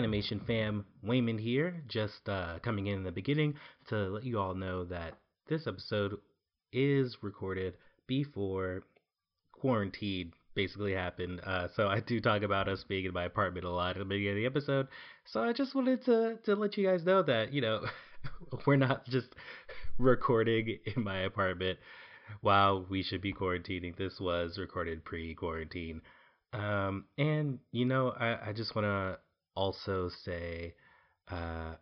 Animation 0.00 0.40
fam, 0.46 0.86
Wayman 1.02 1.36
here. 1.36 1.82
Just 1.86 2.26
uh, 2.26 2.58
coming 2.62 2.86
in, 2.86 2.94
in 2.94 3.04
the 3.04 3.12
beginning 3.12 3.52
to 3.88 3.96
let 4.08 4.24
you 4.24 4.38
all 4.38 4.54
know 4.54 4.82
that 4.86 5.12
this 5.46 5.66
episode 5.66 6.16
is 6.72 7.18
recorded 7.20 7.74
before 8.06 8.82
quarantine 9.52 10.32
basically 10.54 10.94
happened. 10.94 11.42
Uh, 11.44 11.68
so 11.76 11.86
I 11.86 12.00
do 12.00 12.18
talk 12.18 12.40
about 12.40 12.66
us 12.66 12.82
being 12.88 13.04
in 13.04 13.12
my 13.12 13.24
apartment 13.24 13.66
a 13.66 13.70
lot 13.70 13.90
at 13.90 13.98
the 13.98 14.06
beginning 14.06 14.30
of 14.30 14.36
the 14.36 14.46
episode. 14.46 14.88
So 15.26 15.42
I 15.42 15.52
just 15.52 15.74
wanted 15.74 16.02
to 16.06 16.38
to 16.44 16.54
let 16.54 16.78
you 16.78 16.86
guys 16.86 17.04
know 17.04 17.22
that 17.24 17.52
you 17.52 17.60
know 17.60 17.84
we're 18.66 18.76
not 18.76 19.04
just 19.04 19.28
recording 19.98 20.78
in 20.96 21.04
my 21.04 21.18
apartment 21.20 21.78
while 22.40 22.86
we 22.88 23.02
should 23.02 23.20
be 23.20 23.34
quarantining. 23.34 23.98
This 23.98 24.18
was 24.18 24.56
recorded 24.56 25.04
pre-quarantine. 25.04 26.00
Um, 26.54 27.04
and 27.18 27.58
you 27.70 27.84
know, 27.84 28.14
I, 28.18 28.48
I 28.48 28.52
just 28.54 28.74
want 28.74 28.86
to 28.86 29.18
also 29.54 30.10
say, 30.24 30.74
uh, 31.30 31.74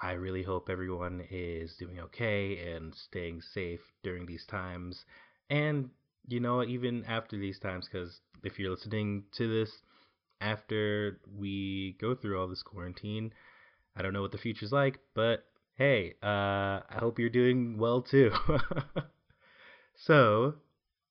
I 0.00 0.12
really 0.12 0.42
hope 0.42 0.68
everyone 0.70 1.24
is 1.30 1.74
doing 1.78 1.98
okay 2.00 2.72
and 2.72 2.94
staying 2.94 3.40
safe 3.40 3.80
during 4.02 4.26
these 4.26 4.46
times. 4.46 5.04
And, 5.50 5.90
you 6.28 6.40
know, 6.40 6.62
even 6.62 7.04
after 7.04 7.36
these 7.36 7.58
times, 7.58 7.88
because 7.90 8.20
if 8.44 8.58
you're 8.58 8.70
listening 8.70 9.24
to 9.36 9.48
this 9.48 9.70
after 10.40 11.18
we 11.36 11.96
go 12.00 12.14
through 12.14 12.40
all 12.40 12.48
this 12.48 12.62
quarantine, 12.62 13.32
I 13.96 14.02
don't 14.02 14.12
know 14.12 14.22
what 14.22 14.32
the 14.32 14.38
future's 14.38 14.72
like, 14.72 15.00
but 15.14 15.44
hey, 15.74 16.14
uh, 16.22 16.80
I 16.88 16.98
hope 17.00 17.18
you're 17.18 17.28
doing 17.28 17.78
well 17.78 18.02
too. 18.02 18.30
so, 19.96 20.54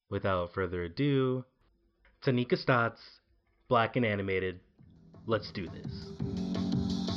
without 0.10 0.54
further 0.54 0.84
ado, 0.84 1.44
Taneka 2.24 2.58
Stotts, 2.58 3.02
black 3.68 3.96
and 3.96 4.06
animated. 4.06 4.60
Let's 5.28 5.52
do 5.52 5.68
this. 5.68 7.08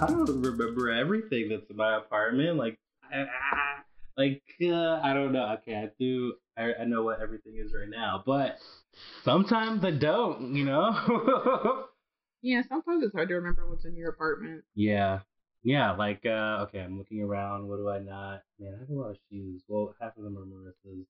I 0.00 0.06
don't 0.06 0.42
remember 0.42 0.90
everything 0.90 1.48
that's 1.48 1.68
in 1.70 1.76
my 1.76 1.96
apartment. 1.96 2.56
Like, 2.56 2.78
I, 3.12 3.20
I- 3.22 3.26
like 4.16 4.42
uh, 4.62 4.98
I 5.00 5.14
don't 5.14 5.32
know. 5.32 5.56
Okay, 5.60 5.76
I 5.76 5.90
do. 5.96 6.34
I, 6.56 6.72
I 6.80 6.84
know 6.84 7.04
what 7.04 7.20
everything 7.20 7.54
is 7.56 7.72
right 7.72 7.88
now, 7.88 8.20
but 8.26 8.58
sometimes 9.24 9.84
I 9.84 9.90
don't. 9.92 10.54
You 10.54 10.64
know. 10.64 11.84
Yeah, 12.40 12.62
sometimes 12.68 13.02
it's 13.02 13.12
hard 13.12 13.30
to 13.30 13.34
remember 13.34 13.68
what's 13.68 13.84
in 13.84 13.96
your 13.96 14.10
apartment. 14.10 14.62
yeah, 14.76 15.18
yeah. 15.64 15.90
Like, 15.96 16.24
uh, 16.24 16.62
okay, 16.68 16.78
I'm 16.78 16.96
looking 16.96 17.20
around. 17.20 17.66
What 17.66 17.78
do 17.78 17.88
I 17.88 17.98
not? 17.98 18.42
Man, 18.60 18.74
I 18.76 18.78
have 18.78 18.88
a 18.88 18.92
lot 18.92 19.10
of 19.10 19.16
shoes. 19.28 19.64
Well, 19.66 19.92
half 20.00 20.16
of 20.16 20.22
them 20.22 20.38
are 20.38 20.46
Marissa's. 20.46 21.06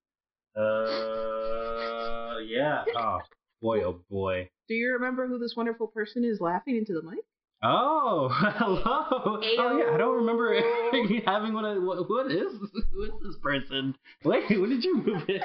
Uh, 0.56 2.38
yeah. 2.47 2.84
Oh 2.97 3.19
boy, 3.60 3.82
oh 3.82 4.00
boy. 4.10 4.49
Do 4.69 4.75
you 4.75 4.93
remember 4.94 5.26
who 5.28 5.38
this 5.38 5.55
wonderful 5.55 5.88
person 5.88 6.25
is 6.25 6.41
laughing 6.41 6.76
into 6.76 6.94
the 6.94 7.03
mic? 7.03 7.19
Oh, 7.62 8.28
hello. 8.32 8.82
Oh 8.86 9.41
yeah, 9.78 9.94
I 9.94 9.98
don't 9.98 10.16
remember 10.16 10.54
having 11.26 11.54
one 11.54 11.64
of 11.64 11.82
what, 11.82 12.08
what 12.08 12.30
is 12.30 12.52
who 12.92 13.02
is 13.04 13.10
this 13.22 13.36
person? 13.42 13.96
Wait, 14.24 14.48
when 14.50 14.70
did 14.70 14.84
you 14.84 14.96
move 15.02 15.28
in? 15.28 15.41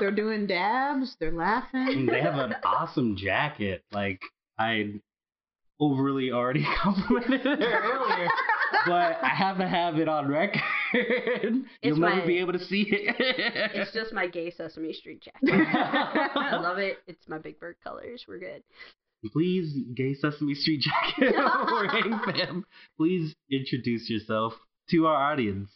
They're 0.00 0.10
doing 0.10 0.46
dabs. 0.46 1.16
They're 1.20 1.30
laughing. 1.32 2.06
they 2.06 2.20
have 2.20 2.34
an 2.34 2.54
awesome 2.64 3.16
jacket. 3.16 3.84
Like 3.92 4.20
I 4.58 4.94
overly 5.78 6.32
already 6.32 6.66
complimented 6.82 7.40
it 7.46 7.60
earlier, 7.62 8.28
but 8.86 9.18
I 9.22 9.28
have 9.36 9.58
to 9.58 9.68
have 9.68 9.96
it 9.98 10.08
on 10.08 10.26
record. 10.28 10.60
You'll 11.82 11.98
never 11.98 12.16
my- 12.16 12.26
be 12.26 12.38
able 12.38 12.52
to 12.54 12.64
see 12.64 12.86
it. 12.90 13.14
It's 13.74 13.92
just 13.92 14.12
my 14.12 14.26
gay 14.26 14.50
Sesame 14.50 14.92
Street 14.92 15.22
jacket. 15.22 15.50
I 15.54 16.56
love 16.60 16.78
it. 16.78 16.98
It's 17.06 17.28
my 17.28 17.38
Big 17.38 17.60
Bird 17.60 17.76
colors. 17.84 18.24
We're 18.26 18.38
good. 18.40 18.62
Please, 19.30 19.78
gay 19.94 20.14
Sesame 20.14 20.54
Street 20.54 20.80
jacket 20.80 21.34
wearing 21.66 22.18
fam. 22.24 22.64
Please 22.96 23.34
introduce 23.50 24.10
yourself 24.10 24.54
to 24.90 25.06
our 25.06 25.32
audience. 25.32 25.70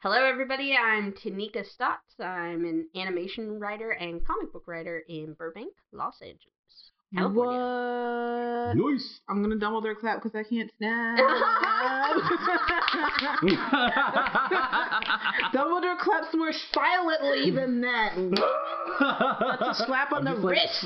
Hello, 0.00 0.22
everybody. 0.24 0.76
I'm 0.76 1.12
Taneka 1.12 1.64
Stotts. 1.64 2.20
I'm 2.20 2.64
an 2.66 2.88
animation 2.94 3.58
writer 3.58 3.90
and 3.90 4.24
comic 4.26 4.52
book 4.52 4.64
writer 4.66 5.02
in 5.08 5.32
Burbank, 5.38 5.72
Los 5.92 6.20
Angeles, 6.20 6.92
California. 7.14 7.58
What? 7.58 8.74
Nice. 8.76 9.20
I'm 9.30 9.42
gonna 9.42 9.56
Dumbledore 9.56 9.96
clap 9.98 10.22
because 10.22 10.38
I 10.38 10.42
can't 10.48 10.70
snap. 10.76 11.18
Dumbledore 15.54 15.98
claps 15.98 16.34
more 16.34 16.52
silently 16.72 17.50
than 17.50 17.80
that. 17.80 18.14
That's 19.60 19.80
a 19.80 19.84
slap 19.86 20.12
on 20.12 20.24
the 20.24 20.36
wrist. 20.36 20.84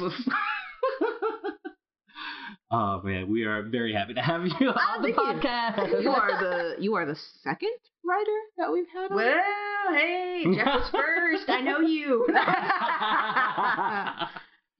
Oh 2.74 3.00
man, 3.04 3.30
we 3.30 3.44
are 3.44 3.62
very 3.62 3.92
happy 3.92 4.14
to 4.14 4.20
have 4.20 4.42
you 4.44 4.68
on 4.68 5.02
the 5.02 5.12
thank 5.12 5.16
you. 5.16 5.22
podcast. 5.22 6.02
You 6.02 6.10
are 6.10 6.40
the 6.40 6.74
you 6.82 6.94
are 6.94 7.06
the 7.06 7.16
second 7.42 7.70
writer 8.04 8.38
that 8.58 8.72
we've 8.72 8.88
had 8.92 9.10
on. 9.10 9.16
Well, 9.16 9.42
hey, 9.90 10.44
Jeff 10.56 10.66
was 10.66 10.90
first. 10.90 11.48
I 11.48 11.60
know 11.60 11.80
you. 11.80 12.26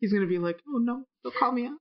He's 0.01 0.13
gonna 0.13 0.27
be 0.27 0.39
like, 0.39 0.59
oh 0.69 0.79
no, 0.79 1.05
don't 1.23 1.35
call 1.37 1.53
me 1.53 1.67
out. 1.67 1.79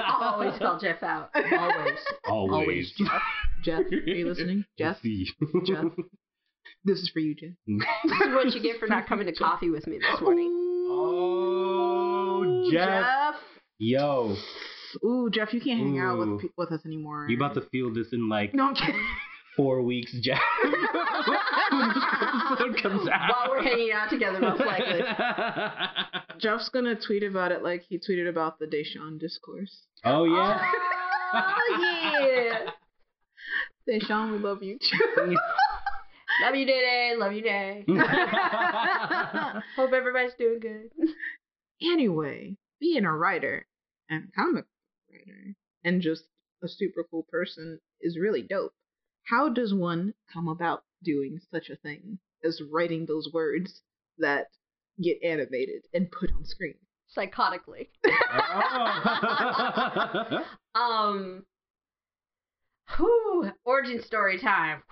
I'll 0.00 0.34
always 0.34 0.58
call 0.58 0.78
Jeff 0.80 1.02
out. 1.02 1.30
Always. 1.34 1.98
Always. 2.26 2.52
Always, 2.52 2.92
Jeff. 2.96 3.22
Jeff, 3.62 3.80
are 3.92 4.10
you 4.10 4.28
listening? 4.28 4.64
Jeff, 4.78 5.00
See. 5.02 5.28
Jeff. 5.66 5.84
this 6.84 6.98
is 6.98 7.10
for 7.10 7.20
you, 7.20 7.34
Jeff. 7.34 7.50
This 8.04 8.20
is 8.20 8.34
what 8.34 8.52
you 8.54 8.62
get 8.62 8.80
for 8.80 8.86
not 8.88 9.06
coming 9.06 9.26
to 9.26 9.32
coffee 9.32 9.70
with 9.70 9.86
me 9.86 9.98
this 9.98 10.20
morning. 10.20 10.50
Oh, 10.90 12.68
Jeff. 12.72 13.36
Yo, 13.78 14.36
Ooh, 15.04 15.30
Jeff, 15.30 15.52
you 15.52 15.60
can't 15.60 15.78
hang 15.80 15.98
out 15.98 16.16
Ooh. 16.18 16.36
with 16.36 16.50
with 16.56 16.72
us 16.72 16.84
anymore. 16.86 17.26
you 17.28 17.36
about 17.36 17.54
to 17.54 17.62
feel 17.70 17.92
this 17.92 18.08
in 18.12 18.28
like 18.28 18.54
No, 18.54 18.68
I'm 18.68 18.74
kidding. 18.74 19.06
four 19.56 19.82
weeks, 19.82 20.14
Jeff. 20.20 20.38
episode 21.72 22.82
comes 22.82 23.08
out. 23.08 23.30
While 23.30 23.50
we're 23.50 23.62
hanging 23.62 23.92
out 23.92 24.10
together, 24.10 24.40
most 24.40 24.60
likely. 24.60 25.00
Jeff's 26.38 26.68
gonna 26.68 26.94
tweet 26.94 27.22
about 27.22 27.52
it 27.52 27.62
like 27.62 27.82
he 27.88 27.98
tweeted 27.98 28.28
about 28.28 28.58
the 28.58 28.66
Deshaun 28.66 29.18
discourse. 29.18 29.82
oh 30.04 30.24
yeah. 30.24 30.60
Oh, 31.34 31.78
yeah. 31.80 32.70
Deshaun, 33.88 34.32
we 34.32 34.38
love 34.38 34.62
you. 34.62 34.78
Love 36.42 36.54
you, 36.54 36.66
Day 36.66 37.14
Love 37.16 37.32
you, 37.32 37.42
Day. 37.42 37.84
Hope 39.76 39.92
everybody's 39.92 40.34
doing 40.38 40.60
good. 40.60 40.90
anyway, 41.82 42.56
being 42.80 43.04
a 43.04 43.16
writer 43.16 43.66
and 44.08 44.32
comic 44.34 44.64
writer 45.12 45.54
and 45.84 46.00
just 46.00 46.24
a 46.62 46.68
super 46.68 47.04
cool 47.10 47.26
person 47.30 47.80
is 48.00 48.18
really 48.18 48.42
dope. 48.42 48.72
How 49.24 49.48
does 49.48 49.74
one 49.74 50.14
come 50.32 50.48
about 50.48 50.84
doing 51.02 51.40
such 51.50 51.70
a 51.70 51.76
thing 51.76 52.18
as 52.44 52.60
writing 52.70 53.06
those 53.06 53.28
words 53.32 53.82
that 54.18 54.46
get 55.02 55.22
animated 55.22 55.82
and 55.94 56.10
put 56.10 56.32
on 56.32 56.44
screen? 56.44 56.74
Psychotically. 57.16 57.88
Oh. 58.34 60.44
Um. 60.74 61.44
Whew, 62.96 63.50
origin 63.64 64.02
story 64.02 64.38
time. 64.38 64.82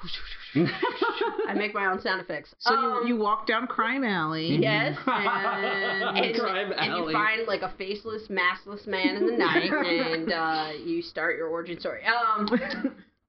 I 0.55 1.55
make 1.55 1.75
my 1.75 1.87
own 1.87 2.01
sound 2.01 2.21
effects. 2.21 2.55
So 2.59 2.75
Um, 2.75 3.07
you, 3.07 3.15
you 3.15 3.21
walk 3.21 3.47
down 3.47 3.67
Crime 3.67 4.05
Alley. 4.05 4.57
Yes, 4.61 4.97
and, 5.07 6.19
and, 6.19 6.37
Crime 6.39 6.73
and 6.77 6.97
you 6.97 7.13
find 7.13 7.47
like 7.47 7.63
a 7.63 7.73
faceless, 7.79 8.29
maskless 8.29 8.87
man 8.87 9.17
in 9.17 9.27
the 9.27 9.37
night, 9.37 9.71
and 9.73 10.33
uh, 10.33 10.73
you 10.85 11.03
start 11.03 11.37
your 11.37 11.49
origin 11.49 11.79
story. 11.81 12.03
Um, 12.07 12.49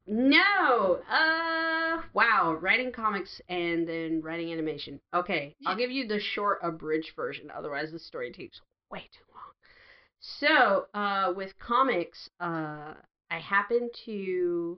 no, 0.07 0.99
uh, 1.09 2.01
wow, 2.13 2.57
writing 2.59 2.91
comics 2.91 3.41
and 3.49 3.87
then 3.87 4.21
writing 4.21 4.51
animation. 4.51 4.99
Okay, 5.13 5.55
I'll 5.65 5.77
give 5.77 5.91
you 5.91 6.07
the 6.07 6.19
short, 6.19 6.59
abridged 6.63 7.11
version. 7.15 7.49
Otherwise, 7.55 7.91
the 7.91 7.99
story 7.99 8.31
takes 8.31 8.59
way 8.89 9.01
too 9.13 9.23
long. 9.33 9.53
So, 10.19 10.85
uh, 10.93 11.33
with 11.35 11.57
comics, 11.59 12.29
uh, 12.39 12.93
I 13.31 13.39
happen 13.39 13.89
to 14.05 14.77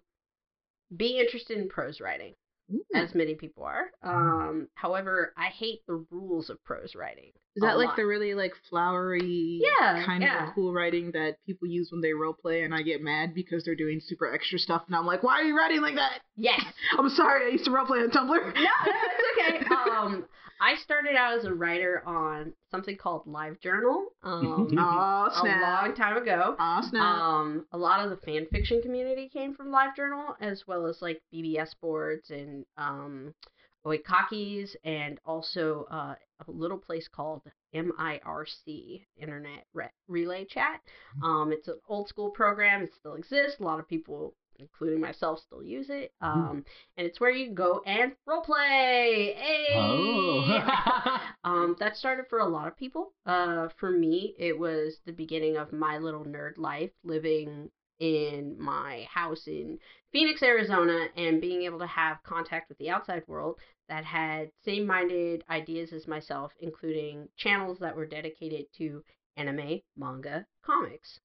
be 0.95 1.19
interested 1.19 1.57
in 1.57 1.69
prose 1.69 1.99
writing 1.99 2.33
Ooh. 2.71 2.83
as 2.93 3.15
many 3.15 3.33
people 3.33 3.63
are. 3.63 3.85
Um, 4.03 4.67
however, 4.75 5.33
I 5.35 5.47
hate 5.47 5.79
the 5.87 6.05
rules 6.11 6.49
of 6.51 6.63
prose 6.63 6.93
writing. 6.95 7.31
Is 7.55 7.61
that 7.61 7.77
like 7.77 7.87
lot. 7.89 7.95
the 7.97 8.05
really 8.05 8.33
like 8.35 8.53
flowery 8.69 9.61
Yeah, 9.61 10.03
kind 10.05 10.23
yeah. 10.23 10.47
of 10.47 10.55
cool 10.55 10.71
writing 10.73 11.11
that 11.13 11.37
people 11.45 11.67
use 11.67 11.89
when 11.91 12.01
they 12.01 12.13
role 12.13 12.33
play 12.33 12.63
and 12.63 12.73
I 12.73 12.81
get 12.83 13.01
mad 13.01 13.33
because 13.33 13.63
they're 13.63 13.75
doing 13.75 13.99
super 14.01 14.31
extra 14.31 14.59
stuff 14.59 14.83
and 14.87 14.95
I'm 14.95 15.05
like, 15.05 15.23
why 15.23 15.33
are 15.33 15.43
you 15.43 15.57
writing 15.57 15.81
like 15.81 15.95
that? 15.95 16.19
Yes. 16.35 16.61
I'm 16.97 17.09
sorry, 17.09 17.47
I 17.47 17.49
used 17.49 17.65
to 17.65 17.71
role 17.71 17.85
play 17.85 17.99
on 17.99 18.09
Tumblr. 18.11 18.27
No, 18.27 18.61
no, 18.61 18.69
it's 18.85 19.57
okay. 19.57 19.65
Um, 19.93 20.25
I 20.63 20.75
started 20.77 21.15
out 21.17 21.37
as 21.37 21.43
a 21.43 21.53
writer 21.53 22.01
on 22.05 22.53
something 22.71 22.95
called 22.95 23.25
LiveJournal. 23.25 24.05
Um, 24.23 24.69
Oh 24.79 25.29
a 25.43 25.59
long 25.61 25.93
time 25.93 26.15
ago. 26.15 26.55
Oh 26.57 26.81
snap! 26.89 27.01
Um, 27.03 27.65
a 27.73 27.77
lot 27.77 27.99
of 28.03 28.09
the 28.09 28.17
fan 28.25 28.45
fiction 28.49 28.81
community 28.81 29.27
came 29.27 29.53
from 29.53 29.67
LiveJournal, 29.73 30.35
as 30.39 30.63
well 30.65 30.85
as 30.87 31.01
like 31.01 31.21
BBS 31.33 31.71
boards 31.81 32.29
and 32.29 32.65
um, 32.77 33.33
Oekakis, 33.85 34.73
and 34.85 35.19
also 35.25 35.85
uh, 35.91 36.15
a 36.47 36.51
little 36.51 36.77
place 36.77 37.09
called 37.13 37.41
MIRC, 37.75 39.01
Internet 39.19 39.65
Re- 39.73 39.89
Relay 40.07 40.45
Chat. 40.45 40.79
Um, 41.21 41.51
it's 41.51 41.67
an 41.67 41.79
old 41.89 42.07
school 42.07 42.29
program. 42.29 42.83
It 42.83 42.93
still 42.97 43.15
exists. 43.15 43.59
A 43.59 43.63
lot 43.63 43.79
of 43.79 43.87
people, 43.89 44.33
including 44.71 45.01
myself, 45.01 45.39
still 45.39 45.63
use 45.63 45.89
it. 45.89 46.11
Um, 46.21 46.63
and 46.97 47.07
it's 47.07 47.19
where 47.19 47.31
you 47.31 47.51
go 47.51 47.81
and 47.85 48.13
role 48.25 48.41
play. 48.41 49.35
Hey! 49.37 49.75
Oh. 49.75 51.17
um, 51.43 51.75
that 51.79 51.97
started 51.97 52.25
for 52.29 52.39
a 52.39 52.47
lot 52.47 52.67
of 52.67 52.77
people. 52.77 53.13
Uh, 53.25 53.67
for 53.79 53.91
me, 53.91 54.35
it 54.37 54.57
was 54.57 54.97
the 55.05 55.11
beginning 55.11 55.57
of 55.57 55.71
my 55.71 55.97
little 55.97 56.25
nerd 56.25 56.57
life, 56.57 56.91
living 57.03 57.69
in 57.99 58.55
my 58.59 59.05
house 59.09 59.47
in 59.47 59.79
Phoenix, 60.11 60.41
Arizona, 60.43 61.07
and 61.15 61.39
being 61.39 61.63
able 61.63 61.79
to 61.79 61.87
have 61.87 62.23
contact 62.23 62.69
with 62.69 62.77
the 62.77 62.89
outside 62.89 63.23
world 63.27 63.59
that 63.87 64.03
had 64.03 64.49
same 64.65 64.85
minded 64.85 65.43
ideas 65.49 65.93
as 65.93 66.07
myself, 66.07 66.51
including 66.59 67.27
channels 67.37 67.79
that 67.79 67.95
were 67.95 68.05
dedicated 68.05 68.65
to 68.77 69.03
anime, 69.37 69.79
manga, 69.97 70.45
comics. 70.65 71.19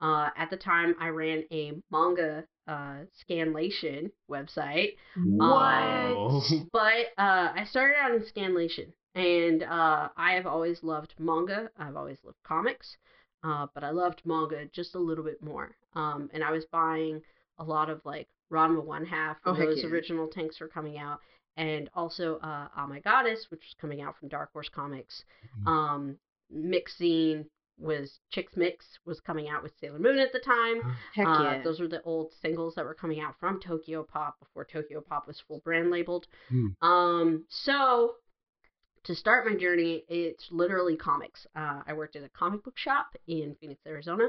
Uh, 0.00 0.30
at 0.36 0.50
the 0.50 0.56
time, 0.56 0.94
I 1.00 1.08
ran 1.08 1.44
a 1.50 1.72
manga 1.90 2.44
uh, 2.68 2.98
scanlation 3.28 4.10
website 4.30 4.92
Whoa. 5.16 6.42
but 6.72 7.06
uh, 7.16 7.52
I 7.56 7.64
started 7.68 7.96
out 7.98 8.12
in 8.14 8.22
Scanlation, 8.22 8.92
and 9.14 9.62
uh, 9.62 10.08
I 10.16 10.32
have 10.34 10.46
always 10.46 10.82
loved 10.82 11.14
manga. 11.18 11.70
I've 11.78 11.96
always 11.96 12.18
loved 12.24 12.38
comics, 12.44 12.96
uh, 13.42 13.66
but 13.74 13.82
I 13.84 13.90
loved 13.90 14.22
manga 14.24 14.66
just 14.72 14.94
a 14.94 14.98
little 14.98 15.24
bit 15.24 15.42
more. 15.42 15.74
Um, 15.94 16.28
and 16.32 16.44
I 16.44 16.50
was 16.52 16.64
buying 16.66 17.22
a 17.58 17.64
lot 17.64 17.88
of 17.90 18.00
like 18.04 18.28
Ranma 18.52 18.84
One 18.84 19.04
Half 19.06 19.38
Oh, 19.44 19.52
when 19.52 19.60
heck 19.62 19.68
those 19.70 19.82
yeah. 19.82 19.90
original 19.90 20.28
tanks 20.28 20.60
were 20.60 20.68
coming 20.68 20.98
out, 20.98 21.20
and 21.56 21.88
also 21.94 22.36
uh, 22.36 22.68
Ah 22.76 22.86
My 22.88 23.00
Goddess, 23.00 23.46
which 23.50 23.60
was 23.60 23.74
coming 23.80 24.00
out 24.02 24.16
from 24.18 24.28
Dark 24.28 24.52
Horse 24.52 24.68
Comics. 24.68 25.24
Mhm. 25.62 25.66
Um, 25.66 26.18
MixxZine 26.54 27.44
was 27.78 28.20
Chicks 28.30 28.56
Mix 28.56 28.84
was 29.06 29.20
coming 29.20 29.48
out 29.48 29.62
with 29.62 29.72
Sailor 29.80 29.98
Moon 29.98 30.18
at 30.18 30.32
the 30.32 30.40
time. 30.40 30.96
Heck 31.14 31.26
Uh! 31.26 31.62
Those 31.62 31.80
were 31.80 31.88
the 31.88 32.02
old 32.02 32.32
singles 32.42 32.74
that 32.74 32.84
were 32.84 32.94
coming 32.94 33.20
out 33.20 33.34
from 33.38 33.60
Tokyo 33.60 34.02
Pop 34.02 34.38
before 34.40 34.64
Tokyo 34.64 35.00
Pop 35.00 35.26
was 35.26 35.40
full 35.46 35.60
brand 35.60 35.90
labeled. 35.90 36.26
Hmm. 36.48 36.68
Um, 36.82 37.44
so 37.48 38.14
to 39.04 39.14
start 39.14 39.46
my 39.48 39.56
journey, 39.56 40.04
it's 40.08 40.48
literally 40.50 40.96
comics. 40.96 41.46
Uh, 41.54 41.82
I 41.86 41.92
worked 41.92 42.16
at 42.16 42.24
a 42.24 42.28
comic 42.30 42.64
book 42.64 42.76
shop 42.76 43.06
in 43.26 43.56
Phoenix, 43.60 43.80
Arizona, 43.86 44.28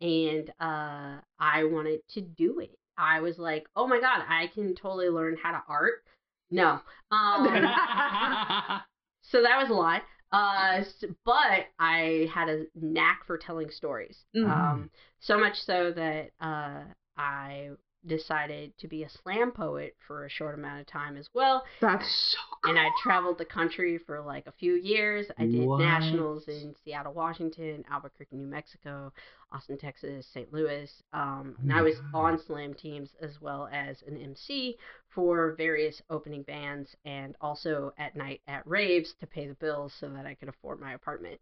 and 0.00 0.50
uh, 0.60 1.18
I 1.38 1.64
wanted 1.64 2.00
to 2.10 2.20
do 2.20 2.60
it. 2.60 2.78
I 2.96 3.20
was 3.20 3.38
like, 3.38 3.66
oh 3.74 3.86
my 3.88 4.00
god, 4.00 4.22
I 4.28 4.46
can 4.54 4.74
totally 4.76 5.08
learn 5.08 5.36
how 5.42 5.50
to 5.50 5.62
art. 5.68 6.04
No. 6.50 6.80
Um, 7.10 7.44
so 9.22 9.42
that 9.42 9.58
was 9.60 9.70
a 9.70 9.74
lot. 9.74 10.02
Uh, 10.34 10.84
but 11.24 11.66
I 11.78 12.28
had 12.34 12.48
a 12.48 12.64
knack 12.74 13.24
for 13.26 13.38
telling 13.38 13.70
stories. 13.70 14.24
Mhm. 14.34 14.50
Um, 14.50 14.90
so 15.20 15.38
much 15.38 15.56
so 15.62 15.92
that 15.92 16.30
uh, 16.40 16.82
I 17.16 17.70
decided 18.06 18.76
to 18.78 18.86
be 18.88 19.02
a 19.04 19.08
slam 19.08 19.50
poet 19.50 19.96
for 20.06 20.26
a 20.26 20.28
short 20.30 20.54
amount 20.54 20.80
of 20.80 20.86
time 20.86 21.16
as 21.16 21.28
well. 21.34 21.64
That's 21.80 22.04
so 22.32 22.38
cool. 22.62 22.70
And 22.70 22.78
I 22.78 22.90
traveled 23.02 23.38
the 23.38 23.46
country 23.46 23.96
for 23.98 24.20
like 24.20 24.46
a 24.46 24.52
few 24.52 24.74
years. 24.74 25.26
I 25.38 25.46
did 25.46 25.66
What? 25.66 25.78
nationals 25.80 26.46
in 26.48 26.74
Seattle, 26.84 27.14
Washington, 27.14 27.84
Albuquerque, 27.90 28.36
New 28.36 28.46
Mexico, 28.46 29.12
Austin, 29.54 29.78
Texas, 29.78 30.26
St. 30.34 30.52
Louis. 30.52 30.90
Um, 31.12 31.54
and 31.62 31.72
I 31.72 31.82
was 31.82 31.94
on 32.12 32.38
slam 32.46 32.74
teams 32.74 33.10
as 33.22 33.40
well 33.40 33.68
as 33.72 34.02
an 34.06 34.16
MC 34.16 34.76
for 35.14 35.54
various 35.56 36.02
opening 36.10 36.42
bands 36.42 36.96
and 37.04 37.36
also 37.40 37.92
at 37.98 38.16
night 38.16 38.40
at 38.48 38.66
raves 38.66 39.14
to 39.20 39.26
pay 39.26 39.46
the 39.46 39.54
bills 39.54 39.92
so 40.00 40.08
that 40.08 40.26
I 40.26 40.34
could 40.34 40.48
afford 40.48 40.80
my 40.80 40.94
apartment. 40.94 41.40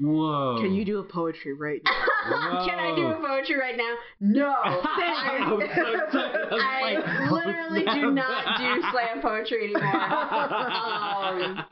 Whoa. 0.00 0.58
Can 0.60 0.74
you 0.74 0.84
do 0.84 0.98
a 0.98 1.04
poetry 1.04 1.54
right 1.54 1.80
now? 1.84 2.64
Can 2.66 2.78
I 2.80 2.96
do 2.96 3.06
a 3.06 3.14
poetry 3.14 3.56
right 3.56 3.76
now? 3.76 3.94
No. 4.18 4.52
I 4.64 5.52
was 5.52 5.68
so 5.76 5.92
excited. 5.92 6.00
I 6.10 6.54
was 6.54 6.60
I 6.60 6.82
like, 6.82 7.30
literally 7.30 7.84
do 8.00 8.10
not 8.12 8.58
do 8.58 8.82
slam 8.90 9.22
poetry 9.22 9.64
anymore. 9.64 9.96
Um, 9.96 11.64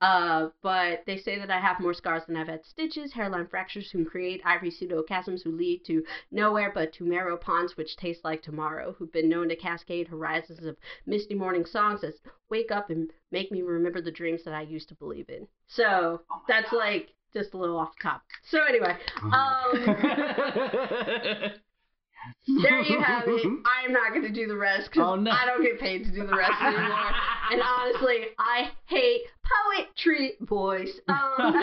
uh, 0.00 0.48
but 0.62 1.02
they 1.06 1.16
say 1.16 1.38
that 1.38 1.50
I 1.50 1.58
have 1.60 1.80
more 1.80 1.94
scars 1.94 2.22
than 2.26 2.36
I've 2.36 2.46
had 2.48 2.64
stitches, 2.64 3.12
hairline 3.12 3.48
fractures 3.48 3.90
who 3.90 4.04
create 4.04 4.40
ivory 4.44 4.70
pseudochasms 4.70 5.42
who 5.42 5.50
lead 5.52 5.84
to 5.86 6.04
nowhere 6.30 6.70
but 6.72 6.92
to 6.94 7.04
marrow 7.04 7.36
ponds 7.36 7.76
which 7.76 7.96
taste 7.96 8.24
like 8.24 8.42
tomorrow, 8.42 8.94
who've 8.98 9.12
been 9.12 9.28
known 9.28 9.48
to 9.48 9.56
cascade 9.56 10.08
horizons 10.08 10.64
of 10.64 10.76
misty 11.06 11.34
morning 11.34 11.64
songs 11.66 12.02
that 12.02 12.14
wake 12.50 12.70
up 12.70 12.90
and 12.90 13.10
make 13.32 13.50
me 13.50 13.62
remember 13.62 14.00
the 14.00 14.10
dreams 14.12 14.44
that 14.44 14.54
I 14.54 14.62
used 14.62 14.88
to 14.90 14.94
believe 14.94 15.28
in. 15.28 15.46
So 15.66 16.22
Oh 16.30 16.42
that's 16.46 16.70
God. 16.70 16.76
like 16.78 17.08
just 17.34 17.52
a 17.54 17.58
little 17.58 17.78
off 17.78 17.90
the 18.00 18.08
top. 18.08 18.22
So 18.50 18.60
anyway, 18.64 18.96
um, 19.22 19.72
there 22.62 22.80
you 22.82 23.00
have 23.00 23.24
it. 23.26 23.46
I 23.66 23.84
am 23.84 23.92
not 23.92 24.10
going 24.10 24.22
to 24.22 24.30
do 24.32 24.46
the 24.46 24.56
rest 24.56 24.90
because 24.90 25.06
Oh, 25.06 25.16
no. 25.16 25.30
I 25.30 25.44
don't 25.46 25.62
get 25.62 25.78
paid 25.78 26.04
to 26.04 26.10
do 26.10 26.26
the 26.26 26.36
rest 26.36 26.52
anymore. 26.62 27.10
and 27.52 27.62
honestly, 27.62 28.26
I 28.38 28.70
hate 28.86 29.22
poetry, 29.66 30.32
boys. 30.40 30.88
Um, 31.08 31.54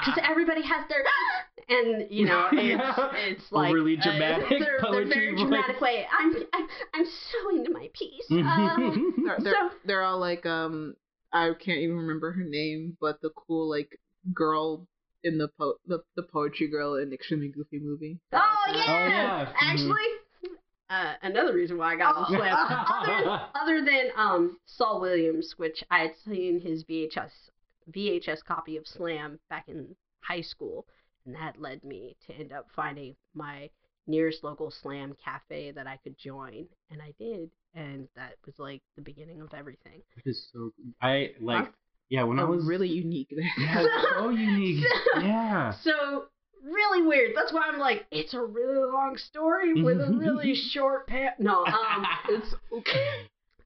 Because 0.00 0.20
everybody 0.22 0.62
has 0.62 0.84
their, 0.88 1.04
and 1.68 2.06
you 2.10 2.26
know, 2.26 2.46
it's 2.52 3.40
it's 3.42 3.52
like 3.52 3.70
Overly 3.70 3.98
uh, 3.98 4.02
dramatic 4.02 4.48
they're, 4.48 4.58
they're 4.60 4.80
poetry 4.80 5.08
very 5.14 5.30
voice. 5.32 5.40
dramatic 5.42 5.80
way. 5.80 6.06
I'm 6.18 6.34
I'm 6.54 6.66
I'm 6.94 7.04
so 7.06 7.56
into 7.56 7.70
my 7.72 7.88
piece. 7.92 8.24
Um, 8.30 9.14
They're, 9.24 9.36
they're, 9.40 9.52
So- 9.52 9.70
they're 9.84 10.02
all 10.02 10.18
like 10.18 10.46
um 10.46 10.94
I 11.32 11.50
can't 11.58 11.78
even 11.80 11.96
remember 11.96 12.32
her 12.32 12.44
name, 12.44 12.96
but 13.00 13.20
the 13.20 13.30
cool 13.36 13.68
like 13.68 13.98
girl 14.32 14.86
in 15.24 15.36
the 15.38 15.48
po- 15.58 15.78
the, 15.86 15.98
the 16.16 16.22
poetry 16.22 16.68
girl 16.68 16.94
in 16.96 17.08
the 17.10 17.14
Extremely 17.14 17.48
Goofy 17.48 17.80
movie. 17.80 18.18
oh 18.32 18.54
yeah, 18.72 19.08
yeah. 19.08 19.44
Mhm. 19.46 19.52
actually, 19.60 20.06
uh, 20.90 21.14
another 21.22 21.54
reason 21.54 21.76
why 21.78 21.94
I 21.94 21.96
got 21.96 22.14
Oh. 22.16 22.32
in 22.32 22.38
slam. 22.38 22.56
other, 22.58 23.40
other 23.54 23.84
than 23.84 24.08
um 24.16 24.58
Saul 24.66 25.00
Williams, 25.00 25.54
which 25.56 25.82
I 25.90 25.98
had 26.00 26.12
seen 26.24 26.60
his 26.60 26.84
VHS 26.84 27.30
VHS 27.92 28.44
copy 28.44 28.76
of 28.76 28.86
Slam 28.86 29.38
back 29.48 29.68
in 29.68 29.94
high 30.20 30.42
school, 30.42 30.86
and 31.24 31.34
that 31.34 31.60
led 31.60 31.82
me 31.84 32.16
to 32.26 32.34
end 32.34 32.52
up 32.52 32.66
finding 32.76 33.16
my 33.34 33.70
nearest 34.06 34.42
local 34.44 34.70
Slam 34.70 35.14
cafe 35.24 35.70
that 35.72 35.86
I 35.86 35.96
could 36.04 36.16
join, 36.18 36.66
and 36.90 37.00
I 37.02 37.12
did, 37.18 37.50
and 37.74 38.08
that 38.16 38.34
was 38.46 38.58
like 38.58 38.82
the 38.96 39.02
beginning 39.02 39.40
of 39.40 39.52
everything. 39.54 40.02
It 40.16 40.28
is 40.28 40.48
so. 40.52 40.72
I 41.02 41.32
like. 41.40 41.72
Yeah, 42.10 42.22
when 42.22 42.38
I 42.38 42.44
Oh, 42.44 42.46
was 42.46 42.64
really 42.64 42.88
unique 42.88 43.28
there. 43.30 43.50
Yeah, 43.58 43.84
so 44.16 44.28
unique. 44.50 44.82
Yeah. 45.16 45.72
So 45.82 46.24
really 46.64 47.06
weird. 47.06 47.32
That's 47.36 47.52
why 47.52 47.62
I'm 47.70 47.78
like, 47.78 48.06
it's 48.10 48.34
a 48.34 48.42
really 48.42 48.78
long 48.78 49.16
story 49.16 49.82
with 49.82 50.00
a 50.00 50.10
really 50.12 50.54
short 50.54 51.06
pa- 51.06 51.34
No, 51.38 51.64
um, 51.66 52.06
it's 52.28 52.54
okay. 52.72 53.10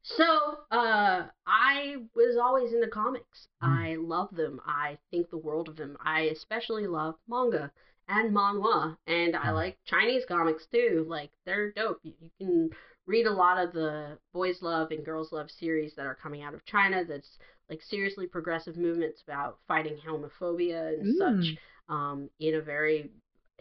So, 0.04 0.58
uh, 0.72 1.26
I 1.46 1.96
was 2.16 2.36
always 2.36 2.72
into 2.72 2.88
comics. 2.88 3.48
Mm. 3.62 3.68
I 3.68 3.94
love 3.96 4.34
them. 4.34 4.60
I 4.66 4.98
think 5.10 5.30
the 5.30 5.38
world 5.38 5.68
of 5.68 5.76
them. 5.76 5.96
I 6.04 6.22
especially 6.22 6.86
love 6.88 7.14
manga 7.28 7.70
and 8.08 8.34
manhwa, 8.34 8.96
and 9.06 9.36
I 9.36 9.46
Mm. 9.48 9.54
like 9.54 9.78
Chinese 9.84 10.24
comics 10.26 10.66
too. 10.66 11.04
Like 11.08 11.30
they're 11.46 11.70
dope. 11.70 12.00
You, 12.02 12.14
you 12.20 12.30
can 12.38 12.70
read 13.06 13.26
a 13.26 13.32
lot 13.32 13.58
of 13.58 13.72
the 13.72 14.18
boys 14.32 14.60
love 14.60 14.90
and 14.90 15.04
girls 15.04 15.30
love 15.32 15.50
series 15.50 15.94
that 15.94 16.06
are 16.06 16.16
coming 16.16 16.42
out 16.42 16.54
of 16.54 16.64
China. 16.64 17.04
That's 17.04 17.38
like 17.70 17.80
seriously 17.82 18.26
progressive 18.26 18.76
movements 18.76 19.22
about 19.26 19.58
fighting 19.68 19.96
homophobia 20.04 20.98
and 21.00 21.16
such. 21.16 21.56
Um, 21.88 22.30
in 22.40 22.54
a 22.54 22.60
very 22.60 23.10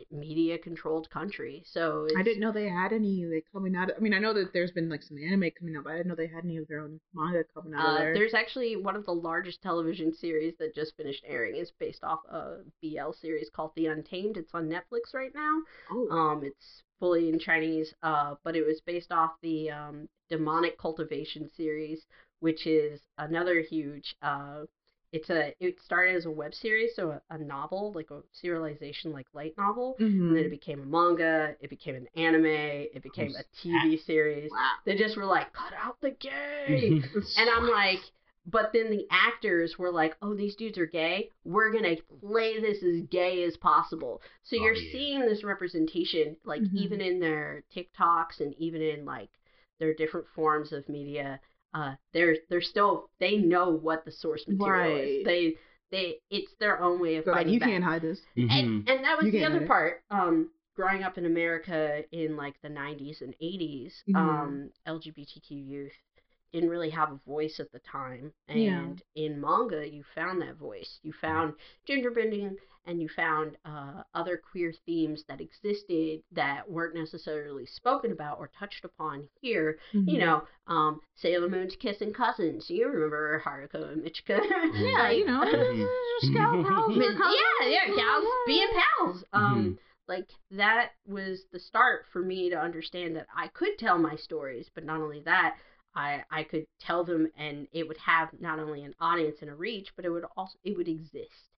media 0.10 0.58
controlled 0.58 1.10
country. 1.12 1.63
So 1.66 2.08
I 2.18 2.24
didn't 2.24 2.40
know 2.40 2.51
they 2.51 2.68
had 2.70 2.92
any 2.94 3.25
like 3.25 3.46
coming 3.54 3.75
out. 3.75 3.90
I 3.96 4.00
mean, 4.00 4.13
I 4.13 4.20
know 4.20 4.34
that 4.34 4.51
there's 4.54 4.72
been 4.72 4.90
like 4.90 5.04
some 5.04 5.18
anime 5.18 5.51
coming 5.60 5.75
out, 5.75 5.84
but 5.84 5.94
I 5.94 5.98
didn't 5.98 6.08
know 6.08 6.16
they 6.16 6.28
had 6.28 6.44
any 6.44 6.58
of 6.58 6.68
their 6.68 6.80
own 6.80 7.00
manga 7.13 7.44
coming 7.54 7.74
out 7.75 7.86
of 7.88 7.96
Uh, 7.96 7.98
there. 8.00 8.13
there's 8.13 8.34
actually 8.34 8.75
one 8.78 8.96
of 8.96 9.06
the 9.06 9.13
largest 9.13 9.62
television 9.62 10.13
series 10.13 10.56
that 10.58 10.74
just 10.74 10.96
finished 10.98 11.24
airing. 11.28 11.56
is 11.56 11.72
based 11.80 12.04
off 12.04 12.20
a 12.30 12.60
BL 12.82 13.12
series 13.12 13.50
called 13.50 13.72
The 13.75 13.88
Untamed. 13.88 14.38
It's 14.38 14.54
on 14.56 14.68
Netflix 14.70 15.13
right 15.13 15.34
now. 15.36 15.60
oh, 15.92 16.10
Um, 16.10 16.44
it's 16.44 16.82
fully 17.00 17.30
in 17.30 17.38
Chinese, 17.38 17.94
uh, 18.01 18.36
but 18.44 18.56
it 18.56 18.66
was 18.66 18.82
based 18.82 19.12
off 19.12 19.32
the 19.42 19.70
um, 19.70 20.08
Demonic 20.30 20.78
Cultivation 20.80 21.48
series, 21.50 22.06
which 22.40 22.66
is 22.66 23.01
another 23.20 23.60
huge. 23.62 24.16
Uh, 24.22 24.63
it's 25.12 25.30
a. 25.30 25.53
It 25.60 25.82
started 25.82 26.15
as 26.15 26.25
a 26.25 26.32
web 26.32 26.53
series, 26.53 26.91
so 26.96 27.12
a, 27.12 27.22
a 27.34 27.38
novel, 27.38 27.91
like 27.96 28.10
a 28.12 28.22
serialization, 28.44 29.13
like 29.13 29.27
light 29.34 29.53
novel. 29.58 29.98
Mhm. 30.00 30.27
And 30.30 30.36
then 30.38 30.46
it 30.46 30.50
became 30.51 30.82
a 30.82 30.86
manga. 30.86 31.56
It 31.60 31.70
became 31.70 31.96
an 31.96 32.08
anime. 32.15 32.46
It 32.46 33.03
became 33.03 33.34
a 33.36 33.44
TV 33.68 33.98
series. 33.98 34.51
wow. 34.51 34.74
They 34.86 34.96
just 34.96 35.18
were 35.18 35.25
like, 35.25 35.51
cut 35.53 35.74
out 35.77 36.00
the 36.01 36.12
gay 36.12 37.01
and 37.38 37.50
I'm 37.50 37.68
like, 37.70 38.00
but 38.46 38.72
then 38.74 38.89
the 38.89 39.06
actors 39.12 39.77
were 39.77 39.91
like, 39.91 40.15
"Oh, 40.22 40.34
these 40.34 40.56
dudes 40.56 40.77
are 40.80 40.88
gay. 40.88 41.30
We're 41.44 41.72
gonna 41.72 41.96
play 42.22 42.60
this 42.60 42.82
as 42.84 43.01
gay 43.10 43.44
as 43.44 43.56
possible." 43.58 44.22
So 44.44 44.56
Oh, 44.56 44.63
you're 44.63 44.74
yeah. 44.75 44.91
seeing 44.91 45.20
this 45.22 45.44
representation, 45.44 46.36
like 46.44 46.62
Mhm. 46.63 46.74
even 46.75 47.01
in 47.01 47.20
their 47.20 47.63
TikToks 47.75 48.39
and 48.39 48.56
even 48.58 48.82
in 48.82 49.06
like 49.06 49.30
their 49.80 49.94
different 49.94 50.27
forms 50.36 50.72
of 50.72 50.88
media. 50.89 51.39
Uh, 51.74 51.94
they're 52.13 52.36
they're 52.50 52.62
still 52.62 53.10
they 53.20 53.38
know 53.38 53.70
what 53.70 54.04
the 54.06 54.12
source 54.12 54.44
material 54.48 54.94
Right. 54.96 55.04
is. 55.08 55.25
They 55.25 55.56
they 55.92 56.16
it's 56.30 56.54
their 56.60 56.82
own 56.82 57.00
way 57.00 57.16
of 57.18 57.25
They're 57.25 57.34
fighting 57.34 57.54
you 57.54 57.60
back. 57.60 57.70
can't 57.70 57.84
hide 57.84 58.01
this. 58.01 58.20
Mhm. 58.38 58.50
And 58.51 58.90
and 58.90 59.04
that 59.06 59.18
was 59.18 59.25
You 59.25 59.32
the 59.32 59.46
other 59.46 59.66
part. 59.66 60.04
Um, 60.12 60.51
growing 60.75 61.04
up 61.04 61.18
in 61.18 61.25
America 61.25 62.04
in 62.12 62.36
like 62.38 62.56
the 62.62 62.70
90s 62.70 63.22
and 63.22 63.36
80s, 63.42 64.04
Mhm. 64.10 64.16
um, 64.16 64.72
LGBTQ 64.88 65.51
youth 65.56 65.94
didn't 66.54 66.70
really 66.70 66.90
have 66.90 67.12
a 67.12 67.20
voice 67.25 67.60
at 67.60 67.72
the 67.72 67.80
time. 67.80 68.34
Yeah. 68.50 68.80
And 68.82 69.01
in 69.16 69.40
manga, 69.40 69.88
you 69.88 70.04
found 70.16 70.42
that 70.42 70.56
voice. 70.56 71.00
You 71.04 71.13
found 71.13 71.54
gender 71.86 72.12
bending 72.12 72.58
and 72.85 73.01
you 73.01 73.07
found 73.15 73.57
uh, 73.65 74.03
other 74.13 74.38
queer 74.51 74.73
themes 74.85 75.23
that 75.27 75.41
existed 75.41 76.21
that 76.31 76.69
weren't 76.69 76.95
necessarily 76.95 77.65
spoken 77.65 78.11
about 78.11 78.39
or 78.39 78.50
touched 78.57 78.83
upon 78.83 79.27
here. 79.41 79.77
Mm-hmm. 79.93 80.09
You 80.09 80.19
know, 80.19 80.43
um, 80.67 81.00
Sailor 81.15 81.50
Moon's 81.50 81.75
kissing 81.75 82.13
cousins. 82.13 82.69
You 82.69 82.88
remember 82.88 83.41
Haruka 83.45 83.91
and 83.93 84.03
Michiru. 84.03 84.41
Yeah, 84.73 85.09
you 85.11 85.25
know, 85.25 85.41
Mhm. 85.45 85.88
just 86.21 86.33
scout 86.33 86.65
pals 86.67 86.95
yeah, 86.97 87.67
yeah, 87.67 87.95
gals 87.95 88.25
being 88.47 88.69
pals. 88.73 89.23
Um, 89.33 89.43
Mhm. 89.43 89.77
like 90.07 90.29
that 90.51 90.91
was 91.05 91.45
the 91.51 91.59
start 91.59 92.05
for 92.11 92.21
me 92.21 92.50
to 92.50 92.59
understand 92.59 93.15
that 93.15 93.27
I 93.35 93.47
could 93.50 93.77
tell 93.77 93.97
my 93.97 94.15
stories, 94.15 94.69
but 94.73 94.83
not 94.85 95.01
only 95.01 95.21
that, 95.21 95.57
I 95.93 96.23
I 96.31 96.43
could 96.43 96.65
tell 96.79 97.03
them 97.03 97.29
and 97.38 97.67
it 97.71 97.88
would 97.88 97.97
have 97.97 98.29
not 98.39 98.59
only 98.59 98.83
an 98.83 98.95
audience 99.00 99.38
and 99.41 99.50
a 99.50 99.55
reach, 99.55 99.89
but 99.95 100.05
it 100.05 100.09
would 100.09 100.25
also 100.35 100.57
it 100.63 100.75
would 100.77 100.88
exist. 100.88 101.50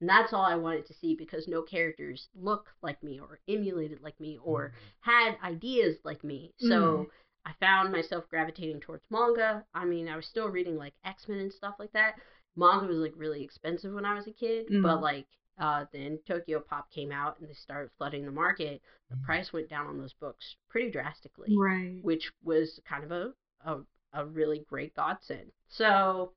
And 0.00 0.08
that's 0.08 0.32
all 0.32 0.42
I 0.44 0.54
wanted 0.56 0.86
to 0.86 0.94
see 0.94 1.14
because 1.14 1.46
no 1.46 1.62
characters 1.62 2.28
look 2.34 2.68
like 2.82 3.02
me 3.02 3.20
or 3.20 3.38
emulated 3.48 4.00
like 4.02 4.18
me 4.18 4.38
or 4.42 4.72
had 5.00 5.36
ideas 5.44 5.98
like 6.04 6.24
me. 6.24 6.52
So 6.58 7.10
I 7.44 7.52
found 7.60 7.92
myself 7.92 8.24
gravitating 8.30 8.80
towards 8.80 9.04
manga. 9.10 9.64
I 9.74 9.84
mean, 9.84 10.08
I 10.08 10.16
was 10.16 10.26
still 10.26 10.48
reading 10.48 10.76
like 10.76 10.94
X 11.04 11.28
Men 11.28 11.38
and 11.38 11.52
stuff 11.52 11.74
like 11.78 11.92
that. 11.92 12.14
Manga 12.56 12.86
was 12.86 12.98
like 12.98 13.12
really 13.16 13.42
expensive 13.42 13.92
when 13.92 14.04
I 14.06 14.14
was 14.14 14.26
a 14.26 14.32
kid, 14.32 14.66
but 14.82 14.98
Mhm. 14.98 15.02
like 15.02 15.26
uh, 15.58 15.84
then 15.92 16.18
Tokyo 16.26 16.58
Pop 16.60 16.90
came 16.90 17.12
out 17.12 17.38
and 17.38 17.46
they 17.46 17.52
started 17.52 17.90
flooding 17.98 18.24
the 18.24 18.30
market. 18.30 18.80
The 19.10 19.16
Mm. 19.16 19.22
price 19.22 19.52
went 19.52 19.68
down 19.68 19.86
on 19.88 19.98
those 19.98 20.14
books 20.14 20.56
pretty 20.70 20.90
drastically, 20.90 21.54
Right. 21.54 22.02
which 22.02 22.32
was 22.42 22.80
kind 22.86 23.04
of 23.04 23.10
a, 23.12 23.34
a 23.66 23.80
a 24.14 24.24
really 24.24 24.60
great 24.60 24.94
godsend. 24.94 25.52
So 25.68 26.32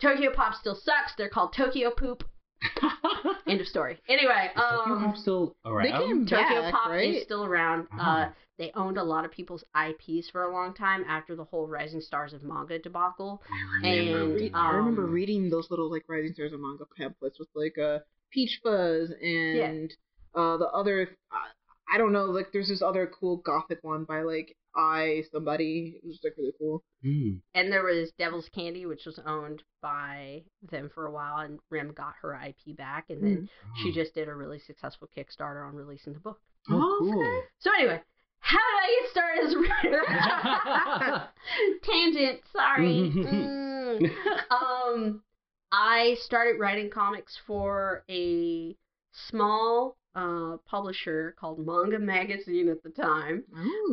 Tokyo 0.00 0.32
Pop 0.32 0.54
still 0.54 0.74
sucks. 0.74 1.14
They're 1.14 1.28
called 1.28 1.52
Tokyo 1.52 1.90
Poop. 1.90 2.24
End 3.46 3.60
of 3.60 3.66
story. 3.66 3.98
Anyway, 4.08 4.50
Is 4.54 4.62
Tokyo 4.62 4.94
um, 4.94 5.04
Pop 5.04 5.16
still 5.16 5.56
around? 5.64 5.84
They 5.84 6.06
came 6.06 6.26
Tokyo 6.26 6.62
back, 6.62 6.72
Pop 6.72 6.90
right? 6.90 7.14
is 7.14 7.22
still 7.24 7.44
around. 7.44 7.86
Oh. 7.92 8.02
Uh, 8.02 8.28
they 8.58 8.70
owned 8.76 8.98
a 8.98 9.02
lot 9.02 9.24
of 9.24 9.32
people's 9.32 9.64
IPs 9.74 10.30
for 10.30 10.44
a 10.44 10.52
long 10.52 10.74
time 10.74 11.04
after 11.08 11.34
the 11.34 11.44
whole 11.44 11.66
Rising 11.66 12.00
Stars 12.00 12.32
of 12.32 12.44
Manga 12.44 12.78
debacle. 12.78 13.42
I 13.82 13.88
remember 13.88 14.22
and, 14.22 14.34
reading 14.34 14.54
I 14.54 14.70
remember 14.70 15.04
um, 15.04 15.10
reading 15.10 15.50
those 15.50 15.70
little 15.70 15.90
like 15.90 16.04
Rising 16.08 16.34
Stars 16.34 16.52
of 16.52 16.60
manga 16.60 16.84
pamphlets 16.96 17.38
with 17.38 17.48
like 17.54 17.76
uh 17.78 17.98
Peach 18.30 18.60
Fuzz 18.62 19.10
and 19.20 19.92
uh 20.36 20.56
the 20.56 20.68
other 20.68 21.16
I, 21.32 21.94
I 21.94 21.98
don't 21.98 22.12
know 22.12 22.26
like 22.26 22.52
there's 22.52 22.68
this 22.68 22.82
other 22.82 23.10
cool 23.18 23.38
gothic 23.38 23.78
one 23.82 24.04
by 24.04 24.22
like 24.22 24.56
I 24.76 25.22
somebody 25.30 26.00
it 26.02 26.06
was 26.06 26.18
like 26.24 26.34
really 26.36 26.52
cool. 26.58 26.82
Mm. 27.04 27.40
And 27.54 27.70
there 27.72 27.84
was 27.84 28.10
Devil's 28.18 28.48
Candy, 28.48 28.86
which 28.86 29.06
was 29.06 29.20
owned 29.26 29.62
by 29.80 30.42
them 30.70 30.90
for 30.94 31.06
a 31.06 31.10
while, 31.12 31.38
and 31.38 31.58
Rim 31.70 31.92
got 31.92 32.14
her 32.22 32.34
IP 32.34 32.76
back, 32.76 33.10
and 33.10 33.22
then 33.22 33.48
she 33.82 33.90
Oh. 33.90 33.94
just 33.94 34.14
did 34.14 34.28
a 34.28 34.34
really 34.34 34.58
successful 34.58 35.08
Kickstarter 35.16 35.66
on 35.66 35.74
releasing 35.74 36.12
the 36.12 36.18
book. 36.20 36.40
Oh, 36.70 36.74
Oh, 36.80 36.98
cool. 37.12 37.42
So 37.58 37.70
anyway, 37.72 38.00
how 38.40 38.58
did 38.58 38.82
I 38.82 39.00
get 39.00 39.10
started 39.10 39.44
as 39.46 39.52
a 39.52 39.58
writer? 39.58 41.28
Tangent, 41.82 42.40
sorry. 42.52 43.12
Mm. 43.94 44.10
um, 44.50 45.22
I 45.70 46.16
started 46.20 46.58
writing 46.58 46.90
comics 46.90 47.38
for 47.46 48.02
a 48.10 48.74
small 49.12 49.96
uh, 50.14 50.56
publisher 50.66 51.34
called 51.38 51.64
Manga 51.64 51.98
Magazine 51.98 52.68
at 52.68 52.82
the 52.82 52.90
time. 52.90 53.44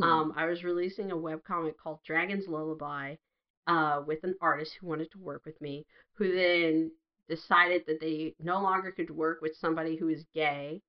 Um, 0.04 0.34
I 0.36 0.46
was 0.46 0.63
releasing 0.63 1.12
a 1.12 1.16
webcomic 1.16 1.78
called 1.82 2.00
Dragon's 2.06 2.48
Lullaby 2.48 3.16
uh, 3.68 4.01
with 4.06 4.24
an 4.24 4.36
artist 4.42 4.74
who 4.80 4.88
wanted 4.88 5.12
to 5.12 5.20
work 5.20 5.44
with 5.46 5.60
me, 5.62 5.86
who 6.13 6.34
then 6.36 6.92
decided 7.30 7.84
that 7.88 8.00
they 8.01 8.36
no 8.42 8.62
longer 8.62 8.92
could 8.92 9.10
work 9.10 9.42
with 9.42 9.56
somebody 9.60 9.96
who 9.96 10.10
is 10.10 10.25
gay, 10.34 10.82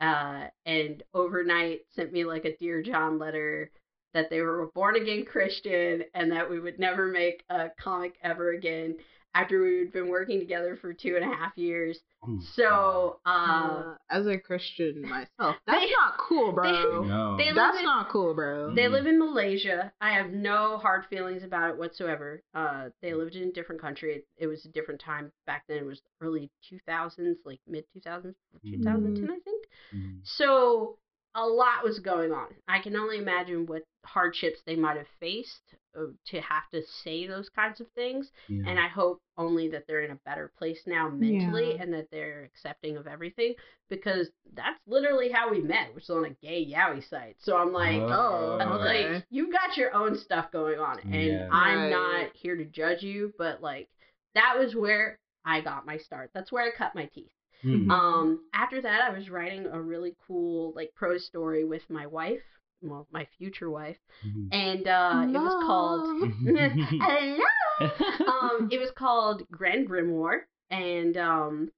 uh, 0.00 0.46
and 0.66 1.02
overnight 1.14 1.80
sent 1.94 2.12
me 2.12 2.24
like 2.24 2.44
a 2.44 2.56
Dear 2.56 2.82
John 2.82 3.18
letter 3.18 3.70
that 4.14 4.28
they 4.30 4.40
were 4.40 4.62
a 4.62 4.66
born 4.68 4.96
again 4.96 5.24
Christian 5.24 6.02
and 6.14 6.30
that 6.32 6.48
we 6.48 6.60
would 6.60 6.78
never 6.78 7.06
make 7.06 7.44
a 7.48 7.70
comic 7.80 8.14
ever 8.22 8.52
again 8.52 8.96
after 9.34 9.62
we 9.62 9.78
had 9.78 9.92
been 9.92 10.08
working 10.08 10.38
together 10.38 10.76
for 10.80 10.92
two 10.92 11.16
and 11.16 11.24
a 11.24 11.34
half 11.34 11.56
years. 11.56 11.98
Oh 12.24 12.38
So, 12.54 13.18
uh, 13.26 13.30
Uh, 13.30 13.94
as 14.10 14.26
a 14.26 14.38
Christian 14.38 15.02
myself, 15.02 15.56
that's 15.66 15.80
They- 15.80 15.90
not 15.90 16.18
cool, 16.18 16.52
bro. 16.52 16.62
God. 17.00 17.06
no. 17.08 17.36
they 17.36 17.46
live 17.46 17.54
That's 17.56 17.78
in- 17.78 17.84
not 17.84 18.10
cool, 18.10 18.34
bro. 18.34 18.74
They 18.74 18.82
Mhm. 18.84 18.90
live 18.92 19.06
in 19.06 19.18
Malaysia. 19.18 19.92
I 20.00 20.12
have 20.12 20.30
no 20.30 20.78
hard 20.78 21.06
feelings 21.06 21.42
about 21.42 21.70
it 21.70 21.76
whatsoever. 21.78 22.42
Uh, 22.54 22.90
they 23.00 23.14
lived 23.14 23.34
in 23.34 23.48
a 23.48 23.52
different 23.52 23.80
country. 23.80 24.16
It, 24.16 24.26
it 24.36 24.46
was 24.46 24.64
a 24.64 24.68
different 24.68 25.00
time 25.00 25.32
back 25.46 25.64
then. 25.66 25.78
It 25.78 25.86
was 25.86 26.02
early 26.20 26.50
2000s, 26.70 27.38
like 27.44 27.60
mid 27.66 27.84
2000s, 27.96 28.34
2010, 28.70 29.30
I 29.30 29.38
think. 29.40 29.64
Mm. 29.94 30.20
So 30.22 30.98
a 31.34 31.46
lot 31.46 31.82
was 31.84 31.98
going 31.98 32.32
on. 32.32 32.48
I 32.68 32.80
can 32.80 32.94
only 32.96 33.18
imagine 33.18 33.66
what 33.66 33.82
hardships 34.04 34.58
they 34.66 34.76
might 34.76 34.96
have 34.96 35.06
faced 35.20 35.62
uh, 35.96 36.06
to 36.26 36.40
have 36.40 36.68
to 36.72 36.82
say 37.04 37.26
those 37.26 37.48
kinds 37.48 37.80
of 37.80 37.86
things. 37.94 38.30
Yeah. 38.48 38.64
And 38.68 38.78
I 38.78 38.88
hope 38.88 39.20
only 39.38 39.68
that 39.70 39.84
they're 39.86 40.02
in 40.02 40.10
a 40.10 40.18
better 40.26 40.50
place 40.58 40.80
now 40.86 41.08
mentally 41.08 41.74
Yeah. 41.76 41.82
and 41.82 41.94
that 41.94 42.08
they're 42.10 42.42
accepting 42.44 42.96
of 42.96 43.06
everything 43.06 43.54
because 43.88 44.28
that's 44.54 44.78
literally 44.86 45.30
how 45.30 45.50
we 45.50 45.60
met, 45.62 45.94
which 45.94 46.04
is 46.04 46.10
on 46.10 46.24
a 46.24 46.30
gay 46.46 46.66
yaoi 46.66 47.08
site. 47.08 47.36
So 47.38 47.56
I'm 47.56 47.72
like, 47.72 48.00
Oh, 48.00 48.58
I'm 48.60 48.72
okay. 48.72 49.12
like 49.14 49.24
you've 49.30 49.52
got 49.52 49.76
your 49.76 49.94
own 49.94 50.18
stuff 50.18 50.50
going 50.52 50.78
on 50.78 50.98
and 51.00 51.14
Yeah. 51.14 51.48
I'm 51.50 51.78
Right. 51.78 51.90
not 51.90 52.30
here 52.34 52.56
to 52.56 52.64
judge 52.64 53.02
you, 53.02 53.32
but 53.38 53.62
like 53.62 53.88
that 54.34 54.56
was 54.58 54.74
where 54.74 55.18
I 55.44 55.60
got 55.60 55.86
my 55.86 55.98
start. 55.98 56.30
That's 56.34 56.52
where 56.52 56.64
I 56.64 56.70
cut 56.76 56.94
my 56.94 57.06
teeth. 57.14 57.32
Mm. 57.64 57.90
Um, 57.90 58.40
after 58.54 58.80
that, 58.82 59.02
I 59.02 59.16
was 59.16 59.30
writing 59.30 59.66
a 59.66 59.80
really 59.80 60.14
cool 60.26 60.72
like 60.74 60.92
prose 60.94 61.24
story 61.26 61.64
with 61.64 61.82
my 61.88 62.06
wife, 62.06 62.42
well, 62.80 63.06
my 63.12 63.26
future 63.38 63.70
wife, 63.70 63.98
Mhm. 64.26 64.48
and 64.52 64.86
uh, 64.88 65.22
it 65.28 65.38
was 65.38 65.54
called 65.64 66.06
Mm-hmm. 66.22 66.98
Hello. 67.00 67.90
um, 68.26 68.68
it 68.72 68.78
was 68.78 68.90
called 68.96 69.42
Grand 69.50 69.88
Grimoire, 69.88 70.40
and 70.70 71.16
um, 71.16 71.70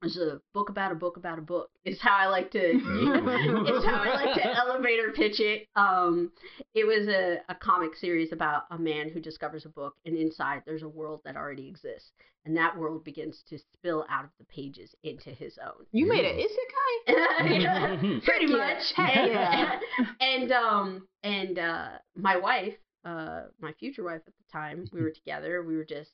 it 0.00 0.04
was 0.04 0.16
a 0.16 0.40
book 0.54 0.68
about 0.68 0.92
a 0.92 0.94
book 0.94 1.16
about 1.16 1.38
a 1.38 1.42
book. 1.42 1.70
Is 1.84 2.00
how 2.00 2.16
I 2.16 2.26
like 2.26 2.50
to. 2.52 2.60
it's 2.62 3.86
how 3.86 4.02
I 4.02 4.14
like 4.24 4.34
to 4.34 4.56
elevator 4.56 5.10
pitch 5.12 5.40
it. 5.40 5.66
Um, 5.74 6.32
it 6.74 6.84
was 6.86 7.08
a, 7.08 7.38
a 7.48 7.54
comic 7.54 7.96
series 7.96 8.30
about 8.32 8.64
a 8.70 8.78
man 8.78 9.08
who 9.08 9.20
discovers 9.20 9.64
a 9.64 9.70
book, 9.70 9.94
and 10.04 10.16
inside 10.16 10.62
there's 10.66 10.82
a 10.82 10.88
world 10.88 11.22
that 11.24 11.34
already 11.34 11.66
exists, 11.66 12.12
and 12.44 12.56
that 12.56 12.76
world 12.76 13.04
begins 13.04 13.42
to 13.48 13.58
spill 13.58 14.04
out 14.10 14.24
of 14.24 14.30
the 14.38 14.44
pages 14.44 14.94
into 15.02 15.30
his 15.30 15.58
own. 15.64 15.86
you 15.92 16.06
made 16.06 16.24
it 16.24 16.36
isekai. 16.36 18.22
Pretty 18.24 18.46
yeah. 18.46 18.56
much. 18.56 18.92
Heck 18.94 19.28
yeah. 19.28 19.80
and 20.20 20.52
um 20.52 21.08
and 21.22 21.58
uh 21.58 21.88
my 22.14 22.36
wife, 22.36 22.74
uh 23.04 23.44
my 23.60 23.72
future 23.72 24.04
wife 24.04 24.22
at 24.26 24.34
the 24.34 24.52
time, 24.52 24.88
we 24.92 25.00
were 25.02 25.10
together. 25.10 25.62
We 25.62 25.76
were 25.76 25.84
just 25.84 26.10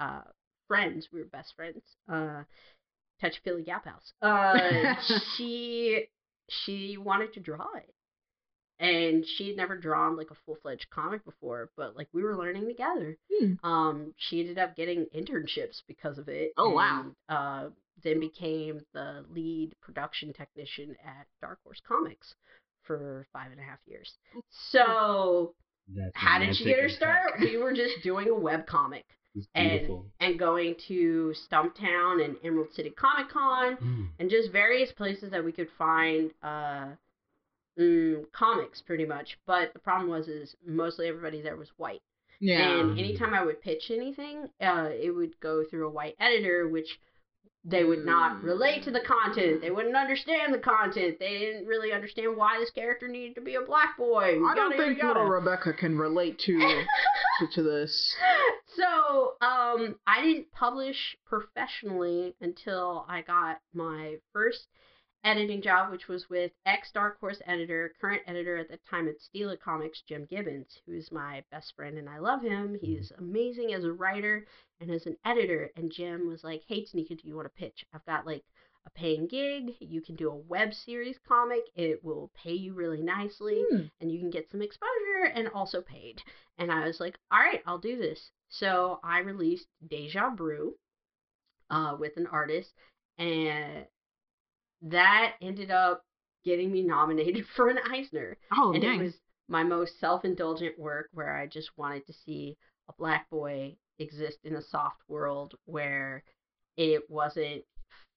uh 0.00 0.22
friends. 0.66 1.08
We 1.12 1.20
were 1.20 1.26
best 1.26 1.54
friends. 1.54 1.82
Uh 2.10 2.44
touch 3.20 3.40
Philly 3.44 3.62
Gap 3.62 3.84
House. 3.86 4.12
Uh 4.22 4.94
she 5.36 6.06
she 6.48 6.96
wanted 6.96 7.32
to 7.34 7.40
draw 7.40 7.66
it. 7.76 7.92
And 8.80 9.26
she 9.26 9.48
had 9.48 9.56
never 9.56 9.76
drawn 9.76 10.16
like 10.16 10.30
a 10.30 10.36
full 10.46 10.56
fledged 10.62 10.86
comic 10.90 11.24
before, 11.24 11.70
but 11.76 11.96
like 11.96 12.06
we 12.12 12.22
were 12.22 12.36
learning 12.36 12.68
together. 12.68 13.16
Hmm. 13.40 13.54
Um, 13.68 14.14
she 14.16 14.38
ended 14.40 14.56
up 14.56 14.76
getting 14.76 15.06
internships 15.12 15.82
because 15.88 16.16
of 16.16 16.28
it. 16.28 16.52
Oh, 16.56 16.70
wow. 16.70 17.06
Uh, 17.28 17.70
then 18.04 18.20
became 18.20 18.80
the 18.94 19.24
lead 19.30 19.74
production 19.82 20.32
technician 20.32 20.94
at 21.04 21.26
Dark 21.40 21.58
Horse 21.64 21.82
Comics 21.86 22.36
for 22.84 23.26
five 23.32 23.50
and 23.50 23.58
a 23.60 23.64
half 23.64 23.80
years. 23.84 24.12
So 24.70 25.54
That's 25.92 26.12
how 26.14 26.38
did 26.38 26.54
she 26.54 26.64
get 26.64 26.78
her 26.80 26.88
start? 26.88 27.32
and 27.40 27.50
We 27.50 27.56
were 27.56 27.72
just 27.72 28.02
doing 28.04 28.28
a 28.28 28.34
web 28.34 28.64
comic 28.66 29.04
It's 29.08 29.27
and 29.54 29.88
and 30.20 30.38
going 30.38 30.74
to 30.88 31.34
Stumptown 31.50 32.24
and 32.24 32.36
Emerald 32.44 32.72
City 32.74 32.90
Comic 32.90 33.28
Con 33.30 33.76
Mm. 33.76 34.08
and 34.18 34.30
just 34.30 34.50
various 34.52 34.92
places 34.92 35.30
that 35.30 35.44
we 35.44 35.52
could 35.52 35.68
find 35.78 36.32
uh, 36.42 36.88
mm, 37.78 38.24
comics, 38.32 38.82
pretty 38.82 39.04
much. 39.04 39.38
But 39.46 39.72
the 39.72 39.78
problem 39.78 40.10
was, 40.10 40.28
is 40.28 40.54
mostly 40.66 41.06
everybody 41.08 41.40
there 41.42 41.56
was 41.56 41.68
white, 41.76 42.02
Yeah. 42.40 42.80
And 42.80 42.98
anytime 42.98 43.34
I 43.34 43.44
would 43.44 43.60
pitch 43.60 43.90
anything, 43.90 44.48
uh, 44.60 44.88
it 44.92 45.10
would 45.14 45.38
go 45.40 45.64
through 45.64 45.86
a 45.88 45.90
white 45.90 46.16
editor, 46.20 46.68
which 46.68 46.98
they 47.68 47.84
would 47.84 48.04
not 48.04 48.42
relate 48.42 48.82
to 48.84 48.90
the 48.90 49.00
content. 49.00 49.60
They 49.60 49.70
wouldn't 49.70 49.96
understand 49.96 50.54
the 50.54 50.58
content. 50.58 51.18
They 51.18 51.38
didn't 51.38 51.66
really 51.66 51.92
understand 51.92 52.36
why 52.36 52.58
this 52.58 52.70
character 52.70 53.08
needed 53.08 53.34
to 53.34 53.42
be 53.42 53.56
a 53.56 53.60
black 53.60 53.96
boy. 53.98 54.40
I 54.46 54.54
don't 54.54 54.70
yada, 54.70 54.76
think 54.76 54.98
yada, 54.98 55.20
little. 55.20 55.30
Rebecca 55.30 55.74
can 55.74 55.98
relate 55.98 56.38
to 56.40 56.58
to, 57.40 57.46
to 57.54 57.62
this. 57.62 58.16
so 58.76 59.34
um 59.46 59.96
I 60.06 60.22
didn't 60.22 60.50
publish 60.52 61.16
professionally 61.26 62.34
until 62.40 63.04
I 63.08 63.22
got 63.22 63.60
my 63.74 64.16
first 64.32 64.66
editing 65.28 65.60
job, 65.60 65.90
which 65.90 66.08
was 66.08 66.30
with 66.30 66.52
ex 66.64 66.90
Dark 66.92 67.20
Horse 67.20 67.40
editor, 67.46 67.92
current 68.00 68.22
editor 68.26 68.56
at 68.56 68.68
the 68.68 68.78
time 68.90 69.08
at 69.08 69.20
Stela 69.20 69.56
Comics, 69.56 70.02
Jim 70.08 70.24
Gibbons, 70.24 70.78
who 70.86 70.92
is 70.94 71.12
my 71.12 71.44
best 71.50 71.74
friend 71.76 71.98
and 71.98 72.08
I 72.08 72.18
love 72.18 72.42
him. 72.42 72.78
He's 72.80 73.12
amazing 73.18 73.74
as 73.74 73.84
a 73.84 73.92
writer 73.92 74.46
and 74.80 74.90
as 74.90 75.06
an 75.06 75.16
editor. 75.24 75.70
And 75.76 75.92
Jim 75.92 76.26
was 76.28 76.42
like, 76.42 76.62
Hey 76.66 76.84
Taneka, 76.84 77.20
do 77.20 77.28
you 77.28 77.36
want 77.36 77.46
to 77.46 77.60
pitch? 77.60 77.84
I've 77.92 78.06
got 78.06 78.26
like 78.26 78.44
a 78.86 78.90
paying 78.90 79.26
gig. 79.26 79.72
You 79.80 80.00
can 80.00 80.16
do 80.16 80.30
a 80.30 80.34
web 80.34 80.72
series 80.72 81.18
comic. 81.28 81.64
It 81.74 82.02
will 82.02 82.30
pay 82.42 82.54
you 82.54 82.72
really 82.72 83.02
nicely 83.02 83.62
Hmm. 83.70 83.82
and 84.00 84.10
you 84.10 84.18
can 84.18 84.30
get 84.30 84.50
some 84.50 84.62
exposure 84.62 85.30
and 85.34 85.48
also 85.48 85.82
paid. 85.82 86.22
And 86.56 86.72
I 86.72 86.86
was 86.86 87.00
like, 87.00 87.18
all 87.30 87.40
right, 87.40 87.62
I'll 87.66 87.78
do 87.78 87.98
this. 87.98 88.30
So 88.48 88.98
I 89.04 89.18
released 89.18 89.66
Deja 89.86 90.30
Brew 90.30 90.74
uh, 91.70 91.96
with 92.00 92.16
an 92.16 92.26
artist, 92.28 92.72
and 93.18 93.84
that 94.82 95.34
ended 95.40 95.70
up 95.70 96.02
getting 96.44 96.70
me 96.70 96.82
nominated 96.82 97.46
for 97.56 97.68
an 97.68 97.78
Eisner. 97.90 98.36
Oh, 98.52 98.72
and 98.72 98.82
dang. 98.82 99.00
it 99.00 99.02
was 99.04 99.14
my 99.48 99.62
most 99.62 99.98
self 100.00 100.24
indulgent 100.24 100.78
work 100.78 101.08
where 101.12 101.36
I 101.36 101.46
just 101.46 101.70
wanted 101.76 102.06
to 102.06 102.12
see 102.12 102.56
a 102.88 102.92
black 102.98 103.28
boy 103.30 103.76
exist 103.98 104.38
in 104.44 104.54
a 104.56 104.62
soft 104.62 105.00
world 105.08 105.54
where 105.64 106.22
it 106.76 107.02
wasn't 107.10 107.64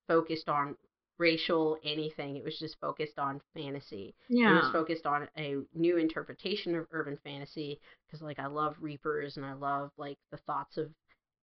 focused 0.07 0.49
on 0.49 0.75
racial 1.17 1.77
anything, 1.83 2.35
it 2.35 2.43
was 2.43 2.57
just 2.57 2.79
focused 2.79 3.19
on 3.19 3.39
fantasy. 3.55 4.15
Yeah. 4.27 4.51
It 4.51 4.63
was 4.63 4.71
focused 4.71 5.05
on 5.05 5.27
a 5.37 5.57
new 5.75 5.97
interpretation 5.97 6.75
of 6.75 6.87
urban 6.91 7.17
fantasy 7.23 7.79
because, 8.07 8.21
like, 8.23 8.39
I 8.39 8.47
love 8.47 8.75
Reapers 8.79 9.37
and 9.37 9.45
I 9.45 9.53
love 9.53 9.91
like 9.97 10.17
the 10.31 10.37
thoughts 10.37 10.77
of 10.77 10.89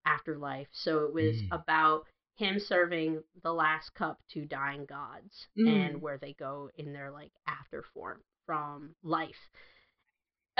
afterlife. 0.05 0.67
So 0.73 1.05
it 1.05 1.15
was 1.15 1.43
Mm. 1.43 1.49
about 1.53 2.07
him 2.39 2.59
serving 2.59 3.23
the 3.43 3.53
last 3.53 3.93
cup 3.95 4.19
to 4.33 4.45
dying 4.47 4.87
gods 4.89 5.47
Mm. 5.59 5.69
and 5.91 6.01
where 6.03 6.19
they 6.19 6.33
go 6.39 6.71
in 6.77 6.93
their 6.93 7.11
like 7.11 7.33
after 7.47 7.85
form 7.95 8.21
from 8.47 8.95
life. 9.03 9.37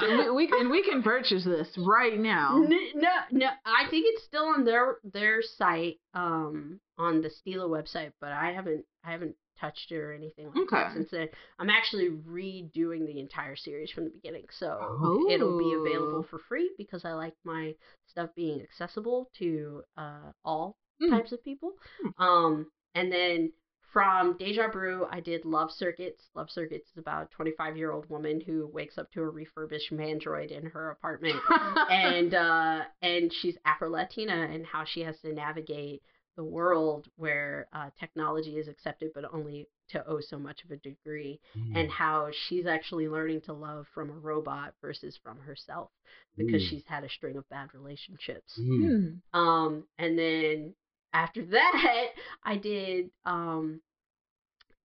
So 0.00 0.08
we, 0.08 0.30
we 0.30 0.46
can 0.48 0.70
we 0.70 0.82
can 0.82 1.02
purchase 1.02 1.44
this 1.44 1.68
right 1.78 2.18
now. 2.18 2.56
N- 2.64 2.70
no, 2.96 3.08
no. 3.30 3.46
I 3.64 3.88
think 3.90 4.06
it's 4.08 4.24
still 4.24 4.46
on 4.46 4.64
their 4.64 4.96
their 5.04 5.40
site, 5.42 5.98
um, 6.14 6.80
on 6.98 7.20
the 7.22 7.30
Stela 7.30 7.68
website, 7.68 8.12
but 8.20 8.32
I 8.32 8.52
haven't 8.52 8.84
I 9.04 9.12
haven't 9.12 9.36
touched 9.60 9.90
it 9.92 9.96
or 9.96 10.12
anything 10.12 10.46
like 10.46 10.54
that 10.70 10.86
Okay. 10.86 10.94
since 10.94 11.10
then. 11.10 11.28
I'm 11.58 11.70
actually 11.70 12.10
redoing 12.10 13.06
the 13.06 13.18
entire 13.20 13.56
series 13.56 13.90
from 13.90 14.04
the 14.04 14.10
beginning, 14.10 14.46
so 14.50 14.78
Oh. 14.80 15.30
it'll 15.30 15.58
be 15.58 15.72
available 15.74 16.22
for 16.24 16.38
free 16.38 16.70
because 16.78 17.04
I 17.04 17.12
like 17.12 17.34
my 17.44 17.74
stuff 18.06 18.30
being 18.34 18.60
accessible 18.62 19.30
to 19.38 19.82
uh 19.96 20.32
all 20.44 20.76
Mm. 21.02 21.10
types 21.10 21.32
of 21.32 21.42
people. 21.42 21.72
Um, 22.18 22.70
and 22.94 23.10
then 23.10 23.52
from 23.92 24.36
Deja 24.38 24.68
Brew, 24.68 25.06
I 25.10 25.18
did 25.20 25.44
Love 25.44 25.72
Circuits. 25.72 26.22
Love 26.34 26.48
Circuits 26.50 26.88
is 26.90 26.98
about 26.98 27.24
a 27.24 27.34
25 27.34 27.76
year 27.76 27.90
old 27.90 28.08
woman 28.08 28.40
who 28.40 28.68
wakes 28.72 28.96
up 28.96 29.10
to 29.12 29.22
a 29.22 29.28
refurbished 29.28 29.92
mandroid 29.92 30.50
in 30.52 30.66
her 30.66 30.90
apartment 30.90 31.36
and 31.90 32.34
uh 32.34 32.82
and 33.02 33.32
she's 33.32 33.56
Afro 33.64 33.90
Latina 33.90 34.48
and 34.52 34.64
how 34.64 34.84
she 34.84 35.00
has 35.00 35.18
to 35.20 35.32
navigate 35.32 36.02
the 36.36 36.44
world 36.44 37.06
where 37.16 37.66
uh, 37.72 37.90
technology 37.98 38.56
is 38.58 38.68
accepted 38.68 39.10
but 39.14 39.24
only 39.32 39.68
to 39.90 40.04
owe 40.08 40.20
so 40.20 40.38
much 40.38 40.64
of 40.64 40.70
a 40.70 40.76
degree 40.78 41.38
and 41.74 41.90
how 41.90 42.28
she's 42.48 42.66
actually 42.66 43.06
learning 43.08 43.40
to 43.40 43.52
love 43.52 43.86
from 43.94 44.10
a 44.10 44.14
robot 44.14 44.72
versus 44.80 45.18
from 45.22 45.38
herself 45.40 45.90
because 46.36 46.62
Mm. 46.62 46.68
she's 46.70 46.84
had 46.86 47.04
a 47.04 47.08
string 47.08 47.36
of 47.36 47.48
bad 47.50 47.68
relationships 47.74 48.58
Mm. 48.58 49.20
Hmm. 49.32 49.38
um 49.38 49.84
and 49.98 50.18
then 50.18 50.74
after 51.12 51.44
that 51.56 52.08
i 52.44 52.56
did 52.56 53.10
um 53.24 53.80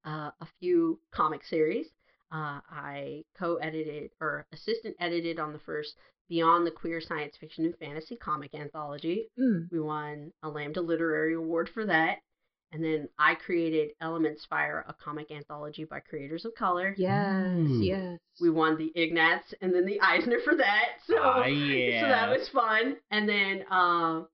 uh, 0.05 0.31
a 0.41 0.47
few 0.59 0.99
comic 1.11 1.43
series 1.45 1.87
uh, 2.31 2.59
i 2.71 3.23
co-edited 3.37 4.11
or 4.21 4.45
assistant 4.53 4.95
edited 4.99 5.39
on 5.39 5.53
the 5.53 5.59
first 5.59 5.95
beyond 6.29 6.65
the 6.65 6.71
queer 6.71 7.01
science 7.01 7.35
fiction 7.39 7.65
and 7.65 7.75
fantasy 7.77 8.15
comic 8.15 8.53
anthology 8.55 9.27
Hmm. 9.37 9.63
we 9.71 9.79
won 9.79 10.31
a 10.43 10.49
lambda 10.49 10.81
literary 10.81 11.33
award 11.33 11.69
for 11.73 11.85
that 11.85 12.19
and 12.71 12.83
then 12.83 13.09
i 13.17 13.33
created 13.35 13.91
elements 13.99 14.45
fire 14.45 14.85
a 14.87 14.93
comic 14.93 15.31
anthology 15.31 15.83
by 15.85 15.99
creators 15.99 16.45
of 16.45 16.53
color 16.55 16.93
Yes, 16.97 17.35
Mm. 17.35 17.85
yes. 17.85 18.19
we 18.39 18.49
won 18.49 18.77
the 18.77 18.91
Ignatz 18.95 19.53
and 19.61 19.73
then 19.73 19.85
the 19.85 19.99
eisner 20.01 20.39
for 20.45 20.55
that 20.55 20.89
so 21.07 21.15
Ah, 21.19 21.45
yeah. 21.45 22.01
so 22.01 22.07
that 22.07 22.29
was 22.29 22.47
fun. 22.49 22.95
And 23.11 23.27
then 23.27 23.65
um 23.71 24.27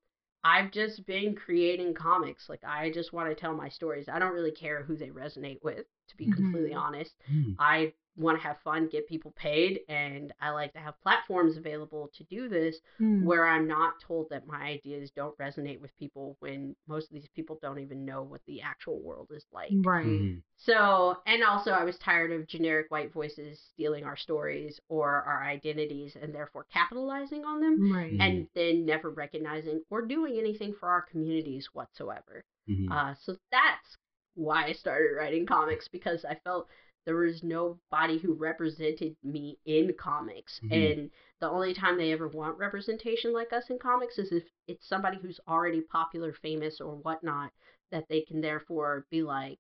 I've 0.44 0.70
just 0.72 1.04
been 1.08 1.34
creating 1.34 1.96
comics. 1.96 2.48
Like 2.50 2.64
I 2.64 2.92
just 2.92 3.14
want 3.14 3.30
to 3.30 3.36
tell 3.36 3.56
my 3.56 3.68
stories. 3.70 4.08
I 4.08 4.20
don't 4.20 4.34
really 4.34 4.52
care 4.52 4.84
who 4.84 4.96
they 4.96 5.10
resonate 5.10 5.58
with, 5.64 5.88
to 6.10 6.18
be 6.18 6.26
completely 6.32 6.70
Mhm. 6.72 6.78
honest. 6.80 7.16
Mm. 7.34 7.56
I 7.58 7.94
want 8.18 8.38
to 8.40 8.48
have 8.48 8.58
fun, 8.64 8.88
get 8.88 9.08
people 9.08 9.32
paid, 9.36 9.82
and 9.90 10.34
I 10.40 10.52
like 10.52 10.74
to 10.74 10.80
have 10.80 11.00
platforms 11.02 11.58
available 11.58 12.10
to 12.16 12.24
do 12.26 12.48
this 12.50 12.78
Hmm. 12.98 13.26
where 13.26 13.46
I'm 13.46 13.68
not 13.68 14.00
told 14.02 14.30
that 14.30 14.48
my 14.48 14.62
ideas 14.62 15.12
don't 15.12 15.38
resonate 15.38 15.80
with 15.80 15.96
people 15.98 16.36
when 16.40 16.76
most 16.88 17.08
of 17.10 17.14
these 17.14 17.28
people 17.36 17.60
don't 17.62 17.80
even 17.80 18.06
know 18.06 18.24
what 18.24 18.42
the 18.46 18.62
actual 18.62 19.02
world 19.02 19.32
is 19.32 19.46
like. 19.52 19.72
Right. 19.84 20.06
Mhm. 20.06 20.42
So, 20.58 21.18
and 21.26 21.44
also 21.44 21.72
I 21.72 21.84
was 21.84 21.98
tired 21.98 22.32
of 22.32 22.48
generic 22.48 22.90
white 22.90 23.12
voices 23.12 23.60
stealing 23.62 24.04
our 24.06 24.16
stories 24.16 24.80
or 24.90 25.24
our 25.24 25.44
identities 25.44 26.16
and 26.16 26.34
therefore 26.34 26.66
capitalizing 26.72 27.44
on 27.46 27.60
them 27.62 27.92
Right. 27.92 28.18
And 28.20 28.48
then 28.54 28.86
never 28.86 29.10
recognizing 29.12 29.82
or 29.90 30.02
doing 30.06 30.38
anything 30.38 30.74
for 30.74 30.90
our 30.90 31.02
communities 31.02 31.70
whatsoever. 31.74 32.44
Mhm. 32.68 32.88
Uh, 32.92 33.14
so 33.16 33.38
that's 33.52 33.98
why 34.36 34.66
I 34.66 34.74
started 34.74 35.16
writing 35.16 35.46
comics 35.46 35.88
because 35.88 36.26
I 36.26 36.36
felt 36.36 36.70
there 37.06 37.16
was 37.16 37.44
nobody 37.44 38.18
who 38.18 38.34
represented 38.34 39.16
me 39.24 39.58
in 39.66 39.94
comics. 39.94 40.60
Mhm. 40.64 40.92
And 41.00 41.12
the 41.40 41.50
only 41.50 41.74
time 41.74 41.98
they 41.98 42.12
ever 42.12 42.28
want 42.28 42.58
representation 42.58 43.34
like 43.34 43.54
us 43.54 43.70
in 43.70 43.80
comics 43.80 44.18
is 44.18 44.32
if 44.32 44.44
it's 44.68 44.88
somebody 44.88 45.18
who's 45.18 45.40
already 45.48 45.82
popular, 45.82 46.34
famous, 46.34 46.82
or 46.82 46.96
whatnot, 46.96 47.52
that 47.92 48.08
they 48.10 48.22
can 48.22 48.42
therefore 48.42 49.06
be 49.10 49.22
like, 49.24 49.60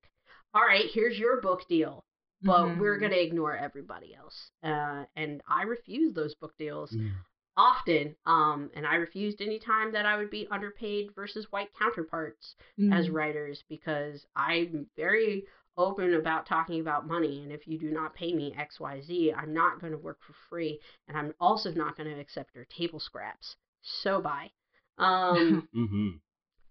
all 0.53 0.63
right, 0.65 0.85
here's 0.91 1.17
your 1.19 1.41
book 1.41 1.67
deal. 1.67 2.03
But 2.41 2.67
Mhm. 2.67 2.79
we're 2.79 2.97
going 2.97 3.11
to 3.11 3.21
ignore 3.21 3.55
everybody 3.55 4.13
else. 4.13 4.51
Uh, 4.61 5.05
and 5.15 5.41
I 5.47 5.63
refuse 5.63 6.13
those 6.13 6.35
book 6.35 6.55
deals 6.57 6.91
Mm. 6.93 7.11
often 7.57 8.13
um 8.25 8.69
and 8.75 8.85
i 8.85 8.95
refused 8.95 9.41
any 9.41 9.57
time 9.57 9.91
that 9.93 10.05
i 10.05 10.17
would 10.17 10.29
be 10.29 10.45
underpaid 10.51 11.09
versus 11.15 11.49
white 11.51 11.69
counterparts 11.79 12.55
as 12.91 13.07
Mm. 13.07 13.13
writers 13.13 13.63
because 13.69 14.25
i'm 14.35 14.85
very 14.97 15.45
open 15.77 16.13
about 16.13 16.45
talking 16.45 16.79
about 16.79 17.07
money 17.07 17.43
and 17.43 17.51
if 17.51 17.67
you 17.67 17.77
do 17.77 17.89
not 17.91 18.13
pay 18.15 18.33
me 18.33 18.53
xyz 18.57 19.33
i'm 19.37 19.53
not 19.53 19.79
going 19.79 19.91
to 19.91 19.97
work 19.97 20.17
for 20.25 20.33
free 20.49 20.79
and 21.07 21.17
i'm 21.17 21.33
also 21.39 21.71
not 21.71 21.97
going 21.97 22.09
to 22.09 22.19
accept 22.19 22.55
your 22.55 22.65
table 22.65 22.99
scraps. 22.99 23.55
So 23.81 24.21
bye. 24.21 24.51
Um 24.97 25.67
Mhm. 25.75 26.19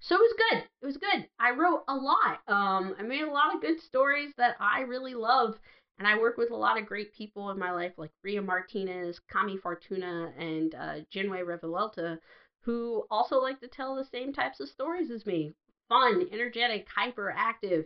so 0.01 0.17
it 0.17 0.19
was 0.19 0.35
good. 0.51 0.59
It 0.83 0.87
was 0.87 0.97
good. 0.97 1.29
I 1.39 1.53
wrote 1.53 1.85
a 1.89 1.95
lot. 1.95 2.41
Um 2.49 2.95
i 2.99 3.03
made 3.03 3.23
a 3.23 3.31
lot 3.31 3.55
of 3.55 3.61
good 3.61 3.81
stories 3.81 4.33
that 4.39 4.57
i 4.61 4.81
really 4.81 5.15
love 5.15 5.59
and 5.99 6.09
I 6.09 6.19
work 6.19 6.37
with 6.37 6.51
a 6.51 6.57
lot 6.57 6.79
of 6.79 6.87
great 6.87 7.15
people 7.15 7.51
in 7.51 7.59
my 7.59 7.71
life, 7.71 7.93
like 7.97 8.11
Ria 8.25 8.43
Martinez, 8.43 9.21
Kami 9.31 9.57
Fortuna, 9.57 10.33
and 10.37 10.75
uh, 10.75 10.95
Genué 11.15 11.45
Revuelta, 11.45 12.19
who 12.63 13.05
also 13.11 13.41
like 13.41 13.61
to 13.61 13.69
tell 13.69 13.95
the 13.95 14.05
same 14.05 14.33
types 14.33 14.59
of 14.61 14.69
stories 14.69 15.11
as 15.11 15.25
me. 15.25 15.55
Fun, 15.89 16.27
energetic, 16.33 16.89
hyperactive, 16.89 17.85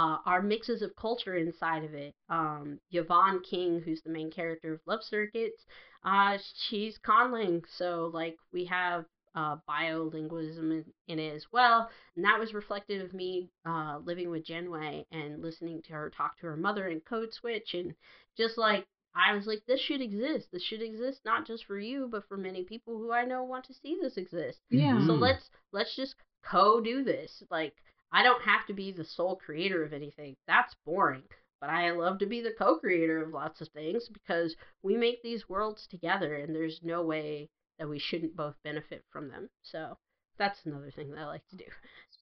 uh, 0.00 0.18
are 0.26 0.42
mixes 0.42 0.82
of 0.82 0.94
culture 0.96 1.36
inside 1.36 1.84
of 1.84 1.94
it. 1.94 2.14
Um, 2.28 2.78
Yvonne 2.92 3.40
King, 3.42 3.80
who's 3.84 4.02
the 4.02 4.10
main 4.10 4.30
character 4.30 4.72
of 4.74 4.80
Love 4.86 5.02
Circuits, 5.02 5.64
uh, 6.04 6.38
she's 6.68 6.98
conlang, 6.98 7.62
so 7.78 8.10
like 8.14 8.36
we 8.52 8.64
have 8.66 9.04
uh, 9.34 9.56
biolingualism 9.68 10.70
in, 10.72 10.84
in 11.08 11.18
it 11.18 11.34
as 11.34 11.46
well. 11.52 11.88
And 12.16 12.24
that 12.24 12.38
was 12.40 12.54
reflective 12.54 13.04
of 13.04 13.14
me 13.14 13.50
uh, 13.66 13.98
living 14.04 14.30
with 14.30 14.44
Genué 14.46 15.04
and 15.12 15.42
listening 15.42 15.82
to 15.82 15.92
her 15.92 16.10
talk 16.10 16.36
to 16.38 16.46
her 16.46 16.56
mother 16.56 16.88
in 16.88 17.00
Code 17.00 17.32
Switch. 17.32 17.74
And 17.74 17.94
just 18.36 18.58
like, 18.58 18.86
I 19.14 19.34
was 19.34 19.46
like, 19.46 19.62
this 19.66 19.80
should 19.80 20.00
exist. 20.00 20.48
This 20.52 20.62
should 20.62 20.82
exist 20.82 21.20
not 21.24 21.46
just 21.46 21.64
for 21.66 21.78
you, 21.78 22.08
but 22.10 22.26
for 22.28 22.36
many 22.36 22.64
people 22.64 22.96
who 22.98 23.12
I 23.12 23.24
know 23.24 23.42
want 23.44 23.64
to 23.66 23.74
see 23.74 23.98
this 24.00 24.16
exist. 24.16 24.60
Yeah. 24.70 24.98
So 25.06 25.14
Mhm. 25.14 25.20
let's 25.20 25.50
let's 25.72 25.94
just 25.96 26.14
co 26.44 26.80
do 26.80 27.04
this. 27.04 27.42
Like, 27.50 27.74
I 28.12 28.22
don't 28.22 28.42
have 28.42 28.66
to 28.66 28.72
be 28.74 28.92
the 28.92 29.04
sole 29.04 29.36
creator 29.36 29.82
of 29.84 29.92
anything. 29.92 30.36
That's 30.46 30.74
boring. 30.84 31.22
but 31.60 31.70
I 31.70 31.90
love 31.90 32.18
to 32.20 32.26
be 32.26 32.40
the 32.40 32.54
co-creator 32.58 33.22
of 33.22 33.32
lots 33.34 33.60
of 33.60 33.68
things 33.68 34.08
because 34.08 34.56
we 34.82 34.96
make 34.96 35.22
these 35.22 35.48
worlds 35.48 35.86
together, 35.86 36.34
and 36.36 36.54
there's 36.54 36.80
no 36.82 37.02
way 37.02 37.50
that 37.78 37.88
we 37.88 37.98
shouldn't 37.98 38.36
both 38.36 38.54
benefit 38.64 39.04
from 39.10 39.28
them. 39.28 39.48
So 39.62 39.96
that's 40.38 40.64
another 40.64 40.90
thing 40.90 41.10
that 41.10 41.20
I 41.20 41.26
like 41.26 41.46
to 41.48 41.56
do. 41.56 41.64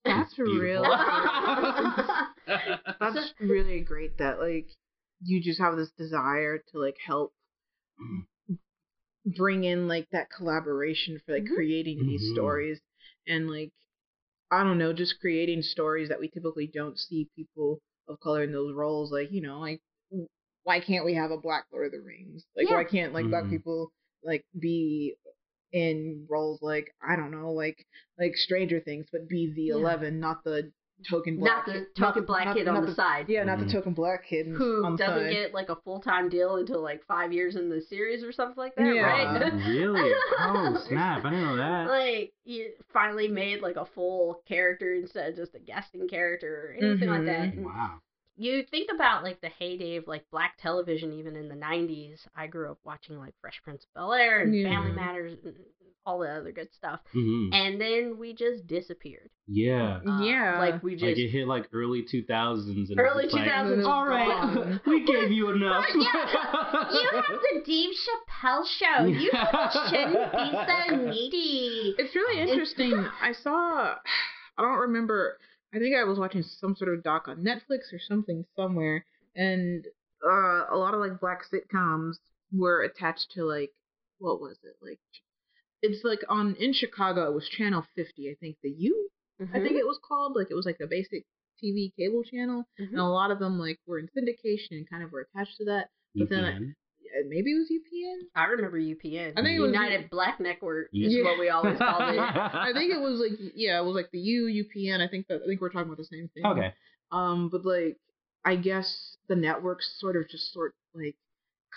That's 0.05 0.37
Beautiful. 0.39 0.85
really 0.85 0.97
that's 3.01 3.35
really 3.41 3.81
great 3.81 4.19
that 4.19 4.41
like 4.41 4.69
you 5.23 5.43
just 5.43 5.61
have 5.61 5.77
this 5.77 5.91
desire 5.93 6.59
to 6.59 6.79
like 6.79 6.97
help 7.05 7.33
bring 9.27 9.65
in 9.65 9.89
like 9.89 10.09
that 10.11 10.31
collaboration 10.31 11.21
for 11.25 11.35
like 11.35 11.45
Mhm. 11.45 11.55
creating 11.55 11.99
these 12.07 12.23
Mhm. 12.23 12.33
stories 12.35 12.81
and 13.27 13.51
like 13.51 13.73
I 14.51 14.63
don't 14.65 14.79
know, 14.79 14.93
just 14.93 15.21
creating 15.21 15.63
stories 15.63 16.09
that 16.09 16.21
we 16.21 16.29
typically 16.29 16.67
don't 16.73 16.99
see 16.99 17.29
people 17.37 17.81
of 18.09 18.19
color 18.21 18.43
in 18.45 18.53
those 18.53 18.75
roles. 18.75 19.13
Like, 19.13 19.31
you 19.33 19.43
know, 19.43 19.61
like 19.61 19.81
why 20.65 20.81
can't 20.81 21.05
we 21.05 21.15
have 21.15 21.31
a 21.31 21.39
black 21.39 21.65
Lord 21.73 21.87
of 21.87 21.93
the 21.93 22.01
Rings? 22.01 22.45
Like 22.57 22.69
Yeah. 22.69 22.77
why 22.77 22.85
can't 22.85 23.13
like 23.13 23.31
black 23.31 23.45
Mhm. 23.45 23.51
people 23.51 23.93
like 24.25 24.45
be 24.59 25.17
in 25.73 26.27
roles 26.31 26.61
like 26.63 26.95
I 27.07 27.17
don't 27.17 27.31
know, 27.31 27.53
like 27.53 27.85
like 28.19 28.37
Stranger 28.37 28.81
Things, 28.81 29.07
but 29.13 29.29
be 29.29 29.53
the 29.55 29.69
Yeah. 29.69 29.75
eleven, 29.75 30.21
not 30.21 30.45
the 30.45 30.73
token 31.09 31.39
not 31.39 31.65
black 31.65 31.67
the 31.67 31.73
kid- 31.73 31.95
token 31.97 32.23
not- 32.23 32.27
black 32.27 32.45
not- 32.47 32.57
kid 32.57 32.69
on 32.69 32.75
not 32.75 32.87
the 32.87 32.95
side. 32.95 33.29
Yeah, 33.29 33.45
not 33.45 33.59
Mhm. 33.59 33.67
the 33.67 33.73
token 33.73 33.93
black 33.93 34.25
kid 34.27 34.47
Who 34.49 34.85
on 34.85 34.93
the 34.97 34.99
doesn't 34.99 35.25
side. 35.27 35.33
get 35.33 35.55
like 35.55 35.69
a 35.69 35.77
full 35.77 36.01
time 36.01 36.29
deal 36.29 36.57
until 36.57 36.81
like 36.81 37.05
five 37.05 37.33
years 37.33 37.57
in 37.57 37.69
the 37.69 37.81
series 37.81 38.25
or 38.25 38.33
something 38.33 38.57
like 38.57 38.75
that, 38.77 38.95
Yeah. 38.95 39.03
right? 39.03 39.53
really? 39.69 40.13
Oh 40.41 40.77
snap! 40.89 41.25
I 41.25 41.31
didn't 41.31 41.45
know 41.45 41.57
that. 41.57 41.89
like 41.89 42.33
you 42.45 42.73
finally 42.93 43.29
made 43.29 43.61
like 43.63 43.77
a 43.77 43.85
full 43.87 44.43
character 44.47 44.95
instead 44.95 45.31
of 45.31 45.37
just 45.37 45.55
a 45.55 45.59
guesting 45.61 46.09
character 46.09 46.71
or 46.81 46.85
anything 46.85 47.09
like 47.09 47.25
that. 47.27 47.49
Mhm. 47.51 47.57
And 47.59 47.65
Wow. 47.67 48.01
you 48.37 48.63
think 48.65 48.91
about 48.93 49.23
like 49.25 49.41
the 49.41 49.49
heyday 49.49 49.97
of 49.97 50.07
like 50.07 50.25
black 50.31 50.57
television 50.59 51.13
even 51.13 51.35
in 51.35 51.49
the 51.49 51.57
90s 51.57 52.27
i 52.37 52.47
grew 52.47 52.71
up 52.71 52.79
watching 52.85 53.19
like 53.19 53.35
fresh 53.41 53.61
prince 53.65 53.83
of 53.85 53.93
bel 53.95 54.13
air 54.13 54.41
and 54.41 54.55
Yeah. 54.55 54.69
family 54.69 54.93
matters 54.93 55.33
and 55.45 55.57
all 56.09 56.19
the 56.21 56.29
other 56.29 56.53
good 56.53 56.69
stuff 56.75 57.01
hmm 57.13 57.51
and 57.53 57.79
then 57.81 58.17
we 58.19 58.33
just 58.35 58.67
disappeared 58.67 59.29
Yeah. 59.47 60.01
Uh, 60.09 60.23
Yeah. 60.23 60.59
like 60.59 60.83
we 60.83 60.93
just 60.95 61.05
Like 61.05 61.17
just 61.17 61.35
it 61.35 61.39
hit 61.39 61.47
like 61.47 61.69
early 61.73 62.03
2000s 62.03 62.89
and 62.91 62.99
Early 62.99 63.25
it's 63.25 63.35
like, 63.35 63.45
2000s. 63.49 63.85
All 63.87 64.07
right, 64.07 64.81
we 64.87 65.05
gave 65.05 65.31
you 65.31 65.51
enough. 65.51 65.85
Yeah, 65.95 66.91
you 66.93 67.09
have 67.13 67.25
the 67.47 67.63
Dave 67.67 67.91
Chappelle 68.05 68.65
show. 68.81 69.05
You 69.05 69.31
shouldn't 69.91 70.33
be 70.33 70.47
so 70.69 70.97
needy. 71.11 71.95
It's 71.99 72.15
really 72.15 72.37
It's- 72.41 72.51
interesting. 72.53 72.93
I 73.23 73.33
saw, 73.33 73.95
I 74.57 74.63
don't 74.63 74.79
remember. 74.89 75.39
I 75.75 75.79
think 75.79 75.95
I 75.95 76.05
was 76.05 76.19
watching 76.19 76.43
some 76.43 76.75
sort 76.77 76.95
of 76.95 77.03
doc 77.05 77.29
on 77.29 77.45
Netflix 77.45 77.93
or 77.93 77.99
something 78.09 78.45
somewhere, 78.57 79.05
and 79.37 79.85
uh, 80.27 80.65
a 80.73 80.77
lot 80.77 80.95
of 80.95 81.01
like 81.01 81.21
black 81.21 81.43
sitcoms 81.53 82.15
were 82.53 82.81
attached 82.83 83.33
to 83.35 83.45
like 83.45 83.71
what 84.19 84.41
was 84.41 84.57
it 84.65 84.77
like? 84.83 84.99
It's 85.83 86.03
like 86.05 86.21
on 86.29 86.55
in 86.59 86.73
Chicago. 86.73 87.31
It 87.31 87.35
was 87.35 87.49
Channel 87.49 87.85
50. 87.97 88.31
I 88.31 88.35
think 88.41 88.57
the 88.63 88.71
U. 88.71 89.09
I 89.41 89.61
think 89.61 89.73
it 89.77 89.87
was 89.87 90.01
called 90.07 90.35
like 90.37 90.49
it 90.51 90.55
was 90.55 90.67
like 90.67 90.79
the 90.79 90.89
basic 90.89 91.25
TV 91.63 91.93
cable 91.97 92.23
channel, 92.25 92.65
Mhm. 92.81 92.89
and 92.91 92.99
a 92.99 93.05
lot 93.05 93.31
of 93.31 93.39
them 93.39 93.59
like 93.59 93.79
were 93.87 93.99
in 94.01 94.09
syndication 94.09 94.73
and 94.73 94.91
kind 94.91 95.03
of 95.05 95.13
were 95.13 95.29
attached 95.33 95.57
to 95.59 95.65
that. 95.67 95.89
But 96.15 96.29
then 96.31 96.45
I- 96.45 96.75
Uh, 97.09 97.25
Maybe 97.27 97.53
it 97.53 97.59
was 97.59 97.71
UPN. 97.71 98.19
I 98.35 98.45
remember 98.45 98.77
UPN. 98.79 99.33
I 99.35 99.43
think 99.43 99.57
it 99.57 99.61
was- 99.61 99.73
United 99.73 100.11
Black 100.11 100.39
Network 100.41 100.89
is 100.93 101.15
Yeah. 101.15 101.25
what 101.25 101.39
we 101.39 101.49
always 101.49 101.79
called 101.79 102.03
it. 102.15 102.19
I 102.69 102.71
think 102.75 102.93
it 102.93 103.01
was 103.01 103.19
like 103.19 103.33
yeah, 103.55 103.81
it 103.81 103.85
was 103.85 103.95
like 103.95 104.11
the 104.11 104.19
U 104.19 104.45
UPN. 104.65 105.01
I 105.01 105.09
think 105.09 105.27
that 105.29 105.41
I 105.43 105.47
think 105.47 105.61
we're 105.63 105.71
talking 105.71 105.89
about 105.89 105.97
the 105.97 106.05
same 106.05 106.29
thing. 106.35 106.45
Okay. 106.45 106.75
Um, 107.11 107.49
but 107.49 107.65
like 107.65 107.97
I 108.45 108.57
guess 108.57 109.17
the 109.29 109.37
networks 109.37 109.99
sort 109.99 110.17
of 110.17 110.29
just 110.29 110.53
sort 110.53 110.75
like 110.95 111.17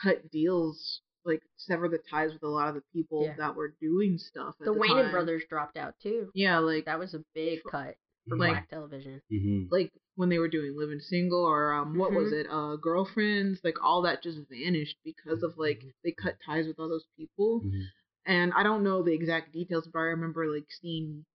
cut 0.04 0.30
deals, 0.32 1.02
like 1.26 1.42
sever 1.58 1.88
the 1.88 2.00
ties 2.10 2.34
with 2.34 2.44
a 2.44 2.48
lot 2.48 2.68
of 2.68 2.76
the 2.76 2.84
people 2.94 3.24
Yeah. 3.26 3.36
that 3.38 3.56
were 3.56 3.76
doing 3.80 4.18
stuff. 4.18 4.56
At 4.60 4.66
The 4.66 4.74
the, 4.74 4.80
Wayans 4.80 5.04
time. 5.04 5.12
brothers 5.12 5.44
dropped 5.50 5.78
out 5.78 5.96
too. 6.02 6.30
Yeah, 6.34 6.58
like 6.60 6.86
That 6.86 7.00
was 7.00 7.14
a 7.14 7.24
big 7.34 7.60
cut 7.70 7.96
for 8.28 8.38
Like- 8.38 8.52
black 8.52 8.70
television. 8.70 9.22
hmm 9.30 9.66
like 9.72 9.92
when 10.16 10.30
they 10.30 10.38
were 10.40 10.48
doing 10.50 10.76
Living 10.78 11.00
Single 11.00 11.44
or 11.44 11.74
um 11.74 11.98
what 11.98 12.12
was 12.12 12.32
Mhm. 12.32 12.40
it 12.42 12.48
uh 12.50 12.76
Girlfriends 12.78 13.62
like 13.64 13.84
all 13.84 14.02
that 14.04 14.22
just 14.24 14.40
vanished 14.50 14.98
because 15.04 15.42
of 15.44 15.58
like 15.58 15.84
they 16.04 16.12
cut 16.12 16.38
ties 16.46 16.68
with 16.68 16.80
all 16.80 16.90
those 16.90 17.08
people. 17.18 17.62
Mhm. 17.62 17.84
and 18.26 18.54
I 18.54 18.62
don't 18.64 18.84
know 18.84 19.02
the 19.02 19.14
exact 19.14 19.52
details, 19.52 19.88
but 19.92 20.00
I 20.00 20.04
remember 20.04 20.46
like 20.54 20.68
seeing 20.70 21.26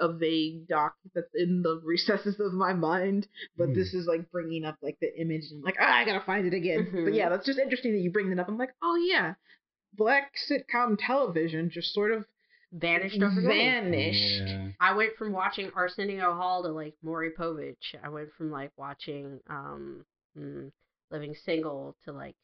a 0.00 0.12
vague 0.12 0.66
doc 0.66 0.94
that's 1.14 1.32
in 1.34 1.62
the 1.62 1.80
recesses 1.84 2.40
of 2.40 2.52
my 2.52 2.72
mind. 2.72 3.28
But 3.56 3.68
Hmm. 3.68 3.74
this 3.74 3.94
is 3.94 4.06
like 4.06 4.30
bringing 4.32 4.64
up 4.64 4.76
like 4.82 4.98
the 5.00 5.14
image, 5.20 5.44
and 5.50 5.58
I'm 5.58 5.62
like, 5.64 5.76
ah, 5.80 5.94
I 5.98 6.04
gotta 6.04 6.24
find 6.24 6.46
it 6.46 6.54
again. 6.54 6.88
But 6.92 7.12
Mhm. 7.12 7.16
yeah, 7.16 7.28
that's 7.28 7.46
just 7.46 7.58
interesting 7.58 7.92
that 7.92 8.00
you 8.00 8.10
bring 8.10 8.30
that 8.30 8.38
up. 8.40 8.48
I'm 8.48 8.58
like, 8.58 8.74
oh 8.82 8.96
yeah, 8.96 9.34
black 9.94 10.32
sitcom 10.50 10.96
television 10.98 11.70
just 11.70 11.92
sort 11.94 12.12
of 12.12 12.24
Vanished 12.72 13.20
overnight. 13.20 13.82
vanished. 13.82 14.42
Yeah. 14.46 14.68
I 14.78 14.94
went 14.94 15.16
from 15.16 15.32
watching 15.32 15.72
Arsenio 15.74 16.32
Hall 16.34 16.62
to 16.62 16.68
like 16.68 16.94
Maury 17.02 17.32
Povich. 17.32 17.96
I 18.02 18.08
went 18.08 18.32
from 18.34 18.52
like 18.52 18.70
watching 18.76 19.40
um 19.48 20.04
mm, 20.38 20.70
Living 21.10 21.34
Single 21.34 21.96
to 22.04 22.12
like 22.12 22.36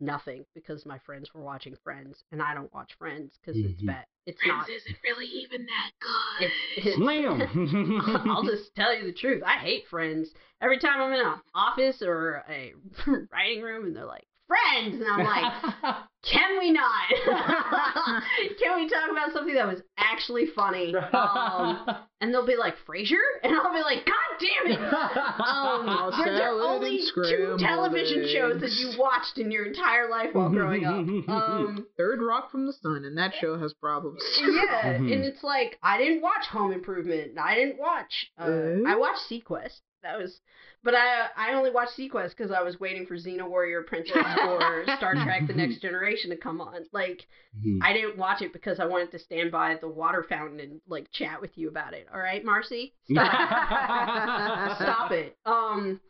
nothing 0.00 0.44
because 0.54 0.86
my 0.86 0.98
friends 0.98 1.32
were 1.34 1.42
watching 1.42 1.76
Friends 1.84 2.24
and 2.32 2.42
I 2.42 2.54
don't 2.54 2.72
watch 2.72 2.92
Friends 2.98 3.38
because 3.40 3.60
it's 3.60 3.82
Mhm. 3.82 3.86
bad. 3.86 4.06
It's 4.26 4.40
not. 4.46 4.68
isn't 4.68 4.96
really 5.04 5.26
even 5.26 5.66
that 5.66 5.90
good. 6.00 6.50
It's, 6.76 6.86
it's 6.88 6.96
Slam. 6.96 8.22
I'll 8.30 8.42
just 8.50 8.74
tell 8.74 8.94
you 8.96 9.04
the 9.04 9.12
truth. 9.12 9.42
I 9.44 9.58
hate 9.58 9.86
Friends. 9.88 10.30
Every 10.60 10.78
time 10.78 11.00
I'm 11.00 11.12
in 11.12 11.20
an 11.26 11.40
office 11.54 12.02
or 12.02 12.44
a 12.48 12.74
writing 13.32 13.62
room 13.62 13.86
and 13.86 13.96
they're 13.96 14.04
like 14.04 14.26
Friends, 14.50 15.00
and 15.00 15.06
I'm 15.08 15.24
like, 15.24 15.94
can 16.24 16.58
we 16.58 16.72
not? 16.72 17.08
can 18.60 18.74
we 18.76 18.88
talk 18.88 19.10
about 19.12 19.32
something 19.32 19.54
that 19.54 19.66
was 19.68 19.80
actually 19.96 20.46
funny? 20.56 20.92
Um, 20.94 21.86
and 22.20 22.34
they'll 22.34 22.46
be 22.46 22.56
like 22.56 22.74
Frasier, 22.84 23.22
and 23.44 23.54
I'll 23.54 23.72
be 23.72 23.80
like, 23.80 24.04
God 24.04 24.40
damn 24.40 24.72
it! 24.72 24.80
Um, 24.80 26.12
there 26.24 26.36
sell 26.38 26.60
only 26.62 27.00
two 27.14 27.56
television 27.60 28.26
shows 28.32 28.60
that 28.60 28.72
you 28.72 28.98
watched 28.98 29.38
in 29.38 29.52
your 29.52 29.66
entire 29.66 30.08
life 30.10 30.30
while 30.32 30.48
growing 30.50 30.84
up? 30.84 30.94
Um, 31.28 31.86
Third 31.96 32.20
Rock 32.20 32.50
from 32.50 32.66
the 32.66 32.72
Sun, 32.72 33.04
and 33.04 33.16
that 33.18 33.32
show 33.40 33.56
has 33.56 33.72
problems. 33.74 34.20
yeah, 34.40 34.94
Mhm. 34.98 35.12
and 35.12 35.24
it's 35.24 35.44
like 35.44 35.78
I 35.82 35.96
didn't 35.98 36.22
watch 36.22 36.46
Home 36.50 36.72
Improvement. 36.72 37.38
I 37.38 37.54
didn't 37.54 37.78
watch. 37.78 38.30
Uh, 38.36 38.44
Uh? 38.44 38.76
I 38.88 38.96
watched 38.96 39.28
SeaQuest. 39.30 39.80
That 40.02 40.18
was, 40.18 40.40
but 40.82 40.94
I 40.94 41.26
I 41.36 41.52
only 41.54 41.70
watched 41.70 41.96
SeaQuest 41.98 42.30
because 42.36 42.50
I 42.50 42.62
was 42.62 42.80
waiting 42.80 43.06
for 43.06 43.16
Xena 43.16 43.48
Warrior 43.48 43.82
Princess 43.82 44.16
or 44.46 44.84
Star 44.96 45.14
Trek: 45.14 45.46
The 45.46 45.52
Next 45.54 45.80
Generation 45.80 46.30
to 46.30 46.36
come 46.36 46.60
on. 46.60 46.84
Like 46.92 47.26
Mhm. 47.64 47.80
I 47.82 47.92
didn't 47.92 48.16
watch 48.16 48.42
it 48.42 48.52
because 48.52 48.78
I 48.80 48.86
wanted 48.86 49.10
to 49.12 49.18
stand 49.18 49.50
by 49.52 49.76
the 49.80 49.88
water 49.88 50.22
fountain 50.28 50.60
and 50.60 50.80
like 50.88 51.10
chat 51.12 51.40
with 51.40 51.56
you 51.58 51.68
about 51.68 51.94
it. 51.94 52.06
All 52.12 52.20
right, 52.20 52.44
Marcy, 52.44 52.94
stop, 53.10 54.76
stop 54.80 55.10
it. 55.12 55.36
Um, 55.46 56.00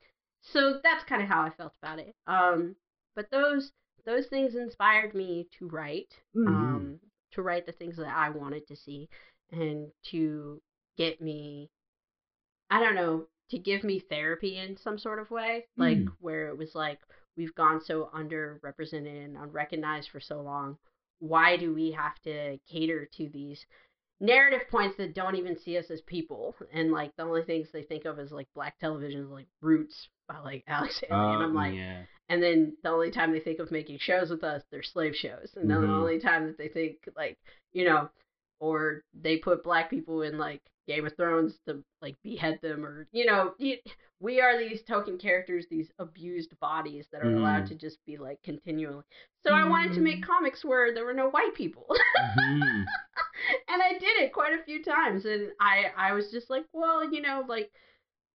so 0.43 0.81
that's 0.83 1.05
kind 1.05 1.23
of 1.23 1.29
how 1.29 1.43
I 1.43 1.51
felt 1.51 1.73
about 1.83 1.99
it. 1.99 2.15
Um, 2.27 2.77
but 3.17 3.31
those 3.31 3.73
those 4.07 4.27
things 4.29 4.55
inspired 4.55 5.15
me 5.15 5.47
to 5.59 5.69
write 5.69 6.13
Mm. 6.35 6.47
um, 6.49 7.01
to 7.33 7.43
write 7.43 7.67
the 7.67 7.73
things 7.73 7.97
that 7.97 8.09
I 8.15 8.31
wanted 8.31 8.67
to 8.69 8.77
see 8.77 9.09
and 9.53 9.89
to 10.11 10.61
get 10.97 11.21
me, 11.21 11.71
I 12.71 12.81
don't 12.83 12.95
know, 12.95 13.27
to 13.51 13.59
give 13.59 13.83
me 13.85 13.99
therapy 13.99 14.59
in 14.59 14.77
some 14.77 14.99
sort 14.99 15.19
of 15.19 15.31
way, 15.31 15.67
like 15.77 15.99
Mm. 15.99 16.13
where 16.21 16.49
it 16.49 16.57
was 16.59 16.75
like, 16.75 16.99
we've 17.37 17.55
gone 17.55 17.81
so 17.81 18.11
underrepresented 18.15 19.25
and 19.25 19.37
unrecognized 19.37 20.11
for 20.11 20.21
so 20.21 20.41
long. 20.41 20.79
Why 21.19 21.57
do 21.57 21.75
we 21.75 21.91
have 21.93 22.19
to 22.23 22.59
cater 22.71 23.07
to 23.17 23.29
these 23.29 23.65
narrative 24.21 24.69
points 24.71 24.97
that 24.99 25.15
don't 25.15 25.37
even 25.37 25.57
see 25.59 25.77
us 25.79 25.91
as 25.91 26.01
people? 26.03 26.55
And 26.73 26.93
like 26.93 27.15
the 27.17 27.25
only 27.25 27.43
things 27.43 27.69
they 27.73 27.83
think 27.83 28.05
of 28.05 28.19
is 28.19 28.33
like 28.33 28.49
black 28.55 28.79
television, 28.79 29.23
is 29.23 29.29
like 29.31 29.47
Roots 29.61 30.09
by 30.29 30.39
like 30.39 30.65
Alex 30.67 31.01
Haley. 31.01 31.35
and 31.35 31.43
I'm 31.43 31.51
Uh, 31.57 31.61
like, 31.61 31.75
yeah. 31.75 32.05
and 32.29 32.43
then 32.43 32.77
the 32.83 32.91
only 32.91 33.11
time 33.11 33.33
they 33.33 33.41
think 33.41 33.59
of 33.59 33.71
making 33.71 33.99
shows 33.99 34.31
with 34.31 34.45
us, 34.45 34.63
they're 34.71 34.83
slave 34.83 35.15
shows. 35.17 35.53
And 35.57 35.69
then 35.69 35.81
the 35.83 35.89
only 35.89 36.21
time 36.21 36.47
that 36.47 36.57
they 36.59 36.69
think 36.69 36.99
like, 37.17 37.39
you 37.73 37.85
know, 37.85 38.09
or 38.61 39.03
they 39.15 39.39
put 39.39 39.65
black 39.65 39.89
people 39.91 40.23
in 40.23 40.39
like 40.39 40.63
Game 40.91 41.07
of 41.07 41.15
Thrones 41.17 41.55
to 41.69 41.85
like 42.03 42.17
behead 42.25 42.59
them 42.63 42.85
or 42.85 43.07
you 43.13 43.25
know, 43.27 43.55
we 44.19 44.41
are 44.41 44.59
these 44.59 44.83
token 44.83 45.19
characters, 45.19 45.67
these 45.71 45.89
abused 46.01 46.59
bodies 46.59 47.07
that 47.13 47.23
are 47.23 47.33
allowed 47.33 47.65
Mhm. 47.65 47.69
to 47.69 47.75
just 47.77 48.05
be 48.07 48.17
like 48.19 48.43
continually. 48.43 49.05
So 49.47 49.55
I 49.55 49.65
wanted 49.69 49.95
to 49.95 50.01
make 50.01 50.23
comics 50.27 50.65
where 50.65 50.93
there 50.93 51.05
were 51.05 51.15
no 51.15 51.31
white 51.31 51.55
people. 51.55 51.87
Mhm. 52.19 52.85
and 53.69 53.83
I 53.83 53.93
did 53.93 54.17
it 54.21 54.33
quite 54.33 54.53
a 54.59 54.65
few 54.65 54.83
times 54.83 55.25
and 55.27 55.53
I 55.61 55.93
I 55.97 56.13
was 56.13 56.31
just 56.33 56.51
like, 56.51 56.67
well, 56.73 57.09
you 57.13 57.21
know, 57.23 57.45
like 57.47 57.71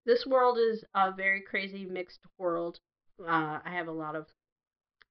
this 0.06 0.26
world 0.26 0.58
is 0.58 0.84
a 0.94 1.12
very 1.12 1.42
crazy 1.42 1.86
mixed 1.86 2.22
world. 2.38 2.80
Uh, 3.20 3.60
I 3.66 3.72
have 3.72 3.88
a 3.90 3.92
lot 4.06 4.16
of 4.16 4.28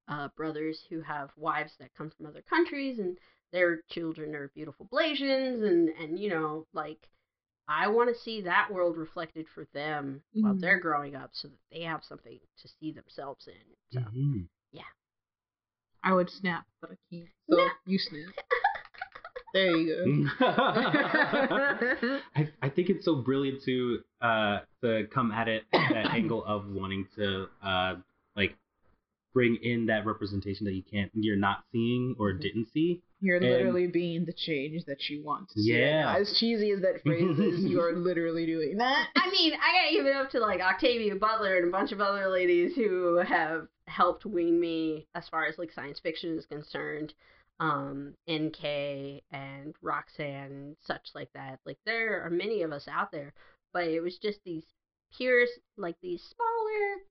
uh, 0.09 0.29
brothers 0.37 0.79
who 0.89 1.01
have 1.03 1.31
wives 1.37 1.73
that 1.79 1.95
come 1.95 2.11
from 2.11 2.27
other 2.27 2.43
countries 2.43 2.99
and 2.99 3.19
their 3.53 3.83
children 3.91 4.35
are 4.35 4.49
beautiful 4.55 4.87
Blasians 4.87 5.63
and 5.63 5.89
and 5.91 6.19
you 6.19 6.29
know 6.31 6.67
like 6.73 7.09
I 7.69 7.89
want 7.89 8.15
to 8.15 8.21
see 8.23 8.43
that 8.43 8.71
world 8.73 8.97
reflected 8.97 9.47
for 9.55 9.65
them 9.73 10.23
while 10.33 10.55
Mhm. 10.55 10.61
they're 10.61 10.79
growing 10.81 11.15
up, 11.17 11.31
so 11.33 11.49
that 11.49 11.59
they 11.73 11.81
have 11.83 12.05
something 12.05 12.39
to 12.59 12.69
see 12.69 12.93
themselves 12.93 13.47
in. 13.49 13.77
So 13.91 14.01
Mhm. 14.01 14.49
I 16.07 16.13
would 16.13 16.29
snap, 16.29 16.67
but 16.83 16.91
I 16.91 16.97
can't. 17.11 17.31
So 17.49 17.57
No. 17.57 17.71
you 17.87 17.99
snap. 17.99 18.35
There 19.55 19.71
you 19.77 20.29
go. 20.41 20.45
I, 22.37 22.49
I 22.61 22.69
think 22.69 22.91
it's 22.91 23.05
so 23.05 23.15
brilliant 23.15 23.63
to 23.63 24.03
uh 24.21 24.61
to 24.83 25.07
come 25.13 25.31
at 25.31 25.47
it 25.49 25.65
that 25.73 26.11
angle 26.13 26.45
of 26.45 26.67
wanting 26.69 27.07
to 27.17 27.49
uh 27.63 27.95
like 28.37 28.57
bring 29.33 29.57
in 29.63 29.87
that 29.87 30.05
representation 30.07 30.67
that 30.67 30.75
you 30.75 30.83
can't 30.83 31.11
you're 31.15 31.37
not 31.37 31.65
seeing 31.73 32.17
or 32.19 32.33
Mhm. 32.33 32.41
didn't 32.41 32.67
see. 32.73 33.01
You're 33.25 33.37
And- 33.39 33.47
literally 33.47 33.87
being 33.87 34.27
the 34.27 34.35
change 34.35 34.85
that 34.85 35.09
you 35.09 35.25
want 35.25 35.49
to 35.51 35.61
see. 35.63 35.73
Yeah. 35.79 36.03
now. 36.03 36.17
As 36.19 36.37
cheesy 36.39 36.71
as 36.73 36.83
that 36.83 37.01
phrase 37.03 37.39
is, 37.39 37.65
you 37.65 37.81
are 37.81 37.93
literally 37.97 38.45
doing 38.45 38.77
that. 38.77 39.09
I 39.17 39.31
mean, 39.31 39.55
I 39.55 39.87
got 39.87 39.93
even 39.99 40.13
up 40.15 40.31
to 40.33 40.41
like 40.41 40.61
Octavia 40.61 41.17
Butler 41.17 41.57
and 41.57 41.69
a 41.69 41.71
bunch 41.71 41.91
of 41.93 42.01
other 42.03 42.29
ladies 42.29 42.75
who 42.77 43.17
have 43.17 43.67
helped 43.87 44.27
wean 44.27 44.61
me 44.61 45.07
as 45.15 45.27
far 45.31 45.47
as 45.47 45.57
like 45.57 45.73
science 45.73 45.99
fiction 46.01 46.37
is 46.37 46.45
concerned. 46.47 47.15
Um, 47.61 48.15
NK 48.31 49.23
and 49.31 49.75
Roxanne, 49.81 50.77
such 50.83 51.09
like 51.15 51.33
that. 51.35 51.61
Like 51.65 51.79
there 51.87 52.23
are 52.27 52.31
many 52.31 52.63
of 52.63 52.73
us 52.73 52.87
out 52.91 53.11
there, 53.13 53.33
but 53.73 53.85
it 53.85 54.01
was 54.01 54.19
just 54.19 54.41
these 54.45 54.65
pure, 55.17 55.47
like 55.77 55.95
these 56.03 56.21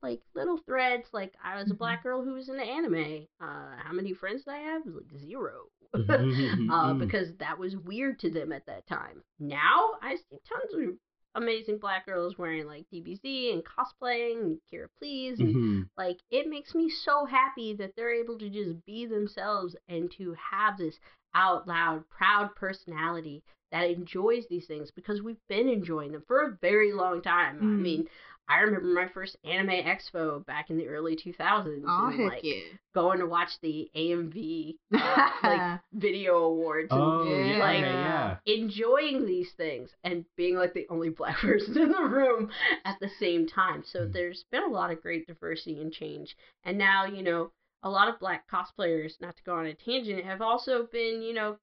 like 0.02 0.22
little 0.36 0.58
threads. 0.66 1.08
Like 1.14 1.34
I 1.44 1.58
was 1.62 1.70
a 1.72 1.74
Mhm. 1.74 1.78
black 1.78 2.04
girl 2.04 2.24
who 2.24 2.34
was 2.34 2.50
into 2.50 2.64
anime. 2.64 3.28
Uh, 3.42 3.76
how 3.78 3.92
many 3.94 4.14
friends 4.14 4.44
did 4.44 4.54
I 4.54 4.58
have? 4.60 4.86
Like 4.86 5.20
zero. 5.20 5.66
Mm-hmm. 5.94 6.72
uh, 6.72 6.94
because 6.96 7.36
that 7.38 7.58
was 7.60 7.78
weird 7.78 8.18
to 8.20 8.30
them 8.32 8.52
at 8.52 8.66
that 8.66 8.88
time. 8.88 9.22
Now 9.40 9.92
I 10.02 10.16
see 10.16 10.38
tons 10.50 10.74
of 10.74 10.96
amazing 11.36 11.78
black 11.80 12.06
girls 12.06 12.38
wearing 12.38 12.66
like 12.68 12.86
DBZ 12.92 13.54
and 13.54 13.64
cosplaying 13.64 14.42
and 14.42 14.58
Kira 14.72 14.88
Please 15.00 15.40
and 15.40 15.56
Mhm. 15.56 15.90
like 15.98 16.20
it 16.32 16.48
makes 16.48 16.74
me 16.76 16.90
so 16.90 17.26
happy 17.26 17.74
that 17.76 17.96
they're 17.96 18.14
able 18.14 18.38
to 18.40 18.50
just 18.50 18.84
be 18.86 19.06
themselves 19.06 19.76
and 19.88 20.12
to 20.18 20.34
have 20.34 20.78
this 20.78 21.00
out 21.36 21.68
loud 21.68 22.08
proud 22.10 22.56
personality 22.56 23.44
that 23.72 23.90
enjoys 23.90 24.48
these 24.48 24.68
things 24.68 24.92
because 24.92 25.22
we've 25.24 25.42
been 25.50 25.68
enjoying 25.68 26.12
them 26.12 26.24
for 26.28 26.42
a 26.42 26.58
very 26.62 26.94
long 26.94 27.22
time. 27.24 27.58
I 27.60 27.66
mean, 27.66 28.08
I 28.48 28.60
remember 28.60 28.88
my 28.88 29.08
first 29.08 29.38
anime 29.44 29.70
expo 29.86 30.46
back 30.46 30.70
in 30.70 30.78
the 30.78 30.88
early 30.88 31.16
2000s 31.16 31.86
Oh 31.88 32.10
and 32.10 32.18
heck 32.18 32.28
like 32.28 32.44
yeah! 32.44 32.78
going 32.94 33.20
to 33.20 33.26
watch 33.26 33.50
the 33.62 33.90
AMV 33.96 34.78
uh, 34.94 35.30
like 35.44 35.80
video 35.94 36.38
awards 36.38 36.92
and 36.92 37.02
Oh 37.02 37.24
Yeah. 37.24 37.46
yeah, 37.46 37.60
like, 37.60 37.84
yeah. 37.84 38.38
enjoying 38.46 39.26
these 39.26 39.52
things 39.54 39.90
and 40.04 40.26
being 40.36 40.56
like 40.56 40.74
the 40.74 40.88
only 40.90 41.10
black 41.20 41.38
person 41.38 41.78
in 41.78 41.92
the 41.92 42.02
room 42.04 42.52
at 42.86 43.00
the 43.00 43.10
same 43.20 43.48
time. 43.48 43.84
So 43.86 44.00
Mm. 44.00 44.14
there's 44.14 44.44
been 44.52 44.64
a 44.64 44.68
lot 44.68 44.92
of 44.92 45.02
great 45.02 45.26
diversity 45.28 45.80
and 45.82 45.92
change. 45.92 46.36
And 46.64 46.78
now, 46.78 47.06
you 47.06 47.24
know, 47.24 47.52
a 47.84 47.90
lot 47.90 48.08
of 48.08 48.20
black 48.20 48.46
cosplayers, 48.50 49.20
not 49.22 49.36
to 49.36 49.44
go 49.44 49.56
on 49.56 49.66
a 49.66 49.74
tangent, 49.74 50.24
have 50.26 50.42
also 50.42 50.88
been, 50.92 51.22
you 51.22 51.34
know, 51.34 51.58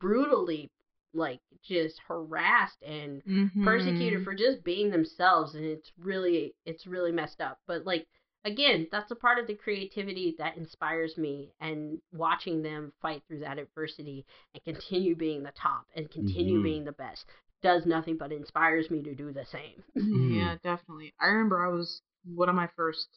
brutally 0.00 0.70
like 1.16 1.40
just 1.62 1.98
harassed 2.06 2.82
and 2.82 3.22
Mhm. 3.26 3.64
persecuted 3.64 4.22
for 4.22 4.34
just 4.34 4.62
being 4.64 4.90
themselves 4.90 5.54
and 5.54 5.64
it's 5.64 5.90
really 5.98 6.54
it's 6.64 6.86
really 6.86 7.12
messed 7.12 7.40
up 7.40 7.58
but 7.66 7.84
like 7.84 8.06
again 8.44 8.86
that's 8.92 9.10
a 9.10 9.16
part 9.16 9.38
of 9.38 9.46
the 9.46 9.54
creativity 9.54 10.34
that 10.38 10.56
inspires 10.56 11.16
me 11.16 11.52
and 11.60 11.98
watching 12.12 12.62
them 12.62 12.92
fight 13.02 13.22
through 13.26 13.40
that 13.40 13.58
adversity 13.58 14.24
and 14.54 14.62
continue 14.64 15.16
being 15.16 15.42
the 15.42 15.52
top 15.52 15.86
and 15.96 16.10
continue 16.10 16.58
Mhm. 16.58 16.62
being 16.62 16.84
the 16.84 16.92
best 16.92 17.24
does 17.62 17.86
nothing 17.86 18.16
but 18.16 18.32
inspires 18.32 18.90
me 18.90 19.02
to 19.02 19.14
do 19.14 19.32
the 19.32 19.44
same 19.46 19.82
Yeah, 19.94 20.56
definitely. 20.62 21.14
I 21.20 21.26
remember 21.28 21.64
I 21.64 21.68
was 21.68 22.02
one 22.24 22.48
of 22.48 22.54
my 22.54 22.68
first, 22.76 23.08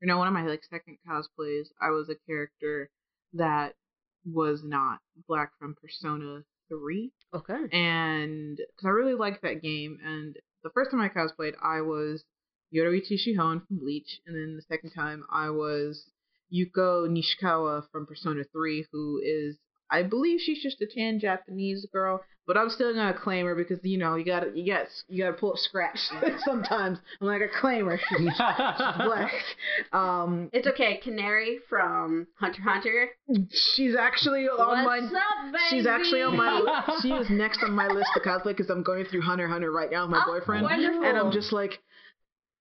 you 0.00 0.08
know, 0.08 0.18
one 0.18 0.28
of 0.28 0.34
my 0.34 0.42
like 0.46 0.64
second 0.64 0.98
cosplays. 1.08 1.66
I 1.80 1.90
was 1.90 2.08
a 2.08 2.14
character 2.26 2.90
that 3.34 3.74
was 4.24 4.62
not 4.62 5.00
black 5.26 5.50
from 5.58 5.74
Persona 5.74 6.44
Three, 6.72 7.12
okay 7.34 7.68
and 7.70 8.56
because 8.56 8.86
I 8.86 8.88
really 8.88 9.14
liked 9.14 9.42
that 9.42 9.60
game. 9.60 9.98
And 10.02 10.34
the 10.64 10.70
first 10.70 10.90
time 10.90 11.00
I 11.00 11.08
cosplayed, 11.08 11.52
I 11.62 11.82
was 11.82 12.24
Yoruichi 12.74 13.18
Shihoin 13.18 13.66
from 13.66 13.78
Bleach, 13.78 14.20
and 14.26 14.34
then 14.34 14.56
the 14.56 14.62
second 14.62 14.90
time 14.90 15.24
I 15.30 15.50
was 15.50 16.10
Yuko 16.52 17.06
Nishiwaki 17.08 17.84
from 17.90 18.06
Persona 18.06 18.44
3, 18.52 18.86
who 18.92 19.20
is, 19.22 19.58
I 19.90 20.02
believe 20.02 20.40
she's 20.40 20.62
just 20.62 20.80
a 20.80 20.86
tan 20.86 21.18
Japanese 21.18 21.86
girl, 21.92 22.20
but 22.46 22.56
I'm 22.56 22.68
still 22.70 22.92
gonna 22.94 23.14
claim 23.16 23.46
her 23.46 23.54
because 23.54 23.78
you 23.82 23.98
know 23.98 24.16
you 24.16 24.24
gotta 24.24 24.50
you 24.54 24.66
got 24.72 24.86
you 25.08 25.22
gotta 25.24 25.36
pull 25.36 25.54
a 25.54 25.56
scratch 25.58 25.98
sometimes. 26.44 26.98
I'm 27.20 27.26
like 27.26 27.40
a 27.42 27.48
claimer. 27.48 27.98
She's, 27.98 28.18
she's 28.18 28.36
black. 28.36 29.32
Um, 29.92 30.50
it's 30.52 30.66
okay 30.68 30.96
canary 30.98 31.58
from 31.68 32.26
hunter 32.34 32.62
hunter 32.62 33.08
she's 33.50 33.94
actually 33.96 34.46
on 34.48 34.84
What's 34.84 35.12
my. 35.12 35.18
up, 35.18 35.52
baby? 35.52 35.58
She's 35.70 35.86
actually 35.86 36.22
on 36.22 36.36
my. 36.36 36.82
She 37.02 37.10
is 37.12 37.28
next 37.30 37.62
on 37.62 37.72
my 37.72 37.86
list 37.88 38.10
to 38.14 38.20
cosplay 38.20 38.56
because 38.56 38.70
I'm 38.70 38.82
going 38.82 39.04
through 39.06 39.22
Hunter 39.22 39.48
Hunter 39.48 39.70
right 39.72 39.90
now 39.90 40.02
with 40.02 40.10
my 40.10 40.24
Oh, 40.26 40.32
boyfriend, 40.38 40.64
wonderful. 40.64 41.04
and 41.04 41.16
I'm 41.16 41.32
just 41.32 41.52
like, 41.52 41.78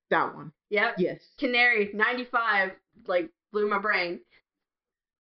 that 0.10 0.34
one. 0.36 0.52
yep 0.70 0.96
Yes. 0.98 1.20
canary 1.39 1.89
95 1.94 2.72
like 3.08 3.30
blew 3.52 3.70
my 3.70 3.80
brain 3.80 4.20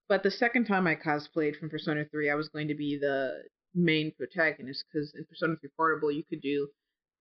But 0.09 0.23
the 0.23 0.31
second 0.31 0.65
time 0.65 0.85
I 0.87 0.95
cosplayed 0.95 1.57
from 1.57 1.69
Persona 1.69 2.03
3, 2.11 2.29
I 2.29 2.35
was 2.35 2.49
going 2.49 2.67
to 2.67 2.75
be 2.75 2.97
the 2.99 3.43
main 3.73 4.11
protagonist 4.17 4.83
because 4.91 5.13
in 5.15 5.23
Persona 5.25 5.55
3 5.59 5.69
Portable, 5.77 6.11
you 6.11 6.23
could 6.23 6.41
do 6.41 6.67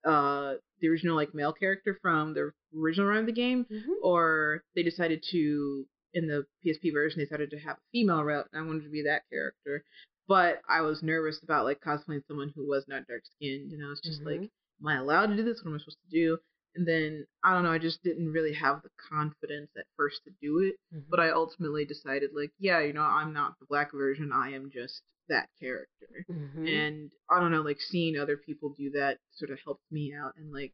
uh 0.05 0.55
the 0.81 0.89
original 0.89 1.15
like 1.15 1.35
male 1.35 1.53
character 1.53 1.99
from 2.01 2.33
the 2.33 2.51
original 2.77 3.07
run 3.07 3.19
of 3.19 3.27
the 3.27 3.33
game, 3.33 3.67
or 4.03 4.63
they 4.75 4.83
decided 4.83 5.23
to 5.31 5.87
in 6.15 6.27
the 6.27 6.45
PSP 6.65 6.93
version 6.93 7.19
they 7.19 7.25
decided 7.25 7.51
to 7.51 7.59
have 7.59 7.77
a 7.77 7.81
female 7.93 8.25
route, 8.25 8.49
and 8.53 8.63
I 8.63 8.67
wanted 8.67 8.85
to 8.85 8.91
be 8.91 9.03
that 9.03 9.23
character. 9.31 9.85
But 10.27 10.61
I 10.69 10.81
was 10.81 11.03
nervous 11.03 11.41
about 11.43 11.65
like 11.67 11.81
cosplaying 11.81 12.23
someone 12.27 12.53
who 12.55 12.67
was 12.67 12.85
not 12.89 13.07
dark 13.09 13.23
skinned, 13.37 13.73
and 13.73 13.85
I 13.85 13.89
was 13.89 14.01
just 14.01 14.23
like, 14.23 14.41
Mhm. 14.41 14.51
am 14.81 14.87
I 14.87 14.97
allowed 14.97 15.27
to 15.27 15.37
do 15.37 15.43
this? 15.45 15.63
What 15.63 15.71
am 15.71 15.75
I 15.77 15.79
supposed 15.79 15.99
to 16.05 16.11
do? 16.11 16.39
And 16.77 16.87
then 16.87 17.27
I 17.45 17.53
don't 17.53 17.65
know, 17.65 17.73
I 17.73 17.79
just 17.79 18.03
didn't 18.03 18.33
really 18.33 18.55
have 18.55 18.83
the 18.83 18.91
confidence 19.11 19.71
at 19.77 19.85
first 19.97 20.21
to 20.25 20.31
do 20.41 20.61
it. 20.61 20.77
But 21.11 21.21
I 21.21 21.31
ultimately 21.31 21.85
decided, 21.85 22.31
like, 22.35 22.53
yeah, 22.59 22.81
you 22.81 22.93
know, 22.93 23.03
I'm 23.03 23.33
not 23.33 23.59
the 23.59 23.67
black 23.67 23.93
version. 23.93 24.31
I 24.33 24.51
am 24.53 24.71
just 24.71 25.03
that 25.29 25.49
character. 25.61 26.25
Mhm. 26.31 26.69
And 26.69 27.13
I 27.31 27.41
don't 27.41 27.51
know, 27.53 27.63
like, 27.63 27.81
seeing 27.81 28.17
other 28.17 28.37
people 28.37 28.71
do 28.71 28.91
that 28.93 29.19
sort 29.33 29.51
of 29.51 29.59
helped 29.65 29.85
me 29.91 30.13
out. 30.15 30.35
And, 30.37 30.53
like, 30.53 30.73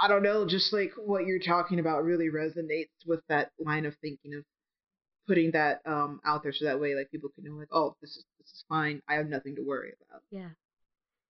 I 0.00 0.08
don't 0.08 0.22
know, 0.22 0.44
just 0.46 0.72
like 0.72 0.92
what 0.96 1.26
you're 1.26 1.38
talking 1.38 1.78
about 1.78 2.04
really 2.04 2.28
resonates 2.28 2.90
with 3.06 3.20
that 3.28 3.52
line 3.58 3.86
of 3.86 3.94
thinking 3.98 4.34
of 4.34 4.44
putting 5.26 5.52
that 5.52 5.80
um 5.86 6.20
out 6.24 6.42
there 6.42 6.52
so 6.52 6.64
that 6.66 6.80
way, 6.80 6.94
like, 6.94 7.10
people 7.10 7.30
can 7.34 7.44
know, 7.44 7.52
like, 7.56 7.68
oh, 7.72 7.94
this 8.00 8.10
is 8.16 8.24
this 8.40 8.48
is 8.50 8.64
fine. 8.68 9.00
I 9.08 9.14
have 9.14 9.28
nothing 9.28 9.54
to 9.56 9.62
worry 9.62 9.92
about. 10.10 10.22
Yeah. 10.30 10.50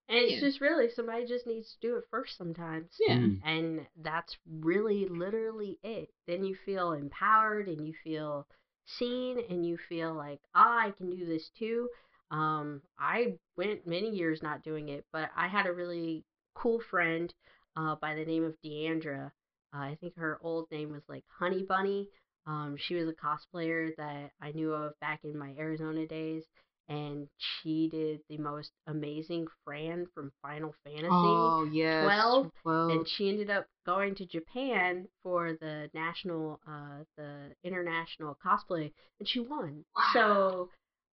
And 0.09 0.19
it's 0.19 0.35
Yeah. 0.35 0.41
just 0.41 0.61
really 0.61 0.91
somebody 0.91 1.27
just 1.27 1.47
needs 1.47 1.73
to 1.75 1.81
do 1.81 1.97
it 1.97 2.05
first 2.11 2.37
sometimes. 2.37 2.95
Yeah. 3.01 3.19
Mm. 3.19 3.41
And 3.45 3.87
that's 3.97 4.37
really 4.47 5.07
literally 5.09 5.79
it. 5.83 6.11
Then 6.27 6.45
you 6.45 6.55
feel 6.55 6.93
empowered 6.93 7.69
and 7.69 7.87
you 7.87 7.95
feel 8.05 8.47
seen 8.87 9.39
and 9.49 9.67
you 9.67 9.79
feel 9.79 10.13
like, 10.15 10.41
ah, 10.55 10.79
I 10.79 10.91
can 10.91 11.11
do 11.11 11.25
this 11.27 11.49
too. 11.59 11.89
Um, 12.31 12.83
I 12.99 13.39
went 13.57 13.87
many 13.87 14.11
years 14.11 14.43
not 14.43 14.63
doing 14.63 14.89
it, 14.89 15.07
but 15.13 15.31
I 15.37 15.49
had 15.49 15.67
a 15.67 15.73
really 15.73 16.25
cool 16.55 16.81
friend 16.91 17.33
uh, 17.77 17.97
by 17.97 18.15
the 18.15 18.25
name 18.25 18.45
of 18.45 18.61
Deandra. 18.65 19.33
Uh, 19.73 19.79
I 19.79 19.97
think 20.01 20.17
her 20.17 20.39
old 20.43 20.71
name 20.71 20.91
was 20.91 21.03
like 21.09 21.25
Honey 21.29 21.63
Bunny. 21.63 22.09
Um, 22.47 22.77
she 22.79 22.95
was 22.95 23.09
a 23.09 23.13
cosplayer 23.13 23.95
that 23.97 24.33
I 24.41 24.53
knew 24.53 24.73
of 24.73 24.99
back 25.01 25.21
in 25.25 25.39
my 25.39 25.55
Arizona 25.59 26.07
days 26.07 26.45
and 26.89 27.29
she 27.39 27.89
did 27.89 28.21
the 28.29 28.39
most 28.39 28.73
amazing 28.87 29.47
Fran 29.65 30.07
from 30.15 30.33
Final 30.43 30.75
Fantasy. 30.85 31.11
Oh, 31.13 31.65
yes. 31.73 32.01
12, 32.01 32.51
12. 32.63 32.91
and 32.91 33.09
she 33.09 33.29
ended 33.29 33.51
up 33.51 33.67
going 33.87 34.15
to 34.17 34.27
Japan 34.27 35.07
for 35.23 35.55
the 35.61 35.91
national, 35.95 36.61
uh, 36.67 37.05
the 37.17 37.55
international 37.65 38.37
cosplay, 38.45 38.93
and 39.19 39.29
she 39.29 39.41
won. 39.41 39.85
Wow. 39.97 40.03
So, 40.13 40.71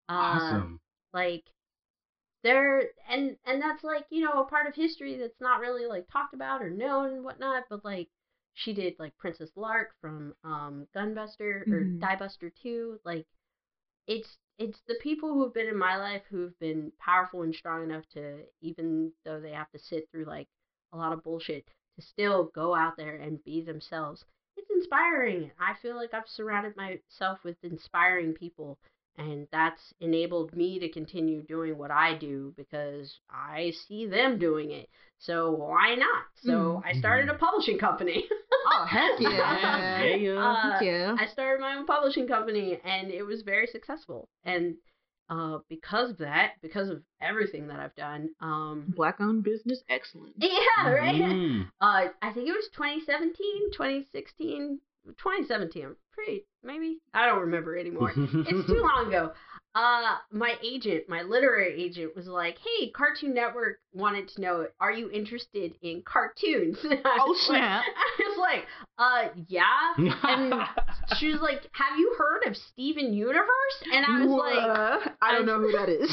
uh, 0.10 0.14
Awesome. 0.14 0.80
like 1.14 1.44
there, 2.44 2.82
and 3.10 3.38
and 3.46 3.62
that's 3.62 3.84
like 3.84 4.06
you 4.10 4.22
know 4.24 4.42
a 4.42 4.46
part 4.46 4.68
of 4.68 4.76
history 4.76 5.16
that's 5.18 5.40
not 5.40 5.60
really 5.60 5.86
like 5.86 6.08
talked 6.12 6.34
about 6.34 6.62
or 6.62 6.70
known 6.70 7.14
and 7.14 7.24
whatnot, 7.24 7.64
but 7.70 7.86
like 7.86 8.10
she 8.54 8.74
did 8.74 8.96
like 9.00 9.18
Princess 9.18 9.52
Lark 9.56 9.90
from 10.02 10.34
um 10.44 10.88
Gunbuster 10.96 11.70
or 11.72 11.84
Mhm. 11.84 12.00
Diebuster 12.02 12.52
2, 12.62 13.00
like 13.06 13.28
it's 14.08 14.38
it's 14.58 14.80
the 14.88 14.96
people 15.02 15.34
who 15.34 15.44
have 15.44 15.54
been 15.54 15.68
in 15.68 15.78
my 15.78 15.98
life 15.98 16.22
who've 16.30 16.58
been 16.60 16.92
powerful 17.00 17.42
and 17.42 17.56
strong 17.56 17.84
enough 17.84 18.04
to 18.14 18.40
even 18.62 19.12
though 19.26 19.40
they 19.40 19.52
have 19.52 19.72
to 19.72 19.80
sit 19.80 20.08
through 20.12 20.26
like 20.26 20.48
a 20.94 20.98
lot 20.98 21.14
of 21.14 21.24
bullshit 21.24 21.66
to 21.96 22.06
still 22.06 22.52
go 22.54 22.76
out 22.76 22.96
there 22.98 23.16
and 23.16 23.44
be 23.44 23.62
themselves. 23.62 24.24
It's 24.58 24.70
inspiring. 24.70 25.52
I 25.60 25.74
feel 25.82 25.96
like 25.96 26.14
i've 26.14 26.28
surrounded 26.28 26.76
myself 26.76 27.40
with 27.44 27.58
inspiring 27.64 28.34
people 28.34 28.78
And 29.18 29.48
that's 29.52 29.94
enabled 30.00 30.56
me 30.56 30.80
to 30.80 30.90
continue 30.90 31.44
doing 31.44 31.78
what 31.78 31.92
I 31.92 32.18
do 32.18 32.54
because 32.58 33.20
I 33.30 33.74
see 33.88 34.08
them 34.08 34.40
doing 34.40 34.72
it. 34.72 34.88
So 35.20 35.52
why 35.52 35.96
not? 35.96 36.24
So 36.36 36.82
I 36.84 36.94
started 36.94 37.30
a 37.30 37.36
publishing 37.36 37.78
company. 37.78 38.26
Oh 38.74 38.86
heck 38.86 39.20
yeah! 39.20 40.02
Yeah, 40.04 40.16
yeah. 40.16 40.40
Uh, 40.40 40.72
Heck 40.74 40.82
yeah. 40.82 41.16
I 41.20 41.28
started 41.28 41.62
my 41.62 41.76
own 41.76 41.86
publishing 41.86 42.28
company 42.28 42.80
and 42.84 43.12
it 43.12 43.24
was 43.24 43.42
very 43.44 43.68
successful. 43.68 44.30
And 44.44 44.76
uh, 45.30 45.60
because 45.70 46.12
of 46.12 46.18
that, 46.20 46.54
because 46.62 46.90
of 46.90 47.04
everything 47.22 47.68
that 47.68 47.80
I've 47.80 47.96
done, 47.96 48.30
um, 48.42 48.92
Black 48.96 49.22
owned 49.22 49.44
business, 49.44 49.82
excellent. 49.90 50.34
yeah, 50.38 50.90
right. 50.90 51.16
Mm. 51.22 51.68
Uh, 51.82 52.08
I 52.22 52.32
think 52.34 52.48
it 52.50 52.54
was 52.54 52.68
2017, 52.74 53.72
2016, 53.74 54.80
2017. 55.06 55.86
I'm 55.86 55.96
pretty 56.12 56.46
maybe 56.64 57.00
I 57.14 57.26
don't 57.26 57.42
remember 57.42 57.78
anymore. 57.78 58.14
it's 58.16 58.68
too 58.68 58.82
long 58.96 59.08
ago. 59.08 59.34
Uh, 59.74 60.16
my 60.32 60.56
agent, 60.64 61.08
my 61.08 61.22
literary 61.22 61.82
agent, 61.82 62.14
was 62.16 62.28
like, 62.28 62.58
"Hey, 62.58 62.90
Cartoon 62.92 63.34
Network 63.34 63.80
wanted 63.94 64.28
to 64.30 64.42
know, 64.42 64.68
are 64.82 64.92
you 64.92 65.10
interested 65.12 65.74
in 65.82 66.02
cartoons?" 66.06 66.78
Oh 66.84 67.26
was 67.28 67.48
like- 67.50 67.58
snap! 67.58 67.84
I 68.20 68.30
was 68.30 68.38
like, 68.38 68.66
"Uh, 68.98 69.30
yeah." 69.48 69.94
And 70.24 70.54
she 71.20 71.30
was 71.32 71.40
like, 71.42 71.62
"Have 71.72 71.98
you 71.98 72.14
heard 72.18 72.44
of 72.48 72.58
Steven 72.58 73.14
Universe?" 73.14 73.48
And 73.94 74.06
I 74.06 74.26
was 74.26 74.32
like, 74.32 75.02
What? 75.06 75.16
I 75.22 75.32
don't 75.32 75.46
know 75.46 75.60
who 75.60 75.72
that 75.72 75.88
is. 75.90 76.12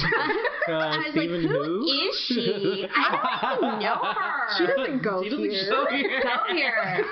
Uh, 0.69 0.73
I 0.73 0.99
was 0.99 1.07
Steven 1.11 1.43
like, 1.43 1.51
who? 1.51 1.65
who 1.65 2.09
is 2.09 2.15
she? 2.29 2.87
I 2.95 3.57
don't 3.61 3.65
even 3.71 3.79
know 3.81 3.95
her. 3.97 4.49
she 4.59 4.67
doesn't 4.67 5.03
go 5.03 5.23
She 5.25 5.31
doesn't 5.31 5.51
here. 5.51 5.67
show 5.69 5.87
here. 5.91 6.23
Go 6.23 6.55
here. 6.55 7.05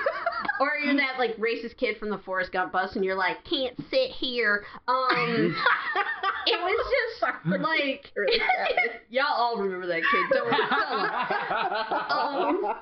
Or 0.61 0.71
you're 0.83 0.95
that 0.95 1.19
like 1.19 1.35
racist 1.37 1.77
kid 1.77 1.97
from 1.97 2.09
the 2.09 2.17
Forrest 2.19 2.51
Gump 2.53 2.71
bus, 2.71 2.95
and 2.95 3.03
you're 3.03 3.15
like, 3.17 3.43
can't 3.43 3.75
sit 3.91 4.11
here. 4.11 4.63
Um, 4.87 5.55
it 6.53 6.59
was 6.61 6.93
just 7.19 7.21
like, 7.61 8.11
y'all 9.09 9.25
all 9.35 9.57
remember 9.57 9.87
that 9.87 10.01
kid. 10.01 10.25
Don't 10.31 10.45
worry. 10.45 10.57
Um, 12.09 12.75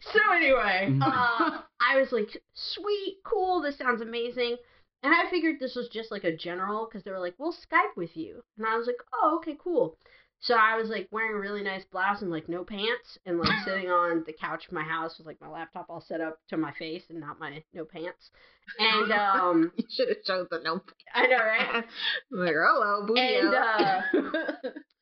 so 0.00 0.20
anyway, 0.34 0.98
uh, 1.00 1.62
I 1.80 1.98
was 1.98 2.12
like, 2.12 2.42
sweet, 2.54 3.18
cool, 3.24 3.62
this 3.62 3.78
sounds 3.78 4.02
amazing. 4.02 4.56
And 5.02 5.14
I 5.14 5.30
figured 5.30 5.56
this 5.60 5.74
was 5.74 5.88
just 5.88 6.10
like 6.10 6.24
a 6.24 6.36
general 6.36 6.86
because 6.86 7.04
they 7.04 7.10
were 7.10 7.18
like, 7.18 7.34
we'll 7.38 7.52
Skype 7.52 7.96
with 7.96 8.16
you. 8.16 8.42
And 8.56 8.66
I 8.66 8.76
was 8.76 8.86
like, 8.86 8.96
oh, 9.12 9.38
okay, 9.38 9.56
cool. 9.62 9.96
So 10.44 10.54
I 10.54 10.76
was 10.76 10.90
like 10.90 11.08
wearing 11.10 11.34
a 11.34 11.40
really 11.40 11.62
nice 11.62 11.84
blouse 11.90 12.20
and 12.20 12.30
like 12.30 12.50
no 12.50 12.64
pants 12.64 13.18
and 13.24 13.38
like 13.38 13.58
sitting 13.64 13.88
on 13.88 14.24
the 14.26 14.32
couch 14.34 14.66
of 14.66 14.72
my 14.72 14.82
house 14.82 15.16
with 15.16 15.26
like 15.26 15.40
my 15.40 15.48
laptop 15.48 15.86
all 15.88 16.02
set 16.02 16.20
up 16.20 16.38
to 16.50 16.58
my 16.58 16.70
face 16.72 17.02
and 17.08 17.18
not 17.18 17.40
my 17.40 17.64
no 17.72 17.86
pants. 17.86 18.30
And 18.78 19.10
um 19.10 19.72
you 19.76 19.84
should 19.90 20.08
have 20.08 20.22
chosen 20.22 20.48
the 20.50 20.60
no. 20.62 20.78
Pants. 20.80 20.94
I 21.14 21.26
know, 21.26 21.38
right? 21.38 21.84
like 22.30 22.54
hello, 22.54 23.06
booty 23.06 23.20
And, 23.22 23.54
out. 23.54 24.02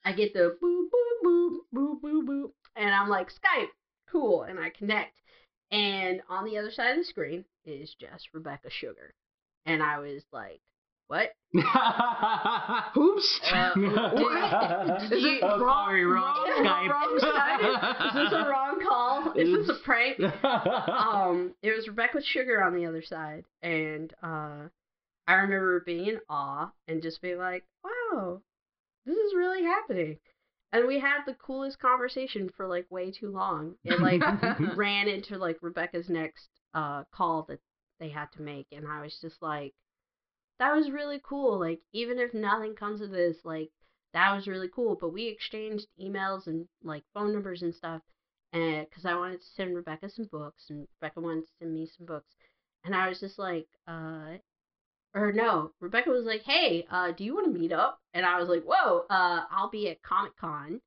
I 0.04 0.12
get 0.12 0.32
the 0.32 0.56
boop 0.62 0.86
boop 0.94 1.26
boop 1.26 1.56
boop 1.74 2.00
boop 2.00 2.24
boop 2.24 2.50
and 2.76 2.90
I'm 2.90 3.08
like, 3.08 3.28
Skype, 3.28 3.66
cool, 4.10 4.44
and 4.44 4.60
I 4.60 4.70
connect. 4.70 5.18
And 5.72 6.20
on 6.28 6.44
the 6.44 6.58
other 6.58 6.70
side 6.70 6.92
of 6.92 6.98
the 6.98 7.04
screen 7.04 7.44
is 7.64 7.96
just 8.00 8.28
Rebecca 8.32 8.70
Sugar. 8.70 9.12
And 9.66 9.82
I 9.82 9.98
was 9.98 10.22
like, 10.32 10.60
What? 11.12 11.28
Oops. 12.96 13.40
Uh, 13.52 13.70
What? 13.76 15.02
Is 15.12 15.22
it 15.24 15.42
Oh, 15.42 15.58
wrong- 15.60 15.84
sorry, 15.88 16.06
wrong, 16.06 16.48
wrong- 16.48 16.64
Skype. 16.64 16.88
wrong 16.88 17.18
Skype? 17.20 18.06
Is 18.06 18.14
this 18.14 18.32
a 18.32 18.48
wrong 18.50 18.80
call? 18.88 19.32
Is 19.36 19.66
this 19.66 19.76
a 19.76 19.78
prank? 19.84 20.18
Um, 20.42 21.52
it 21.62 21.76
was 21.76 21.86
Rebecca 21.86 22.12
with 22.16 22.24
Sugar 22.24 22.62
on 22.64 22.74
the 22.74 22.86
other 22.86 23.02
side, 23.02 23.44
and 23.60 24.10
uh, 24.22 24.68
I 25.26 25.34
remember 25.34 25.80
being 25.84 26.06
in 26.06 26.20
awe 26.30 26.72
and 26.88 27.02
just 27.02 27.20
being 27.20 27.36
like, 27.36 27.64
"Wow, 27.84 28.40
this 29.04 29.14
is 29.18 29.34
really 29.36 29.64
happening." 29.64 30.16
And 30.72 30.86
we 30.86 30.98
had 30.98 31.24
the 31.26 31.34
coolest 31.34 31.78
conversation 31.78 32.48
for 32.56 32.66
like 32.66 32.86
way 32.88 33.10
too 33.10 33.30
long. 33.30 33.74
It 33.84 34.00
like 34.00 34.22
ran 34.78 35.08
into 35.08 35.36
like 35.36 35.58
Rebecca's 35.60 36.08
next 36.08 36.48
uh 36.72 37.04
call 37.14 37.44
that 37.50 37.60
they 38.00 38.08
had 38.08 38.32
to 38.36 38.40
make, 38.40 38.68
and 38.72 38.88
I 38.88 39.02
was 39.02 39.18
just 39.20 39.42
like, 39.42 39.74
"That 40.62 40.76
was 40.76 40.90
really 40.90 41.20
cool." 41.24 41.58
Like 41.58 41.80
even 41.92 42.18
if 42.18 42.32
nothing 42.34 42.74
comes 42.74 43.00
of 43.00 43.10
this, 43.10 43.36
like 43.44 43.70
that 44.12 44.34
was 44.34 44.46
really 44.46 44.68
cool. 44.68 44.96
But 45.00 45.12
we 45.12 45.26
exchanged 45.26 45.86
emails 46.00 46.46
and 46.46 46.68
like 46.82 47.04
phone 47.14 47.32
numbers 47.32 47.62
and 47.62 47.74
stuff 47.74 48.02
and 48.52 48.86
because 48.88 49.04
I 49.06 49.14
wanted 49.14 49.40
to 49.40 49.46
send 49.56 49.74
Rebecca 49.74 50.08
some 50.10 50.26
books, 50.26 50.64
and 50.70 50.86
Rebecca 51.00 51.20
wanted 51.20 51.42
to 51.42 51.52
send 51.58 51.74
me 51.74 51.86
some 51.96 52.06
books, 52.06 52.34
and 52.84 52.94
I 52.94 53.08
was 53.08 53.20
just 53.20 53.38
like, 53.38 53.66
uh, 53.88 54.36
or 55.14 55.32
no, 55.32 55.72
Rebecca 55.80 56.10
was 56.10 56.24
like, 56.24 56.42
hey, 56.42 56.86
uh, 56.90 57.12
do 57.12 57.24
you 57.24 57.34
want 57.34 57.52
to 57.52 57.58
meet 57.58 57.72
up? 57.72 57.98
And 58.14 58.24
I 58.24 58.38
was 58.38 58.48
like, 58.48 58.62
whoa, 58.64 59.04
uh, 59.10 59.44
I'll 59.50 59.70
be 59.70 59.88
at 59.90 60.02
Comic 60.02 60.36
Con, 60.36 60.80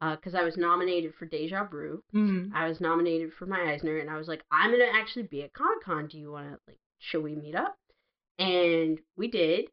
uh, 0.00 0.16
because 0.16 0.34
I 0.34 0.42
was 0.44 0.56
nominated 0.56 1.14
for 1.14 1.26
Deja 1.26 1.64
Brew, 1.64 2.02
Mhm. 2.14 2.52
I 2.54 2.68
was 2.68 2.80
nominated 2.80 3.32
for 3.34 3.46
my 3.46 3.72
Eisner, 3.72 3.98
and 3.98 4.10
I 4.10 4.16
was 4.16 4.28
like, 4.28 4.42
I'm 4.50 4.70
gonna 4.70 4.84
actually 4.84 5.24
be 5.24 5.42
at 5.42 5.52
Comic 5.52 5.82
Con. 5.84 6.08
Do 6.08 6.18
you 6.18 6.32
want 6.32 6.50
to 6.50 6.58
like, 6.66 6.78
should 6.98 7.22
we 7.22 7.34
meet 7.36 7.54
up? 7.54 7.76
And 8.38 8.98
we 9.16 9.28
did. 9.28 9.66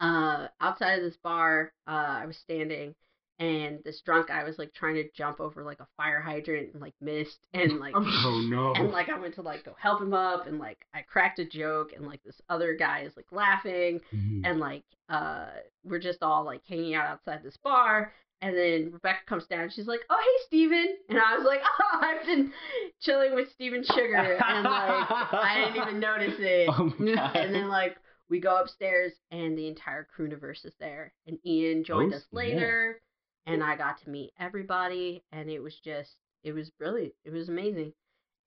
Uh, 0.00 0.46
outside 0.60 0.98
of 0.98 1.02
this 1.02 1.16
bar, 1.22 1.72
uh, 1.88 1.90
I 2.22 2.26
was 2.26 2.36
standing, 2.36 2.94
and 3.40 3.80
this 3.84 4.00
drunk 4.02 4.28
guy 4.28 4.44
was 4.44 4.56
like 4.56 4.72
trying 4.72 4.94
to 4.94 5.10
jump 5.10 5.40
over 5.40 5.64
like 5.64 5.80
a 5.80 5.88
fire 5.96 6.20
hydrant 6.20 6.72
and 6.72 6.80
like 6.80 6.94
missed, 7.00 7.40
and 7.52 7.80
like 7.80 7.94
oh 7.96 8.46
no. 8.48 8.74
and 8.74 8.92
like 8.92 9.08
I 9.08 9.18
went 9.18 9.34
to 9.34 9.42
like 9.42 9.64
go 9.64 9.74
help 9.76 10.00
him 10.00 10.14
up, 10.14 10.46
and 10.46 10.60
like 10.60 10.78
I 10.94 11.02
cracked 11.02 11.40
a 11.40 11.44
joke, 11.44 11.92
and 11.96 12.06
like 12.06 12.22
this 12.22 12.40
other 12.48 12.76
guy 12.76 13.00
is 13.00 13.16
like 13.16 13.26
laughing, 13.32 14.00
Mhm. 14.14 14.42
and 14.44 14.60
like 14.60 14.84
uh 15.08 15.46
we're 15.84 15.98
just 15.98 16.22
all 16.22 16.44
like 16.44 16.62
hanging 16.68 16.94
out 16.94 17.06
outside 17.06 17.42
this 17.42 17.56
bar 17.56 18.12
and 18.40 18.56
then 18.56 18.90
Rebecca 18.92 19.20
comes 19.26 19.46
down 19.46 19.60
and 19.62 19.72
she's 19.72 19.86
like, 19.86 20.00
Oh 20.10 20.16
hey 20.20 20.44
Steven 20.46 20.96
and 21.08 21.18
I 21.18 21.36
was 21.36 21.46
like, 21.46 21.60
Oh 21.80 21.98
I've 22.00 22.24
been 22.26 22.52
chilling 23.00 23.34
with 23.34 23.50
Steven 23.52 23.82
Sugar 23.84 24.14
and 24.16 24.64
like 24.64 25.06
I 25.10 25.64
didn't 25.66 25.82
even 25.88 26.00
notice 26.08 26.34
it. 26.38 26.68
Oh. 26.72 26.92
And 27.34 27.54
then 27.54 27.68
like 27.68 27.96
we 28.30 28.40
go 28.40 28.56
upstairs 28.60 29.12
and 29.30 29.56
the 29.56 29.66
entire 29.68 30.06
Crewniverse 30.16 30.64
is 30.64 30.74
there. 30.78 31.12
And 31.26 31.38
Ian 31.46 31.82
joined 31.84 32.12
Oh, 32.12 32.16
us 32.18 32.24
later 32.32 33.00
and 33.46 33.62
I 33.64 33.76
got 33.76 34.02
to 34.02 34.10
meet 34.10 34.32
everybody 34.38 35.24
and 35.32 35.50
it 35.50 35.60
was 35.60 35.74
just 35.82 36.12
it 36.44 36.52
was 36.52 36.70
brilliant. 36.70 37.14
It 37.24 37.32
was 37.32 37.48
amazing. 37.48 37.92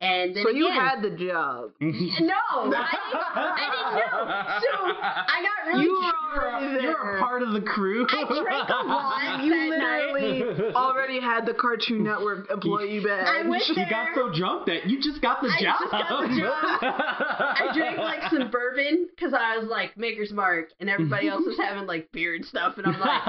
And 0.01 0.35
then 0.35 0.43
So 0.43 0.49
you 0.49 0.65
again, 0.67 0.79
had 0.81 1.01
the 1.03 1.11
job. 1.11 1.71
no, 1.79 1.89
I 1.89 2.09
didn't, 2.17 3.21
I 3.37 3.67
didn't 3.69 3.93
know. 4.01 4.33
So 4.61 4.71
I 4.97 5.43
got 5.45 5.67
really 5.67 5.83
You 5.85 6.01
drunk. 6.01 6.15
were 6.35 6.81
You're 6.81 6.81
there. 6.93 7.17
a 7.17 7.19
part 7.19 7.43
of 7.43 7.53
the 7.53 7.61
crew. 7.61 8.07
I 8.09 8.23
drank 8.25 8.69
a 8.69 8.83
lot 8.87 9.43
You 9.45 9.51
that 9.51 9.77
night. 9.77 10.10
Literally 10.21 10.73
already 10.75 11.19
had 11.19 11.45
the 11.45 11.53
Cartoon 11.53 12.03
Network 12.03 12.49
employee 12.51 12.99
badge. 13.03 13.27
I 13.27 13.47
went 13.47 13.67
You 13.67 13.75
there. 13.75 13.89
got 13.89 14.09
so 14.15 14.31
drunk 14.33 14.65
that 14.67 14.87
you 14.89 15.01
just 15.01 15.21
got 15.21 15.41
the 15.41 15.47
I 15.49 15.61
job. 15.61 15.75
just 15.79 15.91
got 15.91 16.21
the 16.21 16.39
job. 16.39 16.53
I 16.91 17.69
drank 17.73 17.97
like 17.99 18.29
some 18.31 18.49
bourbon 18.51 19.07
because 19.15 19.33
I 19.33 19.57
was 19.57 19.67
like 19.69 19.97
Maker's 19.97 20.31
Mark, 20.31 20.69
and 20.79 20.89
everybody 20.89 21.27
else 21.27 21.43
was 21.45 21.57
having 21.57 21.85
like 21.87 22.11
beer 22.11 22.35
and 22.35 22.45
stuff, 22.45 22.77
and 22.77 22.85
I'm 22.87 22.99
like, 22.99 23.21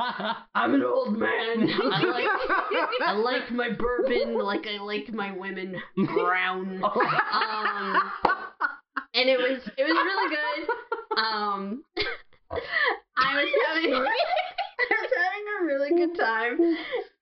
I'm 0.55 0.75
an 0.75 0.83
old 0.83 1.19
man. 1.19 1.69
I 1.93 2.03
like 2.05 2.29
I 3.03 3.13
like 3.13 3.51
my 3.51 3.71
bourbon 3.71 4.35
like 4.39 4.67
I 4.67 4.79
like 4.83 5.13
my 5.13 5.33
women 5.33 5.77
brown. 5.97 6.83
Um, 6.85 8.13
and 9.15 9.29
it 9.29 9.39
was 9.39 9.61
it 9.77 9.83
was 9.83 9.93
really 9.93 10.37
good. 10.37 11.19
Um, 11.19 11.85
I 13.17 13.43
was 13.43 13.49
having 13.67 14.05
I 14.91 15.03
was 15.03 15.11
having 15.17 15.47
a 15.61 15.65
really 15.65 15.91
good 16.07 16.17
time, 16.19 16.59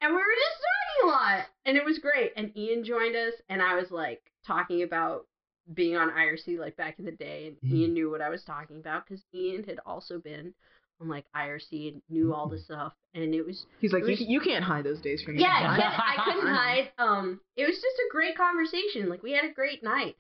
and 0.01 0.11
we 0.11 0.17
were 0.17 0.39
just 0.39 0.61
talking 0.61 1.05
a 1.05 1.07
lot, 1.09 1.47
and 1.67 1.77
it 1.77 1.85
was 1.85 1.99
great. 1.99 2.33
And 2.37 2.57
Ian 2.57 2.85
joined 2.85 3.17
us, 3.17 3.35
and 3.49 3.61
I 3.63 3.75
was 3.77 3.91
like 3.91 4.21
talking 4.47 4.83
about 4.83 5.27
being 5.75 5.97
on 5.97 6.11
IRC 6.11 6.59
like 6.59 6.77
back 6.77 6.99
in 6.99 7.05
the 7.05 7.13
day, 7.13 7.49
and 7.63 7.71
Mhm. 7.71 7.77
Ian 7.77 7.93
knew 7.95 8.11
what 8.11 8.21
I 8.23 8.29
was 8.29 8.43
talking 8.45 8.79
about 8.79 9.05
because 9.07 9.23
Ian 9.35 9.63
had 9.65 9.79
also 9.87 10.19
been 10.19 10.53
on 11.01 11.09
like 11.09 11.25
IRC 11.35 11.89
and 11.93 12.03
knew 12.11 12.35
all 12.35 12.49
this 12.49 12.65
stuff, 12.65 12.93
and 13.15 13.35
it 13.35 13.43
was 13.47 13.67
He's 13.81 13.93
like, 13.93 14.03
It 14.03 14.07
you, 14.07 14.11
was- 14.13 14.21
you 14.29 14.41
can't 14.41 14.65
hide 14.65 14.85
those 14.85 15.01
days 15.01 15.23
from 15.23 15.37
me. 15.37 15.43
yeah, 15.43 15.49
I 15.69 15.77
couldn't, 15.77 16.01
I 16.21 16.25
couldn't 16.25 16.55
hide. 16.55 16.93
Um, 16.99 17.41
it 17.57 17.65
was 17.67 17.77
just 17.77 17.99
a 17.99 18.09
great 18.11 18.37
conversation. 18.37 19.09
Like 19.09 19.23
we 19.23 19.33
had 19.33 19.45
a 19.45 19.53
great 19.55 19.83
night, 19.83 20.17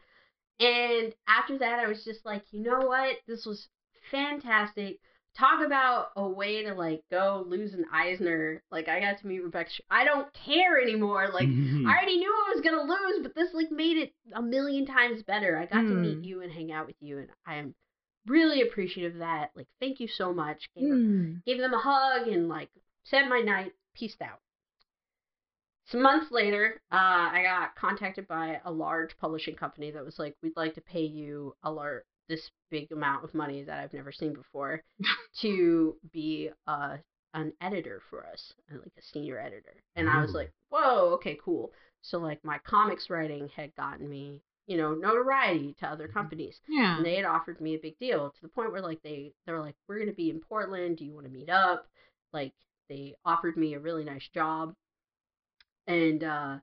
and 0.61 1.13
after 1.27 1.59
that, 1.59 1.79
I 1.81 1.89
was 1.89 2.05
just 2.05 2.25
like, 2.25 2.45
you 2.53 2.63
know 2.63 2.81
what? 2.87 3.17
This 3.27 3.45
was 3.47 3.69
fantastic. 4.11 4.99
Talk 5.39 5.65
about 5.65 6.09
a 6.17 6.29
way 6.29 6.65
to 6.65 6.75
like 6.75 7.03
go 7.11 7.45
lose 7.47 7.73
an 7.73 7.85
Eisner. 7.93 8.63
Like 8.71 8.89
I 8.89 9.01
got 9.01 9.19
to 9.21 9.27
meet 9.27 9.39
Rebecca. 9.43 9.71
Sh- 9.71 9.81
I 9.91 10.05
don't 10.05 10.27
care 10.35 10.81
anymore. 10.83 11.29
Like. 11.33 11.49
I 11.49 11.89
already 11.93 12.19
knew 12.19 12.31
I 12.33 12.53
was 12.55 12.63
gonna 12.63 12.83
lose, 12.83 13.21
but 13.23 13.35
this 13.35 13.55
like 13.55 13.71
made 13.71 13.97
it 13.97 14.13
a 14.35 14.43
million 14.43 14.87
times 14.87 15.23
better. 15.23 15.57
I 15.57 15.67
got 15.67 15.83
to 15.83 15.95
meet 15.95 16.19
Hmm. 16.19 16.25
you 16.25 16.43
and 16.43 16.53
hang 16.53 16.73
out 16.73 16.87
with 16.87 16.97
you, 17.01 17.19
and 17.19 17.29
I 17.47 17.57
am 17.57 17.75
really 18.27 18.61
appreciative 18.61 19.15
of 19.15 19.19
that. 19.21 19.51
Like 19.55 19.69
thank 19.81 20.01
you 20.01 20.09
so 20.09 20.33
much. 20.35 20.69
Gave 20.77 20.89
her 20.91 20.95
Hmm. 20.97 21.35
gave 21.47 21.59
them 21.59 21.75
a 21.75 21.79
hug 21.79 22.27
and 22.29 22.49
like 22.49 22.69
said 23.05 23.29
my 23.29 23.41
night, 23.41 23.73
peaced 23.95 24.21
out. 24.21 24.41
Some 25.87 26.03
months 26.03 26.31
later, 26.31 26.81
uh, 26.93 26.97
I 26.97 27.43
got 27.45 27.75
contacted 27.75 28.29
by 28.29 28.61
a 28.65 28.71
large 28.71 29.17
publishing 29.19 29.57
company 29.57 29.91
that 29.91 30.05
was 30.05 30.19
like, 30.21 30.37
"We'd 30.43 30.57
like 30.57 30.75
to 30.75 30.81
pay 30.81 31.03
you 31.05 31.57
a 31.65 31.71
lar- 31.73 32.05
this 32.31 32.51
big 32.71 32.93
amount 32.93 33.25
of 33.25 33.35
money 33.35 33.65
that 33.65 33.81
I've 33.81 33.93
never 33.95 34.13
seen 34.13 34.33
before 34.35 34.83
to 35.43 35.97
be 36.13 36.51
uh, 36.67 36.97
an 37.35 37.53
editor 37.61 38.01
for 38.11 38.27
us, 38.27 38.55
uh, 38.73 38.77
like 38.79 38.93
a 38.99 39.03
senior 39.13 39.39
editor. 39.39 39.75
And 39.97 40.09
I 40.09 40.23
was 40.23 40.33
like, 40.35 40.53
whoa, 40.71 41.11
okay, 41.15 41.39
cool. 41.45 41.73
So 42.03 42.19
like 42.19 42.43
my 42.45 42.59
comics 42.65 43.11
writing 43.11 43.51
had 43.57 43.75
gotten 43.77 44.09
me, 44.09 44.43
you 44.67 44.79
know, 44.79 44.95
notoriety 44.95 45.75
to 45.81 45.87
other 45.89 46.09
Mhm. 46.09 46.13
companies. 46.15 46.61
Yeah. 46.69 46.97
And 46.97 47.05
they 47.07 47.17
had 47.17 47.27
offered 47.27 47.61
me 47.61 47.75
a 47.75 47.79
big 47.79 47.99
deal 47.99 48.31
to 48.31 48.43
the 48.43 48.49
point 48.49 48.73
where 48.73 48.83
like 48.83 49.03
they 49.03 49.35
they 49.47 49.53
were 49.53 49.61
like, 49.61 49.77
We're 49.89 49.99
gonna 49.99 50.13
be 50.13 50.31
in 50.31 50.41
Portland, 50.41 50.99
do 50.99 51.05
you 51.05 51.15
wanna 51.15 51.29
meet 51.29 51.51
up? 51.51 51.87
Like 52.33 52.55
they 52.89 53.15
offered 53.25 53.57
me 53.57 53.75
a 53.75 53.81
really 53.81 54.05
nice 54.05 54.29
job. 54.29 54.75
And 55.87 56.25
uh 56.25 56.59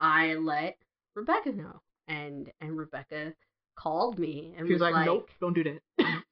I 0.00 0.34
let 0.34 0.78
Rebecca 1.14 1.52
know. 1.52 1.82
And 2.06 2.52
and 2.60 2.76
Rebecca 2.78 3.34
called 3.78 4.18
me 4.18 4.54
and 4.56 4.66
She 4.66 4.72
was 4.74 4.82
was 4.82 4.92
like, 4.92 5.06
nope, 5.06 5.28
don't 5.40 5.54
do 5.54 5.64
that. 5.64 5.80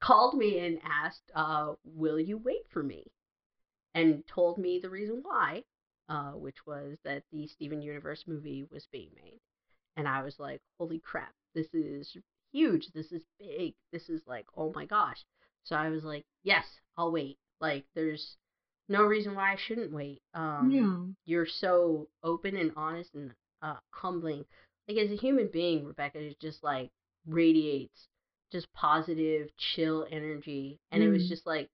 called 0.00 0.34
me 0.34 0.58
and 0.66 0.78
asked, 0.84 1.30
uh, 1.34 1.74
will 1.84 2.18
you 2.18 2.38
wait 2.38 2.66
for 2.70 2.82
me? 2.82 3.04
And 3.94 4.24
told 4.26 4.58
me 4.58 4.80
the 4.80 4.90
reason 4.90 5.20
why, 5.22 5.62
uh, 6.08 6.32
which 6.32 6.66
was 6.66 6.96
that 7.04 7.22
the 7.32 7.46
Steven 7.46 7.80
Universe 7.82 8.24
movie 8.26 8.66
was 8.70 8.86
being 8.90 9.10
made. 9.14 9.40
And 9.96 10.08
I 10.08 10.22
was 10.22 10.36
like, 10.38 10.60
holy 10.78 10.98
crap, 10.98 11.32
this 11.54 11.68
is 11.72 12.16
huge. 12.52 12.88
This 12.94 13.12
is 13.12 13.22
big. 13.38 13.74
This 13.92 14.08
is 14.08 14.22
like, 14.26 14.46
oh 14.56 14.72
my 14.74 14.86
gosh. 14.86 15.24
So 15.64 15.76
I 15.76 15.88
was 15.90 16.02
like, 16.02 16.24
yes, 16.42 16.64
I'll 16.96 17.12
wait. 17.12 17.38
Like, 17.60 17.84
there's 17.94 18.36
no 18.88 19.02
reason 19.02 19.34
why 19.34 19.52
I 19.52 19.56
shouldn't 19.56 19.92
wait. 19.92 20.20
Um, 20.34 20.70
yeah. 20.70 21.32
you're 21.32 21.46
so 21.46 22.08
open 22.22 22.56
and 22.56 22.72
honest 22.76 23.14
and 23.14 23.32
uh, 23.62 23.76
humbling. 23.90 24.44
Like 24.88 24.98
as 24.98 25.10
a 25.10 25.16
human 25.16 25.48
being, 25.52 25.84
Rebecca 25.84 26.18
is 26.18 26.34
just 26.40 26.62
like 26.62 26.90
radiates 27.26 28.08
just 28.52 28.72
positive, 28.72 29.48
chill 29.56 30.06
energy, 30.10 30.78
and 30.92 31.02
it 31.02 31.08
was 31.10 31.24
Mm. 31.24 31.28
just 31.28 31.44
like, 31.46 31.68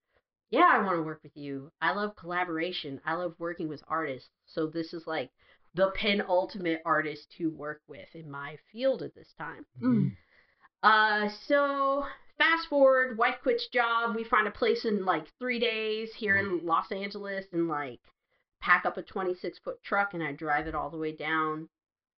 yeah, 0.49 0.69
I 0.73 0.79
want 0.83 0.97
to 0.97 1.03
work 1.03 1.23
with 1.23 1.37
you. 1.37 1.71
I 1.83 1.93
love 1.93 2.17
collaboration. 2.17 3.01
I 3.05 3.15
love 3.15 3.35
working 3.39 3.69
with 3.69 3.83
artists. 3.87 4.31
So 4.47 4.67
this 4.67 4.95
is 4.95 5.07
like 5.07 5.31
the 5.75 5.91
penultimate 5.95 6.81
artist 6.85 7.31
to 7.39 7.51
work 7.51 7.83
with 7.87 8.09
in 8.15 8.31
my 8.31 8.57
field 8.73 9.03
at 9.03 9.15
this 9.15 9.33
time. 9.37 9.67
Mm. 9.83 10.17
Uh, 10.83 11.29
so 11.29 12.07
fast 12.39 12.69
forward, 12.69 13.19
wife 13.19 13.37
quits 13.43 13.69
job. 13.69 14.17
We 14.17 14.25
find 14.25 14.49
a 14.49 14.53
place 14.53 14.85
in 14.85 15.05
like 15.05 15.27
three 15.39 15.59
days 15.59 16.15
here 16.15 16.37
in 16.37 16.65
Los 16.65 16.91
Angeles 16.91 17.45
and 17.53 17.69
like 17.69 18.01
pack 18.61 18.85
up 18.87 18.97
a 18.97 19.03
26 19.03 19.59
foot 19.59 19.83
truck 19.83 20.15
and 20.15 20.23
I 20.23 20.33
drive 20.33 20.67
it 20.67 20.75
all 20.75 20.91
the 20.91 20.97
way 20.99 21.15
down 21.15 21.69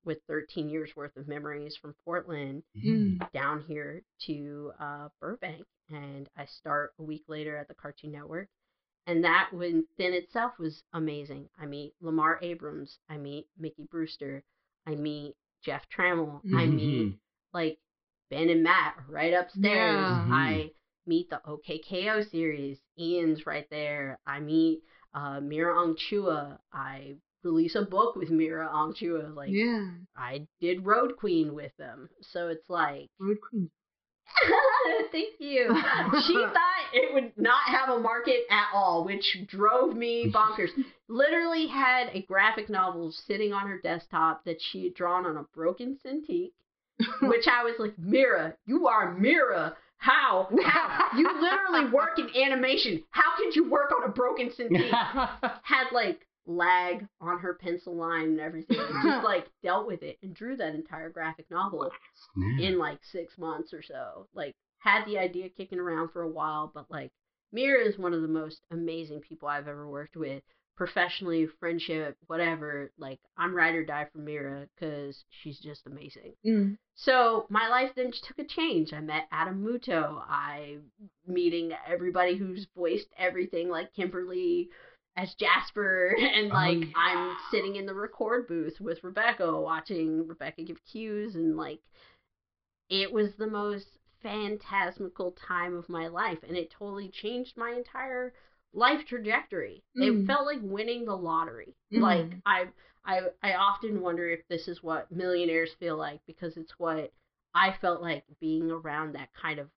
with 0.05 0.19
13 0.29 0.69
years 0.69 0.91
worth 0.97 1.17
of 1.17 1.29
memories 1.29 1.77
from 1.81 1.95
Portland 2.05 2.63
Mm. 2.85 3.19
down 3.33 3.63
here 3.69 4.03
to 4.27 4.73
uh, 4.81 5.09
Burbank. 5.21 5.65
And 5.91 6.29
I 6.37 6.47
start 6.47 6.93
a 6.99 7.03
week 7.03 7.25
later 7.29 7.57
at 7.57 7.69
the 7.69 7.75
Cartoon 7.75 8.13
Network. 8.13 8.49
And 9.07 9.25
that 9.25 9.53
within 9.53 9.85
itself 9.99 10.53
was 10.59 10.83
amazing. 10.93 11.49
I 11.61 11.67
meet 11.67 11.95
Lamar 12.01 12.39
Abrams. 12.41 12.99
I 13.11 13.17
meet 13.19 13.47
Miki 13.59 13.83
Brewster. 13.91 14.43
I 14.87 14.95
meet 14.95 15.35
Jeff 15.65 15.83
Trammell. 15.97 16.41
I 16.57 16.67
meet 16.67 17.15
like 17.53 17.79
Ben 18.31 18.49
and 18.49 18.63
Matt 18.63 18.95
right 19.09 19.35
upstairs. 19.35 19.65
Yeah. 19.65 20.27
I 20.31 20.71
meet 21.07 21.31
the 21.31 21.41
OKKO 21.47 22.31
series. 22.31 22.79
Ian's 22.99 23.45
right 23.45 23.69
there. 23.71 24.19
I 24.27 24.39
meet 24.41 24.83
uh, 25.15 25.41
Mira 25.41 25.75
Ongchua. 25.75 26.59
I 26.73 27.17
release 27.45 27.75
a 27.75 27.83
book 27.83 28.17
with 28.17 28.31
Mira 28.31 28.69
Ongchua. 28.73 29.35
Like 29.35 29.51
yeah. 29.51 29.91
I 30.17 30.47
did 30.61 30.87
Road 30.87 31.17
Queen 31.17 31.55
with 31.55 31.77
them. 31.77 32.09
So 32.21 32.49
it's 32.49 32.69
like 32.69 33.09
Road 33.19 33.39
Queen. 33.41 33.71
Thank 35.13 35.35
you. 35.39 35.69
She 36.27 36.35
thought 36.35 36.83
it 36.93 37.13
would 37.13 37.33
not 37.37 37.65
have 37.67 37.89
a 37.91 38.01
market 38.01 38.45
at 38.51 38.69
all, 38.73 39.05
which 39.05 39.37
drove 39.47 39.95
me 39.95 40.33
bonkers. 40.33 40.71
Literally 41.09 41.67
had 41.67 42.09
a 42.13 42.23
graphic 42.23 42.69
novel 42.69 43.13
sitting 43.13 43.53
on 43.53 43.69
her 43.69 43.79
desktop 43.83 44.45
that 44.45 44.61
she 44.61 44.85
had 44.85 44.95
drawn 44.95 45.27
on 45.27 45.37
a 45.37 45.45
broken 45.55 45.99
Cintiq, 46.05 46.53
which 47.23 47.47
I 47.47 47.65
was 47.65 47.75
like, 47.79 47.99
Mira, 47.99 48.55
you 48.67 48.89
are 48.89 49.15
Mira. 49.15 49.77
How? 49.99 50.49
How? 50.65 51.17
You 51.17 51.29
literally 51.41 51.93
work 51.93 52.19
in 52.19 52.29
animation. 52.43 53.05
How 53.11 53.37
could 53.37 53.55
you 53.55 53.71
work 53.71 53.93
on 53.97 54.09
a 54.09 54.13
broken 54.13 54.51
Cintiq? 54.51 54.91
Had 55.63 55.87
like 55.93 56.27
lag 56.47 57.07
on 57.21 57.39
her 57.39 57.55
pencil 57.55 57.97
line 57.97 58.25
and 58.25 58.41
everything. 58.41 58.79
And 58.79 59.03
just 59.03 59.25
like 59.25 59.47
dealt 59.63 59.87
with 59.87 60.03
it 60.03 60.19
and 60.23 60.35
drew 60.35 60.57
that 60.57 60.75
entire 60.75 61.11
graphic 61.11 61.51
novel 61.51 61.91
in 62.59 62.79
like 62.79 62.99
six 63.03 63.39
months 63.39 63.73
or 63.73 63.83
so. 63.83 64.27
Like 64.35 64.55
had 64.79 65.05
the 65.07 65.19
idea 65.19 65.49
kicking 65.49 65.79
around 65.79 66.11
for 66.11 66.23
a 66.23 66.29
while, 66.29 66.71
but 66.75 66.91
like 66.91 67.13
Mira 67.53 67.87
is 67.87 67.99
one 67.99 68.15
of 68.15 68.23
the 68.23 68.29
most 68.29 68.61
amazing 68.71 69.21
people 69.21 69.49
I've 69.49 69.69
ever 69.69 69.89
worked 69.89 70.17
with. 70.17 70.43
Professionally, 70.75 71.47
friendship, 71.61 72.17
whatever. 72.27 72.91
Like 72.99 73.21
I'm 73.37 73.55
ride 73.55 73.75
or 73.75 73.85
die 73.85 74.07
for 74.11 74.19
Mira 74.19 74.67
because 74.75 75.23
she's 75.29 75.61
just 75.61 75.87
amazing. 75.87 76.33
Mm. 76.45 76.79
So 76.95 77.47
my 77.51 77.69
life 77.69 77.93
then 77.95 78.11
took 78.11 78.39
a 78.39 78.49
change. 78.49 78.93
I 78.93 79.01
met 79.01 79.29
Adam 79.31 79.63
Muto. 79.63 80.21
I 80.27 80.79
meeting 81.27 81.73
everybody 81.87 82.37
who's 82.37 82.67
voiced 82.75 83.09
everything 83.19 83.69
like 83.69 83.93
Kimberly 83.95 84.71
as 85.17 85.35
Jasper 85.35 86.17
and 86.35 86.51
Oh, 86.51 86.55
like 86.55 86.79
yeah. 86.81 86.87
I'm 86.97 87.37
sitting 87.51 87.77
in 87.77 87.87
the 87.87 87.95
record 87.95 88.47
booth 88.49 88.81
with 88.81 89.03
Rebecca 89.05 89.61
watching 89.61 90.27
Rebecca 90.27 90.63
give 90.63 90.79
cues 90.87 91.35
and 91.35 91.57
like 91.57 91.81
it 92.89 93.13
was 93.13 93.35
the 93.37 93.47
most 93.47 93.99
phantasmical 94.23 95.33
time 95.33 95.75
of 95.75 95.89
my 95.89 96.07
life 96.09 96.39
and 96.47 96.57
it 96.57 96.71
totally 96.71 97.09
changed 97.09 97.57
my 97.57 97.73
entire 97.73 98.33
life 98.73 99.05
trajectory. 99.07 99.83
It 99.97 100.13
Mm. 100.13 100.27
felt 100.27 100.47
like 100.47 100.61
winning 100.63 101.05
the 101.05 101.17
lottery. 101.17 101.75
Mhm. 101.93 102.03
Like 102.03 102.39
I 102.47 102.69
I 103.05 103.21
I 103.43 103.55
often 103.55 104.01
wonder 104.01 104.29
if 104.29 104.47
this 104.49 104.69
is 104.69 104.83
what 104.83 105.11
millionaires 105.11 105.73
feel 105.75 105.97
like 105.97 106.21
because 106.27 106.57
it's 106.57 106.79
what 106.79 107.13
I 107.55 107.73
felt 107.81 108.01
like 108.01 108.25
being 108.41 108.71
around 108.71 109.13
that 109.15 109.33
kind 109.35 109.59
of 109.59 109.69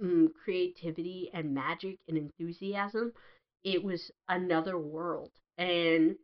mm, 0.00 0.32
creativity 0.34 1.30
and 1.32 1.54
magic 1.54 1.98
and 2.08 2.16
enthusiasm. 2.18 3.12
It 3.64 3.82
was 3.82 4.10
another 4.28 4.78
world, 4.78 5.32
and 5.56 6.16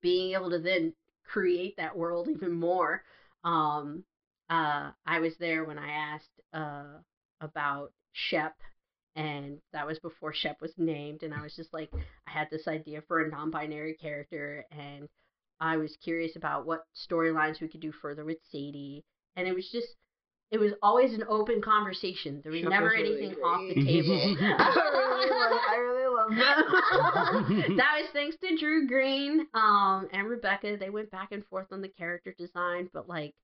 being 0.00 0.34
able 0.34 0.50
to 0.50 0.58
then 0.58 0.94
create 1.24 1.76
that 1.76 1.96
world 1.96 2.28
even 2.28 2.52
more. 2.52 3.02
Um, 3.44 4.04
uh, 4.50 4.90
I 5.06 5.20
was 5.20 5.36
there 5.38 5.64
when 5.64 5.78
I 5.78 5.90
asked 5.90 6.40
uh, 6.52 6.98
about 7.40 7.92
Shep, 8.12 8.56
and 9.14 9.58
that 9.72 9.86
was 9.86 9.98
before 9.98 10.32
Shep 10.32 10.60
was 10.60 10.72
named, 10.78 11.22
and 11.22 11.34
I 11.34 11.42
was 11.42 11.54
just 11.54 11.72
like, 11.74 11.90
I 12.26 12.30
had 12.30 12.48
this 12.50 12.66
idea 12.66 13.02
for 13.06 13.20
a 13.20 13.30
non-binary 13.30 13.94
character, 13.94 14.64
and 14.70 15.08
I 15.60 15.76
was 15.76 15.96
curious 16.02 16.36
about 16.36 16.66
what 16.66 16.86
storylines 16.94 17.60
we 17.60 17.68
could 17.68 17.80
do 17.80 17.92
further 17.92 18.24
with 18.24 18.38
Sadie, 18.50 19.04
and 19.36 19.46
it 19.46 19.54
was 19.54 19.68
just. 19.70 19.88
It 20.50 20.58
was 20.58 20.72
always 20.82 21.12
an 21.12 21.24
open 21.28 21.60
conversation. 21.60 22.40
There 22.42 22.52
was 22.52 22.62
never 22.62 22.86
was 22.86 22.94
really 22.94 23.26
anything 23.26 23.42
off 23.42 23.60
the 23.68 23.84
table. 23.84 24.36
I 24.40 24.78
really 24.96 25.30
love, 25.30 25.60
I 25.68 25.76
really 25.76 26.14
love 26.14 26.30
that. 26.30 27.76
that 27.76 28.00
was 28.00 28.10
thanks 28.14 28.36
to 28.38 28.56
Drew 28.56 28.88
Green 28.88 29.46
um, 29.52 30.08
and 30.12 30.26
Rebecca. 30.26 30.76
They 30.78 30.90
went 30.90 31.10
back 31.10 31.32
and 31.32 31.44
forth 31.46 31.66
on 31.70 31.82
the 31.82 31.88
character 31.88 32.34
design, 32.38 32.88
but 32.94 33.08
like 33.08 33.34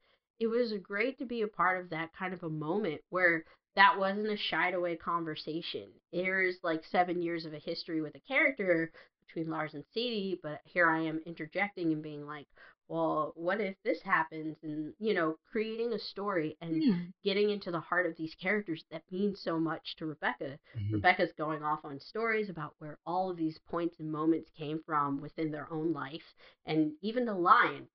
it 0.41 0.47
was 0.47 0.73
great 0.83 1.19
to 1.19 1.27
be 1.27 1.43
a 1.43 1.49
part 1.49 1.81
of 1.81 1.91
that 1.91 2.11
kind 2.19 2.33
of 2.33 2.43
a 2.43 2.49
moment 2.49 3.03
where 3.11 3.45
that 3.77 3.99
wasn't 3.99 4.31
a 4.31 4.37
shied 4.37 4.75
away 4.75 4.97
conversation. 4.97 5.89
There's 6.13 6.57
like 6.63 6.83
seven 6.91 7.21
years 7.21 7.45
of 7.45 7.53
a 7.53 7.59
history 7.59 8.01
with 8.01 8.15
a 8.15 8.21
character 8.21 8.91
between 9.27 9.51
Lars 9.51 9.75
and 9.75 9.85
Sadie, 9.93 10.41
but 10.43 10.61
here 10.65 10.89
I 10.89 11.03
am 11.03 11.21
interjecting 11.27 11.93
and 11.93 12.03
being 12.03 12.27
like, 12.27 12.47
well, 12.89 13.33
what 13.37 13.61
if 13.61 13.77
this 13.83 14.03
happens? 14.03 14.57
And, 14.63 14.93
you 14.99 15.15
know, 15.15 15.39
creating 15.51 15.93
a 15.93 15.99
story 15.99 16.57
and 16.61 16.83
Yeah. 16.83 16.99
getting 17.23 17.51
into 17.51 17.71
the 17.71 17.81
heart 17.81 18.07
of 18.07 18.17
these 18.17 18.35
characters 18.35 18.85
that 18.91 19.11
mean 19.11 19.35
so 19.35 19.59
much 19.59 19.97
to 19.97 20.07
Rebecca. 20.07 20.59
Mhm. 20.77 20.93
Rebecca's 20.93 21.33
going 21.33 21.63
off 21.63 21.85
on 21.85 21.99
stories 21.99 22.51
about 22.51 22.75
where 22.79 22.99
all 23.07 23.31
of 23.31 23.37
these 23.39 23.59
points 23.59 23.99
and 23.99 24.13
moments 24.13 24.51
came 24.51 24.83
from 24.83 25.21
within 25.21 25.51
their 25.51 25.71
own 25.73 25.93
life, 25.93 26.35
and 26.67 26.93
even 27.01 27.25
the 27.25 27.35
lion, 27.35 27.89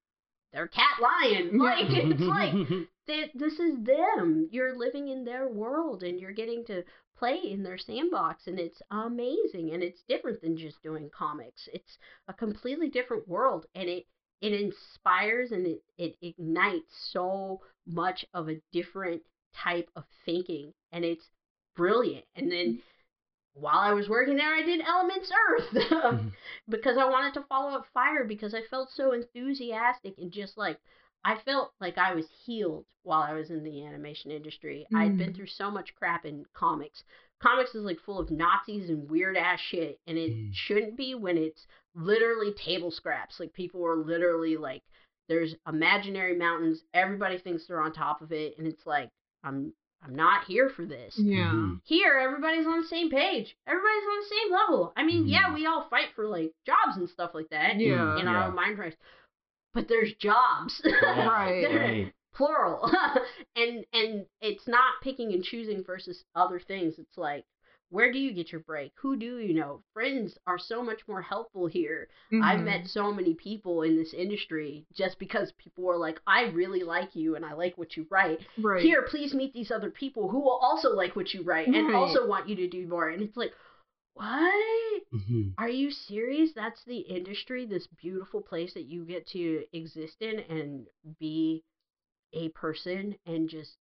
their 0.51 0.67
cat 0.67 0.99
lion, 0.99 1.57
like 1.59 1.85
it's 1.89 2.21
like 2.21 2.53
they, 3.05 3.31
this 3.35 3.59
is 3.59 3.83
them. 3.83 4.47
You're 4.51 4.75
living 4.75 5.09
in 5.09 5.23
their 5.23 5.47
world, 5.47 6.01
and 6.03 6.19
you're 6.19 6.31
getting 6.31 6.65
to 6.65 6.83
play 7.15 7.37
in 7.37 7.61
their 7.63 7.77
sandbox, 7.77 8.47
and 8.47 8.59
it's 8.59 8.81
amazing, 8.89 9.71
and 9.73 9.83
it's 9.83 10.01
different 10.03 10.41
than 10.41 10.57
just 10.57 10.81
doing 10.81 11.09
comics. 11.11 11.69
It's 11.73 11.97
a 12.27 12.33
completely 12.33 12.89
different 12.89 13.27
world, 13.27 13.67
and 13.75 13.87
it 13.89 14.07
it 14.41 14.53
inspires 14.53 15.51
and 15.51 15.65
it, 15.67 15.81
it 15.97 16.15
ignites 16.21 16.91
so 17.11 17.61
much 17.85 18.25
of 18.33 18.49
a 18.49 18.61
different 18.71 19.21
type 19.55 19.89
of 19.95 20.03
thinking, 20.25 20.73
and 20.91 21.03
it's 21.03 21.25
brilliant. 21.75 22.25
And 22.35 22.51
then 22.51 22.79
while 23.53 23.79
I 23.79 23.93
was 23.93 24.07
working 24.07 24.35
there, 24.37 24.53
I 24.55 24.61
did 24.61 24.81
Elements 24.81 25.31
Earth 25.49 26.31
because 26.69 26.97
I 26.97 27.05
wanted 27.05 27.33
to 27.33 27.45
follow 27.49 27.75
up 27.77 27.85
Fire 27.93 28.23
because 28.23 28.53
I 28.53 28.61
felt 28.69 28.89
so 28.91 29.11
enthusiastic 29.13 30.13
and 30.17 30.31
just 30.31 30.57
like 30.57 30.77
I 31.25 31.35
felt 31.43 31.73
like 31.81 31.97
I 31.97 32.13
was 32.13 32.25
healed 32.45 32.85
while 33.03 33.21
I 33.21 33.33
was 33.33 33.49
in 33.49 33.61
the 33.63 33.85
animation 33.85 34.31
industry. 34.31 34.87
I'd 34.95 35.17
been 35.17 35.31
Mm. 35.31 35.35
through 35.35 35.47
so 35.47 35.69
much 35.69 35.93
crap 35.95 36.25
in 36.25 36.45
comics. 36.53 37.03
Comics 37.41 37.75
is 37.75 37.83
like 37.83 37.99
full 37.99 38.19
of 38.19 38.31
Nazis 38.31 38.89
and 38.89 39.09
weird 39.09 39.35
ass 39.35 39.59
shit, 39.59 39.99
and 40.07 40.17
it 40.17 40.31
Mm. 40.31 40.53
shouldn't 40.53 40.95
be 40.95 41.15
when 41.15 41.37
it's 41.37 41.67
literally 41.99 42.53
table 42.53 42.91
scraps. 42.91 43.39
Like 43.39 43.53
people 43.53 43.85
are 43.85 43.95
literally 43.97 44.57
like, 44.57 44.81
there's 45.27 45.55
imaginary 45.67 46.35
mountains. 46.37 46.81
Everybody 46.93 47.37
thinks 47.37 47.67
they're 47.67 47.81
on 47.81 47.93
top 47.93 48.21
of 48.21 48.31
it, 48.31 48.57
and 48.57 48.65
it's 48.65 48.85
like, 48.85 49.09
I'm 49.43 49.73
I'm 50.01 50.15
not 50.15 50.45
here 50.45 50.69
for 50.69 50.85
this. 50.85 51.13
Yeah. 51.17 51.51
Mhm. 51.53 51.81
Here, 51.83 52.17
everybody's 52.19 52.65
on 52.65 52.81
the 52.81 52.87
same 52.87 53.09
page. 53.09 53.53
Everybody's 53.67 54.03
on 54.09 54.19
the 54.21 54.35
same 54.35 54.51
level. 54.53 54.93
I 54.95 55.03
mean, 55.03 55.27
yeah, 55.27 55.49
Mhm. 55.49 55.55
we 55.55 55.65
all 55.65 55.89
fight 55.89 56.07
for 56.15 56.25
like 56.25 56.53
jobs 56.65 56.95
and 56.95 57.09
stuff 57.09 57.31
like 57.33 57.49
that 57.49 57.75
Yeah. 57.75 58.17
in 58.17 58.27
our 58.27 58.35
Yeah. 58.35 58.47
own 58.47 58.55
mind 58.55 58.79
race. 58.79 58.95
But 59.73 59.87
there's 59.89 60.13
jobs. 60.15 60.81
Right. 60.85 61.65
Right. 62.07 62.13
Plural. 62.33 62.89
and 63.57 63.85
and 63.91 64.25
it's 64.41 64.67
not 64.67 65.01
picking 65.03 65.33
and 65.33 65.43
choosing 65.43 65.83
versus 65.83 66.23
other 66.33 66.59
things. 66.59 66.97
It's 66.97 67.17
like 67.17 67.43
where 67.89 68.11
do 68.11 68.19
you 68.19 68.33
get 68.33 68.51
your 68.51 68.61
break? 68.61 68.91
Who 69.01 69.17
do 69.17 69.39
you 69.39 69.53
know? 69.53 69.81
Friends 69.93 70.37
are 70.45 70.59
so 70.59 70.83
much 70.83 71.01
more 71.07 71.21
helpful 71.21 71.65
here. 71.67 72.07
I've 72.33 72.59
Mhm. 72.59 72.65
met 72.65 72.87
so 72.87 73.11
many 73.11 73.33
people 73.33 73.81
in 73.81 73.95
this 73.95 74.13
industry 74.13 74.85
just 74.93 75.17
because 75.19 75.51
people 75.53 75.83
were 75.83 75.97
like, 75.97 76.21
I 76.27 76.43
really 76.51 76.83
like 76.83 77.15
you 77.15 77.35
and 77.35 77.43
I 77.45 77.53
like 77.53 77.77
what 77.77 77.97
you 77.97 78.05
write. 78.11 78.45
right. 78.57 78.81
Here, 78.81 79.01
please 79.03 79.33
meet 79.33 79.53
these 79.53 79.71
other 79.71 79.89
people 79.91 80.29
who 80.29 80.39
will 80.39 80.59
also 80.61 80.89
like 80.95 81.15
what 81.15 81.33
you 81.33 81.41
write 81.43 81.67
and 81.67 81.87
Right. 81.87 81.95
also 81.95 82.27
want 82.27 82.47
you 82.47 82.55
to 82.57 82.67
do 82.67 82.87
more. 82.87 83.09
And 83.09 83.21
it's 83.23 83.37
like, 83.37 83.53
what? 84.13 85.03
Mhm. 85.13 85.53
Are 85.57 85.69
you 85.69 85.91
serious? 85.91 86.53
That's 86.53 86.83
the 86.83 86.99
industry, 86.99 87.65
this 87.65 87.87
beautiful 87.87 88.41
place 88.41 88.73
that 88.73 88.83
you 88.85 89.05
get 89.05 89.25
to 89.27 89.65
exist 89.73 90.21
in 90.21 90.39
and 90.41 90.87
be 91.19 91.63
a 92.33 92.49
person 92.49 93.17
and 93.25 93.49
just 93.49 93.77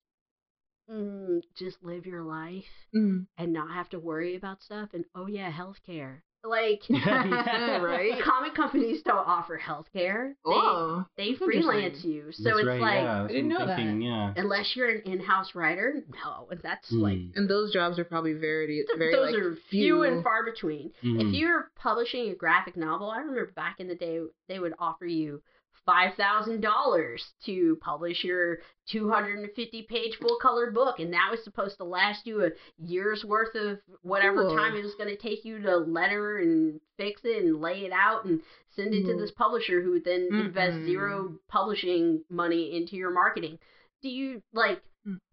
mm, 0.90 1.40
just 1.56 1.82
live 1.82 2.06
your 2.06 2.22
life 2.22 2.64
Mm. 2.94 3.26
and 3.36 3.52
not 3.52 3.70
have 3.72 3.88
to 3.90 3.98
worry 3.98 4.36
about 4.36 4.62
stuff. 4.62 4.90
And 4.94 5.04
oh 5.14 5.26
yeah, 5.26 5.50
healthcare. 5.52 6.22
Like 6.44 6.82
Yeah. 6.88 7.78
Right. 7.82 8.22
comic 8.22 8.54
companies 8.54 9.02
don't 9.02 9.16
offer 9.26 9.58
healthcare. 9.62 10.28
They 10.44 10.52
Oh, 10.52 11.04
they 11.16 11.30
that's 11.32 11.44
freelance 11.44 12.04
you. 12.04 12.30
So 12.32 12.44
That's 12.44 12.58
it's 12.60 12.66
right, 12.68 12.80
like 12.80 13.02
yeah, 13.02 13.20
that's 13.22 13.32
didn't 13.34 13.50
what 13.50 13.68
I'm 13.68 13.98
that. 14.00 14.04
Yeah. 14.06 14.32
unless 14.36 14.76
you're 14.76 14.88
an 14.88 15.02
in-house 15.04 15.54
writer, 15.54 16.04
no, 16.24 16.46
and 16.50 16.60
that's 16.62 16.90
like 16.92 17.18
Mm. 17.18 17.32
and 17.36 17.50
those 17.50 17.72
jobs 17.72 17.98
are 17.98 18.04
probably 18.04 18.34
very, 18.34 18.84
very 18.96 19.12
those 19.14 19.32
like, 19.34 19.42
are 19.42 19.56
few 19.68 20.04
and 20.04 20.22
far 20.22 20.44
between. 20.44 20.92
Mhm. 21.02 21.20
If 21.28 21.34
you're 21.34 21.70
publishing 21.74 22.30
a 22.30 22.34
graphic 22.36 22.76
novel, 22.76 23.10
I 23.10 23.18
remember 23.18 23.50
back 23.54 23.80
in 23.80 23.88
the 23.88 23.96
day 23.96 24.20
they 24.48 24.60
would 24.60 24.74
offer 24.78 25.06
you 25.06 25.42
five 25.86 26.14
thousand 26.14 26.60
dollars 26.60 27.24
to 27.46 27.76
publish 27.80 28.24
your 28.24 28.58
250 28.90 29.82
page 29.82 30.16
full 30.20 30.38
color 30.40 30.70
book, 30.70 30.98
and 30.98 31.12
that 31.12 31.28
was 31.30 31.42
supposed 31.44 31.76
to 31.78 31.84
last 31.84 32.26
you 32.26 32.44
a 32.44 32.50
year's 32.78 33.24
worth 33.24 33.54
of 33.54 33.78
whatever 34.02 34.44
Cool. 34.44 34.56
time 34.56 34.74
it 34.76 34.82
was 34.82 34.94
going 34.96 35.10
to 35.10 35.16
take 35.20 35.44
you 35.44 35.60
to 35.60 35.76
letter 35.76 36.38
and 36.38 36.80
fix 36.96 37.20
it 37.24 37.44
and 37.44 37.60
lay 37.60 37.80
it 37.84 37.92
out 37.92 38.24
and 38.24 38.40
send 38.74 38.94
it 38.94 39.02
to 39.06 39.12
Mhm. 39.12 39.18
this 39.18 39.30
publisher 39.32 39.82
who 39.82 39.90
would 39.92 40.04
then 40.04 40.28
invest 40.30 40.76
Mm-mm. 40.78 40.86
zero 40.86 41.38
publishing 41.48 42.24
money 42.30 42.76
into 42.76 42.96
your 42.96 43.10
marketing. 43.10 43.58
Do 44.02 44.08
you 44.08 44.42
like 44.52 44.80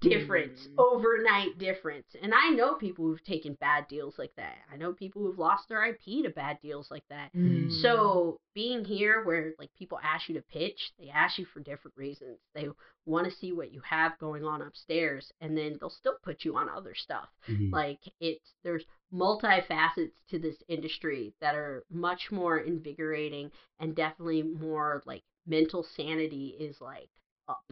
difference, 0.01 0.67
Mm. 0.67 0.75
overnight 0.77 1.57
difference. 1.57 2.15
And 2.21 2.33
I 2.33 2.49
know 2.49 2.75
people 2.75 3.05
who've 3.05 3.23
taken 3.23 3.55
bad 3.55 3.87
deals 3.87 4.17
like 4.17 4.33
that. 4.35 4.57
I 4.71 4.77
know 4.77 4.93
people 4.93 5.21
who've 5.23 5.39
lost 5.39 5.67
their 5.67 5.83
IP 5.83 6.23
to 6.23 6.29
bad 6.29 6.59
deals 6.61 6.91
like 6.91 7.05
that. 7.09 7.33
Mm. 7.33 7.71
So 7.81 8.39
being 8.53 8.85
here 8.85 9.23
where 9.23 9.53
like 9.59 9.73
people 9.73 9.99
ask 10.01 10.29
you 10.29 10.35
to 10.35 10.41
pitch, 10.43 10.93
they 10.99 11.09
ask 11.09 11.37
you 11.37 11.45
for 11.45 11.59
different 11.59 11.97
reasons. 11.97 12.39
They 12.53 12.69
want 13.05 13.25
to 13.25 13.35
see 13.35 13.51
what 13.51 13.71
you 13.71 13.81
have 13.81 14.17
going 14.19 14.45
on 14.45 14.61
upstairs 14.61 15.31
and 15.41 15.57
then 15.57 15.77
they'll 15.79 15.89
still 15.89 16.17
put 16.23 16.45
you 16.45 16.55
on 16.55 16.69
other 16.69 16.95
stuff. 16.95 17.29
Mhm. 17.47 17.71
Like 17.71 17.99
it's 18.19 18.53
there's 18.63 18.85
multifacets 19.13 20.13
to 20.29 20.39
this 20.39 20.61
industry 20.67 21.33
that 21.41 21.55
are 21.55 21.83
much 21.89 22.31
more 22.31 22.59
invigorating 22.59 23.51
and 23.79 23.95
definitely 23.95 24.43
more 24.43 25.01
like 25.05 25.23
mental 25.45 25.83
sanity 25.83 26.55
is 26.59 26.79
like 26.81 27.09
up. 27.47 27.63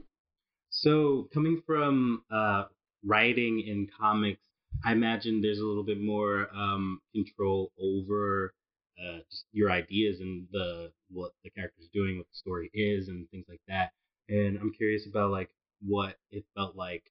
So 0.73 1.29
coming 1.33 1.61
from 1.65 2.23
uh, 2.31 2.65
writing 3.05 3.61
in 3.61 3.87
comics, 3.87 4.41
I 4.83 4.91
imagine 4.91 5.41
there's 5.41 5.59
a 5.59 5.65
little 5.65 5.83
bit 5.85 6.01
more 6.01 6.49
um, 6.53 7.01
control 7.15 7.71
over 7.79 8.53
uh, 8.99 9.19
just 9.31 9.45
your 9.53 9.71
ideas 9.71 10.19
and 10.21 10.47
the 10.51 10.91
what 11.09 11.33
the 11.43 11.49
character's 11.51 11.89
doing, 11.93 12.17
what 12.17 12.27
the 12.29 12.35
story 12.37 12.71
is, 12.73 13.07
and 13.07 13.29
things 13.31 13.45
like 13.49 13.61
that. 13.69 13.93
And 14.29 14.57
I'm 14.57 14.73
curious 14.73 15.07
about 15.07 15.31
like 15.31 15.51
what 15.81 16.17
it 16.31 16.45
felt 16.55 16.75
like 16.75 17.03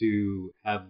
to 0.00 0.52
have 0.64 0.86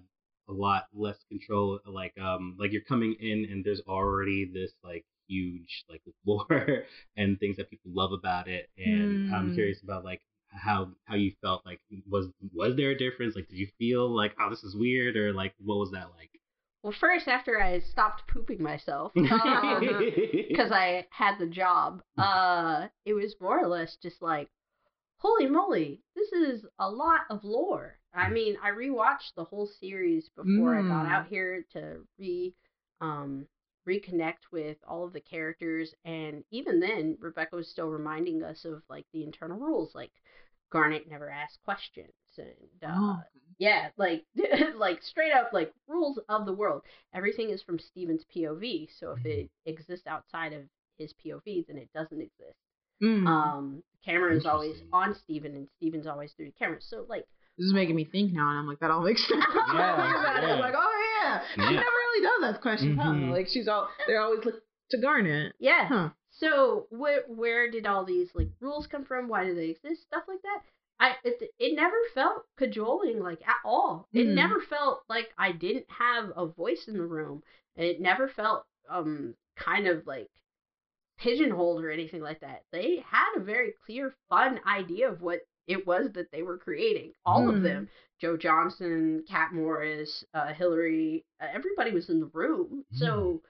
a 0.49 0.53
lot 0.53 0.87
less 0.95 1.19
control. 1.29 1.81
Like 1.87 2.19
um 2.19 2.57
like 2.59 2.73
you're 2.73 2.83
coming 2.83 3.15
in 3.21 3.47
and 3.51 3.65
there's 3.65 3.83
already 3.87 4.45
this 4.53 4.73
like 4.83 5.05
huge 5.29 5.85
like 5.89 6.03
lore 6.27 6.85
and 7.17 7.39
things 7.41 7.57
that 7.57 7.71
people 7.71 7.91
love 7.95 8.13
about 8.13 8.49
it. 8.49 8.69
And 8.79 9.21
I'm 9.33 9.51
Mm. 9.51 9.55
curious 9.55 9.83
about 9.83 10.05
like 10.05 10.21
how 10.57 10.91
how 11.05 11.15
you 11.15 11.33
felt 11.43 11.65
like 11.67 11.81
was 12.09 12.29
was 12.53 12.77
there 12.77 12.91
a 12.91 12.99
difference 12.99 13.35
like 13.37 13.49
did 13.49 13.59
you 13.59 13.69
feel 13.79 14.09
like 14.09 14.35
oh 14.41 14.51
this 14.51 14.65
is 14.65 14.77
weird 14.77 15.17
or 15.17 15.33
like 15.33 15.55
what 15.59 15.77
was 15.79 15.91
that 15.93 16.11
like 16.17 16.31
Well, 16.83 16.93
first 16.93 17.29
after 17.29 17.61
I 17.61 17.81
stopped 17.81 18.27
pooping 18.29 18.63
myself, 18.63 19.13
because 19.15 20.71
I 20.73 21.07
had 21.11 21.39
the 21.39 21.47
job, 21.47 22.03
uh, 22.17 22.89
it 23.05 23.15
was 23.15 23.35
more 23.41 23.59
or 23.61 23.67
less 23.69 23.97
just 23.97 24.23
like, 24.23 24.49
holy 25.19 25.47
moly, 25.49 26.03
this 26.15 26.33
is 26.33 26.65
a 26.79 26.91
lot 26.91 27.23
of 27.31 27.45
lore. 27.45 27.99
I 28.15 28.31
mean, 28.31 28.57
I 28.63 28.71
rewatched 28.71 29.35
the 29.37 29.45
whole 29.45 29.67
series 29.67 30.29
before 30.37 30.77
I 30.77 30.83
got 30.83 31.07
Mm. 31.07 31.11
out 31.11 31.27
here 31.29 31.65
to 31.73 32.07
re, 32.19 32.55
um, 33.01 33.47
reconnect 33.89 34.51
with 34.53 34.79
all 34.87 35.05
of 35.05 35.13
the 35.13 35.21
characters, 35.21 35.95
and 36.05 36.45
even 36.51 36.81
then, 36.81 37.17
Rebecca 37.21 37.57
was 37.57 37.69
still 37.71 37.89
reminding 37.89 38.43
us 38.43 38.65
of 38.65 38.83
like 38.89 39.07
the 39.13 39.25
internal 39.25 39.59
rules, 39.59 39.95
like 39.95 40.13
Garnet 40.73 41.09
never 41.09 41.31
asked 41.31 41.59
questions, 41.65 42.13
and 42.39 42.49
uh, 42.85 42.95
Oh, 42.95 43.19
yeah, 43.59 43.89
like 43.97 44.25
like 44.77 45.03
straight 45.03 45.33
up 45.33 45.51
like 45.53 45.73
rules 45.89 46.19
of 46.29 46.45
the 46.47 46.53
world. 46.53 46.83
Everything 47.15 47.51
is 47.51 47.63
from 47.63 47.79
Steven's 47.79 48.25
POV, 48.35 48.89
so 48.99 49.13
if 49.19 49.25
it 49.25 49.51
exists 49.65 50.07
outside 50.07 50.53
of 50.53 50.63
his 50.99 51.13
POV, 51.25 51.67
then 51.67 51.77
it 51.79 51.89
doesn't 51.95 52.21
exist. 52.21 52.57
Mm. 53.03 53.27
Um, 53.27 53.83
camera 54.05 54.35
is 54.35 54.47
always 54.47 54.77
on 54.93 55.15
Steven, 55.15 55.55
and 55.55 55.69
Steven's 55.77 56.07
always 56.07 56.33
through 56.33 56.47
the 56.47 56.53
camera. 56.53 56.79
So 56.81 57.05
like, 57.09 57.25
this 57.59 57.67
is 57.67 57.73
making 57.75 57.95
me 57.97 58.05
think 58.05 58.33
now, 58.33 58.49
and 58.51 58.59
I'm 58.59 58.67
like, 58.67 58.81
that 58.81 58.91
all 58.91 59.03
makes 59.03 59.21
sense. 59.29 59.45
Yeah, 59.75 59.97
Think 59.97 60.19
about 60.21 60.43
it. 60.43 60.47
yeah. 60.49 60.55
I'm 60.55 60.61
like, 60.61 60.75
oh 60.77 60.93
yeah, 61.25 61.41
she 61.55 61.61
never 61.61 61.75
really 61.81 62.23
does 62.27 62.53
ask 62.55 62.61
questions, 62.63 62.99
Mhm. 62.99 63.27
huh? 63.29 63.33
Like 63.33 63.49
she's 63.49 63.69
all, 63.69 63.89
they're 64.07 64.21
always 64.21 64.45
look 64.45 64.57
to 64.91 64.99
Garnet. 64.99 65.55
yeah. 65.59 65.89
Huh. 65.89 66.09
So 66.39 66.87
where 66.91 67.23
where 67.29 67.71
did 67.71 67.87
all 67.87 68.05
these 68.05 68.31
like 68.35 68.51
rules 68.61 68.87
come 68.87 69.05
from? 69.05 69.29
Why 69.29 69.45
do 69.45 69.55
they 69.55 69.71
exist? 69.71 70.03
Stuff 70.03 70.25
like 70.29 70.43
that. 70.43 70.63
I 71.01 71.17
it, 71.25 71.51
it 71.59 71.75
never 71.77 71.97
felt 72.15 72.45
cajoling 72.57 73.21
like 73.21 73.47
at 73.47 73.57
all. 73.65 74.09
It 74.15 74.27
Mhm. 74.27 74.35
never 74.35 74.61
felt 74.61 75.03
like 75.09 75.33
I 75.39 75.53
didn't 75.53 75.91
have 75.91 76.33
a 76.37 76.47
voice 76.47 76.89
in 76.89 76.95
the 76.97 77.07
room. 77.07 77.43
It 77.77 78.01
never 78.01 78.29
felt 78.29 78.65
um 78.89 79.35
kind 79.57 79.87
of 79.87 80.07
like 80.07 80.29
pigeonholed 81.19 81.83
or 81.85 81.91
anything 81.91 82.21
like 82.21 82.41
that. 82.41 82.63
They 82.73 82.99
had 82.99 83.35
a 83.37 83.41
very 83.41 83.73
clear, 83.85 84.15
fun 84.29 84.61
idea 84.67 85.09
of 85.11 85.23
what 85.23 85.41
it 85.67 85.87
was 85.87 86.13
that 86.13 86.31
they 86.31 86.43
were 86.43 86.59
creating. 86.59 87.13
All 87.25 87.49
of 87.49 87.57
Mhm. 87.57 87.63
them. 87.63 87.91
Joe 88.21 88.37
Johnston, 88.37 89.25
Kat 89.25 89.53
Morris, 89.53 90.25
uh, 90.35 90.53
Hillary, 90.55 91.25
uh, 91.41 91.49
everybody 91.53 91.91
was 91.93 92.09
in 92.11 92.21
the 92.21 92.27
room. 92.33 92.85
So 92.93 93.43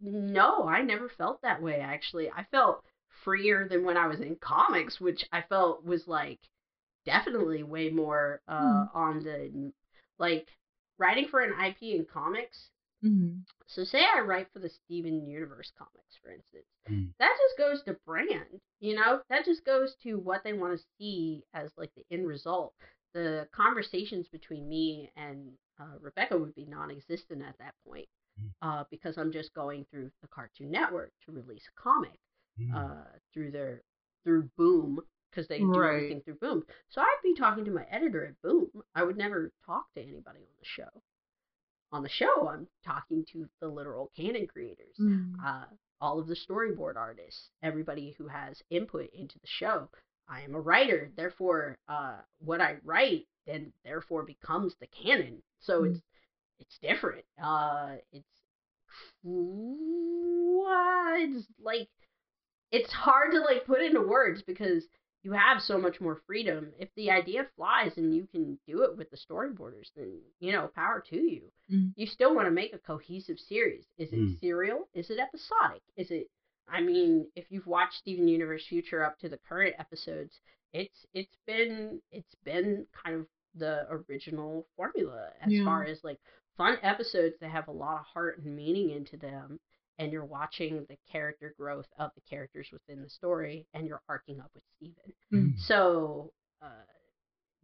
no, 0.00 0.66
I 0.66 0.82
never 0.82 1.08
felt 1.08 1.42
that 1.42 1.62
way 1.62 1.80
actually. 1.80 2.30
I 2.30 2.44
felt 2.50 2.84
freer 3.24 3.66
than 3.68 3.84
when 3.84 3.96
I 3.96 4.06
was 4.06 4.20
in 4.20 4.36
comics, 4.36 5.00
which 5.00 5.24
I 5.32 5.42
felt 5.42 5.84
was 5.84 6.06
like 6.06 6.40
definitely 7.04 7.62
way 7.62 7.90
more 7.90 8.40
uh 8.48 8.86
on 8.94 9.20
the 9.20 9.72
like 10.18 10.48
writing 10.98 11.26
for 11.30 11.40
an 11.40 11.54
IP 11.64 11.82
in 11.82 12.06
comics. 12.12 12.70
Mm-hmm. 13.04 13.38
So 13.66 13.84
say 13.84 14.02
I 14.04 14.20
write 14.20 14.48
for 14.52 14.58
the 14.58 14.68
Steven 14.68 15.26
Universe 15.26 15.72
comics, 15.78 16.16
for 16.22 16.32
instance. 16.32 16.66
Mm. 16.90 17.10
That 17.20 17.36
just 17.38 17.56
goes 17.56 17.82
to 17.84 17.96
brand, 18.04 18.60
you 18.80 18.96
know? 18.96 19.20
That 19.30 19.44
just 19.44 19.64
goes 19.64 19.94
to 20.02 20.14
what 20.14 20.42
they 20.42 20.52
want 20.52 20.76
to 20.76 20.84
see 20.98 21.44
as 21.54 21.70
like 21.76 21.90
the 21.94 22.04
end 22.10 22.26
result. 22.26 22.74
The 23.14 23.46
conversations 23.52 24.26
between 24.28 24.68
me 24.68 25.10
and 25.16 25.52
uh, 25.80 25.96
Rebecca 26.00 26.36
would 26.36 26.56
be 26.56 26.66
non-existent 26.66 27.40
at 27.42 27.56
that 27.58 27.74
point 27.86 28.08
Mm. 28.08 28.17
Uh, 28.62 28.84
because 28.90 29.16
I'm 29.18 29.32
just 29.32 29.52
going 29.54 29.84
through 29.90 30.10
the 30.22 30.28
Cartoon 30.28 30.70
Network 30.70 31.12
to 31.26 31.32
release 31.32 31.64
a 31.68 31.80
comic 31.80 32.18
Mm. 32.60 32.74
uh, 32.74 33.04
through 33.32 33.52
their 33.52 33.82
through 34.24 34.50
Boom 34.56 34.98
because 35.30 35.46
they 35.46 35.60
do 35.60 35.78
Right. 35.78 35.94
everything 35.94 36.22
through 36.22 36.34
Boom. 36.40 36.64
So 36.88 37.00
I'd 37.00 37.20
be 37.22 37.34
talking 37.34 37.64
to 37.66 37.70
my 37.70 37.84
editor 37.90 38.26
at 38.26 38.42
Boom. 38.42 38.68
I 38.96 39.04
would 39.04 39.16
never 39.16 39.52
talk 39.64 39.86
to 39.94 40.02
anybody 40.02 40.40
on 40.40 40.56
the 40.58 40.64
show. 40.64 40.88
On 41.92 42.02
the 42.02 42.08
show, 42.08 42.48
I'm 42.48 42.66
talking 42.84 43.24
to 43.32 43.48
the 43.60 43.68
literal 43.68 44.10
canon 44.16 44.46
creators, 44.48 44.96
Mm. 44.98 45.34
uh, 45.42 45.66
all 46.00 46.18
of 46.18 46.26
the 46.26 46.34
storyboard 46.34 46.96
artists, 46.96 47.48
everybody 47.62 48.10
who 48.18 48.26
has 48.26 48.60
input 48.70 49.08
into 49.14 49.38
the 49.38 49.46
show. 49.46 49.88
I 50.26 50.42
am 50.42 50.54
a 50.54 50.60
writer. 50.60 51.10
Therefore, 51.16 51.78
uh, 51.88 52.20
what 52.40 52.60
I 52.60 52.78
write 52.82 53.26
then 53.46 53.72
therefore 53.84 54.24
becomes 54.24 54.74
the 54.76 54.86
canon. 54.88 55.42
So 55.60 55.82
Mm. 55.82 55.90
it's 55.92 56.02
it's 56.60 56.78
different. 56.80 57.24
Uh, 57.42 57.96
it's 58.12 58.26
it's 59.24 61.46
like. 61.62 61.88
It's 62.70 62.92
hard 62.92 63.32
to 63.32 63.40
like 63.40 63.64
put 63.66 63.80
into 63.80 64.02
words 64.02 64.42
because 64.42 64.84
you 65.22 65.32
have 65.32 65.62
so 65.62 65.78
much 65.78 66.02
more 66.02 66.20
freedom. 66.26 66.68
If 66.78 66.90
the 66.96 67.10
idea 67.10 67.46
flies 67.56 67.92
and 67.96 68.14
you 68.14 68.26
can 68.30 68.58
do 68.66 68.82
it 68.82 68.94
with 68.94 69.10
the 69.10 69.16
storyboarders, 69.16 69.88
then 69.96 70.18
you 70.38 70.52
know, 70.52 70.68
power 70.74 71.02
to 71.08 71.16
you. 71.16 71.44
Mm. 71.72 71.94
You 71.96 72.06
still 72.06 72.34
want 72.34 72.46
to 72.46 72.50
make 72.50 72.74
a 72.74 72.78
cohesive 72.78 73.38
series. 73.38 73.86
Is 73.96 74.12
it 74.12 74.18
Mm. 74.18 74.38
serial? 74.40 74.86
Is 74.92 75.08
it 75.08 75.18
episodic? 75.18 75.80
Is 75.96 76.10
it? 76.10 76.28
I 76.68 76.82
mean, 76.82 77.26
if 77.34 77.46
you've 77.50 77.66
watched 77.66 77.94
Steven 77.94 78.28
Universe 78.28 78.66
Future 78.66 79.02
up 79.02 79.18
to 79.20 79.30
the 79.30 79.38
current 79.48 79.74
episodes, 79.78 80.38
it's 80.74 81.06
it's 81.14 81.36
been 81.46 82.02
it's 82.12 82.34
been 82.44 82.86
kind 83.02 83.16
of 83.16 83.26
the 83.54 83.86
original 83.90 84.66
formula 84.76 85.30
as 85.40 85.50
Yeah. 85.52 85.64
far 85.64 85.84
as 85.84 86.04
like 86.04 86.20
fun 86.58 86.76
episodes 86.82 87.36
that 87.40 87.50
have 87.50 87.68
a 87.68 87.72
lot 87.72 88.00
of 88.00 88.04
heart 88.04 88.38
and 88.38 88.54
meaning 88.54 88.90
into 88.90 89.16
them 89.16 89.58
and 89.98 90.12
you're 90.12 90.24
watching 90.24 90.84
the 90.90 90.96
character 91.10 91.54
growth 91.58 91.86
of 91.98 92.10
the 92.14 92.20
characters 92.28 92.68
within 92.72 93.02
the 93.02 93.08
story 93.08 93.66
and 93.72 93.86
you're 93.86 94.02
arcing 94.08 94.40
up 94.40 94.50
with 94.54 94.62
Steven. 94.76 95.14
Mm. 95.32 95.58
So 95.58 96.32
uh, 96.60 96.84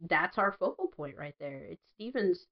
that's 0.09 0.37
our 0.39 0.55
focal 0.59 0.87
point 0.87 1.15
right 1.17 1.35
there. 1.39 1.61
It's 1.69 1.83
Steven's 1.93 2.47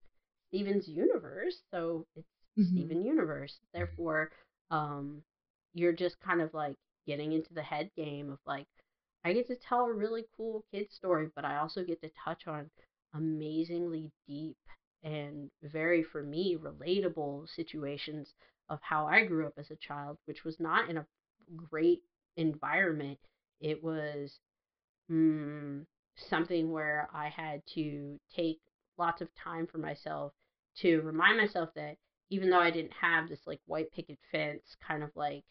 Steven's 0.50 0.88
universe, 0.88 1.56
so 1.72 2.06
it's 2.16 2.28
Mhm. 2.56 2.68
Steven 2.68 3.04
universe. 3.04 3.60
Therefore, 3.74 4.32
um, 4.70 5.24
you're 5.74 5.92
just 5.94 6.20
kind 6.20 6.40
of 6.40 6.54
like 6.54 6.78
getting 7.08 7.32
into 7.34 7.52
the 7.56 7.64
head 7.64 7.90
game 7.96 8.30
of 8.30 8.38
like, 8.46 8.68
I 9.24 9.34
get 9.34 9.48
to 9.48 9.56
tell 9.56 9.86
a 9.86 9.94
really 9.94 10.26
cool 10.38 10.64
kid 10.72 10.92
story, 10.92 11.30
but 11.36 11.46
I 11.46 11.58
also 11.58 11.84
get 11.84 12.00
to 12.02 12.12
touch 12.24 12.46
on 12.48 12.70
amazingly 13.16 14.12
deep 14.28 14.58
and 15.04 15.50
very 15.62 16.04
for 16.04 16.24
me 16.24 16.58
relatable 16.58 17.48
situations 17.56 18.34
of 18.70 18.80
how 18.82 19.06
I 19.06 19.26
grew 19.26 19.46
up 19.46 19.54
as 19.58 19.70
a 19.72 19.76
child, 19.76 20.18
which 20.26 20.44
was 20.44 20.60
not 20.60 20.90
in 20.90 20.98
a 20.98 21.06
great 21.56 22.02
environment. 22.38 23.20
It 23.60 23.84
was 23.84 24.40
mm, 25.12 25.86
something 26.16 26.72
where 26.72 27.10
I 27.14 27.30
had 27.30 27.62
to 27.76 28.20
take 28.36 28.60
lots 28.98 29.22
of 29.22 29.30
time 29.36 29.68
for 29.68 29.78
myself 29.78 30.34
to 30.78 31.02
remind 31.02 31.38
myself 31.38 31.70
that 31.76 31.98
even 32.30 32.50
though 32.50 32.60
I 32.60 32.72
didn't 32.72 32.94
have 32.94 33.30
this 33.30 33.42
like 33.46 33.60
white 33.66 33.92
picket 33.92 34.18
fence 34.32 34.64
kind 34.88 35.04
of 35.04 35.12
like 35.16 35.44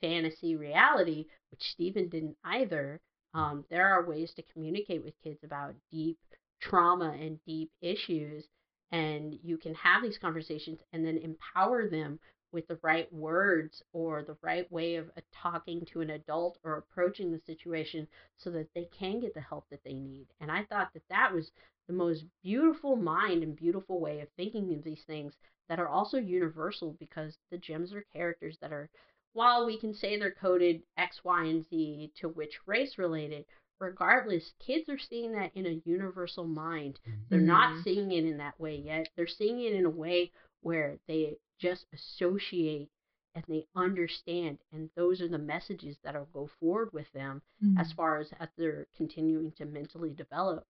fantasy 0.00 0.56
reality, 0.56 1.26
which 1.50 1.62
Steven 1.72 2.08
didn't 2.08 2.36
either, 2.44 3.00
um, 3.34 3.64
there 3.70 3.88
are 3.88 4.06
ways 4.06 4.32
to 4.34 4.42
communicate 4.52 5.04
with 5.04 5.20
kids 5.22 5.40
about 5.42 5.74
deep 5.90 6.18
trauma 6.60 7.16
and 7.20 7.38
deep 7.44 7.70
issues. 7.80 8.44
And 8.90 9.38
you 9.42 9.58
can 9.58 9.74
have 9.74 10.02
these 10.02 10.18
conversations 10.18 10.80
and 10.92 11.04
then 11.04 11.18
empower 11.18 11.88
them 11.88 12.18
with 12.52 12.66
the 12.66 12.78
right 12.82 13.12
words 13.12 13.82
or 13.92 14.22
the 14.22 14.36
right 14.42 14.70
way 14.72 14.96
of 14.96 15.10
uh, 15.16 15.20
talking 15.34 15.84
to 15.92 16.00
an 16.00 16.10
adult 16.10 16.58
or 16.64 16.76
approaching 16.78 17.30
the 17.30 17.40
situation 17.40 18.08
so 18.38 18.50
that 18.50 18.68
they 18.74 18.88
can 18.98 19.20
get 19.20 19.34
the 19.34 19.40
help 19.40 19.66
that 19.70 19.84
they 19.84 19.92
need. 19.92 20.26
And 20.40 20.50
I 20.50 20.64
thought 20.64 20.92
that 20.94 21.02
that 21.10 21.32
was 21.34 21.50
the 21.86 21.92
most 21.92 22.24
beautiful 22.42 22.96
mind 22.96 23.42
and 23.42 23.56
beautiful 23.56 24.00
way 24.00 24.20
of 24.20 24.28
thinking 24.36 24.74
of 24.74 24.84
these 24.84 25.02
things 25.06 25.34
that 25.68 25.78
are 25.78 25.88
also 25.88 26.16
universal 26.16 26.96
because 26.98 27.36
the 27.50 27.58
gems 27.58 27.92
are 27.92 28.04
characters 28.12 28.56
that 28.60 28.72
are, 28.72 28.88
while 29.34 29.66
we 29.66 29.78
can 29.78 29.92
say 29.94 30.18
they're 30.18 30.30
coded 30.30 30.82
X, 30.96 31.20
Y, 31.24 31.44
and 31.44 31.66
Z 31.68 32.12
to 32.20 32.28
which 32.28 32.58
race 32.66 32.96
related, 32.96 33.44
regardless, 33.80 34.52
kids 34.58 34.88
are 34.88 34.98
seeing 34.98 35.32
that 35.32 35.52
in 35.54 35.66
a 35.66 35.80
universal 35.84 36.44
mind. 36.46 36.98
They're 37.28 37.40
not 37.40 37.74
Mhm. 37.76 37.82
seeing 37.84 38.12
it 38.12 38.24
in 38.24 38.36
that 38.38 38.58
way 38.58 38.76
yet. 38.76 39.08
They're 39.16 39.26
seeing 39.26 39.60
it 39.60 39.72
in 39.72 39.84
a 39.86 39.90
way 39.90 40.32
where 40.60 40.98
they 41.06 41.38
just 41.58 41.86
associate 41.92 42.90
and 43.34 43.44
they 43.46 43.66
understand, 43.76 44.58
and 44.72 44.90
those 44.96 45.20
are 45.20 45.28
the 45.28 45.38
messages 45.38 45.98
that'll 46.02 46.26
go 46.26 46.46
forward 46.46 46.92
with 46.92 47.10
them 47.12 47.42
Mm. 47.62 47.78
as 47.78 47.92
far 47.92 48.18
as 48.18 48.32
as 48.40 48.48
they're 48.56 48.86
continuing 48.96 49.52
to 49.52 49.64
mentally 49.64 50.10
develop 50.14 50.66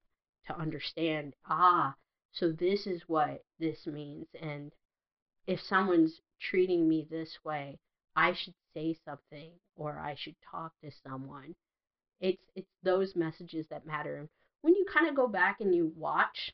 to 0.46 0.56
understand 0.58 1.34
ah 1.46 1.96
so 2.32 2.52
this 2.52 2.86
is 2.86 3.08
what 3.08 3.44
this 3.58 3.86
means 3.86 4.26
and 4.34 4.74
if 5.46 5.60
someone's 5.60 6.20
treating 6.40 6.88
me 6.88 7.04
this 7.10 7.42
way 7.44 7.78
i 8.16 8.32
should 8.32 8.54
say 8.74 8.94
something 9.04 9.52
or 9.76 9.98
i 9.98 10.14
should 10.14 10.36
talk 10.40 10.72
to 10.80 10.90
someone 10.90 11.54
it's 12.20 12.42
it's 12.54 12.70
those 12.82 13.14
messages 13.16 13.66
that 13.70 13.86
matter. 13.86 14.16
And 14.16 14.28
when 14.62 14.74
you 14.74 14.84
kind 14.92 15.08
of 15.08 15.14
go 15.16 15.28
back 15.28 15.60
and 15.60 15.74
you 15.74 15.92
watch 15.96 16.52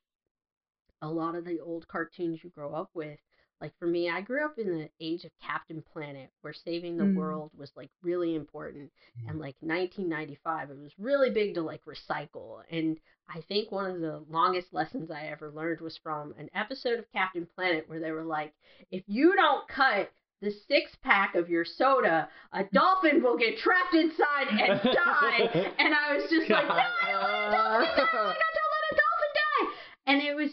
a 1.03 1.09
lot 1.09 1.35
of 1.35 1.45
the 1.45 1.61
old 1.61 1.87
cartoons 1.89 2.43
you 2.43 2.51
grow 2.51 2.75
up 2.75 2.91
with 2.95 3.19
like 3.61 3.73
for 3.79 3.87
me 3.87 4.09
i 4.11 4.21
grew 4.21 4.45
up 4.45 4.59
in 4.59 4.71
the 4.71 4.89
age 5.01 5.25
of 5.25 5.31
captain 5.43 5.83
planet 5.93 6.31
where 6.41 6.53
saving 6.53 6.97
the 6.97 7.05
Mm. 7.05 7.15
world 7.15 7.51
was 7.57 7.71
like 7.77 7.91
really 8.03 8.35
important. 8.35 8.91
And 9.27 9.39
like 9.39 9.57
1995 9.61 10.71
it 10.71 10.79
was 10.79 10.93
really 10.99 11.31
big 11.31 11.55
to 11.55 11.63
like 11.63 11.83
recycle. 11.85 12.63
And 12.71 12.99
i 13.29 13.41
think 13.43 13.71
one 13.71 13.91
of 13.91 14.01
the 14.01 14.25
longest 14.31 14.73
lessons 14.73 15.11
i 15.11 15.27
ever 15.27 15.51
learned 15.51 15.81
was 15.81 15.97
from 15.99 16.35
an 16.39 16.49
episode 16.55 16.99
of 16.99 17.11
captain 17.13 17.47
planet 17.55 17.89
where 17.89 18.01
they 18.01 18.11
were 18.13 18.25
like 18.25 18.53
if 18.91 19.03
you 19.07 19.35
don't 19.37 19.67
cut 19.69 20.11
the 20.45 20.53
six 20.69 20.91
pack 21.03 21.35
of 21.35 21.49
your 21.49 21.65
soda 21.65 22.29
a 22.53 22.65
dolphin 22.73 23.23
will 23.23 23.37
get 23.37 23.59
trapped 23.59 23.95
inside 23.95 24.49
and 24.49 24.81
die 24.83 25.73
and 25.79 25.95
i 25.95 26.15
was 26.17 26.29
just 26.31 26.49
like 26.51 26.67
no 26.69 26.75
i 26.75 27.11
don't 27.11 27.53
want 27.53 27.83
a 27.83 27.97
dolphin 27.97 28.13
die 28.13 28.27
like, 28.27 28.37
don't 28.55 28.73
let 28.75 28.93
a 28.93 28.97
dolphin 28.97 29.33
die 29.35 29.75
and 30.07 30.23
it 30.23 30.35
was 30.37 30.51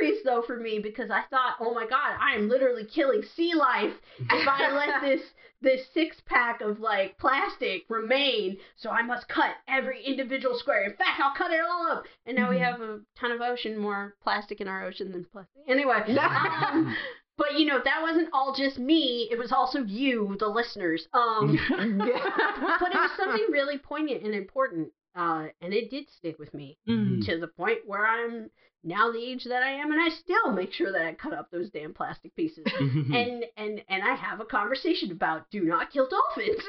serious 0.00 0.18
though 0.24 0.42
for 0.46 0.56
me 0.58 0.78
because 0.80 1.10
i 1.10 1.22
thought 1.30 1.54
oh 1.60 1.72
my 1.74 1.86
god 1.86 2.16
i 2.20 2.34
am 2.34 2.48
literally 2.48 2.84
killing 2.84 3.22
sea 3.36 3.54
life 3.54 3.92
if 4.18 4.48
I 4.48 4.72
let 4.72 5.00
this 5.08 5.20
this 5.60 5.80
six 5.92 6.16
pack 6.26 6.60
of 6.60 6.78
like 6.78 7.18
plastic 7.18 7.82
remain, 7.88 8.58
so 8.76 8.90
I 8.90 9.02
must 9.02 9.28
cut 9.28 9.50
every 9.66 10.04
individual 10.04 10.56
square. 10.56 10.84
In 10.84 10.92
fact, 10.94 11.18
I'll 11.20 11.34
cut 11.34 11.50
it 11.50 11.60
all 11.60 11.90
up. 11.90 12.04
And 12.26 12.36
now 12.36 12.50
we 12.50 12.56
Mhm. 12.58 12.64
have 12.64 12.80
a 12.80 13.00
ton 13.18 13.32
of 13.32 13.40
ocean, 13.40 13.76
more 13.76 14.14
plastic 14.22 14.60
in 14.60 14.68
our 14.68 14.84
ocean 14.84 15.10
than 15.10 15.24
plastic. 15.24 15.60
Anyway, 15.66 15.94
um, 16.16 16.94
but 17.38 17.58
you 17.58 17.64
know 17.64 17.80
that 17.82 18.02
wasn't 18.02 18.28
all 18.34 18.54
just 18.54 18.78
me. 18.78 19.28
It 19.30 19.38
was 19.38 19.52
also 19.52 19.82
you, 19.84 20.36
the 20.38 20.48
listeners. 20.48 21.06
Um, 21.14 21.56
but 21.68 22.92
it 22.92 22.98
was 22.98 23.10
something 23.16 23.46
really 23.50 23.78
poignant 23.78 24.22
and 24.24 24.34
important, 24.34 24.90
uh, 25.16 25.46
and 25.62 25.72
it 25.72 25.90
did 25.90 26.10
stick 26.10 26.38
with 26.38 26.52
me 26.52 26.76
Mm. 26.88 27.24
to 27.26 27.38
the 27.38 27.48
point 27.48 27.78
where 27.86 28.06
I'm 28.06 28.50
now 28.84 29.10
the 29.10 29.18
age 29.22 29.44
that 29.44 29.62
I 29.62 29.70
am, 29.72 29.90
and 29.92 30.00
I 30.00 30.08
still 30.08 30.52
make 30.52 30.72
sure 30.72 30.92
that 30.92 31.02
I 31.02 31.12
cut 31.14 31.32
up 31.34 31.50
those 31.50 31.68
damn 31.70 31.92
plastic 31.92 32.34
pieces 32.36 32.64
and 32.78 33.44
and 33.56 33.82
and 33.88 34.02
I 34.02 34.14
have 34.14 34.40
a 34.40 34.44
conversation 34.44 35.10
about 35.10 35.50
do 35.50 35.62
not 35.64 35.90
kill 35.90 36.08
dolphins 36.08 36.62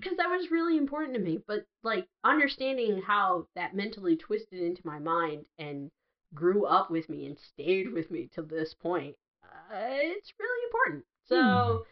because 0.00 0.16
that 0.18 0.28
was 0.28 0.50
really 0.50 0.76
important 0.76 1.14
to 1.14 1.20
me. 1.20 1.38
But 1.46 1.64
like 1.82 2.06
understanding 2.24 3.00
how 3.06 3.46
that 3.54 3.74
mentally 3.76 4.16
twisted 4.16 4.60
into 4.60 4.82
my 4.86 4.98
mind 4.98 5.46
and 5.58 5.90
grew 6.34 6.64
up 6.66 6.90
with 6.90 7.08
me 7.08 7.26
and 7.26 7.36
stayed 7.38 7.92
with 7.92 8.10
me 8.10 8.28
to 8.34 8.42
this 8.42 8.74
point, 8.74 9.16
Uh, 9.70 9.76
it's 10.02 10.32
really 10.38 10.64
important. 10.66 11.04
Hmm. 11.28 11.34
So 11.34 11.86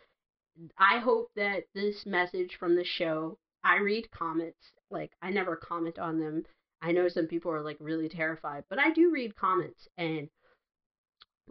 I 0.79 0.99
hope 0.99 1.31
that 1.37 1.65
this 1.75 2.05
message 2.07 2.57
from 2.59 2.75
the 2.75 2.85
show. 2.85 3.39
I 3.65 3.79
read 3.79 4.11
comments. 4.11 4.73
Like 4.91 5.13
I 5.23 5.31
never 5.31 5.57
comment 5.57 5.99
on 5.99 6.19
them. 6.19 6.45
I 6.81 6.93
know 6.93 7.09
some 7.09 7.27
people 7.27 7.53
are 7.53 7.61
like 7.61 7.77
really 7.81 8.09
terrified, 8.09 8.65
but 8.71 8.79
I 8.79 8.93
do 8.93 9.11
read 9.13 9.37
comments 9.37 9.89
and 9.99 10.29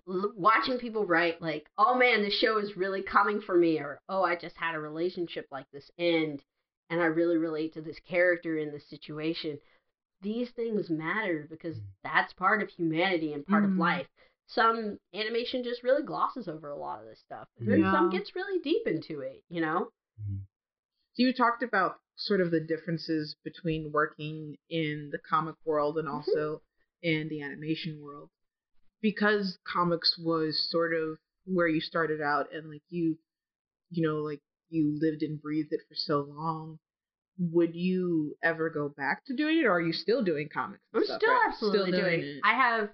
l- 0.08 0.34
watching 0.36 0.80
people 0.80 1.06
write 1.06 1.42
like, 1.42 1.68
"Oh 1.78 1.96
man, 1.96 2.22
this 2.22 2.34
show 2.40 2.58
is 2.58 2.78
really 2.78 3.02
coming 3.04 3.42
for 3.42 3.56
me," 3.58 3.80
or 3.80 4.00
"Oh, 4.10 4.24
I 4.24 4.36
just 4.36 4.56
had 4.58 4.76
a 4.76 4.80
relationship 4.80 5.48
like 5.52 5.66
this 5.72 5.90
end, 5.98 6.44
and 6.90 7.02
I 7.02 7.06
really 7.06 7.38
relate 7.38 7.74
to 7.74 7.82
this 7.82 8.00
character 8.00 8.58
in 8.58 8.72
this 8.72 8.88
situation." 8.90 9.60
These 10.22 10.50
things 10.52 10.90
matter 10.90 11.46
because 11.50 11.78
hmm. 11.78 11.84
that's 12.04 12.34
part 12.34 12.62
of 12.64 12.70
humanity 12.70 13.34
and 13.34 13.46
part 13.46 13.64
of 13.66 13.72
Mhm. 13.72 13.80
life. 13.80 14.08
Some 14.48 14.98
animation 15.14 15.64
just 15.64 15.84
really 15.84 16.04
glosses 16.04 16.48
over 16.48 16.70
a 16.70 16.78
lot 16.78 17.02
of 17.02 17.06
this 17.08 17.20
stuff, 17.20 17.48
and 17.60 17.68
then 17.68 17.90
some 17.92 18.10
gets 18.10 18.36
really 18.36 18.60
deep 18.60 18.88
into 18.88 19.20
it. 19.22 19.44
You 19.50 19.62
know? 19.62 19.92
So 21.14 21.24
you 21.24 21.34
talked 21.34 21.64
about 21.64 22.00
sort 22.16 22.42
of 22.42 22.52
the 22.52 22.60
differences 22.60 23.36
between 23.44 23.92
working 23.92 24.58
in 24.70 25.10
the 25.12 25.20
comic 25.20 25.56
world 25.66 25.98
and 25.98 26.08
Mhm. 26.08 26.14
also 26.14 26.62
in 27.02 27.28
the 27.30 27.42
animation 27.42 28.02
world. 28.02 28.30
Because 29.02 29.58
comics 29.64 30.18
was 30.18 30.70
sort 30.70 30.94
of 30.94 31.20
where 31.46 31.68
you 31.68 31.80
started 31.82 32.22
out 32.22 32.52
and 32.54 32.70
like 32.70 32.84
you 32.90 33.18
you 33.90 34.06
know, 34.08 34.18
like 34.18 34.42
you 34.70 34.98
lived 35.00 35.24
and 35.24 35.42
breathed 35.42 35.72
it 35.72 35.82
for 35.88 35.96
so 35.96 36.22
long. 36.22 36.80
Would 37.40 37.76
you 37.76 38.36
ever 38.44 38.70
go 38.70 38.90
back 38.90 39.24
to 39.26 39.36
doing 39.36 39.60
it 39.60 39.66
or 39.66 39.72
are 39.74 39.82
you 39.82 39.94
still 39.94 40.24
doing 40.24 40.50
comics? 40.50 40.84
I'm 40.94 41.04
stuff, 41.06 41.22
still 41.22 41.32
right? 41.32 41.42
absolutely 41.48 41.92
doing. 41.92 42.20
it. 42.22 42.42
I 42.44 42.54
have 42.54 42.90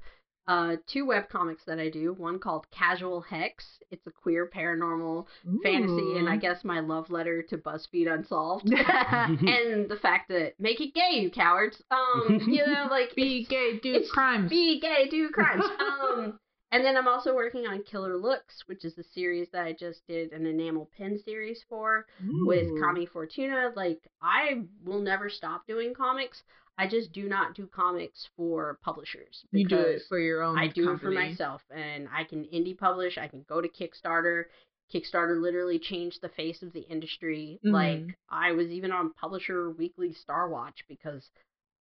uh, 0.47 0.75
two 0.87 1.05
web 1.05 1.29
comics 1.29 1.63
that 1.65 1.79
I 1.79 1.89
do. 1.89 2.13
One 2.13 2.39
called 2.39 2.67
Casual 2.71 3.21
Hex. 3.21 3.65
It's 3.91 4.05
a 4.07 4.11
queer 4.11 4.49
paranormal 4.53 5.25
fantasy, 5.63 6.17
and 6.17 6.27
I 6.27 6.37
guess 6.37 6.63
my 6.63 6.79
love 6.79 7.09
letter 7.09 7.43
to 7.43 7.57
BuzzFeed 7.57 8.11
Unsolved, 8.11 8.65
and 8.69 9.89
the 9.89 9.99
fact 10.01 10.29
that 10.29 10.53
make 10.59 10.81
it 10.81 10.93
gay, 10.93 11.19
you 11.21 11.31
cowards. 11.31 11.81
Um, 11.91 12.41
you 12.47 12.65
know, 12.65 12.87
like 12.91 13.15
Be 13.15 13.45
gay, 13.49 13.79
do 13.81 14.03
crimes. 14.11 14.49
be 14.49 14.79
gay, 14.79 15.07
do 15.09 15.29
crimes. 15.29 15.63
um, 15.79 16.39
and 16.71 16.83
then 16.83 16.97
I'm 16.97 17.07
also 17.07 17.35
working 17.35 17.67
on 17.67 17.83
Killer 17.83 18.17
Looks, 18.17 18.63
which 18.65 18.83
is 18.83 18.97
a 18.97 19.03
series 19.03 19.47
that 19.51 19.63
I 19.63 19.73
just 19.73 20.05
did 20.07 20.31
an 20.33 20.47
enamel 20.47 20.89
pin 20.97 21.19
series 21.23 21.61
for 21.69 22.07
with 22.47 22.67
Kami 22.81 23.05
Fortuna. 23.05 23.71
Like, 23.75 23.99
I 24.23 24.63
will 24.83 24.99
never 24.99 25.29
stop 25.29 25.67
doing 25.67 25.93
comics. 25.93 26.41
I 26.77 26.87
just 26.87 27.11
do 27.13 27.29
not 27.29 27.53
do 27.55 27.67
comics 27.67 28.27
for 28.35 28.79
publishers. 28.83 29.45
You 29.51 29.67
do 29.67 29.77
it 29.77 30.01
for 30.09 30.19
your 30.19 30.41
own. 30.41 30.57
I 30.57 30.67
do 30.67 30.91
it 30.91 30.99
for 30.99 31.11
myself, 31.11 31.61
and 31.69 32.07
I 32.11 32.23
can 32.23 32.45
indie 32.45 32.77
publish. 32.77 33.17
I 33.17 33.27
can 33.27 33.45
go 33.47 33.61
to 33.61 33.67
Kickstarter. 33.69 34.45
Kickstarter 34.93 35.39
literally 35.41 35.79
changed 35.79 36.21
the 36.21 36.29
face 36.29 36.61
of 36.63 36.73
the 36.73 36.81
industry. 36.81 37.59
Mhm. 37.63 37.71
Like 37.71 38.17
I 38.29 38.51
was 38.53 38.67
even 38.69 38.91
on 38.91 39.13
Publisher 39.13 39.69
Weekly 39.71 40.13
Star 40.13 40.49
Watch 40.49 40.83
because 40.87 41.29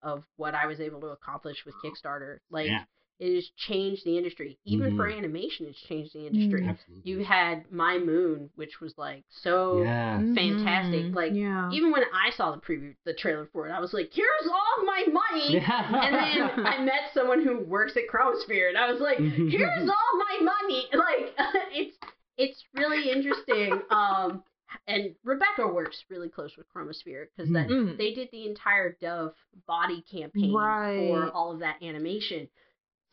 of 0.01 0.25
what 0.35 0.53
I 0.53 0.65
was 0.67 0.79
able 0.79 1.01
to 1.01 1.07
accomplish 1.07 1.65
with 1.65 1.75
Kickstarter. 1.83 2.39
Like 2.49 2.67
Yeah. 2.67 2.85
It 3.19 3.35
has 3.35 3.47
changed 3.55 4.03
the 4.05 4.17
industry. 4.17 4.57
Even 4.65 4.97
for 4.97 5.07
Mhm. 5.07 5.17
animation, 5.17 5.65
it's 5.67 5.79
changed 5.81 6.13
the 6.13 6.25
industry. 6.27 6.61
Mm. 6.61 6.69
Absolutely. 6.69 7.09
You 7.11 7.23
had 7.23 7.71
My 7.71 7.97
Moon, 7.99 8.49
which 8.55 8.81
was 8.81 8.97
like 8.97 9.23
so 9.29 9.81
yeah. 9.83 10.17
fantastic. 10.33 11.05
Mhm. 11.05 11.15
Like, 11.15 11.33
yeah. 11.33 11.69
even 11.71 11.91
when 11.91 12.03
I 12.13 12.31
saw 12.31 12.51
the 12.51 12.59
preview, 12.61 12.95
the 13.05 13.13
trailer 13.13 13.45
for 13.53 13.67
it, 13.67 13.71
I 13.71 13.79
was 13.79 13.93
like, 13.93 14.11
"Here's 14.11 14.47
all 14.47 14.85
my 14.85 15.05
money." 15.11 15.57
And 15.57 16.15
then 16.15 16.65
I 16.65 16.83
met 16.83 17.13
someone 17.13 17.43
who 17.43 17.59
works 17.59 17.95
at 17.95 18.07
Chromosphere, 18.11 18.67
and 18.69 18.77
I 18.77 18.91
was 18.91 18.99
like, 18.99 19.17
"Here's 19.19 19.89
all 19.89 20.17
my 20.17 20.39
money." 20.41 20.87
Like, 20.93 21.33
it's 21.71 21.97
it's 22.37 22.63
really 22.73 23.11
interesting. 23.11 23.79
Um, 23.91 24.43
and 24.87 25.13
Rebecca 25.23 25.67
works 25.67 26.03
really 26.09 26.29
close 26.29 26.57
with 26.57 26.65
Chromosphere 26.73 27.27
because 27.35 27.51
that 27.53 27.67
Mm. 27.67 27.95
they 27.95 28.11
did 28.15 28.29
the 28.31 28.47
entire 28.47 28.97
Dove 28.99 29.35
body 29.67 30.01
campaign 30.11 30.51
Right. 30.51 31.09
for 31.09 31.29
all 31.31 31.51
of 31.51 31.59
that 31.59 31.83
animation. 31.83 32.49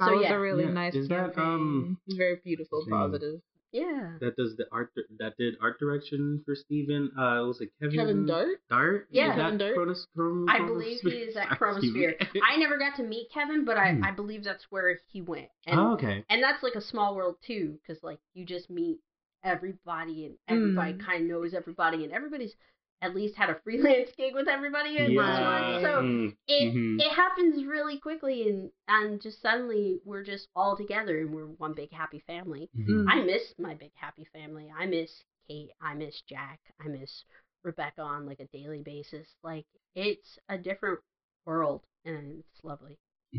That 0.00 0.06
so 0.08 0.14
was 0.16 0.24
yeah, 0.24 0.34
a 0.34 0.40
really 0.40 0.64
Yeah. 0.64 0.70
nice 0.72 0.94
Is 0.96 1.08
that, 1.08 1.34
campaign. 1.34 1.44
um, 1.44 1.98
very 2.08 2.40
beautiful, 2.44 2.78
what's 2.80 2.90
positive. 2.90 3.40
yeah. 3.72 4.16
that 4.20 4.34
does 4.36 4.56
the 4.56 4.66
art 4.72 4.90
that 5.20 5.36
did 5.38 5.54
art 5.62 5.78
direction 5.78 6.42
for 6.44 6.56
Steven. 6.56 7.12
Uh 7.16 7.46
was 7.46 7.60
it 7.60 7.70
Kevin 7.80 7.96
Kevin 7.98 8.26
Dart. 8.26 8.48
Dart? 8.68 9.06
Yeah. 9.12 9.30
Is 9.30 9.36
that 9.36 9.42
Kevin 9.44 9.58
Dart? 9.58 9.74
Chronos- 9.76 10.06
Chron- 10.16 10.48
I 10.50 10.58
believe 10.66 10.98
he 11.02 11.10
is 11.10 11.36
at 11.36 11.48
Chronosphere? 11.50 12.18
Chromosphere. 12.18 12.40
I 12.50 12.56
never 12.56 12.78
got 12.78 12.96
to 12.96 13.04
meet 13.04 13.28
Kevin, 13.32 13.64
but 13.64 13.76
I, 13.76 13.92
Hmm. 13.94 14.04
I 14.04 14.10
believe 14.10 14.42
that's 14.42 14.66
where 14.70 14.98
he 15.12 15.20
went. 15.22 15.50
And 15.66 15.78
oh, 15.78 15.92
okay. 15.94 16.24
and 16.28 16.42
that's 16.42 16.62
like 16.64 16.74
a 16.74 16.80
small 16.80 17.14
world 17.14 17.36
too 17.46 17.78
because 17.80 18.02
like 18.02 18.18
you 18.34 18.44
just 18.44 18.70
meet 18.70 18.98
everybody 19.44 20.26
and 20.26 20.34
everybody 20.48 20.92
Mm. 20.94 21.06
kind 21.06 21.22
of 21.22 21.28
knows 21.28 21.54
everybody 21.54 22.04
and 22.04 22.12
everybody's 22.12 22.54
at 23.02 23.14
least 23.14 23.34
had 23.36 23.50
a 23.50 23.58
freelance 23.64 24.10
gig 24.16 24.34
with 24.34 24.48
everybody 24.48 24.96
in 24.98 25.14
this 25.14 25.16
one 25.16 25.82
so 25.82 26.02
Mm, 26.02 26.36
it 26.48 26.74
mhm. 26.74 27.00
it 27.00 27.12
happens 27.12 27.64
really 27.64 27.98
quickly 27.98 28.48
and 28.48 28.70
and 28.88 29.20
just 29.20 29.40
suddenly 29.42 30.00
we're 30.04 30.24
just 30.24 30.48
all 30.54 30.76
together 30.76 31.20
and 31.20 31.34
we're 31.34 31.46
one 31.46 31.72
big 31.74 31.92
happy 31.92 32.20
family. 32.26 32.68
Mhm. 32.78 33.04
i 33.08 33.22
miss 33.22 33.54
my 33.58 33.74
big 33.74 33.92
happy 33.94 34.26
family. 34.32 34.70
I 34.76 34.86
miss 34.86 35.10
kate. 35.48 35.70
I 35.80 35.94
miss 35.94 36.20
jack. 36.28 36.60
I 36.84 36.88
miss 36.88 37.24
rebecca 37.64 38.02
on 38.02 38.26
like 38.26 38.40
a 38.40 38.46
daily 38.56 38.82
basis. 38.82 39.26
Like 39.42 39.66
it's 39.94 40.38
a 40.48 40.56
different 40.58 41.00
world 41.46 41.82
and 42.04 42.42
it's 42.54 42.64
lovely. 42.64 42.98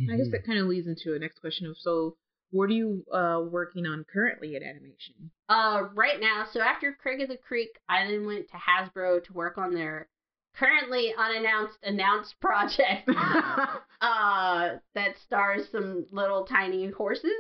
I 0.10 0.16
guess 0.18 0.32
that 0.32 0.46
kind 0.46 0.60
of 0.60 0.68
leads 0.68 0.88
into 0.88 1.16
a 1.16 1.20
next 1.20 1.40
question 1.40 1.68
of 1.68 1.78
so, 1.78 2.16
what 2.52 2.70
are 2.70 2.74
you 2.74 3.04
uh, 3.12 3.42
working 3.50 3.86
on 3.86 4.06
currently 4.12 4.56
at 4.56 4.64
animation? 4.64 5.32
Uh, 5.50 5.84
right 5.94 6.20
now, 6.20 6.46
so 6.52 6.62
after 6.62 6.94
Craig 6.94 7.22
of 7.22 7.30
the 7.30 7.38
Creek, 7.38 7.70
I 7.90 8.06
then 8.06 8.26
went 8.26 8.48
to 8.50 8.58
Hasbro 8.58 9.24
to 9.24 9.34
work 9.34 9.58
on 9.58 9.74
their 9.74 10.08
currently 10.58 11.14
unannounced 11.18 11.78
announced 11.84 12.36
project. 12.40 13.08
uh, 14.02 14.70
that 14.96 15.16
stars 15.26 15.64
some 15.72 16.06
little 16.12 16.46
tiny 16.46 16.90
horses. 16.90 17.32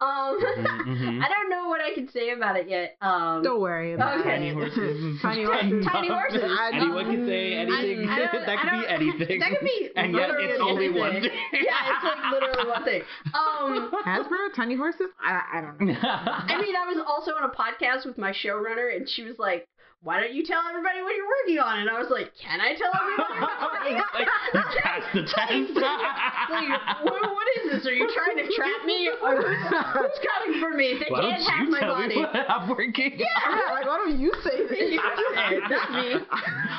Um, 0.00 0.38
Mhm, 0.40 0.66
mhm. 0.66 1.22
I 1.24 1.28
don't 1.28 1.50
know 1.50 1.68
what 1.68 1.80
I 1.80 1.94
can 1.94 2.08
say 2.08 2.30
about 2.30 2.56
it 2.56 2.68
yet. 2.68 2.96
Um, 3.00 3.42
Don't 3.42 3.60
worry 3.60 3.92
about 3.92 4.20
Okay. 4.20 4.28
it. 4.30 4.32
Tiny 4.32 4.52
horses. 4.54 5.20
Tiny 5.22 5.44
horses. 5.44 5.84
Tiny 5.86 6.08
horses. 6.08 6.42
Anyone 6.72 7.04
can 7.06 7.26
say 7.26 7.54
anything. 7.54 8.08
I 8.08 8.18
don't- 8.18 8.46
that 8.46 8.58
could 8.60 8.70
be 8.80 8.86
anything. 8.88 9.38
That 9.40 9.50
could 9.50 9.64
be 9.64 9.90
and 9.96 10.14
yet 10.14 10.30
it's 10.30 10.60
only 10.62 10.86
anything. 10.86 11.00
one 11.00 11.12
thing. 11.12 11.30
Yeah, 11.52 11.94
it's 11.94 12.04
like 12.04 12.32
literally 12.32 12.68
one 12.70 12.84
thing. 12.84 13.02
Um, 13.34 13.90
Hasbro, 14.04 14.54
tiny 14.54 14.76
horses? 14.76 15.08
I, 15.20 15.42
I 15.54 15.60
don't 15.60 15.80
know. 15.80 15.94
I 16.02 16.60
mean, 16.60 16.74
I 16.76 16.86
was 16.86 16.98
also 17.06 17.32
on 17.32 17.44
a 17.44 17.52
podcast 17.52 18.06
with 18.06 18.18
my 18.18 18.32
showrunner, 18.32 18.94
and 18.96 19.08
she 19.08 19.22
was 19.24 19.38
like, 19.38 19.68
"Why 20.06 20.20
don't 20.22 20.32
you 20.32 20.46
tell 20.46 20.62
everybody 20.70 21.02
what 21.02 21.12
you're 21.18 21.26
working 21.26 21.58
on?" 21.58 21.80
And 21.82 21.90
I 21.90 21.98
was 21.98 22.06
like, 22.14 22.30
"Can 22.38 22.60
I 22.62 22.78
tell 22.78 22.94
everybody 22.94 23.42
what 23.42 23.50
I'm 23.58 23.66
working 23.74 23.96
on?" 23.98 24.10
Like, 24.14 24.30
you 24.54 24.62
passed 24.86 25.10
the 25.12 25.22
test. 25.34 25.74
like, 25.74 26.70
what, 27.02 27.20
what 27.34 27.46
is 27.58 27.62
this? 27.74 27.86
Are 27.86 27.92
you 27.92 28.06
trying 28.14 28.38
to 28.38 28.46
trap 28.54 28.86
me? 28.86 29.10
Or 29.26 29.42
who's, 29.42 30.18
coming 30.22 30.60
for 30.60 30.70
me? 30.76 30.98
They 31.02 31.10
Why 31.10 31.20
can't 31.22 31.42
don't 31.42 31.50
have 31.50 31.64
you 31.66 31.70
my 31.72 31.80
tell 31.80 31.94
body. 31.94 32.14
me 32.16 32.20
what 32.22 32.36
I'm 32.50 32.68
working 32.68 33.18
Yeah, 33.18 33.26
like, 33.72 33.86
why 33.86 33.96
don't 33.98 34.18
you 34.20 34.30
say 34.44 34.66
this? 34.68 34.78
You 34.92 35.00
say 35.34 35.56
it, 35.56 35.62
not 35.70 35.90
me. 35.90 36.14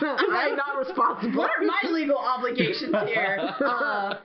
I'm 0.01 0.55
not 0.55 0.77
responsible. 0.77 1.37
What 1.37 1.51
are 1.57 1.65
my 1.65 1.81
legal 1.91 2.17
obligations 2.17 2.95
here? 3.05 3.37
Uh, 3.59 4.15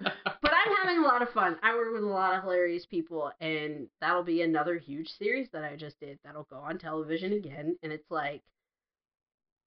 but 0.41 0.53
I'm 0.53 0.73
having 0.83 0.99
a 0.99 1.07
lot 1.07 1.23
of 1.23 1.31
fun. 1.31 1.57
I 1.63 1.75
work 1.75 1.93
with 1.93 2.05
a 2.05 2.07
lot 2.07 2.35
of 2.37 2.43
hilarious 2.45 2.87
people, 2.87 3.33
and 3.41 3.89
that'll 4.01 4.23
be 4.23 4.43
another 4.43 4.77
huge 4.79 5.09
series 5.19 5.49
that 5.53 5.65
I 5.65 5.75
just 5.77 5.99
did 5.99 6.19
that'll 6.25 6.45
go 6.51 6.57
on 6.59 6.79
television 6.79 7.33
again. 7.33 7.77
And 7.83 7.93
it's 7.93 8.11
like, 8.11 8.43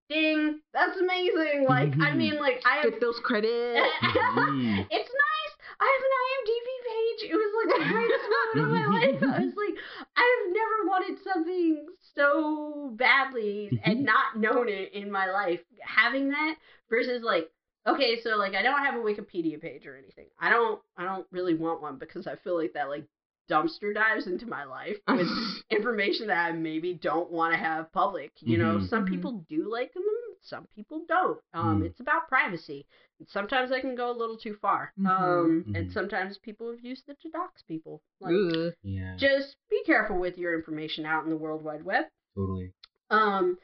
ding, 0.09 0.59
that's 0.73 0.97
amazing. 0.99 1.65
Like, 1.67 1.93
I 2.01 2.13
Mhm. 2.13 2.17
mean, 2.17 2.39
like, 2.39 2.61
I 2.65 2.77
have. 2.77 2.91
Get 2.91 3.01
those 3.01 3.19
credits. 3.19 3.87
Mhm. 4.03 4.87
it's 4.89 5.11
nice. 5.11 5.53
I 5.79 5.85
have 5.91 6.03
an 6.07 6.15
IMDb 6.25 6.69
page. 6.89 7.31
It 7.31 7.35
was 7.35 7.51
like 7.59 7.69
the 7.75 7.83
greatest 7.93 8.25
moment 8.35 8.59
of 8.63 8.69
my 8.71 8.85
life. 8.95 9.23
I 9.41 9.45
was 9.45 9.55
like, 9.55 9.75
I've 10.15 10.53
never 10.53 10.77
wanted 10.87 11.17
something 11.23 11.85
so 12.15 12.93
badly 12.95 13.71
and 13.83 14.05
not 14.05 14.37
known 14.37 14.69
it 14.69 14.93
in 14.93 15.11
my 15.11 15.25
life. 15.29 15.59
Having 15.81 16.29
that 16.29 16.55
versus 16.89 17.23
like, 17.23 17.49
okay, 17.87 18.21
so 18.21 18.37
like 18.37 18.55
I 18.55 18.61
don't 18.61 18.83
have 18.83 18.95
a 18.95 18.99
Wikipedia 18.99 19.59
page 19.59 19.85
or 19.85 19.97
anything. 19.97 20.27
I 20.39 20.49
don't. 20.49 20.81
I 20.97 21.03
don't 21.03 21.27
really 21.31 21.55
want 21.55 21.81
one 21.81 21.97
because 21.97 22.27
I 22.27 22.35
feel 22.37 22.57
like 22.57 22.73
that 22.73 22.89
like 22.89 23.05
dumpster 23.49 23.93
dives 23.93 24.27
into 24.27 24.45
my 24.47 24.63
life 24.63 24.97
with 25.07 25.27
information 25.69 26.27
that 26.27 26.45
I 26.45 26.51
maybe 26.51 26.93
don't 26.93 27.31
want 27.31 27.53
to 27.53 27.59
have 27.59 27.91
public. 27.91 28.31
You 28.39 28.57
know, 28.57 28.77
Mhm. 28.77 28.89
some 28.89 29.05
Mhm. 29.05 29.09
people 29.09 29.45
do 29.49 29.69
like 29.71 29.93
them, 29.93 30.03
some 30.41 30.67
people 30.75 31.05
don't. 31.07 31.39
Um, 31.53 31.81
Mm. 31.81 31.85
It's 31.85 31.99
about 31.99 32.27
privacy. 32.27 32.85
And 33.19 33.27
sometimes 33.29 33.71
I 33.71 33.79
can 33.81 33.95
go 33.95 34.11
a 34.11 34.17
little 34.17 34.37
too 34.37 34.55
far. 34.55 34.93
Mhm. 34.99 35.09
Um, 35.09 35.63
and 35.75 35.87
Mhm. 35.87 35.93
sometimes 35.93 36.37
people 36.37 36.69
have 36.71 36.81
used 36.83 37.07
it 37.09 37.19
to 37.21 37.29
dox 37.29 37.61
people. 37.63 38.01
Like, 38.19 38.75
Yeah, 38.83 39.15
just 39.17 39.55
be 39.69 39.83
careful 39.85 40.17
with 40.19 40.37
your 40.37 40.53
information 40.55 41.05
out 41.05 41.23
in 41.23 41.29
the 41.29 41.37
World 41.37 41.63
Wide 41.63 41.83
Web. 41.83 42.05
totally. 42.35 42.73
Um, 43.09 43.57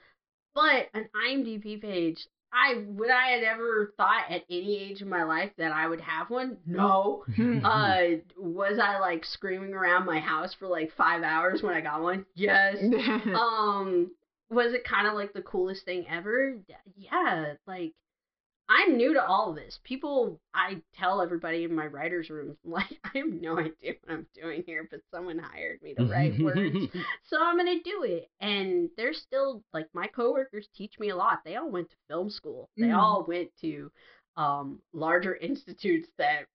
but 0.53 0.89
an 0.93 1.09
IMDb 1.13 1.77
page. 1.77 2.27
I 2.53 2.83
would 2.85 3.09
I 3.09 3.29
had 3.29 3.43
ever 3.43 3.93
thought 3.97 4.25
at 4.29 4.43
any 4.49 4.77
age 4.77 5.01
in 5.01 5.09
my 5.09 5.23
life 5.23 5.51
that 5.57 5.71
I 5.71 5.87
would 5.87 6.01
have 6.01 6.29
one? 6.29 6.57
No. 6.65 7.23
Uh, 7.63 8.17
was 8.37 8.79
I 8.81 8.99
like 8.99 9.23
screaming 9.25 9.73
around 9.73 10.05
my 10.05 10.19
house 10.19 10.53
for 10.53 10.67
like 10.67 10.91
five 10.97 11.23
hours 11.23 11.61
when 11.61 11.73
I 11.75 11.81
got 11.81 12.01
one? 12.01 12.25
Yes. 12.35 12.77
um 13.35 14.11
was 14.49 14.73
it 14.73 14.83
kind 14.83 15.07
of 15.07 15.13
like 15.13 15.31
the 15.33 15.41
coolest 15.41 15.85
thing 15.85 16.05
ever 16.09 16.57
yeah 16.97 17.53
like 17.65 17.93
i'm 18.79 18.95
new 18.95 19.13
to 19.13 19.23
all 19.23 19.49
of 19.49 19.55
this 19.55 19.79
people 19.83 20.39
i 20.53 20.81
tell 20.95 21.21
everybody 21.21 21.63
in 21.65 21.75
my 21.75 21.85
writers 21.85 22.29
room 22.29 22.55
like 22.65 22.85
i 23.03 23.17
have 23.17 23.27
no 23.27 23.57
idea 23.59 23.93
what 24.03 24.13
i'm 24.13 24.25
doing 24.39 24.63
here 24.65 24.87
but 24.89 25.01
someone 25.13 25.37
hired 25.37 25.81
me 25.81 25.93
to 25.93 26.05
write 26.05 26.39
words 26.41 26.77
so 27.29 27.37
i'm 27.41 27.57
gonna 27.57 27.75
do 27.83 28.03
it 28.03 28.29
and 28.39 28.89
they're 28.97 29.13
still 29.13 29.61
like 29.73 29.87
my 29.93 30.07
coworkers 30.07 30.67
teach 30.75 30.93
me 30.99 31.09
a 31.09 31.15
lot 31.15 31.39
they 31.43 31.55
all 31.55 31.69
went 31.69 31.89
to 31.89 31.95
film 32.07 32.29
school 32.29 32.69
they 32.77 32.87
Mm. 32.87 32.97
all 32.97 33.25
went 33.27 33.49
to 33.61 33.91
um 34.37 34.79
larger 34.93 35.35
institutes 35.35 36.07
that 36.17 36.45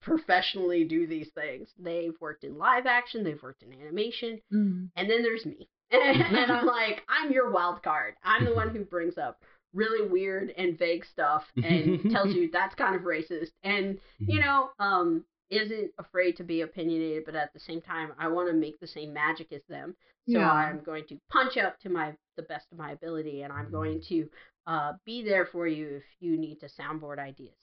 professionally 0.00 0.84
do 0.84 1.06
these 1.06 1.28
things 1.34 1.68
they've 1.78 2.14
worked 2.20 2.44
in 2.44 2.56
live 2.56 2.86
action 2.86 3.24
they've 3.24 3.42
worked 3.42 3.62
in 3.62 3.72
animation 3.82 4.40
Mm. 4.52 4.88
and 4.96 5.10
then 5.10 5.22
there's 5.22 5.44
me. 5.44 5.68
and 5.92 6.50
I'm 6.50 6.66
like, 6.66 7.02
I'm 7.08 7.30
your 7.30 7.50
wild 7.52 7.80
card. 7.82 8.14
I'm 8.24 8.44
the 8.44 8.52
one 8.54 8.70
who 8.70 8.84
brings 8.84 9.18
up 9.18 9.40
really 9.76 10.08
weird 10.08 10.52
and 10.56 10.78
vague 10.78 11.04
stuff 11.04 11.44
and 11.62 12.10
tells 12.10 12.34
you 12.34 12.50
that's 12.50 12.74
kind 12.74 12.96
of 12.96 13.02
racist. 13.02 13.50
And, 13.62 13.98
you 14.18 14.40
know, 14.40 14.70
um, 14.80 15.24
isn't 15.50 15.92
afraid 15.98 16.36
to 16.38 16.44
be 16.44 16.62
opinionated, 16.62 17.24
but 17.24 17.36
at 17.36 17.52
the 17.52 17.60
same 17.60 17.80
time, 17.80 18.12
I 18.18 18.26
want 18.28 18.48
to 18.48 18.54
make 18.54 18.80
the 18.80 18.86
same 18.88 19.12
magic 19.12 19.52
as 19.52 19.62
them. 19.68 19.94
So 20.28 20.38
Yeah. 20.40 20.50
I'm 20.52 20.80
going 20.82 21.04
to 21.10 21.20
punch 21.30 21.56
up 21.56 21.78
to 21.80 21.88
my 21.88 22.16
the 22.36 22.42
best 22.42 22.66
of 22.72 22.78
my 22.78 22.90
ability, 22.92 23.42
and 23.42 23.52
I'm 23.52 23.70
going 23.70 24.02
to 24.08 24.28
uh, 24.66 24.92
be 25.04 25.22
there 25.22 25.46
for 25.46 25.66
you 25.68 25.86
if 25.98 26.02
you 26.20 26.36
need 26.36 26.58
to 26.60 26.66
soundboard 26.66 27.18
ideas. 27.18 27.54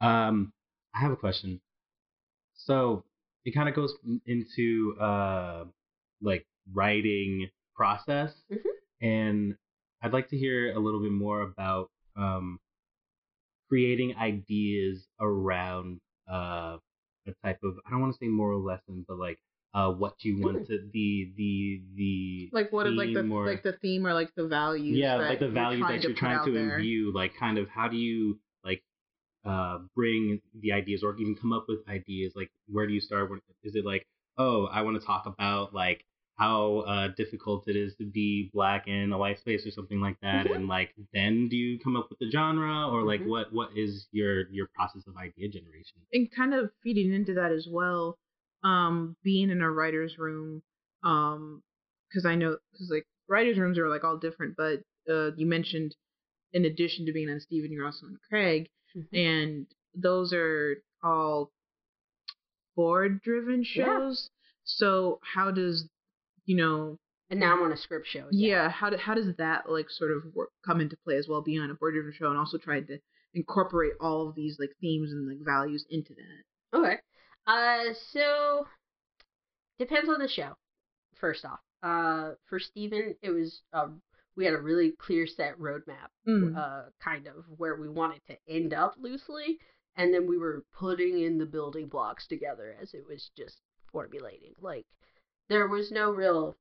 Um, 0.00 0.52
I 0.94 1.00
have 1.00 1.12
a 1.12 1.16
question. 1.16 1.60
so 2.54 3.04
it 3.46 3.52
kind 3.54 3.68
of 3.70 3.74
goes 3.74 3.94
into 4.26 4.94
uh 5.00 5.64
like 6.20 6.44
writing 6.74 7.48
process 7.74 8.32
Mhm. 8.52 8.58
And 9.00 9.54
i'd 10.02 10.12
like 10.12 10.28
to 10.28 10.36
hear 10.36 10.72
a 10.74 10.78
little 10.78 11.00
bit 11.02 11.12
more 11.12 11.42
about 11.42 11.90
um 12.16 12.58
creating 13.68 14.14
ideas 14.16 15.06
around 15.20 16.00
uh 16.30 16.76
a 17.26 17.32
type 17.44 17.58
of 17.62 17.74
i 17.86 17.90
don't 17.90 18.00
want 18.00 18.12
to 18.12 18.18
say 18.18 18.28
moral 18.28 18.62
lesson 18.62 19.04
but 19.06 19.18
like 19.18 19.38
uh 19.74 19.90
what 19.90 20.14
you 20.24 20.40
want 20.42 20.66
to 20.66 20.78
the 20.92 21.30
the 21.36 21.80
the 21.94 22.48
like 22.52 22.72
what 22.72 22.86
is 22.86 22.94
like 22.94 23.12
the 23.14 23.22
theme 23.22 23.32
or- 23.32 23.46
like 23.46 23.62
the 23.62 23.72
theme 23.74 24.06
or 24.06 24.12
like 24.14 24.34
the 24.34 24.46
values? 24.46 24.98
yeah 24.98 25.16
like 25.16 25.38
the 25.38 25.48
values 25.48 25.84
that 25.86 26.02
you're 26.02 26.14
trying 26.14 26.44
to 26.44 26.52
there? 26.52 26.76
imbue 26.78 27.12
like 27.14 27.32
kind 27.38 27.58
of 27.58 27.68
how 27.68 27.86
do 27.86 27.96
you 27.96 28.38
like 28.64 28.82
uh 29.44 29.78
bring 29.94 30.40
the 30.60 30.72
ideas 30.72 31.02
or 31.04 31.16
even 31.18 31.36
come 31.36 31.52
up 31.52 31.66
with 31.68 31.78
ideas 31.88 32.32
like 32.34 32.50
where 32.68 32.86
do 32.86 32.92
you 32.92 33.00
start 33.00 33.30
When- 33.30 33.40
is 33.62 33.76
it 33.76 33.84
like 33.84 34.06
oh 34.38 34.66
i 34.66 34.82
want 34.82 35.00
to 35.00 35.06
talk 35.06 35.26
about 35.26 35.72
like 35.72 36.04
how 36.40 36.78
uh 36.92 37.08
difficult 37.22 37.60
it 37.68 37.76
is 37.76 37.94
to 38.00 38.04
be 38.06 38.50
black 38.54 38.82
in 38.88 39.12
a 39.12 39.18
white 39.22 39.38
space 39.38 39.66
or 39.66 39.70
something 39.78 40.00
like 40.00 40.18
that 40.22 40.46
Mhm. 40.46 40.54
and 40.54 40.68
like 40.68 40.90
then 41.12 41.48
do 41.52 41.56
you 41.56 41.78
come 41.84 41.96
up 42.00 42.08
with 42.10 42.18
the 42.18 42.30
genre 42.30 42.88
or 42.92 43.02
like 43.02 43.20
Mhm. 43.20 43.28
what 43.32 43.52
what 43.52 43.70
is 43.76 44.08
your 44.18 44.48
your 44.50 44.66
process 44.76 45.06
of 45.06 45.14
idea 45.16 45.48
generation 45.48 45.98
and 46.14 46.30
kind 46.40 46.54
of 46.54 46.70
feeding 46.82 47.12
into 47.12 47.34
that 47.34 47.52
as 47.52 47.66
well 47.78 48.16
um 48.64 49.16
being 49.22 49.50
in 49.50 49.60
a 49.60 49.70
writer's 49.70 50.14
room 50.18 50.62
um 51.02 51.62
because 52.08 52.24
i 52.24 52.34
know 52.34 52.56
because 52.72 52.90
like 52.90 53.06
writers 53.28 53.58
rooms 53.58 53.78
are 53.78 53.88
like 53.94 54.04
all 54.04 54.16
different 54.16 54.56
but 54.56 54.76
uh 55.12 55.30
you 55.36 55.46
mentioned 55.46 55.94
in 56.52 56.64
addition 56.64 57.04
to 57.06 57.12
being 57.12 57.28
on 57.30 57.38
steven 57.40 57.70
you're 57.72 57.84
also 57.86 58.06
on 58.06 58.18
craig 58.28 58.62
Mhm. 58.96 59.06
and 59.12 59.66
those 59.94 60.32
are 60.32 60.82
all 61.02 61.50
board 62.76 63.20
driven 63.22 63.62
Yeah. 63.74 63.84
shows 63.98 64.30
so 64.64 65.18
how 65.22 65.50
does 65.50 65.88
you 66.46 66.56
know 66.56 66.98
And 67.30 67.38
now 67.40 67.52
I'm 67.56 67.62
on 67.62 67.72
a 67.72 67.76
script 67.76 68.06
show. 68.06 68.26
yeah, 68.32 68.68
how, 68.70 68.90
do, 68.90 68.96
how 68.96 69.14
does 69.14 69.34
that 69.36 69.68
like 69.70 69.88
sort 69.90 70.10
of 70.10 70.22
work, 70.34 70.50
come 70.66 70.80
into 70.80 70.96
play 71.04 71.16
as 71.16 71.26
well 71.28 71.42
being 71.42 71.60
on 71.60 71.70
a 71.70 71.74
board 71.74 71.94
driven 71.94 72.12
show 72.12 72.28
and 72.28 72.38
also 72.38 72.58
trying 72.58 72.86
to 72.88 72.98
incorporate 73.34 73.92
all 74.00 74.28
of 74.28 74.34
these 74.34 74.56
like 74.58 74.70
themes 74.80 75.12
and 75.12 75.28
like 75.28 75.38
values 75.44 75.84
into 75.90 76.12
that 76.14 76.78
Okay. 76.78 76.96
Uh, 77.46 77.92
so 78.12 78.66
depends 79.78 80.08
on 80.08 80.18
the 80.20 80.28
show. 80.28 80.52
First 81.20 81.44
off, 81.44 81.58
uh, 81.82 82.32
for 82.48 82.58
Steven, 82.58 83.14
it 83.22 83.30
was 83.30 83.60
uh, 83.72 83.88
we 84.36 84.44
had 84.44 84.54
a 84.54 84.60
really 84.60 84.92
clear 84.98 85.26
set 85.26 85.58
roadmap, 85.58 86.08
Mm. 86.28 86.56
uh, 86.56 86.90
kind 87.02 87.26
of 87.26 87.44
where 87.56 87.76
we 87.76 87.88
wanted 87.88 88.20
to 88.28 88.36
end 88.48 88.72
up 88.72 88.94
loosely, 88.98 89.58
and 89.96 90.14
then 90.14 90.28
we 90.28 90.38
were 90.38 90.62
putting 90.72 91.20
in 91.22 91.38
the 91.38 91.46
building 91.46 91.88
blocks 91.88 92.26
together 92.26 92.76
as 92.80 92.94
it 92.94 93.04
was 93.08 93.30
just 93.36 93.60
formulating. 93.90 94.54
Like 94.60 94.86
there 95.50 95.68
was 95.68 95.90
no 95.90 96.10
real 96.10 96.56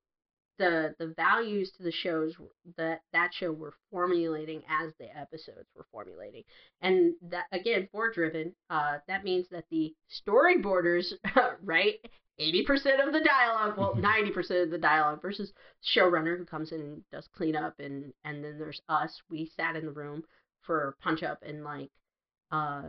the 0.57 0.93
the 0.99 1.13
values 1.15 1.71
to 1.71 1.83
the 1.83 1.91
shows 1.91 2.35
that 2.75 3.01
that 3.13 3.33
show 3.33 3.51
were 3.51 3.73
formulating 3.89 4.61
as 4.67 4.91
the 4.99 5.17
episodes 5.17 5.69
were 5.75 5.85
formulating. 5.91 6.43
And 6.81 7.13
that 7.29 7.45
again 7.53 7.87
board 7.93 8.13
driven 8.13 8.53
uh 8.69 8.97
that 9.07 9.23
means 9.23 9.47
that 9.51 9.65
the 9.71 9.93
storyboarders 10.27 11.13
write 11.63 12.05
80% 12.39 13.05
of 13.05 13.13
the 13.13 13.21
dialogue 13.23 13.77
well 13.77 13.95
90% 13.97 14.63
of 14.63 14.69
the 14.69 14.77
dialogue 14.77 15.21
versus 15.21 15.53
showrunner 15.95 16.37
who 16.37 16.45
comes 16.45 16.71
in 16.73 16.81
and 16.81 17.03
does 17.11 17.29
cleanup 17.35 17.79
and 17.79 18.11
and 18.25 18.43
then 18.43 18.59
there's 18.59 18.81
us 18.89 19.21
we 19.29 19.49
sat 19.55 19.77
in 19.77 19.85
the 19.85 19.91
room 19.91 20.23
for 20.61 20.95
punch 21.01 21.23
up 21.23 21.41
and 21.41 21.63
like 21.63 21.89
uh 22.51 22.83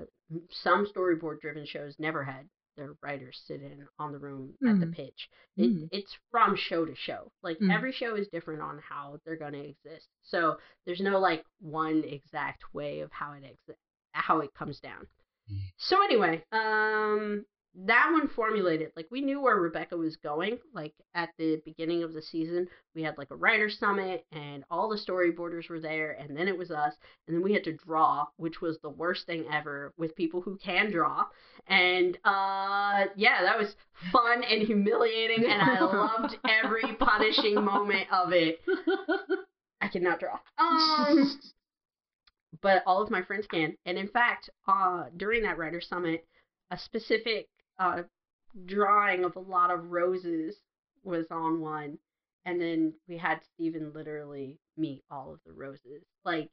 some 0.51 0.87
storyboard 0.87 1.41
driven 1.41 1.67
shows 1.67 1.95
never 1.99 2.25
had 2.25 2.49
their 2.81 2.95
writers 3.03 3.41
sit 3.47 3.63
in 3.63 3.87
on 3.99 4.11
the 4.13 4.19
room 4.19 4.55
at 4.67 4.81
the 4.81 4.87
Mhm. 4.87 4.95
pitch 4.95 5.29
it, 5.57 5.71
Mhm. 5.71 5.89
it's 5.93 6.17
from 6.31 6.57
show 6.57 6.85
to 6.87 6.95
show. 6.95 7.31
Like 7.43 7.59
Mm. 7.59 7.73
every 7.73 7.93
show 7.93 8.15
is 8.17 8.27
different 8.29 8.63
on 8.63 8.79
how 8.79 9.21
they're 9.25 9.37
going 9.37 9.53
to 9.53 9.69
exist. 9.69 10.09
So 10.23 10.59
there's 10.87 11.01
no 11.01 11.19
like 11.19 11.45
one 11.61 12.03
exact 12.05 12.73
way 12.75 13.01
of 13.01 13.13
how 13.13 13.33
it 13.35 13.45
exi- 13.45 13.77
how 14.13 14.41
it 14.41 14.53
comes 14.55 14.81
down. 14.81 15.07
Mm. 15.51 15.59
So 15.77 16.03
anyway, 16.03 16.45
um 16.53 17.45
that 17.75 18.11
one 18.13 18.29
formulated 18.29 18.91
like 18.97 19.07
we 19.11 19.21
knew 19.21 19.41
where 19.41 19.57
Rebecca 19.57 19.97
was 19.97 20.17
going. 20.17 20.59
Like 20.75 20.93
at 21.15 21.31
the 21.39 21.61
beginning 21.65 22.03
of 22.03 22.13
the 22.13 22.23
season, 22.23 22.67
we 22.95 23.03
had 23.03 23.17
like 23.17 23.31
a 23.31 23.37
writer 23.37 23.71
summit 23.71 24.27
and 24.33 24.65
all 24.71 24.89
the 24.89 24.97
storyboarders 24.97 25.69
were 25.69 25.81
there 25.81 26.13
and 26.13 26.37
then 26.37 26.49
it 26.49 26.59
was 26.59 26.71
us 26.71 26.95
and 27.27 27.37
then 27.37 27.43
we 27.43 27.53
had 27.53 27.65
to 27.65 27.77
draw, 27.77 28.27
which 28.37 28.61
was 28.61 28.79
the 28.81 28.91
worst 28.91 29.27
thing 29.27 29.45
ever 29.51 29.93
with 29.97 30.17
people 30.17 30.41
who 30.41 30.57
can 30.57 30.91
draw. 30.91 31.27
And 31.69 32.17
uh 32.25 33.07
yeah, 33.17 33.43
that 33.43 33.59
was 33.59 33.77
fun 34.11 34.43
and 34.43 34.63
humiliating 34.63 35.45
and 35.45 35.63
I 35.63 35.81
loved 35.81 36.37
every 36.49 36.95
punishing 36.99 37.55
moment 37.55 38.09
of 38.13 38.33
it. 38.33 38.61
I 39.81 39.89
cannot 39.89 40.19
draw. 40.19 40.39
Um 40.59 41.39
but 42.63 42.83
all 42.85 43.01
of 43.01 43.11
my 43.11 43.23
friends 43.23 43.47
can. 43.47 43.77
And 43.87 43.97
in 43.97 44.09
fact, 44.09 44.51
uh, 44.67 45.05
during 45.17 45.43
that 45.45 45.57
writer 45.57 45.81
summit, 45.81 46.27
a 46.71 46.77
specific 46.79 47.49
uh, 47.81 48.03
drawing 48.67 49.25
of 49.25 49.35
a 49.35 49.41
lot 49.41 49.73
of 49.73 49.91
roses 49.91 50.55
was 51.03 51.27
on 51.31 51.61
one, 51.61 51.99
and 52.45 52.61
then 52.61 52.93
we 53.09 53.17
had 53.17 53.41
Steven 53.55 53.93
literally 53.95 54.59
meet 54.77 55.03
all 55.11 55.33
of 55.33 55.41
the 55.47 55.53
roses. 55.53 56.05
Like 56.25 56.51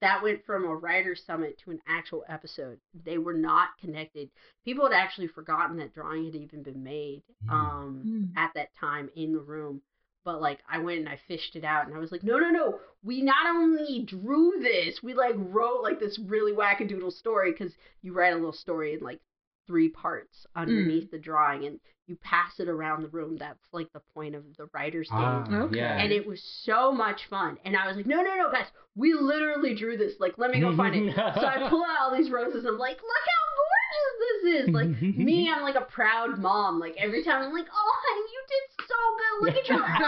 that 0.00 0.20
went 0.22 0.44
from 0.44 0.64
a 0.64 0.74
writer 0.74 1.14
summit 1.14 1.56
to 1.64 1.70
an 1.70 1.78
actual 1.86 2.24
episode. 2.28 2.78
They 3.04 3.18
were 3.18 3.34
not 3.34 3.68
connected. 3.80 4.28
People 4.64 4.84
had 4.90 4.94
actually 4.96 5.28
forgotten 5.28 5.76
that 5.76 5.94
drawing 5.94 6.24
had 6.24 6.34
even 6.34 6.62
been 6.64 6.82
made. 6.82 7.22
Mm. 7.48 7.52
Um, 7.52 8.02
Mm. 8.04 8.28
at 8.36 8.50
that 8.54 8.74
time 8.74 9.08
in 9.14 9.32
the 9.32 9.40
room. 9.40 9.80
But 10.24 10.40
like 10.40 10.60
I 10.68 10.78
went 10.78 10.98
and 11.00 11.08
I 11.08 11.20
fished 11.28 11.54
it 11.56 11.64
out 11.64 11.86
and 11.86 11.94
I 11.94 11.98
was 11.98 12.10
like, 12.10 12.22
no, 12.24 12.38
no, 12.38 12.50
no. 12.50 12.80
We 13.04 13.22
not 13.22 13.46
only 13.46 14.02
drew 14.04 14.58
this, 14.60 15.02
we 15.02 15.14
like 15.14 15.34
wrote 15.36 15.82
like 15.82 16.00
this 16.00 16.18
really 16.18 16.52
wackadoodle 16.52 17.12
story 17.12 17.52
because 17.52 17.74
you 18.02 18.12
write 18.12 18.32
a 18.32 18.36
little 18.36 18.52
story 18.52 18.94
in 18.94 19.00
like 19.00 19.20
three 19.66 19.88
parts 19.88 20.46
underneath 20.56 21.10
the 21.10 21.18
drawing 21.18 21.64
and 21.66 21.78
you 22.08 22.16
pass 22.16 22.58
it 22.58 22.68
around 22.68 23.02
the 23.02 23.08
room. 23.08 23.36
That's 23.38 23.62
like 23.72 23.92
the 23.92 24.00
point 24.14 24.34
of 24.34 24.42
the 24.58 24.68
writer's 24.74 25.08
game. 25.08 25.18
Ah, 25.20 25.46
Okay. 25.64 25.76
yeah 25.78 25.96
And 25.98 26.12
it 26.12 26.26
was 26.26 26.42
so 26.64 26.90
much 26.92 27.26
fun. 27.30 27.58
And 27.64 27.76
I 27.76 27.86
was 27.86 27.96
like, 27.96 28.06
no, 28.06 28.16
no, 28.22 28.34
no, 28.36 28.50
guys, 28.50 28.66
we 28.96 29.14
literally 29.14 29.74
drew 29.74 29.96
this. 29.96 30.14
Like, 30.18 30.34
let 30.36 30.50
me 30.50 30.60
go 30.60 30.76
find 30.76 30.94
it. 30.96 31.14
So 31.34 31.46
I 31.46 31.68
pull 31.70 31.84
out 31.84 31.96
all 32.02 32.16
these 32.16 32.30
roses. 32.30 32.64
I'm 32.66 32.76
like, 32.78 32.96
look 32.96 33.26
how 33.30 33.44
gorgeous 33.56 34.18
this 34.42 34.68
is. 34.68 34.74
Like, 34.74 35.16
me, 35.16 35.48
I'm 35.54 35.62
like 35.62 35.76
a 35.76 35.82
proud 35.82 36.38
mom. 36.38 36.80
Like, 36.80 36.96
every 36.98 37.22
time 37.22 37.42
I'm 37.44 37.52
like, 37.54 37.66
oh, 37.72 37.92
honey, 38.04 38.26
you 38.32 38.42
did 38.48 38.86
so 38.88 38.94
good. 39.18 39.46
Look 39.46 39.56
at 39.62 39.68
your 39.68 39.82
art. 39.82 40.02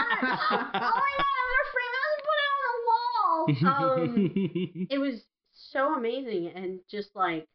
oh 0.51 0.57
my 0.59 1.13
God, 1.17 1.35
I'm 1.41 1.49
going 1.49 1.63
to 1.63 1.71
frame 1.71 1.93
it 1.95 2.03
and 2.11 2.21
put 2.27 2.37
it 2.43 2.51
on 2.51 2.61
the 2.67 2.85
wall. 2.89 3.35
Um, 3.71 4.87
it 4.91 4.97
was 4.99 5.21
so 5.53 5.95
amazing. 5.95 6.51
And 6.55 6.79
just 6.91 7.15
like, 7.15 7.47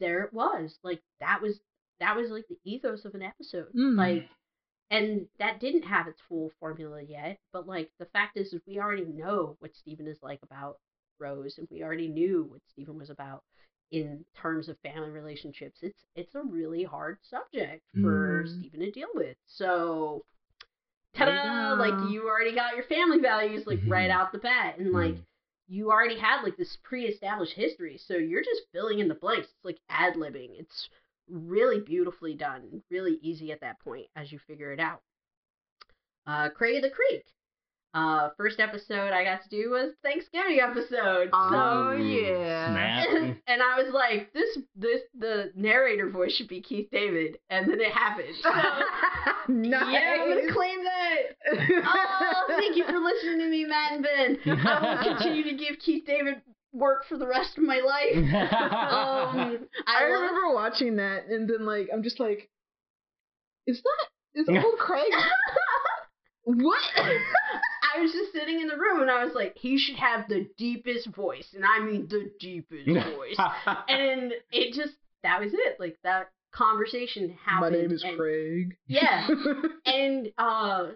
there 0.00 0.22
it 0.24 0.32
was. 0.32 0.78
Like, 0.82 1.00
that 1.20 1.40
was. 1.42 1.60
That 1.98 2.14
was 2.14 2.30
like 2.30 2.44
the 2.48 2.58
ethos 2.64 3.06
of 3.06 3.14
an 3.14 3.22
episode. 3.22 3.68
Mm. 3.74 3.96
Like, 3.96 4.28
and 4.90 5.26
that 5.38 5.60
didn't 5.60 5.82
have 5.84 6.06
its 6.06 6.20
full 6.28 6.52
formula 6.60 7.02
yet 7.02 7.38
but 7.52 7.66
like 7.66 7.90
the 7.98 8.04
fact 8.12 8.36
is, 8.36 8.52
is 8.52 8.60
we 8.68 8.78
already 8.78 9.04
know 9.06 9.56
what 9.60 9.74
Steven 9.74 10.06
is 10.06 10.18
like 10.22 10.38
about 10.44 10.76
Rose 11.18 11.56
and 11.58 11.66
we 11.72 11.82
already 11.82 12.06
knew 12.08 12.46
what 12.48 12.60
Steven 12.70 12.96
was 12.96 13.10
about 13.10 13.42
in 13.90 14.24
terms 14.40 14.68
of 14.68 14.76
family 14.84 15.10
relationships 15.10 15.78
it's 15.82 16.04
it's 16.14 16.34
a 16.36 16.42
really 16.42 16.84
hard 16.84 17.16
subject 17.22 17.82
for 18.00 18.44
Mm. 18.44 18.58
Steven 18.60 18.80
to 18.80 18.90
deal 18.92 19.08
with 19.14 19.36
so 19.46 20.24
ta-da 21.16 21.74
go. 21.76 21.80
like 21.82 22.10
you 22.12 22.28
already 22.28 22.54
got 22.54 22.76
your 22.76 22.84
family 22.84 23.18
values 23.20 23.66
like 23.66 23.80
right 23.88 24.10
Mhm. 24.10 24.14
out 24.14 24.32
the 24.32 24.38
bat 24.38 24.78
and 24.78 24.92
like 24.92 25.14
Mm. 25.14 25.24
You 25.68 25.90
already 25.90 26.18
had 26.18 26.42
like 26.42 26.56
this 26.56 26.78
pre-established 26.82 27.54
history 27.54 27.98
so 27.98 28.14
you're 28.14 28.44
just 28.44 28.62
filling 28.72 28.98
in 28.98 29.08
the 29.08 29.14
blanks. 29.14 29.48
It's 29.48 29.64
like 29.64 29.80
ad-libbing 29.88 30.58
it's 30.58 30.88
really 31.28 31.80
beautifully 31.80 32.34
done 32.34 32.82
really 32.90 33.18
easy 33.22 33.50
at 33.52 33.60
that 33.60 33.80
point 33.80 34.06
as 34.14 34.30
you 34.30 34.38
figure 34.38 34.72
it 34.72 34.80
out. 34.80 35.02
Uh 36.26 36.48
of 36.48 36.82
the 36.82 36.90
creek 36.90 37.24
uh 37.96 38.28
first 38.36 38.60
episode 38.60 39.12
i 39.12 39.24
got 39.24 39.42
to 39.42 39.48
do 39.48 39.70
was 39.70 39.92
thanksgiving 40.02 40.60
episode 40.60 41.30
Oh 41.32 41.92
so 41.96 41.96
yeah. 41.96 42.70
Snap. 43.06 43.36
and 43.48 43.62
i 43.62 43.80
was 43.82 43.92
like 43.94 44.32
this 44.34 44.58
this 44.76 45.00
the 45.18 45.50
narrator 45.56 46.10
voice 46.10 46.32
should 46.34 46.48
be 46.48 46.60
keith 46.60 46.88
david 46.92 47.38
and 47.48 47.66
then 47.70 47.80
it 47.80 47.90
happened 47.92 48.34
so 48.42 48.50
nice. 49.48 49.86
yeah 49.92 50.16
i'm 50.20 50.28
gonna 50.28 50.52
claim 50.52 50.78
that 50.84 51.18
oh 51.86 52.44
thank 52.58 52.76
you 52.76 52.84
for 52.84 52.98
listening 52.98 53.38
to 53.38 53.48
me 53.48 53.64
matt 53.64 53.92
and 53.92 54.02
ben 54.04 54.38
i 54.66 54.80
will 55.04 55.16
continue 55.16 55.42
to 55.44 55.54
give 55.56 55.78
keith 55.78 56.04
david 56.06 56.42
work 56.72 57.04
for 57.08 57.16
the 57.16 57.26
rest 57.26 57.56
of 57.56 57.64
my 57.64 57.78
life 57.80 58.16
um 58.16 58.26
I, 58.26 59.58
I, 59.86 60.08
love- 60.10 60.20
remember 60.20 60.54
watching 60.54 60.96
that 60.96 61.26
and 61.30 61.48
then 61.48 61.64
like 61.64 61.88
I'm 61.92 62.02
just 62.02 62.20
like, 62.20 62.50
is 63.66 63.82
that 63.82 64.40
is 64.40 64.46
old 64.50 64.78
Craig? 64.78 65.10
what? 66.44 66.80
I 67.96 68.00
was 68.00 68.12
just 68.12 68.32
sitting 68.32 68.60
in 68.60 68.68
the 68.68 68.76
room 68.76 69.00
and 69.00 69.10
I 69.10 69.24
was 69.24 69.34
like, 69.34 69.56
he 69.56 69.78
should 69.78 69.96
have 69.96 70.28
the 70.28 70.48
deepest 70.58 71.06
voice, 71.08 71.48
and 71.54 71.64
I 71.64 71.80
mean 71.80 72.06
the 72.08 72.30
deepest 72.38 72.86
voice. 73.16 73.36
and 73.88 74.32
it 74.52 74.74
just 74.74 74.94
that 75.22 75.40
was 75.40 75.52
it. 75.54 75.78
Like 75.80 75.96
that 76.04 76.30
conversation 76.52 77.36
happened. 77.44 77.72
My 77.74 77.78
name 77.80 77.92
is 77.92 78.02
and- 78.02 78.16
Craig. 78.18 78.76
Yeah. 78.86 79.26
and 79.86 80.28
uh 80.38 80.88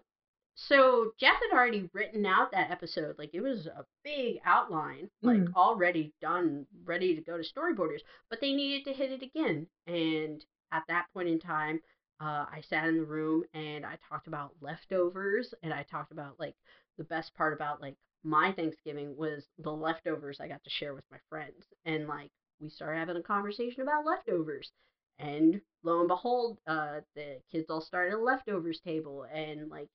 so 0.57 1.13
Jeff 1.19 1.37
had 1.51 1.57
already 1.57 1.89
written 1.95 2.27
out 2.27 2.53
that 2.53 2.71
episode. 2.71 3.17
Like 3.19 3.31
it 3.33 3.41
was 3.41 3.67
a 3.67 3.85
big 4.05 4.41
outline, 4.45 5.09
like 5.23 5.39
Mhm. 5.39 5.55
already 5.55 6.13
done, 6.21 6.67
ready 6.85 7.15
to 7.17 7.23
go 7.23 7.39
to 7.39 7.43
storyboarders. 7.43 8.01
But 8.29 8.41
they 8.43 8.53
needed 8.53 8.85
to 8.85 8.93
hit 8.93 9.11
it 9.11 9.23
again. 9.23 9.67
And 9.87 10.45
at 10.71 10.83
that 10.89 11.07
point 11.15 11.29
in 11.29 11.39
time, 11.41 11.81
uh, 12.21 12.45
I 12.53 12.61
sat 12.69 12.87
in 12.89 12.99
the 12.99 13.05
room 13.05 13.45
and 13.55 13.87
I 13.87 13.97
talked 14.11 14.27
about 14.27 14.53
leftovers 14.61 15.55
and 15.63 15.73
I 15.73 15.83
talked 15.85 16.13
about 16.13 16.39
like 16.39 16.55
the 17.01 17.05
best 17.05 17.35
part 17.35 17.55
about 17.55 17.81
like 17.81 17.97
my 18.23 18.53
Thanksgiving 18.53 19.17
was 19.17 19.47
the 19.59 19.73
leftovers 19.73 20.39
I 20.39 20.49
got 20.49 20.63
to 20.63 20.71
share 20.71 20.95
with 20.95 21.05
my 21.11 21.17
friends. 21.31 21.65
And 21.87 22.07
like 22.07 22.31
we 22.61 22.69
started 22.69 22.99
having 22.99 23.17
a 23.17 23.23
conversation 23.23 23.81
about 23.81 24.05
leftovers. 24.05 24.71
And 25.19 25.63
lo 25.83 26.01
and 26.01 26.09
behold, 26.09 26.59
uh, 26.67 27.01
the 27.17 27.41
kids 27.51 27.71
all 27.71 27.81
started 27.81 28.15
a 28.15 28.19
leftovers 28.19 28.81
table, 28.81 29.27
and 29.33 29.71
like 29.71 29.89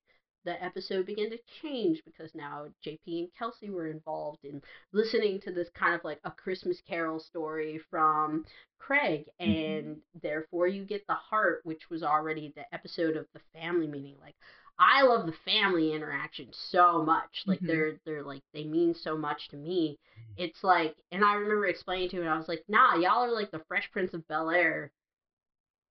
the 0.46 0.64
episode 0.64 1.08
began 1.08 1.32
to 1.32 1.40
change 1.62 2.02
because 2.06 2.30
now 2.36 2.68
JP 2.86 3.00
and 3.08 3.28
Kelsey 3.38 3.72
were 3.72 3.88
involved 3.88 4.46
in 4.46 4.62
listening 4.94 5.42
to 5.42 5.52
this 5.52 5.70
kind 5.74 5.96
of 5.96 6.04
like 6.04 6.20
a 6.24 6.32
Christmas 6.32 6.80
Carol 6.88 7.20
story 7.20 7.80
from 7.90 8.46
Craig, 8.78 9.26
and 9.40 9.98
therefore 10.22 10.68
you 10.68 10.86
get 10.86 11.06
the 11.08 11.16
heart, 11.16 11.62
which 11.64 11.90
was 11.90 12.04
already 12.04 12.54
the 12.56 12.72
episode 12.72 13.18
of 13.18 13.26
the 13.34 13.42
family 13.54 13.88
meeting. 13.88 14.16
Like 14.22 14.36
I 14.80 15.04
love 15.04 15.26
the 15.26 15.32
family 15.46 15.94
interaction 15.94 16.52
so 16.54 17.04
much. 17.04 17.44
Like 17.48 17.62
Mhm. 17.62 17.68
they're 17.68 18.00
they're 18.06 18.24
like 18.24 18.44
they 18.54 18.64
mean 18.66 18.94
so 18.94 19.18
much 19.18 19.48
to 19.50 19.58
me. 19.58 20.00
It's 20.38 20.64
like, 20.64 20.96
and 21.12 21.24
I 21.24 21.36
remember 21.36 21.68
explaining 21.68 22.10
to 22.10 22.22
it, 22.24 22.28
I 22.28 22.38
was 22.38 22.48
like, 22.50 22.64
nah, 22.68 22.96
y'all 22.96 23.24
are 23.24 23.32
like 23.32 23.52
the 23.52 23.64
Fresh 23.68 23.90
Prince 23.92 24.14
of 24.14 24.28
Bel 24.28 24.50
Air 24.50 24.92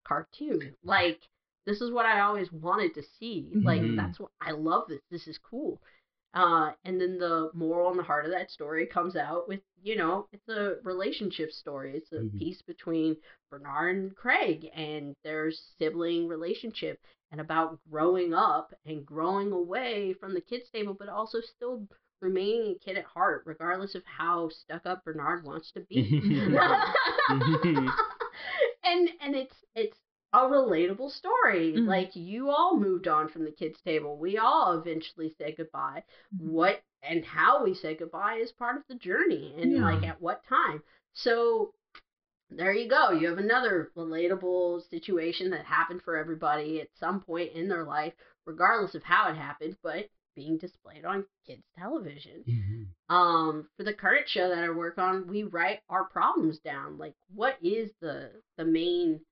cartoon. 0.04 0.76
Like, 0.84 1.22
this 1.66 1.82
is 1.82 1.92
what 1.92 2.06
I 2.06 2.22
always 2.22 2.52
wanted 2.52 2.94
to 2.96 3.04
see. 3.04 3.50
Like, 3.64 3.82
Mhm. 3.82 3.96
that's 3.96 4.20
what 4.20 4.32
I 4.42 4.52
love 4.52 4.88
this. 4.90 5.02
This 5.10 5.28
is 5.28 5.38
cool. 5.38 5.82
Uh, 6.34 6.72
and 6.84 7.00
then 7.00 7.18
the 7.20 7.52
moral 7.54 7.92
and 7.92 8.00
the 8.00 8.04
heart 8.04 8.26
of 8.26 8.32
that 8.32 8.50
story 8.50 8.88
comes 8.88 9.16
out 9.16 9.48
with, 9.48 9.60
you 9.84 9.96
know, 9.96 10.28
it's 10.32 10.50
a 10.50 10.76
relationship 10.84 11.52
story. 11.52 11.96
It's 11.96 12.12
a 12.12 12.22
Mhm. 12.22 12.40
piece 12.40 12.62
between 12.64 13.18
Bernard 13.52 13.98
and 13.98 14.16
Craig 14.16 14.70
and 14.74 15.16
their 15.24 15.52
sibling 15.52 16.28
relationship 16.28 17.00
and 17.32 17.40
about 17.40 17.80
growing 17.90 18.34
up 18.34 18.74
and 18.86 19.06
growing 19.06 19.52
away 19.52 20.14
from 20.14 20.34
the 20.34 20.42
kids' 20.42 20.70
table, 20.72 20.94
but 20.96 21.10
also 21.10 21.40
still 21.42 21.88
remaining 22.20 22.72
a 22.72 22.80
kid 22.80 22.98
at 22.98 23.06
heart, 23.06 23.44
regardless 23.46 23.96
of 23.96 24.04
how 24.06 24.50
stuck 24.50 24.86
up 24.86 25.04
Bernard 25.04 25.44
wants 25.44 25.72
to 25.72 25.82
be. 25.82 26.20
and 28.84 29.10
and 29.22 29.36
it's 29.36 29.56
it's 29.76 29.98
a 30.34 30.40
relatable 30.40 31.12
story. 31.12 31.74
Mhm. 31.74 31.88
Like 31.88 32.16
you 32.16 32.50
all 32.50 32.76
moved 32.78 33.08
on 33.08 33.30
from 33.30 33.44
the 33.46 33.52
kids' 33.52 33.80
table. 33.82 34.18
We 34.18 34.38
all 34.38 34.78
eventually 34.80 35.30
said 35.38 35.56
goodbye. 35.58 36.04
Mhm. 36.36 36.48
What 36.50 36.82
and 37.04 37.24
how 37.26 37.64
we 37.64 37.74
say 37.74 37.96
goodbye 37.96 38.36
is 38.36 38.52
part 38.54 38.78
of 38.78 38.84
the 38.88 38.96
journey, 38.96 39.54
and 39.58 39.72
Yeah. 39.74 39.84
like 39.84 40.04
at 40.04 40.22
what 40.22 40.44
time. 40.46 40.82
So 41.14 41.74
there 42.50 42.74
you 42.74 42.88
go. 42.90 43.12
You 43.12 43.28
have 43.30 43.38
another 43.40 43.92
relatable 43.96 44.88
situation 44.90 45.50
that 45.52 45.66
happened 45.66 46.02
for 46.04 46.16
everybody 46.16 46.82
at 46.82 46.96
some 46.96 47.20
point 47.22 47.52
in 47.54 47.68
their 47.68 47.84
life, 47.84 48.14
regardless 48.46 48.96
of 48.96 49.04
how 49.04 49.30
it 49.30 49.36
happened, 49.36 49.78
but 49.84 50.08
being 50.36 50.58
displayed 50.58 51.06
on 51.06 51.26
kids' 51.46 51.64
television 51.78 52.44
um 53.10 53.70
for 53.78 53.84
the 53.84 53.94
current 53.94 54.28
show 54.28 54.50
that 54.50 54.64
I 54.64 54.70
work 54.72 54.98
on, 54.98 55.28
we 55.28 55.44
write 55.44 55.82
our 55.90 56.06
problems 56.06 56.60
down. 56.60 56.98
Like 56.98 57.14
what 57.36 57.58
is 57.62 57.92
the 58.02 58.32
the 58.58 58.66
main 58.66 59.24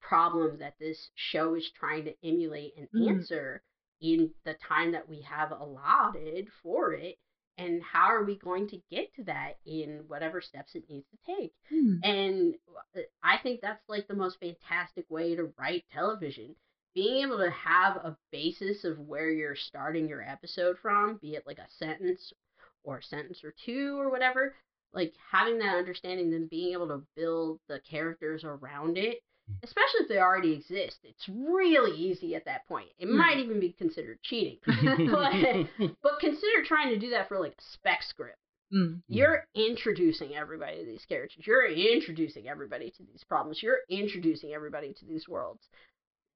problem 0.00 0.58
that 0.58 0.74
this 0.78 1.10
show 1.14 1.54
is 1.54 1.70
trying 1.70 2.04
to 2.04 2.14
emulate 2.26 2.74
and 2.76 2.88
Mhm. 2.92 3.08
answer 3.16 3.62
in 4.00 4.32
the 4.44 4.54
time 4.54 4.92
that 4.92 5.08
we 5.08 5.20
have 5.22 5.52
allotted 5.52 6.48
for 6.62 6.94
it 6.94 7.18
and 7.58 7.82
how 7.82 8.06
are 8.06 8.24
we 8.24 8.38
going 8.38 8.66
to 8.68 8.80
get 8.90 9.12
to 9.14 9.24
that 9.24 9.58
in 9.66 9.98
whatever 10.08 10.40
steps 10.40 10.74
it 10.74 10.88
needs 10.88 11.06
to 11.10 11.18
take 11.36 11.52
Hmm. 11.68 11.98
and 12.02 12.54
uh, 12.96 13.00
I 13.22 13.38
think 13.38 13.60
that's 13.60 13.86
like 13.88 14.08
the 14.08 14.14
most 14.14 14.38
fantastic 14.40 15.04
way 15.10 15.36
to 15.36 15.52
write 15.58 15.84
television. 15.92 16.56
Being 16.94 17.24
able 17.24 17.38
to 17.38 17.50
have 17.50 17.96
a 17.96 18.16
basis 18.32 18.84
of 18.84 18.98
where 18.98 19.30
you're 19.30 19.54
starting 19.54 20.08
your 20.08 20.22
episode 20.22 20.78
from, 20.78 21.18
be 21.18 21.36
it 21.36 21.46
like 21.46 21.58
a 21.58 21.68
sentence 21.78 22.32
or 22.82 22.98
a 22.98 23.02
sentence 23.02 23.44
or 23.44 23.54
two 23.64 23.98
or 24.00 24.10
whatever, 24.10 24.54
like 24.92 25.12
having 25.30 25.58
that 25.58 25.76
understanding, 25.76 26.30
then 26.30 26.48
being 26.50 26.72
able 26.72 26.88
to 26.88 27.02
build 27.14 27.60
the 27.68 27.80
characters 27.80 28.42
around 28.44 28.98
it, 28.98 29.20
especially 29.62 30.00
if 30.00 30.08
they 30.08 30.18
already 30.18 30.52
exist, 30.52 30.98
it's 31.04 31.28
really 31.28 31.96
easy 31.96 32.34
at 32.34 32.44
that 32.46 32.66
point. 32.66 32.88
It 32.98 33.06
Hmm. 33.06 33.16
might 33.16 33.38
even 33.38 33.60
be 33.60 33.72
considered 33.72 34.18
cheating. 34.22 34.58
but, 34.66 35.92
but 36.02 36.20
consider 36.20 36.64
trying 36.64 36.90
to 36.90 36.98
do 36.98 37.10
that 37.10 37.28
for 37.28 37.38
like 37.38 37.52
a 37.52 37.62
spec 37.72 38.02
script. 38.02 38.38
Mm. 38.72 39.02
You're 39.08 39.46
introducing 39.56 40.36
everybody 40.36 40.78
to 40.78 40.84
these 40.86 41.04
characters. 41.04 41.44
You're 41.44 41.66
introducing 41.66 42.48
everybody 42.48 42.90
to 42.92 43.02
these 43.02 43.24
problems. 43.24 43.60
You're 43.62 43.80
introducing 43.88 44.52
everybody 44.52 44.92
to 44.92 45.04
these 45.06 45.28
worlds. 45.28 45.68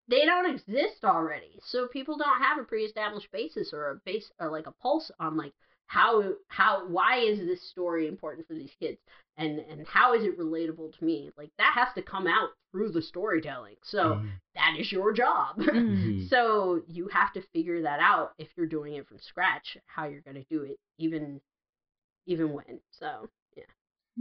They 0.08 0.24
don't 0.24 0.50
exist 0.52 1.04
already, 1.04 1.60
so 1.62 1.86
people 1.86 2.18
don't 2.18 2.42
have 2.42 2.58
a 2.58 2.64
pre-established 2.64 3.30
basis 3.32 3.72
or 3.72 3.90
a 3.90 4.00
base 4.04 4.30
or 4.40 4.50
like 4.50 4.66
a 4.66 4.72
pulse 4.72 5.10
on 5.20 5.36
like 5.36 5.52
how 5.86 6.32
how 6.48 6.86
why 6.88 7.18
is 7.20 7.38
this 7.38 7.70
story 7.70 8.08
important 8.08 8.46
for 8.48 8.54
these 8.54 8.72
kids 8.80 8.98
and 9.36 9.58
and 9.58 9.86
how 9.86 10.14
is 10.14 10.24
it 10.24 10.38
relatable 10.38 10.96
to 10.98 11.04
me? 11.04 11.30
Like 11.36 11.50
that 11.58 11.72
has 11.74 11.88
to 11.94 12.02
come 12.02 12.26
out 12.26 12.50
through 12.70 12.90
the 12.90 13.02
storytelling. 13.02 13.76
So 13.82 14.22
that 14.54 14.76
is 14.78 14.90
your 14.90 15.12
job. 15.12 15.60
Mm. 15.74 16.28
So 16.28 16.82
you 16.86 17.08
have 17.08 17.32
to 17.32 17.42
figure 17.52 17.82
that 17.82 17.98
out 18.00 18.32
if 18.38 18.48
you're 18.56 18.66
doing 18.66 18.94
it 18.94 19.06
from 19.06 19.18
scratch, 19.18 19.76
how 19.86 20.06
you're 20.06 20.20
going 20.20 20.36
to 20.36 20.44
do 20.48 20.62
it, 20.62 20.78
even 20.98 21.40
even 22.26 22.52
when. 22.52 22.80
So 22.90 23.28
yeah. 23.56 23.64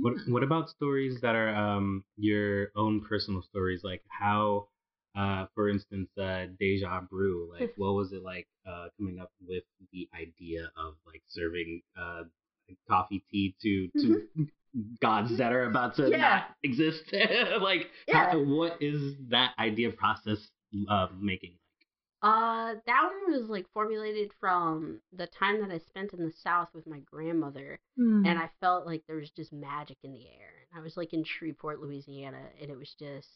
What 0.02 0.14
What 0.28 0.44
about 0.44 0.70
stories 0.70 1.22
that 1.22 1.36
are 1.36 1.54
um 1.56 2.04
your 2.18 2.70
own 2.76 3.02
personal 3.02 3.42
stories? 3.44 3.82
Like 3.84 4.02
how, 4.08 4.68
uh, 5.16 5.46
for 5.54 5.70
instance, 5.70 6.10
uh, 6.18 6.46
Deja 6.60 7.02
Brew. 7.02 7.50
Like, 7.52 7.74
what 7.78 7.94
was 7.94 8.12
it 8.12 8.24
like 8.24 8.48
uh 8.68 8.88
coming 8.98 9.20
up 9.20 9.32
with 9.48 9.64
the 9.92 10.10
idea 10.14 10.72
of 10.76 10.96
like 11.06 11.22
serving 11.28 11.82
uh 11.98 12.24
coffee 12.90 13.24
tea 13.32 13.56
to 13.62 13.88
to 14.00 14.28
gods 15.02 15.38
that 15.38 15.54
are 15.54 15.66
about 15.66 15.96
to. 15.98 16.10
Yeah. 16.10 16.18
not 16.18 16.44
exist? 16.64 17.04
like, 17.62 17.90
Yeah. 18.08 18.32
how, 18.32 18.40
what 18.44 18.78
is 18.82 19.14
that 19.30 19.54
idea 19.60 19.92
process 19.92 20.40
of 20.90 21.10
making? 21.20 21.54
Uh, 22.22 22.76
that 22.86 23.04
one 23.04 23.34
was 23.38 23.50
like 23.50 23.66
formulated 23.74 24.32
from 24.40 25.02
the 25.12 25.28
time 25.28 25.60
that 25.60 25.70
I 25.72 25.78
spent 25.80 26.14
in 26.14 26.24
the 26.26 26.32
South 26.32 26.70
with 26.74 26.88
my 26.88 27.00
grandmother, 27.00 27.80
Mm. 28.00 28.26
and 28.28 28.40
I 28.40 28.50
felt 28.62 28.86
like 28.86 29.04
there 29.08 29.18
was 29.18 29.30
just 29.32 29.52
magic 29.52 29.98
in 30.04 30.14
the 30.14 30.26
air. 30.28 30.52
And 30.72 30.80
I 30.80 30.82
was 30.84 30.96
like 30.96 31.12
in 31.14 31.24
Shreveport, 31.26 31.82
Louisiana, 31.82 32.42
and 32.62 32.72
it 32.72 32.78
was 32.78 32.96
just 32.98 33.28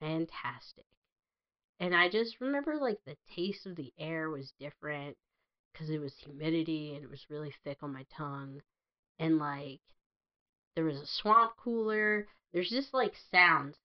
fantastic. 0.00 0.84
And 1.80 1.94
I 1.94 2.08
just 2.08 2.40
remember 2.40 2.76
like 2.76 2.98
the 3.04 3.16
taste 3.34 3.66
of 3.66 3.76
the 3.76 3.92
air 3.98 4.30
was 4.30 4.52
different 4.58 5.16
because 5.72 5.90
it 5.90 6.00
was 6.00 6.14
humidity 6.18 6.94
and 6.94 7.04
it 7.04 7.10
was 7.10 7.26
really 7.28 7.52
thick 7.64 7.78
on 7.82 7.92
my 7.92 8.04
tongue. 8.16 8.60
And 9.18 9.38
like 9.38 9.80
there 10.76 10.84
was 10.84 11.00
a 11.00 11.06
swamp 11.06 11.56
cooler. 11.56 12.28
There's 12.52 12.70
just 12.70 12.94
like 12.94 13.14
sounds, 13.32 13.76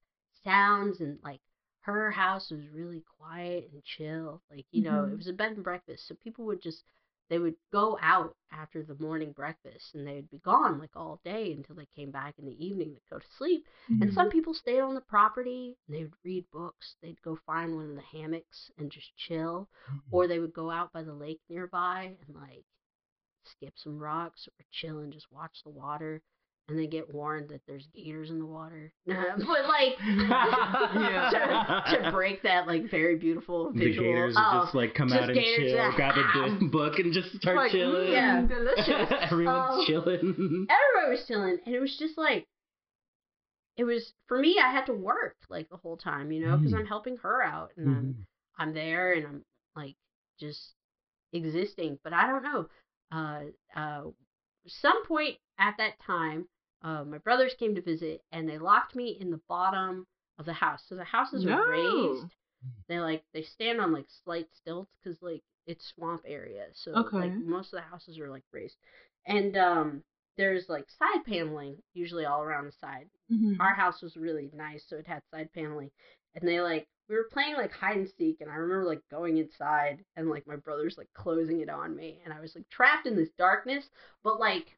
sounds, 0.43 1.01
and 1.01 1.19
like 1.23 1.41
her 1.81 2.11
house 2.11 2.51
was 2.51 2.67
really 2.73 3.03
quiet 3.17 3.69
and 3.73 3.83
chill. 3.83 4.41
Like, 4.51 4.65
you 4.71 4.83
know, 4.83 5.05
Mhm. 5.05 5.13
it 5.13 5.17
was 5.17 5.27
a 5.27 5.33
bed 5.33 5.53
and 5.53 5.63
breakfast. 5.63 6.07
So 6.07 6.15
people 6.15 6.45
would 6.45 6.61
just, 6.61 6.83
they 7.29 7.39
would 7.39 7.55
go 7.71 7.97
out 8.01 8.35
after 8.51 8.83
the 8.83 8.95
morning 8.99 9.31
breakfast 9.31 9.95
and 9.95 10.05
they 10.07 10.15
would 10.15 10.29
be 10.29 10.39
gone 10.39 10.79
like 10.79 10.95
all 10.95 11.19
day 11.25 11.53
until 11.53 11.75
they 11.75 11.87
came 11.95 12.11
back 12.11 12.35
in 12.39 12.45
the 12.45 12.65
evening 12.65 12.93
to 12.95 13.01
go 13.09 13.19
to 13.19 13.25
sleep. 13.37 13.65
And 14.01 14.11
Mhm. 14.11 14.13
some 14.13 14.29
people 14.29 14.53
stayed 14.53 14.81
on 14.81 14.93
the 14.95 15.01
property 15.01 15.77
and 15.87 15.95
they 15.97 16.03
would 16.03 16.13
read 16.23 16.45
books. 16.51 16.95
They'd 17.01 17.21
go 17.23 17.37
find 17.45 17.75
one 17.75 17.89
of 17.89 17.95
the 17.95 18.01
hammocks 18.01 18.69
and 18.77 18.91
just 18.91 19.15
chill. 19.17 19.67
Or 20.11 20.27
they 20.27 20.39
would 20.39 20.53
go 20.53 20.69
out 20.69 20.91
by 20.93 21.03
the 21.03 21.13
lake 21.13 21.41
nearby 21.49 22.17
and 22.27 22.35
like 22.35 22.65
skip 23.45 23.73
some 23.77 23.97
rocks 23.99 24.47
or 24.47 24.65
chill 24.71 24.99
and 24.99 25.13
just 25.13 25.31
watch 25.31 25.63
the 25.63 25.69
water. 25.71 26.21
And 26.69 26.79
they 26.79 26.87
get 26.87 27.13
warned 27.13 27.49
that 27.49 27.59
there's 27.67 27.87
gators 27.93 28.29
in 28.29 28.39
the 28.39 28.45
water. 28.45 28.93
but 29.05 29.17
like 29.67 29.97
to, 31.31 31.83
to 32.03 32.11
break 32.11 32.43
that 32.43 32.67
like 32.67 32.89
very 32.89 33.17
beautiful 33.17 33.71
The 33.73 33.79
visual. 33.79 34.07
gators 34.07 34.35
oh, 34.37 34.61
just 34.63 34.75
like 34.75 34.93
come 34.93 35.09
just 35.09 35.21
out 35.23 35.29
and 35.29 35.37
chill, 35.39 35.91
grab 35.93 36.15
a 36.17 36.65
book, 36.71 36.99
and 36.99 37.11
just 37.13 37.35
start 37.35 37.57
Like, 37.57 37.71
chilling. 37.71 38.11
yeah, 38.13 38.41
delicious. 38.45 39.11
Everyone's 39.21 39.79
Um, 39.79 39.85
chilling. 39.85 40.67
everybody 40.69 41.09
was 41.11 41.25
chilling 41.27 41.57
and 41.65 41.75
it 41.75 41.79
was 41.79 41.97
just 41.97 42.17
like 42.17 42.47
it 43.77 43.83
was 43.85 44.13
for 44.27 44.37
me 44.37 44.59
i 44.63 44.69
had 44.69 44.85
to 44.85 44.93
work 44.93 45.35
like 45.49 45.69
the 45.69 45.77
whole 45.77 45.95
time 45.97 46.31
you 46.31 46.45
know 46.45 46.57
because 46.57 46.73
Mm. 46.73 46.79
i'm 46.79 46.85
helping 46.85 47.17
her 47.17 47.41
out 47.41 47.71
and 47.77 47.87
i'm 47.89 48.25
i'm 48.57 48.73
there 48.73 49.13
and 49.13 49.25
i'm 49.25 49.43
like 49.75 49.95
just 50.39 50.73
existing 51.33 51.97
but 52.03 52.11
i 52.13 52.27
don't 52.27 52.43
know 52.43 52.67
uh 53.13 53.43
uh 53.79 54.01
some 54.67 55.05
point 55.05 55.37
at 55.59 55.75
that 55.77 55.99
time 56.05 56.47
uh 56.83 57.03
my 57.03 57.17
brothers 57.19 57.53
came 57.59 57.75
to 57.75 57.81
visit 57.81 58.21
and 58.31 58.47
they 58.47 58.57
locked 58.57 58.95
me 58.95 59.17
in 59.19 59.29
the 59.31 59.41
bottom 59.47 60.05
of 60.39 60.45
the 60.45 60.53
house. 60.53 60.83
So 60.87 60.95
the 60.95 61.03
houses 61.03 61.45
No. 61.45 61.51
are 61.57 61.69
raised. 61.69 62.35
They 62.87 62.99
like 62.99 63.23
they 63.33 63.43
stand 63.43 63.79
on 63.79 63.91
like 63.93 64.07
slight 64.23 64.47
stilts 64.53 64.91
because 65.01 65.21
like 65.21 65.43
it's 65.67 65.85
swamp 65.95 66.21
area. 66.25 66.65
So 66.73 66.91
Okay. 66.91 67.17
like 67.17 67.39
most 67.39 67.67
of 67.73 67.77
the 67.79 67.81
houses 67.89 68.19
are 68.19 68.29
like 68.29 68.43
raised, 68.51 68.75
and 69.25 69.55
um 69.57 70.03
there's 70.37 70.67
like 70.69 70.89
side 70.89 71.23
paneling 71.25 71.77
usually 71.93 72.25
all 72.25 72.41
around 72.41 72.65
the 72.65 72.71
side. 72.71 73.07
Mhm. 73.31 73.59
Our 73.59 73.73
house 73.73 74.01
was 74.01 74.17
really 74.17 74.49
nice, 74.53 74.83
so 74.87 74.95
it 74.97 75.07
had 75.07 75.21
side 75.31 75.49
paneling, 75.53 75.91
and 76.35 76.47
they 76.47 76.61
like 76.61 76.87
we 77.09 77.15
were 77.15 77.27
playing 77.31 77.55
like 77.55 77.71
hide 77.71 77.97
and 77.97 78.09
seek, 78.17 78.41
and 78.41 78.49
I 78.49 78.55
remember 78.55 78.85
like 78.85 79.01
going 79.11 79.37
inside 79.37 80.03
and 80.15 80.29
like 80.29 80.47
my 80.47 80.55
brother's 80.55 80.97
like 80.97 81.09
closing 81.13 81.61
it 81.61 81.69
on 81.69 81.95
me, 81.95 82.21
and 82.23 82.33
I 82.33 82.39
was 82.39 82.55
like 82.55 82.69
trapped 82.69 83.07
in 83.07 83.15
this 83.15 83.29
darkness, 83.37 83.89
but 84.23 84.39
like 84.39 84.77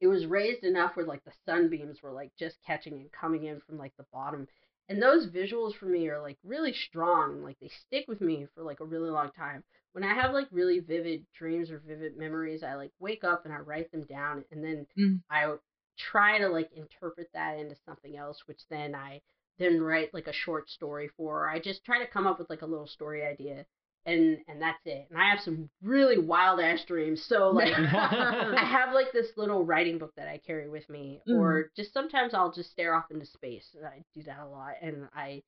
it 0.00 0.08
was 0.08 0.26
raised 0.26 0.64
enough 0.64 0.96
where 0.96 1.06
like 1.06 1.24
the 1.24 1.32
sunbeams 1.46 2.02
were 2.02 2.10
like 2.10 2.32
just 2.38 2.56
catching 2.66 2.94
and 2.94 3.12
coming 3.12 3.44
in 3.44 3.60
from 3.60 3.78
like 3.78 3.92
the 3.96 4.06
bottom. 4.12 4.46
And 4.88 5.00
those 5.00 5.28
visuals 5.28 5.74
for 5.74 5.86
me 5.86 6.08
are 6.08 6.20
like 6.20 6.36
really 6.44 6.72
strong. 6.72 7.42
Like 7.42 7.56
they 7.60 7.68
stick 7.86 8.06
with 8.08 8.20
me 8.20 8.46
for 8.54 8.62
like 8.64 8.80
a 8.80 8.84
really 8.84 9.10
long 9.10 9.30
time. 9.30 9.62
When 9.92 10.04
I 10.04 10.12
have 10.14 10.32
like 10.34 10.48
really 10.50 10.80
vivid 10.80 11.24
dreams 11.34 11.70
or 11.70 11.78
vivid 11.86 12.16
memories, 12.16 12.62
I 12.64 12.74
like 12.74 12.90
wake 12.98 13.22
up 13.24 13.44
and 13.44 13.54
I 13.54 13.58
write 13.58 13.92
them 13.92 14.04
down 14.04 14.44
and 14.50 14.64
then 14.64 14.86
Mm. 14.98 15.20
I 15.30 15.54
try 15.96 16.38
to 16.38 16.48
like 16.48 16.70
interpret 16.72 17.28
that 17.34 17.58
into 17.58 17.76
something 17.86 18.16
else, 18.16 18.42
which 18.46 18.60
then 18.68 18.94
I 18.94 19.20
then 19.58 19.80
write 19.80 20.12
like 20.14 20.26
a 20.26 20.32
short 20.32 20.68
story 20.70 21.08
for. 21.16 21.44
Or 21.44 21.48
I 21.50 21.58
just 21.60 21.84
try 21.84 21.98
to 21.98 22.06
come 22.10 22.26
up 22.26 22.38
with 22.38 22.50
like 22.50 22.62
a 22.62 22.66
little 22.66 22.86
story 22.86 23.24
idea 23.24 23.64
and 24.04 24.38
and 24.48 24.60
that's 24.60 24.80
it. 24.84 25.06
And 25.10 25.20
I 25.20 25.30
have 25.30 25.40
some 25.40 25.70
really 25.82 26.18
wild 26.18 26.58
ass 26.60 26.84
dreams. 26.86 27.24
So 27.28 27.50
like 27.50 27.72
I 27.78 28.64
have 28.64 28.94
like 28.94 29.12
this 29.12 29.28
little 29.36 29.64
writing 29.64 29.98
book 29.98 30.12
that 30.16 30.28
I 30.28 30.38
carry 30.44 30.68
with 30.68 30.88
me, 30.88 31.20
Mm. 31.28 31.38
or 31.38 31.70
just 31.76 31.92
sometimes 31.92 32.34
I'll 32.34 32.52
just 32.52 32.70
stare 32.72 32.94
off 32.94 33.10
into 33.10 33.26
space. 33.26 33.68
and 33.76 33.86
I 33.86 34.02
do 34.14 34.22
that 34.24 34.40
a 34.40 34.46
lot, 34.48 34.74
and 34.82 35.08
I 35.14 35.42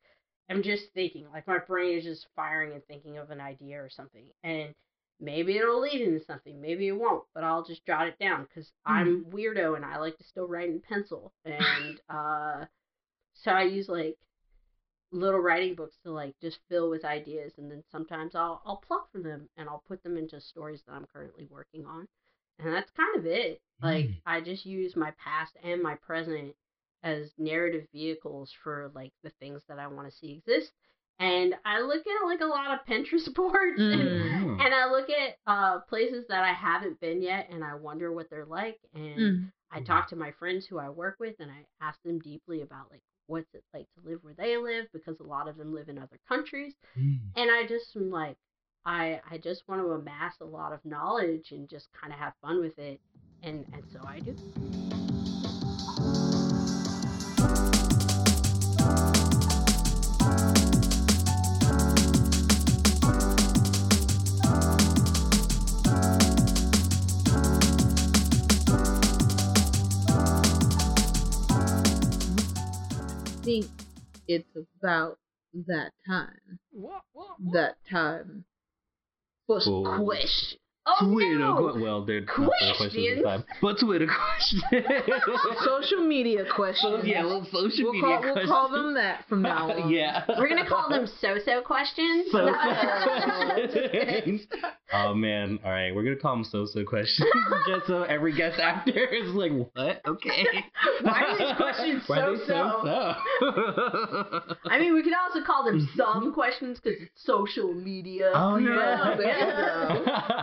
am 0.49 0.63
just 0.63 0.85
thinking, 0.95 1.27
like 1.33 1.47
my 1.49 1.59
brain 1.59 1.99
is 1.99 2.05
just 2.05 2.27
firing 2.37 2.73
and 2.73 2.85
thinking 2.87 3.19
of 3.19 3.31
an 3.31 3.41
idea 3.41 3.83
or 3.83 3.89
something, 3.91 4.27
and 4.45 4.73
maybe 5.21 5.57
it'll 5.57 5.81
lead 5.81 6.01
into 6.01 6.25
something, 6.25 6.61
maybe 6.61 6.87
it 6.89 6.93
won't, 6.93 7.25
but 7.35 7.43
I'll 7.45 7.65
just 7.65 7.85
jot 7.87 8.07
it 8.09 8.19
down 8.21 8.45
because 8.45 8.71
I'm 8.85 9.25
weirdo 9.31 9.75
and 9.77 9.85
I 9.85 9.99
like 9.99 10.17
to 10.19 10.25
still 10.25 10.47
write 10.47 10.69
in 10.69 10.81
pencil, 10.81 11.33
and 11.45 12.01
uh, 12.09 12.67
so 13.35 13.51
I 13.51 13.63
use 13.65 13.89
like 13.89 14.17
little 15.13 15.41
writing 15.41 15.75
books 15.75 15.97
to 16.03 16.11
like 16.11 16.35
just 16.41 16.59
fill 16.69 16.91
with 16.91 17.05
ideas 17.05 17.53
and 17.59 17.71
then 17.71 17.83
sometimes 17.93 18.35
I'll 18.35 18.61
I'll 18.67 18.79
pluck 18.87 19.11
from 19.13 19.23
them 19.23 19.49
and 19.57 19.69
I'll 19.69 19.83
put 19.87 20.03
them 20.03 20.17
into 20.17 20.41
stories 20.41 20.83
that 20.87 20.93
I'm 20.95 21.07
currently 21.15 21.47
working 21.51 21.87
on. 21.87 22.07
And 22.59 22.73
that's 22.73 22.91
kind 22.97 23.17
of 23.17 23.27
it. 23.27 23.61
Like 23.83 24.07
Mm. 24.07 24.15
I 24.27 24.41
just 24.41 24.65
use 24.65 24.97
my 24.97 25.13
past 25.23 25.57
and 25.63 25.83
my 25.83 25.97
present 25.97 26.55
as 27.03 27.31
narrative 27.39 27.87
vehicles 27.93 28.53
for 28.63 28.91
like 28.95 29.13
the 29.23 29.31
things 29.41 29.63
that 29.69 29.79
I 29.79 29.87
want 29.87 30.11
to 30.11 30.17
see 30.17 30.33
exist. 30.33 30.73
And 31.21 31.55
I 31.65 31.81
look 31.81 32.05
at 32.07 32.27
like 32.27 32.41
a 32.41 32.47
lot 32.47 32.73
of 32.75 32.87
Pinterest 32.87 33.33
boards 33.35 33.79
and, 33.79 34.01
Mm. 34.01 34.65
and 34.65 34.75
I 34.75 34.91
look 34.91 35.09
at 35.11 35.37
uh 35.47 35.81
places 35.81 36.25
that 36.29 36.43
I 36.43 36.53
haven't 36.53 36.99
been 37.01 37.23
yet 37.23 37.49
and 37.51 37.63
I 37.63 37.75
wonder 37.75 38.11
what 38.13 38.31
they're 38.31 38.47
like 38.47 38.81
and 38.95 39.21
Mm. 39.21 39.53
I 39.71 39.81
talk 39.81 40.09
to 40.09 40.17
my 40.17 40.31
friends 40.33 40.67
who 40.67 40.79
I 40.79 40.89
work 40.89 41.17
with 41.21 41.35
and 41.41 41.51
I 41.51 41.67
ask 41.81 42.01
them 42.05 42.19
deeply 42.21 42.63
about 42.63 42.91
like 42.91 43.03
what's 43.27 43.53
it 43.55 43.65
like 43.73 43.87
to 43.95 44.09
live 44.09 44.19
where 44.23 44.35
they 44.35 44.57
live 44.57 44.87
because 44.93 45.19
a 45.21 45.25
lot 45.25 45.49
of 45.49 45.57
them 45.57 45.73
live 45.75 45.89
in 45.89 45.99
other 45.99 46.19
countries 46.29 46.75
Mm. 46.99 47.19
and 47.37 47.51
I 47.51 47.67
just 47.67 47.95
am 47.97 48.11
like 48.11 48.37
I 48.85 49.21
I 49.31 49.39
just 49.39 49.63
want 49.69 49.81
to 49.81 49.93
amass 49.93 50.35
a 50.41 50.45
lot 50.45 50.73
of 50.73 50.85
knowledge 50.85 51.53
and 51.53 51.69
just 51.69 51.89
kind 52.01 52.13
of 52.13 52.19
have 52.19 52.35
fun 52.43 52.61
with 52.61 52.79
it 52.79 53.01
and 53.43 53.65
and 53.73 53.83
so 53.93 54.01
I 54.07 54.21
do. 54.21 55.04
Think 73.45 73.67
it's 74.27 74.49
about 74.81 75.19
that 75.67 75.93
time. 76.07 76.59
That 77.53 77.75
time. 77.91 78.45
First 79.47 79.67
Cool. 79.67 79.85
question. 80.05 80.59
Oh 80.87 81.11
Twitter 81.11 81.39
no! 81.39 81.73
well, 81.81 82.05
they're 82.05 82.21
not 82.21 82.35
Twitter 82.37 82.75
questions 82.77 82.93
this 83.17 83.25
time, 83.25 83.43
but 83.63 83.79
Twitter 83.79 84.07
questions. 84.37 84.63
Social 85.65 86.05
media 86.07 86.45
So, 86.47 86.55
questions. 86.55 87.05
yeah, 87.07 87.25
well, 87.25 87.43
social 87.51 87.85
we'll 87.85 87.93
media 87.95 88.03
call, 88.03 88.21
questions. 88.21 88.37
we'll 88.37 88.47
call 88.49 88.69
them 88.69 88.93
that 88.95 89.25
from 89.27 89.41
now 89.41 89.71
on. 89.83 89.89
yeah. 89.91 90.25
We're 90.37 90.49
gonna 90.49 90.69
call 90.69 90.91
them 90.91 91.07
so-so 91.23 91.63
questions. 91.63 92.27
So 92.33 92.45
No. 92.45 94.39
oh 94.93 95.15
man, 95.15 95.59
all 95.65 95.71
right, 95.71 95.95
we're 95.95 96.03
gonna 96.05 96.17
call 96.17 96.35
them 96.37 96.45
so-so 96.45 96.85
questions, 96.85 97.31
just 97.67 97.87
so 97.87 98.03
every 98.03 98.35
guest 98.37 98.61
actor 98.61 99.07
is 99.07 99.31
like, 99.35 99.53
"What? 99.73 100.03
Okay." 100.07 100.45
Why 101.01 101.23
are 101.25 101.39
these 101.39 101.57
questions 101.57 102.03
so-so? 102.07 102.81
so-so? 103.41 104.57
I 104.69 104.79
mean, 104.79 104.93
we 104.93 105.03
could 105.03 105.15
also 105.15 105.41
call 105.47 105.65
them 105.65 105.89
some 105.97 106.33
questions 106.35 106.79
because 106.83 107.01
it's 107.01 107.25
social 107.25 107.73
media. 107.73 108.31
Oh 108.35 108.57
Yeah, 108.59 109.15
yeah, 109.19 109.97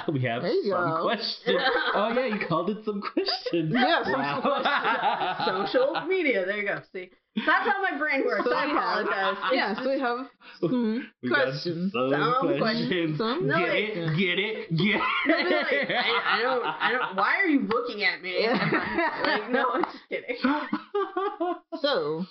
there 0.05 0.13
we 0.13 0.19
have 0.21 0.30
There 0.39 0.51
you 0.51 0.71
some 0.71 0.89
go. 0.89 1.03
questions. 1.03 1.61
Oh 1.93 2.09
yeah, 2.15 2.25
you 2.27 2.45
called 2.47 2.69
it 2.69 2.77
some 2.85 3.01
questions. 3.01 3.73
Yeah, 3.73 4.03
some 4.03 4.13
wow. 4.13 5.41
social 5.67 6.05
media. 6.07 6.45
There 6.45 6.57
you 6.57 6.67
go. 6.67 6.81
See, 6.93 7.09
that's 7.35 7.67
how 7.67 7.81
my 7.81 7.97
brain 7.97 8.23
works. 8.25 8.45
So 8.45 8.53
I 8.53 8.65
apologize. 8.65 9.37
Yeah, 9.53 9.75
so 9.75 9.89
we 9.89 9.99
have 9.99 10.27
some 10.59 11.09
We 11.21 11.29
questions. 11.29 11.91
Some, 11.91 12.09
Some 12.11 12.57
questions. 12.57 13.17
Some 13.17 13.47
get 13.47 13.57
questions. 13.57 14.11
it, 14.11 14.17
get 14.17 14.39
it, 14.39 14.69
get 14.77 15.01
They'll 15.27 15.43
be 15.43 15.49
like. 15.55 15.89
I, 15.91 16.37
I 16.37 16.41
don't, 16.41 16.63
I 16.65 16.91
don't. 16.91 17.15
Why 17.17 17.35
are 17.37 17.47
you 17.47 17.61
looking 17.67 18.03
at 18.03 18.21
me? 18.21 18.47
like, 18.47 19.51
no, 19.51 19.65
I'm 19.73 19.83
just 19.83 19.97
kidding. 20.09 20.37
So, 21.81 22.25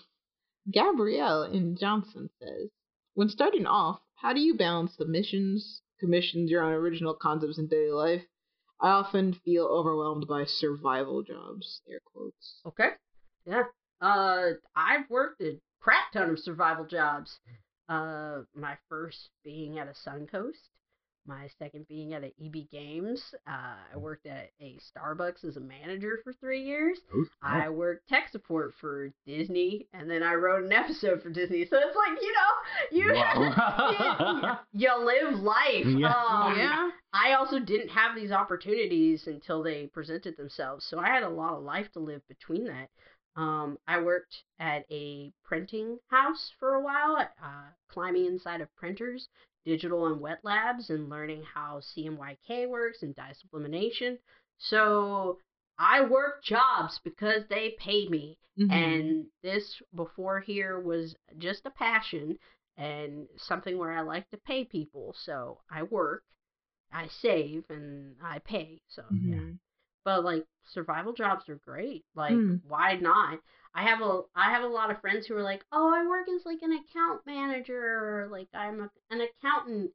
Gabrielle 0.71 1.43
in 1.45 1.77
Johnson 1.77 2.31
says, 2.41 2.71
when 3.15 3.29
starting 3.29 3.67
off, 3.67 4.01
how 4.15 4.33
do 4.33 4.41
you 4.41 4.55
balance 4.55 4.93
submissions, 4.97 5.83
commissions, 6.01 6.51
your 6.51 6.63
own 6.63 6.73
original 6.73 7.15
concepts 7.15 7.59
in 7.59 7.69
daily 7.69 7.93
life? 7.93 8.23
I 8.81 8.91
often 8.91 9.35
feel 9.45 9.67
overwhelmed 9.67 10.27
by 10.27 10.47
survival 10.47 11.23
jobs. 11.23 11.83
Air 11.89 12.01
quotes. 12.05 12.61
Okay. 12.67 12.91
Yeah. 13.45 13.65
Uh, 14.01 14.53
I've 14.75 15.09
worked 15.11 15.43
a 15.43 15.61
crap 15.81 16.13
ton 16.13 16.31
of 16.31 16.39
survival 16.39 16.87
jobs. 16.87 17.39
Uh, 17.89 18.43
my 18.55 18.77
first 18.89 19.31
being 19.45 19.79
at 19.79 19.89
a 19.89 20.09
Suncoast. 20.09 20.69
My 21.31 21.49
second 21.61 21.87
being 21.87 22.13
at 22.13 22.25
a 22.25 22.33
EB 22.45 22.69
Games. 22.73 23.23
Uh, 23.47 23.77
I 23.95 23.97
worked 23.97 24.27
at 24.27 24.51
a 24.61 24.77
Starbucks 24.79 25.45
as 25.45 25.57
a 25.57 25.61
manager 25.61 26.19
for 26.25 26.33
three 26.33 26.61
years. 26.61 26.99
I 27.41 27.69
worked 27.69 28.09
tech 28.09 28.31
support 28.31 28.75
for 28.81 29.13
Disney, 29.27 29.87
and 29.95 30.11
then 30.11 30.25
I 30.25 30.35
wrote 30.35 30.65
an 30.65 30.73
episode 30.85 31.23
for 31.23 31.31
Disney. 31.31 31.65
So 31.67 31.79
it's 31.79 31.97
like 31.97 32.21
you 32.21 32.33
know, 32.33 32.51
you 32.91 33.15
Wow. 33.15 34.59
you, 34.73 34.89
you 34.89 35.05
live 35.05 35.41
life. 35.41 35.87
Yeah. 36.01 36.15
Um, 36.15 36.59
yeah. 36.59 36.91
I 37.13 37.35
also 37.35 37.61
didn't 37.61 37.91
have 37.91 38.17
these 38.17 38.33
opportunities 38.33 39.27
until 39.27 39.63
they 39.63 39.87
presented 39.87 40.37
themselves. 40.37 40.85
So 40.85 40.99
I 40.99 41.09
had 41.09 41.23
a 41.23 41.29
lot 41.29 41.55
of 41.55 41.63
life 41.63 41.93
to 41.93 42.01
live 42.01 42.27
between 42.27 42.65
that. 42.65 42.89
Um, 43.37 43.79
I 43.87 44.01
worked 44.01 44.43
at 44.59 44.85
a 44.91 45.33
printing 45.45 45.99
house 46.09 46.53
for 46.59 46.75
a 46.75 46.83
while, 46.83 47.17
uh, 47.19 47.71
climbing 47.89 48.27
inside 48.27 48.61
of 48.61 48.75
printers, 48.77 49.29
digital 49.65 50.07
and 50.07 50.21
wet 50.21 50.41
labs, 50.43 50.91
and 50.91 51.09
learning 51.09 51.43
how 51.43 51.81
CMYK 51.81 52.69
works 52.69 53.03
and 53.03 53.15
dye 53.15 53.33
sublimation. 53.41 54.19
So 54.59 55.39
I 55.79 56.03
worked 56.03 56.45
jobs 56.45 56.99
because 57.05 57.47
they 57.49 57.71
paid 57.79 58.11
me. 58.11 58.39
Mhm. 58.59 58.71
And 58.71 59.27
this 59.43 59.81
before 59.95 60.41
here 60.41 60.81
was 60.81 61.17
just 61.39 61.67
a 61.67 61.71
passion 61.71 62.39
and 62.77 63.27
something 63.37 63.79
where 63.79 63.93
I 63.93 64.01
like 64.03 64.29
to 64.31 64.37
pay 64.39 64.65
people. 64.65 65.15
So 65.25 65.61
I 65.71 65.83
work, 65.85 66.25
I 66.93 67.09
save, 67.09 67.65
and 67.71 68.17
I 68.23 68.39
pay. 68.41 68.81
So 68.89 69.03
yeah. 69.25 69.37
Mhm. 69.37 69.59
But 70.05 70.25
like 70.25 70.47
survival 70.65 71.13
jobs 71.13 71.49
are 71.49 71.57
great. 71.57 72.05
Like 72.15 72.33
Mm. 72.37 72.61
why 72.69 72.97
not? 72.97 73.41
I 73.75 73.83
have 73.85 74.01
a 74.01 74.23
I 74.35 74.51
have 74.51 74.63
a 74.65 74.69
lot 74.69 74.91
of 74.91 75.01
friends 75.01 75.27
who 75.27 75.37
are 75.37 75.43
like, 75.43 75.65
"Oh, 75.73 75.93
I 75.95 76.07
work 76.09 76.29
as 76.29 76.45
like 76.45 76.63
an 76.63 76.73
account 76.73 77.21
manager 77.27 77.77
or 78.25 78.29
like 78.31 78.49
I'm 78.55 78.81
a, 78.81 78.91
an 79.11 79.21
accountant, 79.21 79.93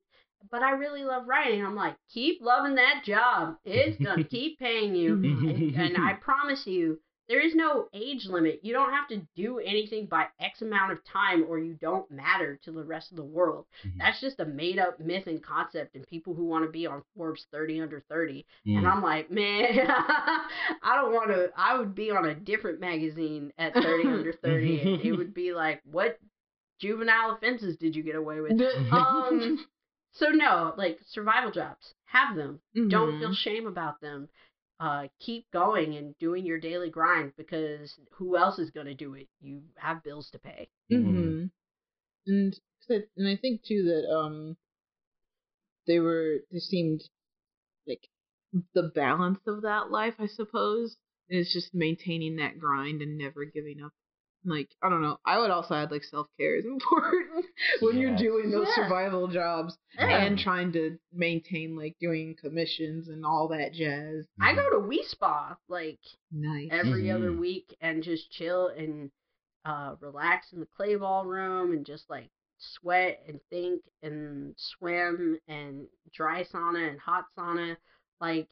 but 0.50 0.64
I 0.64 0.72
really 0.72 1.04
love 1.04 1.28
writing." 1.28 1.64
I'm 1.66 1.76
like, 1.76 1.96
"Keep 2.10 2.42
loving 2.42 2.76
that 2.76 3.04
job. 3.06 3.58
It's 3.66 3.98
going 4.04 4.18
to 4.24 4.24
keep 4.24 4.60
paying 4.60 4.96
you." 4.96 5.14
and, 5.16 5.76
and 5.76 5.98
I 5.98 6.14
promise 6.22 6.66
you, 6.66 7.00
there 7.28 7.40
is 7.40 7.56
no 7.56 7.88
age 7.94 8.26
limit. 8.26 8.60
You 8.64 8.74
don't 8.74 8.92
have 8.94 9.08
to 9.10 9.22
do 9.36 9.60
anything 9.60 10.06
by 10.06 10.28
X 10.40 10.62
amount 10.62 10.92
of 10.92 11.04
time 11.06 11.46
or 11.48 11.58
you 11.58 11.74
don't 11.76 12.10
matter 12.12 12.58
to 12.64 12.72
the 12.72 12.84
rest 12.84 13.12
of 13.12 13.18
the 13.18 13.24
world. 13.24 13.66
Mhm. 13.84 13.98
That's 13.98 14.22
just 14.22 14.40
a 14.40 14.46
made 14.46 14.78
up 14.80 15.00
myth 15.00 15.28
and 15.28 15.42
concept 15.44 15.96
and 15.96 16.06
people 16.08 16.34
who 16.36 16.46
want 16.46 16.66
to 16.66 16.72
be 16.72 16.86
on 16.86 17.04
Forbes 17.16 17.46
30 17.52 17.82
under 17.82 18.00
30. 18.10 18.46
Mm. 18.68 18.78
And 18.78 18.88
I'm 18.88 19.02
like, 19.02 19.32
man, 19.32 19.66
I 19.90 20.96
don't 20.96 21.14
want 21.14 21.30
to. 21.32 21.52
I 21.58 21.78
would 21.78 21.96
be 21.96 22.12
on 22.12 22.26
a 22.26 22.36
different 22.36 22.80
magazine 22.80 23.52
at 23.58 23.74
30 23.74 24.04
under 24.08 24.34
30. 24.34 24.82
and 24.82 25.02
it 25.02 25.12
would 25.14 25.34
be 25.34 25.54
like, 25.54 25.82
what 25.84 26.20
juvenile 26.80 27.32
offenses 27.32 27.78
did 27.78 27.96
you 27.96 28.04
get 28.04 28.16
away 28.16 28.42
with? 28.42 28.52
um, 28.92 29.66
so 30.14 30.30
no, 30.30 30.74
like 30.78 31.00
survival 31.08 31.52
jobs, 31.52 31.94
have 32.06 32.36
them. 32.36 32.60
Don't 32.90 33.20
feel 33.20 33.30
Mhm. 33.30 33.36
shame 33.38 33.68
about 33.68 34.00
them. 34.02 34.30
Uh, 34.80 35.08
keep 35.20 35.50
going 35.52 35.96
and 35.96 36.18
doing 36.20 36.46
your 36.46 36.60
daily 36.60 36.90
grind 36.90 37.32
because 37.38 37.98
who 38.12 38.36
else 38.36 38.60
is 38.60 38.72
gonna 38.72 38.94
do 38.94 39.14
it? 39.14 39.28
You 39.42 39.62
have 39.78 40.04
bills 40.04 40.30
to 40.32 40.40
pay. 40.40 40.70
Mm-hmm. 40.92 41.46
And 42.28 42.54
'cause 42.54 43.02
I, 43.02 43.04
and 43.16 43.28
I 43.28 43.38
think 43.38 43.64
too 43.64 43.84
that 43.84 44.10
um 44.14 44.58
they 45.88 46.00
were 46.00 46.40
they 46.52 46.60
seemed 46.60 47.02
like 47.88 48.08
the 48.74 48.92
balance 48.96 49.40
of 49.48 49.62
that 49.64 49.92
life, 49.92 50.16
I 50.20 50.28
suppose, 50.28 50.98
is 51.30 51.52
just 51.54 51.74
maintaining 51.74 52.36
that 52.38 52.60
grind 52.60 53.02
and 53.02 53.18
never 53.18 53.46
giving 53.46 53.82
up. 53.82 53.94
Like 54.46 54.70
I 54.84 54.90
don't 54.90 55.02
know, 55.02 55.18
I 55.26 55.40
would 55.40 55.50
also 55.52 55.74
add 55.76 55.92
like 55.92 56.04
self 56.04 56.28
care 56.40 56.56
is 56.56 56.66
important 56.76 57.46
when 57.82 57.98
you're 57.98 58.16
doing 58.16 58.52
those 58.52 58.68
Yeah. 58.70 58.84
survival 58.84 59.28
jobs 59.28 59.78
Yeah. 59.98 60.24
and 60.24 60.38
trying 60.38 60.72
to 60.74 60.98
maintain 61.12 61.76
like 61.76 61.96
doing 62.00 62.36
commissions 62.40 63.08
and 63.10 63.26
all 63.26 63.48
that 63.50 63.74
jazz. 63.74 64.26
I 64.40 64.54
go 64.54 64.62
to 64.70 64.78
Wi 64.82 65.02
Spa 65.04 65.58
like 65.68 66.00
Nice. 66.32 66.70
every 66.72 67.10
other 67.12 67.32
Mhm. 67.32 67.40
week 67.40 67.76
and 67.82 68.04
just 68.04 68.32
chill 68.32 68.68
and 68.68 69.12
uh, 69.66 69.96
relax 70.00 70.54
in 70.54 70.60
the 70.60 70.68
clay 70.68 70.96
ball 70.96 71.26
room 71.26 71.72
and 71.74 71.86
just 71.86 72.08
like 72.10 72.30
sweat 72.60 73.24
and 73.28 73.40
think 73.50 73.82
and 74.04 74.54
swim 74.58 75.40
and 75.48 75.88
dry 76.14 76.44
sauna 76.44 76.88
and 76.90 77.00
hot 77.00 77.26
sauna. 77.38 77.76
Like 78.22 78.48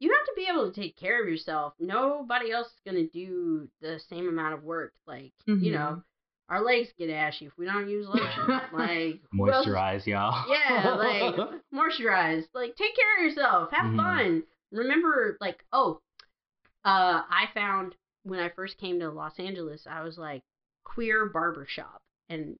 you 0.00 0.10
have 0.16 0.26
to 0.26 0.32
be 0.36 0.46
able 0.50 0.70
to 0.70 0.80
take 0.80 0.96
care 0.96 1.22
of 1.22 1.28
yourself. 1.28 1.74
Nobody 1.80 2.50
else 2.52 2.68
is 2.68 2.80
gonna 2.86 3.06
do 3.06 3.68
the 3.80 3.98
same 4.08 4.28
amount 4.28 4.54
of 4.54 4.62
work. 4.64 4.92
Like 5.06 5.32
you 5.46 5.72
know, 5.72 6.02
our 6.48 6.62
legs 6.64 6.88
get 6.98 7.10
ashy 7.10 7.46
if 7.46 7.52
we 7.58 7.66
don't 7.66 7.88
use 7.88 8.06
lotion. 8.08 8.60
like 8.72 9.20
Moisturize, 9.34 10.06
y'all. 10.06 10.44
yeah, 10.48 10.94
like 10.94 11.34
moisturize. 11.74 12.44
Like 12.54 12.76
take 12.76 12.94
care 12.96 13.18
of 13.18 13.24
yourself. 13.24 13.70
Have 13.72 13.86
Mhm. 13.92 13.96
fun. 13.96 14.42
Remember, 14.70 15.36
like, 15.40 15.64
oh, 15.72 16.00
uh, 16.84 17.22
I 17.28 17.46
found 17.54 17.94
when 18.24 18.38
I 18.40 18.50
first 18.50 18.76
came 18.78 19.00
to 19.00 19.10
Los 19.10 19.38
Angeles, 19.38 19.86
I 19.88 20.02
was 20.02 20.18
like 20.18 20.42
queer 20.84 21.26
barbershop 21.26 22.02
and 22.28 22.56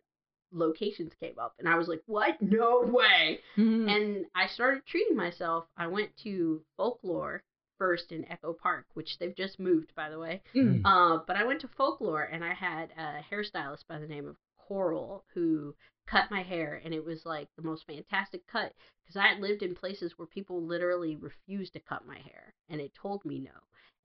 locations 0.53 1.12
came 1.20 1.39
up 1.39 1.55
and 1.59 1.69
I 1.69 1.77
was 1.77 1.89
like, 1.89 2.03
What? 2.07 2.37
No 2.43 2.83
way. 2.83 3.41
Mhm. 3.57 3.91
And 3.91 4.27
I 4.35 4.47
started 4.47 4.87
treating 4.87 5.16
myself. 5.16 5.66
I 5.77 5.87
went 5.87 6.16
to 6.25 6.62
folklore 6.77 7.43
first 7.79 8.11
in 8.11 8.29
Echo 8.31 8.53
Park, 8.53 8.87
which 8.95 9.19
they've 9.19 9.37
just 9.37 9.61
moved 9.61 9.95
by 9.95 10.11
the 10.11 10.19
way. 10.19 10.43
Mm. 10.55 10.83
Uh, 10.85 11.23
but 11.27 11.37
I 11.37 11.45
went 11.45 11.61
to 11.61 11.69
folklore 11.69 12.23
and 12.23 12.45
I 12.45 12.55
had 12.55 12.91
a 12.97 13.20
hairstylist 13.33 13.87
by 13.89 13.99
the 13.99 14.07
name 14.07 14.27
of 14.27 14.37
Coral 14.57 15.25
who 15.35 15.75
cut 16.07 16.31
my 16.31 16.43
hair, 16.43 16.81
and 16.85 16.93
it 16.95 17.05
was 17.05 17.25
like 17.25 17.49
the 17.57 17.62
most 17.62 17.87
fantastic 17.87 18.47
cut 18.47 18.75
because 19.03 19.16
I 19.16 19.29
had 19.29 19.41
lived 19.41 19.62
in 19.62 19.75
places 19.75 20.15
where 20.16 20.27
people 20.27 20.62
literally 20.62 21.16
refused 21.16 21.73
to 21.75 21.81
cut 21.81 22.07
my 22.07 22.19
hair, 22.19 22.55
and 22.69 22.81
it 22.81 22.93
told 22.95 23.25
me 23.25 23.39
no, 23.39 23.51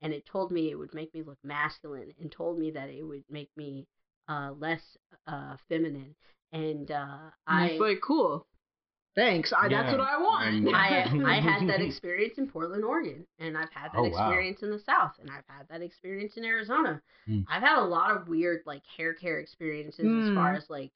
and 0.02 0.12
it 0.12 0.24
told 0.26 0.50
me 0.50 0.70
it 0.70 0.78
would 0.78 0.94
make 0.94 1.12
me 1.14 1.22
look 1.22 1.38
masculine, 1.42 2.12
and 2.20 2.30
told 2.30 2.58
me 2.58 2.70
that 2.72 2.88
it 2.90 3.02
would 3.02 3.24
make 3.30 3.50
me 3.56 3.86
uh, 4.28 4.52
less 4.58 4.80
uh, 5.26 5.56
feminine, 5.68 6.14
and 6.52 6.90
uh, 6.90 7.30
I 7.46 7.66
it's 7.66 7.80
like 7.80 8.00
cool. 8.02 8.46
Thanks. 9.16 9.52
I, 9.56 9.68
That's 9.68 9.92
what 9.92 10.00
I 10.00 10.16
want. 10.18 10.74
I 10.74 11.04
I 11.24 11.40
had 11.40 11.68
that 11.68 11.80
experience 11.86 12.34
in 12.36 12.48
Portland, 12.48 12.84
Oregon, 12.84 13.24
and 13.38 13.56
I've 13.56 13.70
had 13.70 13.92
that 13.92 13.98
Oh, 13.98 14.02
wow. 14.04 14.08
experience 14.08 14.62
in 14.62 14.70
the 14.70 14.80
South, 14.80 15.12
and 15.20 15.30
I've 15.30 15.46
had 15.46 15.68
that 15.68 15.82
experience 15.82 16.36
in 16.36 16.44
Arizona. 16.44 17.00
Hmm. 17.26 17.40
I've 17.48 17.62
had 17.62 17.78
a 17.78 17.84
lot 17.84 18.10
of 18.16 18.26
weird 18.28 18.62
like 18.66 18.82
hair 18.96 19.14
care 19.14 19.38
experiences 19.38 20.04
as 20.28 20.34
far 20.34 20.50
Hmm. 20.50 20.56
as 20.56 20.68
like 20.68 20.90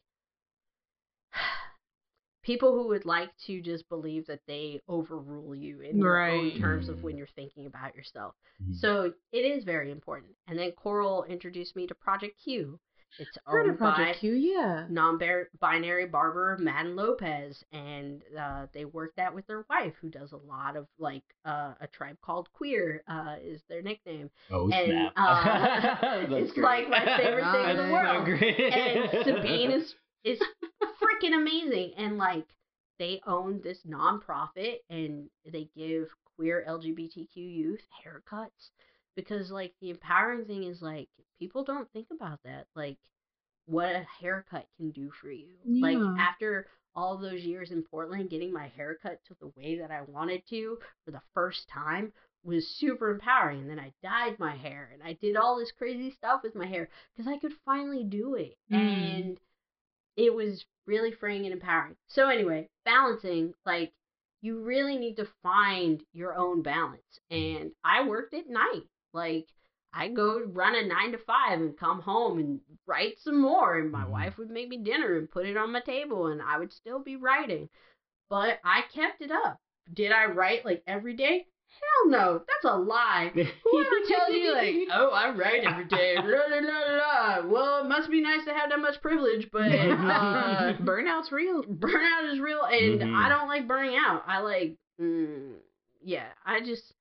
people 2.43 2.73
who 2.73 2.89
would 2.89 3.05
like 3.05 3.31
to 3.47 3.61
just 3.61 3.89
believe 3.89 4.27
that 4.27 4.41
they 4.47 4.81
overrule 4.89 5.55
you 5.55 5.81
in 5.81 5.99
your 5.99 6.29
own 6.29 6.49
Right. 6.49 6.61
terms 6.61 6.89
of 6.89 6.97
Hmm. 6.97 7.03
when 7.05 7.17
you're 7.19 7.27
thinking 7.37 7.67
about 7.67 7.95
yourself. 7.95 8.35
Mhm. 8.63 8.75
So 8.75 9.13
it 9.33 9.45
is 9.45 9.65
very 9.65 9.91
important. 9.91 10.35
And 10.49 10.59
then 10.59 10.73
Coral 10.73 11.25
introduced 11.25 11.77
me 11.77 11.87
to 11.87 11.95
Project 11.95 12.39
Q. 12.43 12.81
It's 13.19 13.37
Heard 13.45 13.69
of 13.69 13.83
owned 13.83 13.97
by 13.97 14.15
Q, 14.19 14.33
yeah. 14.35 14.87
non-binary 14.89 16.07
barber 16.07 16.59
Madin 16.61 16.95
Lopez, 16.95 17.65
and 17.73 18.23
uh, 18.39 18.67
they 18.73 18.85
work 18.85 19.13
that 19.17 19.35
with 19.35 19.47
their 19.47 19.65
wife, 19.71 19.95
who 20.01 20.09
does 20.09 20.33
a 20.33 20.37
lot 20.37 20.77
of 20.77 20.87
like 20.99 21.25
uh, 21.45 21.75
a 21.81 21.87
tribe 21.89 22.17
called 22.23 22.49
Queer 22.53 23.03
uh, 23.09 23.37
is 23.43 23.61
their 23.69 23.83
nickname. 23.83 24.31
Oh 24.51 24.71
and, 24.71 24.87
snap! 24.87 25.13
uh, 25.17 26.27
it's 26.37 26.53
great. 26.53 26.89
like 26.89 26.91
my 26.91 27.17
favorite 27.17 27.53
thing 27.53 27.71
in 27.71 27.77
the 27.77 27.93
world. 27.93 28.27
So 28.27 28.37
great. 28.37 28.61
And 28.61 29.25
Sabine 29.25 29.71
is 29.71 29.95
is 30.25 30.39
freaking 31.01 31.35
amazing, 31.35 31.93
and 31.97 32.19
like 32.19 32.47
they 32.99 33.21
own 33.27 33.61
this 33.63 33.79
nonprofit, 33.89 34.79
and 34.91 35.29
they 35.51 35.69
give 35.77 36.09
queer 36.37 36.65
LGBTQ 36.69 37.29
youth 37.35 37.81
haircuts 38.05 38.71
because 39.19 39.51
like 39.51 39.73
the 39.81 39.91
empowering 39.91 40.45
thing 40.45 40.63
is 40.63 40.81
like 40.81 41.09
people 41.41 41.65
don't 41.65 41.91
think 41.93 42.07
about 42.15 42.39
that 42.45 42.67
like 42.77 42.97
what 43.67 43.97
a 43.97 44.07
haircut 44.21 44.65
can 44.77 44.91
do 44.93 45.11
for 45.21 45.29
you 45.31 45.49
like 45.83 45.97
after 46.21 46.67
all 46.95 47.19
those 47.19 47.43
years 47.43 47.73
in 47.73 47.83
portland 47.83 48.31
getting 48.31 48.53
my 48.53 48.69
haircut 48.77 49.19
to 49.27 49.35
the 49.41 49.51
way 49.57 49.77
that 49.79 49.91
i 49.91 50.03
wanted 50.03 50.41
to 50.49 50.79
for 51.05 51.11
the 51.11 51.21
first 51.35 51.69
time 51.69 52.13
was 52.45 52.65
super 52.79 53.11
empowering 53.11 53.61
and 53.63 53.69
then 53.71 53.81
i 53.81 53.93
dyed 54.05 54.39
my 54.39 54.55
hair 54.55 54.91
and 54.93 55.03
i 55.03 55.13
did 55.21 55.35
all 55.37 55.59
this 55.59 55.73
crazy 55.77 56.13
stuff 56.13 56.41
with 56.45 56.55
my 56.55 56.67
hair 56.67 56.89
because 57.17 57.31
i 57.31 57.39
could 57.39 57.53
finally 57.65 58.05
do 58.05 58.37
it 58.37 58.57
Mm. 58.71 58.77
and 59.17 59.39
it 60.17 60.33
was 60.33 60.65
really 60.87 61.11
freeing 61.11 61.45
and 61.45 61.53
empowering 61.53 61.97
so 62.07 62.29
anyway 62.29 62.69
balancing 62.85 63.53
like 63.67 63.93
you 64.41 64.61
really 64.63 64.97
need 64.97 65.17
to 65.17 65.27
find 65.43 66.01
your 66.13 66.37
own 66.37 66.63
balance. 66.63 67.03
And 67.29 67.73
I 67.85 68.07
worked 68.07 68.35
at 68.35 68.49
night. 68.49 68.85
Like 69.13 69.47
I 69.93 70.09
go 70.09 70.41
run 70.45 70.75
a 70.75 70.87
nine 70.87 71.13
to 71.13 71.19
five 71.19 71.61
and 71.61 71.77
come 71.77 72.01
home 72.01 72.39
and 72.39 72.61
write 72.87 73.19
some 73.19 73.41
more. 73.41 73.79
And 73.79 73.91
my 73.91 74.05
Mhm. 74.05 74.11
wife 74.11 74.39
would 74.39 74.51
make 74.51 74.69
me 74.69 74.79
dinner 74.79 75.17
and 75.17 75.31
put 75.31 75.47
it 75.47 75.57
on 75.57 75.73
my 75.73 75.81
table, 75.81 76.27
and 76.29 76.43
I 76.43 76.59
would 76.59 76.73
still 76.73 76.99
be 77.01 77.17
writing. 77.17 77.69
But 78.29 78.61
I 78.65 78.83
kept 78.83 79.23
it 79.23 79.31
up. 79.31 79.59
Did 79.95 80.13
I 80.13 80.27
write 80.27 80.65
like 80.65 80.83
every 80.87 81.15
day? 81.15 81.47
Hell 81.81 82.11
no, 82.11 82.39
that's 82.47 82.65
a 82.65 82.77
lie. 82.79 83.31
Whoever 83.35 83.97
tells 84.09 84.31
you 84.35 84.53
like, 84.55 84.75
oh, 84.93 85.11
I 85.11 85.31
write 85.31 85.65
every 85.65 85.85
day, 85.85 86.17
la, 86.17 86.23
la, 86.23 86.59
la, 86.61 86.97
la. 86.97 87.47
well, 87.47 87.85
it 87.85 87.89
must 87.89 88.11
be 88.11 88.21
nice 88.23 88.45
to 88.47 88.55
have 88.55 88.71
that 88.71 88.81
much 88.81 89.01
privilege, 89.03 89.51
but 89.53 89.71
uh, 89.71 90.73
Burnout's 90.83 91.31
real. 91.33 91.63
burnout 91.65 92.33
is 92.33 92.41
real 92.41 92.63
and 92.65 93.01
Mhm. 93.03 93.15
i 93.15 93.29
don't 93.29 93.49
like 93.49 93.69
burning 93.69 93.97
out 93.97 94.23
i 94.27 94.39
like 94.41 94.77
mm, 95.01 95.55
yeah 96.03 96.27
i 96.45 96.61
just 96.61 96.95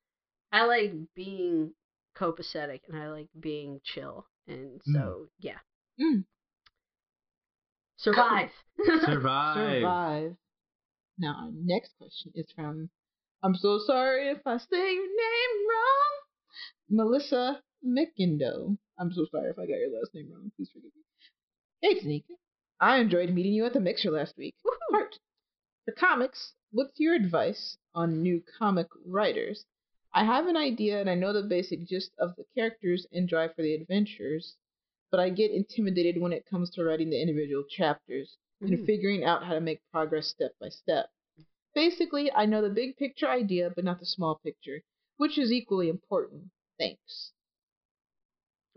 i 0.51 0.65
like 0.65 0.93
being 1.15 1.71
copacetic 2.17 2.81
and 2.87 2.97
i 2.97 3.09
like 3.09 3.27
being 3.39 3.79
chill 3.83 4.25
and 4.47 4.81
so 4.85 5.27
yeah 5.39 5.57
Mm. 5.99 6.23
survive 7.97 8.49
Survive. 9.05 9.81
Survive. 9.81 10.35
Now, 11.17 11.35
our 11.45 11.49
next 11.51 11.93
question 11.97 12.31
is 12.35 12.45
from 12.55 12.89
I'm 13.43 13.55
so 13.55 13.79
sorry 13.85 14.29
if 14.29 14.37
I 14.45 14.57
say 14.57 14.93
your 14.93 15.07
name 15.07 15.67
wrong. 15.69 16.13
Melissa 16.89 17.61
McIndo. 17.85 18.77
I'm 18.99 19.11
so 19.11 19.25
sorry 19.31 19.49
if 19.49 19.57
I 19.57 19.63
got 19.65 19.79
your 19.79 19.91
last 19.99 20.11
name 20.13 20.29
wrong. 20.31 20.51
Please 20.55 20.69
forgive 20.71 20.91
me. 20.95 21.03
Hey, 21.81 21.95
Taneka. 21.99 22.35
I 22.79 22.97
enjoyed 22.99 23.31
meeting 23.33 23.53
you 23.53 23.65
at 23.65 23.73
the 23.73 23.79
mixer 23.79 24.11
last 24.11 24.35
week. 24.37 24.53
Woohoo. 24.65 24.95
Heart. 24.95 25.15
For 25.85 25.91
comics, 25.93 26.53
what's 26.71 26.99
your 26.99 27.15
advice 27.15 27.77
on 27.95 28.21
new 28.21 28.43
comic 28.59 28.87
writers? 29.05 29.65
I 30.17 30.23
have 30.25 30.47
an 30.47 30.57
idea 30.57 30.99
and 30.99 31.09
I 31.09 31.13
know 31.15 31.31
the 31.31 31.43
basic 31.43 31.85
gist 31.85 32.11
of 32.17 32.35
the 32.35 32.43
characters 32.55 33.05
and 33.11 33.29
drive 33.29 33.53
for 33.55 33.61
the 33.61 33.75
adventures, 33.75 34.57
but 35.11 35.19
I 35.19 35.29
get 35.29 35.51
intimidated 35.51 36.19
when 36.19 36.33
it 36.33 36.45
comes 36.45 36.71
to 36.71 36.83
writing 36.83 37.11
the 37.11 37.21
individual 37.21 37.63
chapters 37.63 38.37
and 38.61 38.71
Mm. 38.71 38.85
figuring 38.85 39.23
out 39.23 39.45
how 39.45 39.53
to 39.53 39.61
make 39.61 39.79
progress 39.91 40.27
step 40.27 40.53
by 40.59 40.69
step. 40.69 41.11
Basically, 41.75 42.31
I 42.31 42.47
know 42.47 42.63
the 42.63 42.69
big 42.69 42.97
picture 42.97 43.27
idea, 43.29 43.69
but 43.69 43.83
not 43.85 43.99
the 43.99 44.07
small 44.07 44.39
picture, 44.39 44.81
which 45.17 45.37
is 45.37 45.51
equally 45.51 45.87
important. 45.87 46.49
Thanks. 46.79 47.33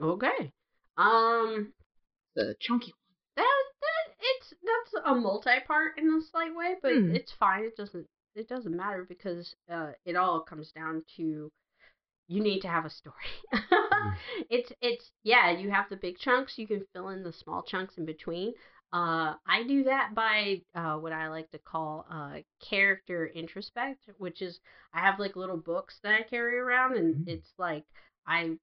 okay 0.01 0.53
um 0.97 1.73
The 2.35 2.57
chunky 2.61 2.93
one. 2.93 3.17
that 3.37 3.63
that 3.81 4.15
it's 4.21 4.55
that's 4.63 5.05
a 5.07 5.15
multi-part 5.15 5.99
in 5.99 6.13
a 6.13 6.21
slight 6.23 6.55
way 6.55 6.77
but 6.83 6.93
Hmm. 6.93 7.11
it's 7.11 7.33
fine 7.33 7.65
it 7.65 7.77
doesn't 7.77 8.09
it 8.35 8.49
doesn't 8.49 8.77
matter 8.77 9.05
because 9.09 9.55
uh 9.71 9.91
it 10.05 10.17
all 10.17 10.41
comes 10.41 10.73
down 10.73 11.03
to 11.17 11.51
you 12.29 12.43
need 12.43 12.61
to 12.61 12.69
have 12.69 12.85
a 12.85 12.91
story 12.91 13.17
it's 14.51 14.73
it's 14.81 15.11
yeah 15.25 15.51
you 15.51 15.71
have 15.71 15.87
the 15.91 15.97
big 15.97 16.19
chunks 16.19 16.55
you 16.59 16.67
can 16.67 16.85
fill 16.93 17.09
in 17.11 17.23
the 17.23 17.33
small 17.33 17.63
chunks 17.63 17.97
in 17.99 18.05
between 18.05 18.53
uh 18.93 19.35
i 19.47 19.63
do 19.69 19.85
that 19.85 20.15
by 20.15 20.61
uh 20.75 20.97
what 20.97 21.13
i 21.13 21.29
like 21.29 21.51
to 21.51 21.59
call 21.59 22.07
uh 22.11 22.37
character 22.69 23.27
introspect 23.35 24.09
which 24.19 24.43
is 24.43 24.61
i 24.95 25.01
have 25.01 25.19
like 25.19 25.37
little 25.37 25.57
books 25.57 25.99
that 26.03 26.15
i 26.15 26.23
carry 26.23 26.59
around 26.59 26.97
and 26.97 27.15
Mm. 27.17 27.29
it's 27.29 27.53
like 27.59 27.85
i 28.27 28.57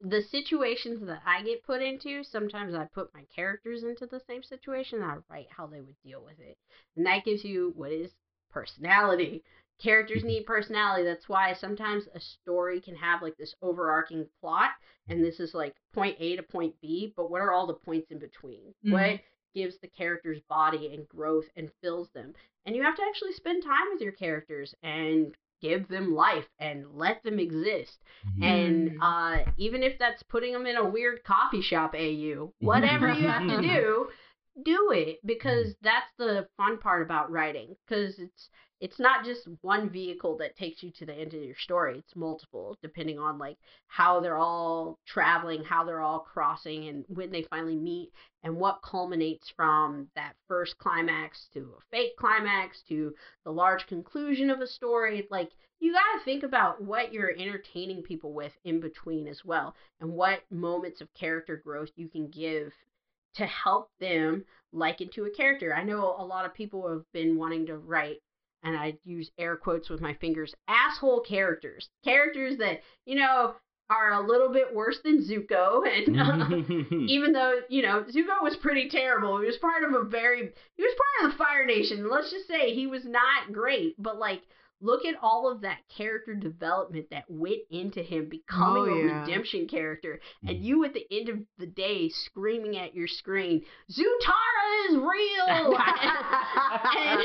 the 0.00 0.22
situations 0.22 1.00
that 1.06 1.22
I 1.26 1.42
get 1.42 1.62
put 1.64 1.82
into, 1.82 2.22
sometimes 2.22 2.74
I 2.74 2.84
put 2.84 3.12
my 3.14 3.24
characters 3.34 3.82
into 3.82 4.06
the 4.06 4.20
same 4.26 4.42
situation 4.42 5.02
and 5.02 5.10
I 5.10 5.16
write 5.30 5.48
how 5.50 5.66
they 5.66 5.80
would 5.80 5.96
deal 6.04 6.22
with 6.22 6.38
it. 6.38 6.56
And 6.96 7.06
that 7.06 7.24
gives 7.24 7.44
you 7.44 7.72
what 7.76 7.92
is 7.92 8.12
personality. 8.56 9.42
Characters 9.82 10.24
Mm-hmm. 10.24 10.28
need 10.28 10.46
personality. 10.46 11.04
That's 11.04 11.28
why 11.28 11.52
sometimes 11.52 12.04
a 12.14 12.20
story 12.20 12.80
can 12.80 12.96
have 12.96 13.22
like 13.22 13.36
this 13.36 13.54
overarching 13.62 14.26
plot 14.40 14.70
and 15.08 15.22
this 15.22 15.40
is 15.40 15.54
like 15.54 15.74
point 15.92 16.16
A 16.20 16.36
to 16.36 16.42
point 16.42 16.74
B, 16.80 17.12
but 17.16 17.30
what 17.30 17.42
are 17.42 17.52
all 17.52 17.66
the 17.66 17.74
points 17.74 18.10
in 18.10 18.18
between? 18.18 18.74
Mhm. 18.84 18.92
What 18.92 19.20
gives 19.54 19.78
the 19.78 19.88
characters 19.88 20.40
body 20.48 20.94
and 20.94 21.06
growth 21.08 21.44
and 21.56 21.70
fills 21.82 22.08
them? 22.14 22.34
And 22.64 22.74
you 22.74 22.82
have 22.82 22.96
to 22.96 23.02
actually 23.02 23.32
spend 23.34 23.62
time 23.62 23.88
with 23.92 24.00
your 24.00 24.12
characters 24.12 24.74
and 24.82 25.34
give 25.60 25.88
them 25.88 26.14
life 26.14 26.46
and 26.58 26.86
let 26.94 27.22
them 27.22 27.38
exist. 27.38 27.98
And 28.40 28.90
Mm. 28.90 28.98
uh, 29.00 29.44
even 29.56 29.82
if 29.82 29.98
that's 29.98 30.22
putting 30.22 30.52
them 30.52 30.66
in 30.66 30.76
a 30.76 30.88
weird 30.88 31.22
coffee 31.24 31.62
shop, 31.62 31.94
AU, 31.94 32.52
whatever 32.60 33.08
you 33.08 33.26
have 33.28 33.46
to 33.46 33.60
do, 33.60 34.08
do 34.64 34.90
it 34.92 35.18
mm. 35.18 35.26
because 35.26 35.74
that's 35.82 36.10
the 36.18 36.46
fun 36.56 36.78
part 36.78 37.02
about 37.02 37.30
writing. 37.30 37.76
Because 37.86 38.18
it's 38.18 38.50
it's 38.78 38.98
not 38.98 39.24
just 39.24 39.48
one 39.62 39.88
vehicle 39.88 40.36
that 40.36 40.54
takes 40.54 40.82
you 40.82 40.90
to 40.90 41.06
the 41.06 41.14
end 41.14 41.32
of 41.32 41.42
your 41.42 41.56
story. 41.56 41.98
It's 41.98 42.14
multiple, 42.14 42.76
depending 42.82 43.18
on 43.18 43.38
like 43.38 43.56
how 43.86 44.20
they're 44.20 44.36
all 44.36 44.98
traveling, 45.06 45.64
how 45.64 45.84
they're 45.84 46.02
all 46.02 46.20
crossing, 46.20 46.88
and 46.88 47.04
when 47.08 47.30
they 47.30 47.44
finally 47.44 47.76
meet, 47.76 48.10
and 48.42 48.56
what 48.56 48.82
culminates 48.82 49.50
from 49.56 50.08
that 50.14 50.34
first 50.46 50.76
climax 50.76 51.48
to 51.54 51.74
a 51.78 51.80
fake 51.90 52.16
climax 52.18 52.82
to 52.88 53.14
the 53.44 53.50
large 53.50 53.86
conclusion 53.86 54.50
of 54.50 54.60
a 54.60 54.66
story. 54.66 55.26
Like 55.30 55.52
you 55.80 55.92
got 55.92 56.18
to 56.18 56.24
think 56.24 56.42
about 56.42 56.82
what 56.82 57.12
you're 57.12 57.30
entertaining 57.30 58.02
people 58.02 58.32
with 58.32 58.52
in 58.64 58.80
between 58.80 59.26
as 59.26 59.42
well 59.44 59.74
and 60.00 60.10
what 60.10 60.40
moments 60.50 61.00
of 61.00 61.12
character 61.14 61.56
growth 61.56 61.90
you 61.96 62.08
can 62.08 62.28
give 62.28 62.72
to 63.36 63.46
help 63.46 63.90
them 64.00 64.44
liken 64.72 65.08
to 65.14 65.24
a 65.24 65.30
character. 65.30 65.74
I 65.74 65.84
know 65.84 66.16
a 66.18 66.24
lot 66.24 66.44
of 66.44 66.54
people 66.54 66.88
have 66.88 67.04
been 67.12 67.36
wanting 67.36 67.66
to 67.66 67.76
write 67.76 68.18
and 68.62 68.76
I 68.76 68.98
use 69.04 69.30
air 69.38 69.56
quotes 69.56 69.88
with 69.88 70.00
my 70.00 70.14
fingers 70.14 70.54
asshole 70.68 71.20
characters. 71.20 71.88
Characters 72.04 72.58
that, 72.58 72.80
you 73.04 73.16
know, 73.16 73.54
are 73.88 74.12
a 74.14 74.26
little 74.26 74.52
bit 74.52 74.74
worse 74.74 74.98
than 75.04 75.22
Zuko 75.22 75.82
and 75.86 76.20
uh, 76.20 76.96
even 77.08 77.32
though 77.32 77.60
you 77.68 77.82
know 77.82 78.04
Zuko 78.04 78.42
was 78.42 78.56
pretty 78.56 78.88
terrible, 78.88 79.38
he 79.38 79.46
was 79.46 79.56
part 79.58 79.84
of 79.84 79.94
a 79.94 80.02
very 80.02 80.50
he 80.74 80.82
was 80.82 80.94
part 81.20 81.26
of 81.26 81.32
the 81.32 81.44
Fire 81.44 81.64
Nation. 81.64 82.10
Let's 82.10 82.30
just 82.30 82.48
say 82.48 82.74
he 82.74 82.86
was 82.86 83.04
not 83.04 83.52
great, 83.52 83.94
but 83.98 84.18
like 84.18 84.42
look 84.80 85.04
at 85.04 85.14
all 85.22 85.50
of 85.50 85.62
that 85.62 85.78
character 85.88 86.34
development 86.34 87.06
that 87.10 87.24
went 87.28 87.60
into 87.70 88.02
him 88.02 88.28
becoming 88.28 88.84
Oh, 88.84 88.98
a 88.98 89.02
redemption 89.20 89.66
character, 89.68 90.20
and 90.46 90.64
you 90.64 90.84
at 90.84 90.92
the 90.94 91.06
end 91.10 91.28
of 91.28 91.38
the 91.58 91.66
day 91.66 92.08
screaming 92.08 92.76
at 92.76 92.94
your 92.94 93.08
screen, 93.08 93.64
"Zutara 93.90 94.90
is 94.90 94.96
real!" 94.96 95.78
and 96.98 97.20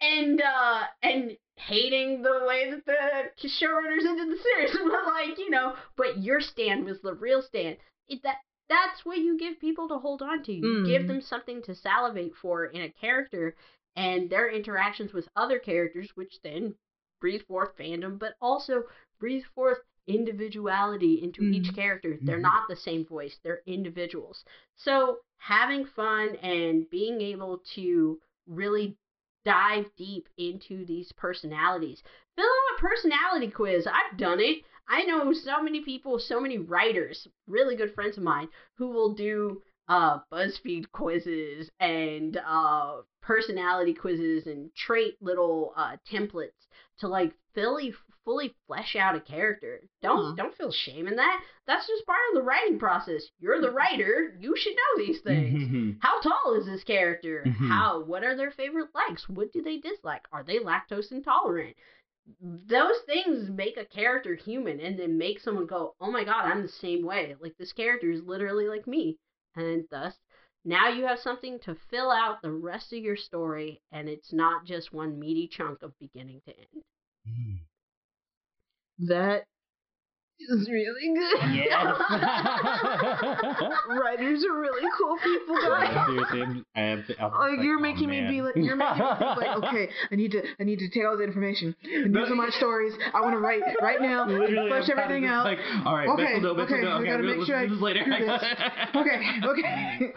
and 0.00 0.42
uh 0.42 0.82
and 1.02 1.36
hating 1.56 2.22
the 2.22 2.44
way 2.46 2.70
that 2.70 2.84
the 2.86 3.48
showrunners 3.48 4.04
ended 4.06 4.30
the 4.30 4.38
series 4.42 4.72
but 4.90 5.06
like 5.06 5.38
you 5.38 5.50
know 5.50 5.74
but 5.96 6.18
your 6.22 6.40
stand 6.40 6.84
was 6.84 7.00
the 7.02 7.14
real 7.14 7.42
stand 7.42 7.76
it, 8.08 8.22
that 8.22 8.36
that's 8.68 9.04
what 9.04 9.18
you 9.18 9.36
give 9.38 9.58
people 9.60 9.88
to 9.88 9.98
hold 9.98 10.22
on 10.22 10.42
to 10.44 10.52
you 10.52 10.84
give 10.84 11.02
Mm. 11.02 11.08
them 11.08 11.20
something 11.20 11.62
to 11.62 11.74
salivate 11.74 12.32
for 12.40 12.66
in 12.66 12.82
a 12.82 12.90
character 13.00 13.56
and 14.04 14.30
their 14.30 14.48
interactions 14.58 15.12
with 15.12 15.28
other 15.36 15.58
characters 15.58 16.08
which 16.14 16.34
then 16.42 16.74
breathe 17.20 17.42
forth 17.48 17.76
fandom 17.76 18.18
but 18.18 18.34
also 18.40 18.74
breathe 19.20 19.44
forth 19.54 19.78
individuality 20.06 21.14
into 21.22 21.42
each 21.42 21.70
Mm. 21.72 21.74
character 21.74 22.18
they're 22.22 22.38
Mhm. 22.38 22.50
not 22.50 22.68
the 22.68 22.76
same 22.76 23.04
voice 23.04 23.38
they're 23.42 23.62
individuals 23.66 24.44
so 24.76 25.18
having 25.38 25.84
fun 25.84 26.36
and 26.36 26.88
being 26.90 27.20
able 27.20 27.58
to 27.74 28.20
really 28.46 28.96
dive 29.44 29.86
deep 29.96 30.28
into 30.36 30.84
these 30.84 31.10
personalities. 31.12 32.02
Fill 32.36 32.44
out 32.44 32.76
a 32.76 32.80
personality 32.80 33.50
quiz. 33.50 33.86
I've 33.86 34.18
done 34.18 34.40
it. 34.40 34.58
I 34.88 35.04
know 35.04 35.32
so 35.32 35.62
many 35.62 35.80
people, 35.82 36.18
so 36.18 36.40
many 36.40 36.58
writers, 36.58 37.26
really 37.46 37.76
good 37.76 37.94
friends 37.94 38.16
of 38.18 38.22
mine, 38.24 38.48
who 38.74 38.88
will 38.88 39.14
do 39.14 39.62
uh, 39.88 40.18
BuzzFeed 40.32 40.90
quizzes 40.92 41.70
and 41.80 42.36
uh, 42.46 42.96
personality 43.22 43.94
quizzes 43.94 44.46
and 44.46 44.70
trait 44.74 45.14
little 45.20 45.72
uh, 45.76 45.96
templates 46.10 46.66
to 47.00 47.08
like 47.08 47.32
fully 47.54 47.94
fully 48.24 48.54
flesh 48.66 48.94
out 48.96 49.16
a 49.16 49.20
character. 49.20 49.80
Don't 50.02 50.18
Huh. 50.30 50.34
don't 50.36 50.54
feel 50.54 50.70
shame 50.70 51.08
in 51.08 51.16
that. 51.16 51.40
That's 51.66 51.86
just 51.86 52.04
part 52.04 52.18
of 52.30 52.34
the 52.36 52.42
writing 52.42 52.78
process. 52.78 53.22
You're 53.40 53.60
the 53.62 53.70
writer. 53.70 54.36
You 54.38 54.54
should 54.56 54.74
know 54.74 55.04
these 55.06 55.20
things. 55.22 55.96
How 56.00 56.20
tall 56.20 56.54
is 56.58 56.66
this 56.66 56.84
character? 56.84 57.44
Mhm. 57.46 57.68
How? 57.68 58.00
What 58.04 58.24
are 58.24 58.36
their 58.36 58.50
favorite 58.50 58.90
likes? 58.94 59.28
What 59.28 59.52
do 59.52 59.62
they 59.62 59.78
dislike? 59.78 60.26
Are 60.32 60.44
they 60.44 60.58
lactose 60.58 61.10
intolerant? 61.10 61.74
Those 62.42 62.98
things 63.06 63.48
make 63.48 63.78
a 63.78 63.86
character 63.86 64.34
human 64.34 64.80
and 64.80 64.98
then 64.98 65.16
make 65.16 65.40
someone 65.40 65.64
go, 65.66 65.94
oh 65.98 66.10
my 66.10 66.24
god, 66.24 66.44
I'm 66.44 66.60
the 66.60 66.68
same 66.68 67.04
way. 67.06 67.34
Like 67.40 67.56
this 67.56 67.72
character 67.72 68.10
is 68.10 68.22
literally 68.22 68.68
like 68.68 68.86
me. 68.86 69.16
And 69.58 69.84
thus, 69.90 70.14
now 70.64 70.88
you 70.88 71.06
have 71.06 71.18
something 71.18 71.58
to 71.60 71.76
fill 71.90 72.10
out 72.10 72.42
the 72.42 72.52
rest 72.52 72.92
of 72.92 72.98
your 73.00 73.16
story 73.16 73.80
and 73.92 74.08
it's 74.08 74.32
not 74.32 74.64
just 74.64 74.92
one 74.92 75.18
meaty 75.18 75.48
chunk 75.48 75.82
of 75.82 75.98
beginning 75.98 76.40
to 76.46 76.52
end. 76.56 76.84
Mm. 77.28 77.58
that 79.08 79.44
is 80.40 80.68
really 80.70 81.14
good. 81.14 81.54
Yes. 81.54 81.72
Writers 83.88 84.44
are 84.44 84.58
really 84.58 84.88
cool 84.96 85.16
people, 85.22 85.56
guys. 85.68 86.06
Seriously, 86.06 86.42
I'm, 86.42 86.66
I'm, 86.76 87.04
I'm 87.18 87.30
Oh, 87.34 87.38
like, 87.50 87.60
you're 87.62 87.78
oh, 87.78 87.80
making 87.80 88.08
me 88.08 88.20
be 88.28 88.40
like 88.42 88.54
you're 88.56 88.76
making 88.76 88.98
me 88.98 89.08
think 89.18 89.36
like 89.38 89.56
okay, 89.64 89.88
I 90.10 90.14
need 90.16 90.30
to 90.32 90.42
I 90.60 90.64
need 90.64 90.78
to 90.78 90.88
take 90.88 91.04
all 91.06 91.16
the 91.16 91.24
information 91.24 91.74
and 91.84 92.14
these 92.14 92.30
are 92.30 92.34
my 92.34 92.50
stories. 92.50 92.94
I 93.12 93.20
want 93.20 93.34
to 93.34 93.38
write 93.40 93.62
right 93.82 94.00
now, 94.00 94.24
and 94.24 94.38
Literally, 94.38 94.70
flesh 94.70 94.88
I'm 94.92 94.98
everything 94.98 95.26
out. 95.26 95.44
Like, 95.44 95.58
all 95.84 95.94
right, 95.96 96.08
Okay, 96.08 96.38
note, 96.40 96.56
mental 96.56 96.76
okay, 96.78 96.86
Okay, 96.86 97.06
gotta 97.06 97.22
we'll- 97.22 97.36
make 97.38 97.46
sure 97.46 97.56
I 97.56 97.66
do 97.66 97.74
this 97.74 97.82
later. 97.82 98.04
do 98.04 98.10
this. 98.26 98.42
okay, 98.94 99.40
okay. 99.44 100.12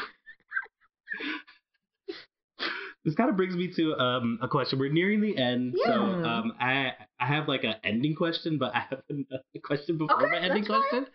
This 3.06 3.16
kind 3.16 3.30
of 3.30 3.38
brings 3.38 3.56
me 3.56 3.72
to 3.76 3.96
um, 3.96 4.40
a 4.42 4.48
question. 4.48 4.80
We're 4.80 4.92
nearing 4.92 5.22
the 5.22 5.38
end, 5.38 5.76
so 5.86 5.94
um, 5.94 6.54
I 6.60 6.94
I 7.20 7.28
have 7.28 7.48
like 7.48 7.64
an 7.64 7.76
ending 7.84 8.16
question, 8.16 8.58
but 8.58 8.72
I 8.76 8.82
have 8.90 9.02
another 9.10 9.44
question 9.64 9.98
before 9.98 10.24
Okay, 10.24 10.32
my 10.32 10.40
ending 10.40 10.66
question. 10.66 11.08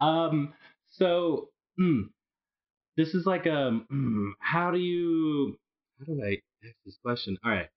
Um, 0.00 0.54
so 0.90 1.48
mm, 1.78 2.04
this 2.96 3.14
is 3.14 3.26
like 3.26 3.46
um, 3.46 3.86
mm, 3.92 4.30
how 4.40 4.70
do 4.70 4.78
you 4.78 5.58
how 5.98 6.06
do 6.06 6.22
I 6.22 6.38
ask 6.66 6.76
this 6.84 6.98
question? 7.04 7.36
All 7.44 7.50
right, 7.50 7.68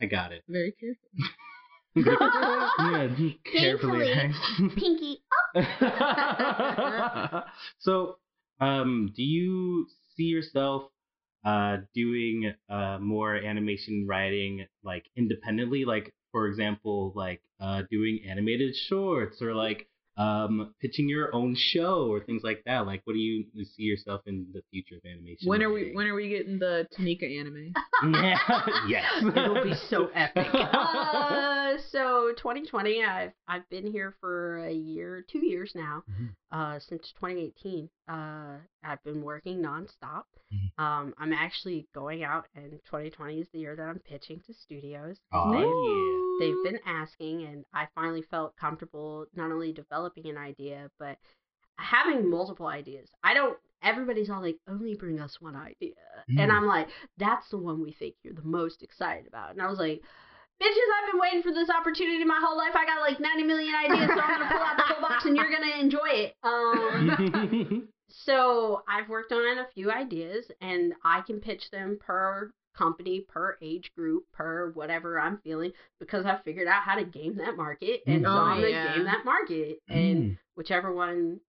I 0.00 0.06
got 0.06 0.32
it. 0.32 0.42
Very 0.48 0.72
careful. 0.72 1.08
yeah, 1.96 3.08
carefully. 3.44 4.32
Pinky 4.76 5.22
so, 7.78 8.16
um, 8.60 9.12
do 9.14 9.22
you 9.22 9.86
see 10.16 10.24
yourself 10.24 10.84
uh, 11.44 11.78
doing 11.94 12.52
uh, 12.68 12.98
more 13.00 13.36
animation 13.36 14.06
writing 14.08 14.66
like 14.82 15.04
independently? 15.16 15.84
Like, 15.84 16.12
for 16.32 16.46
example, 16.46 17.12
like 17.14 17.42
uh, 17.60 17.82
doing 17.90 18.20
animated 18.28 18.74
shorts 18.76 19.40
or 19.42 19.54
like 19.54 19.88
um, 20.16 20.74
pitching 20.80 21.08
your 21.08 21.34
own 21.34 21.54
show 21.56 22.08
or 22.10 22.20
things 22.20 22.42
like 22.44 22.62
that. 22.66 22.86
Like, 22.86 23.00
what 23.04 23.14
do 23.14 23.18
you 23.18 23.44
see 23.64 23.84
yourself 23.84 24.20
in 24.26 24.46
the 24.52 24.60
future 24.70 24.96
of 24.96 25.02
animation? 25.10 25.48
When 25.48 25.62
are 25.62 25.72
we 25.72 25.92
when 25.92 26.06
are 26.06 26.14
we 26.14 26.28
getting 26.28 26.58
the 26.58 26.86
Taneka 26.92 27.38
anime? 27.38 27.72
yeah, 28.22 28.38
yes. 28.88 29.04
It'll 29.22 29.62
be 29.64 29.74
so 29.74 30.10
epic. 30.14 30.46
Uh, 31.70 31.76
so 31.90 32.32
2020, 32.36 33.04
I've 33.04 33.32
I've 33.46 33.68
been 33.70 33.86
here 33.86 34.16
for 34.20 34.58
a 34.64 34.72
year, 34.72 35.24
two 35.30 35.46
years 35.46 35.72
now. 35.74 36.02
Mhm. 36.10 36.30
Uh, 36.50 36.78
since 36.80 37.12
2018, 37.20 37.88
uh, 38.08 38.56
I've 38.82 39.02
been 39.04 39.22
working 39.22 39.60
nonstop. 39.62 40.24
Mhm. 40.52 40.70
Um, 40.82 41.14
I'm 41.18 41.32
actually 41.32 41.86
going 41.94 42.24
out, 42.24 42.46
and 42.54 42.72
2020 42.86 43.40
is 43.40 43.48
the 43.52 43.58
year 43.58 43.76
that 43.76 43.82
I'm 43.88 43.98
pitching 44.00 44.40
to 44.46 44.54
studios. 44.54 45.18
Oh, 45.32 45.52
They, 45.52 46.46
they've 46.46 46.62
been 46.64 46.80
asking, 46.86 47.42
and 47.44 47.64
I 47.74 47.86
finally 47.94 48.22
felt 48.22 48.56
comfortable 48.56 49.26
not 49.34 49.50
only 49.52 49.72
developing 49.72 50.26
an 50.28 50.36
idea, 50.38 50.90
but 50.98 51.18
having 51.78 52.28
multiple 52.28 52.66
ideas. 52.66 53.10
I 53.22 53.34
don't. 53.34 53.58
Everybody's 53.82 54.28
all 54.28 54.42
like, 54.42 54.58
only 54.68 54.94
bring 54.94 55.20
us 55.20 55.40
one 55.40 55.56
idea, 55.56 55.94
and 56.28 56.50
Mm. 56.50 56.54
I'm 56.54 56.66
like, 56.66 56.88
that's 57.16 57.48
the 57.48 57.56
one 57.58 57.80
we 57.82 57.92
think 57.92 58.14
you're 58.22 58.34
the 58.34 58.42
most 58.42 58.82
excited 58.82 59.26
about. 59.26 59.52
And 59.52 59.62
I 59.62 59.68
was 59.70 59.78
like, 59.78 60.02
bitches, 60.62 60.88
I've 60.98 61.10
been 61.12 61.20
waiting 61.20 61.42
for 61.42 61.52
this 61.52 61.70
opportunity 61.70 62.22
my 62.24 62.38
whole 62.42 62.58
life. 62.58 62.74
I 62.76 62.84
got 62.84 63.00
like 63.00 63.18
90 63.20 63.44
million 63.44 63.74
ideas, 63.74 64.10
so 64.14 64.20
I'm 64.20 64.38
gonna 64.38 64.50
pull 64.50 64.60
out 64.60 64.76
the 64.76 64.82
whole 64.82 65.00
box, 65.00 65.24
and 65.24 65.34
you're 65.36 65.50
gonna 65.50 65.76
enjoy 65.80 66.08
it. 66.10 66.34
Um, 66.42 67.88
so 68.10 68.82
I've 68.88 69.08
worked 69.08 69.32
on 69.32 69.58
a 69.58 69.66
few 69.74 69.90
ideas, 69.90 70.50
and 70.60 70.92
I 71.04 71.20
can 71.22 71.40
pitch 71.40 71.70
them 71.70 71.98
per 72.00 72.50
company 72.76 73.24
per 73.28 73.56
age 73.60 73.90
group 73.96 74.24
per 74.32 74.70
whatever 74.72 75.18
I'm 75.18 75.38
feeling 75.38 75.72
because 75.98 76.24
I 76.24 76.38
figured 76.44 76.68
out 76.68 76.82
how 76.84 76.94
to 76.94 77.04
game 77.04 77.36
that 77.38 77.56
market 77.56 78.00
and 78.06 78.22
so 78.22 78.28
Oh, 78.30 78.42
I'm 78.42 78.56
gonna 78.60 78.70
yeah. 78.70 78.94
game 78.94 79.04
that 79.06 79.24
market 79.24 79.80
and 79.88 80.22
Mm. 80.22 80.38
whichever 80.54 80.92
one 80.92 81.40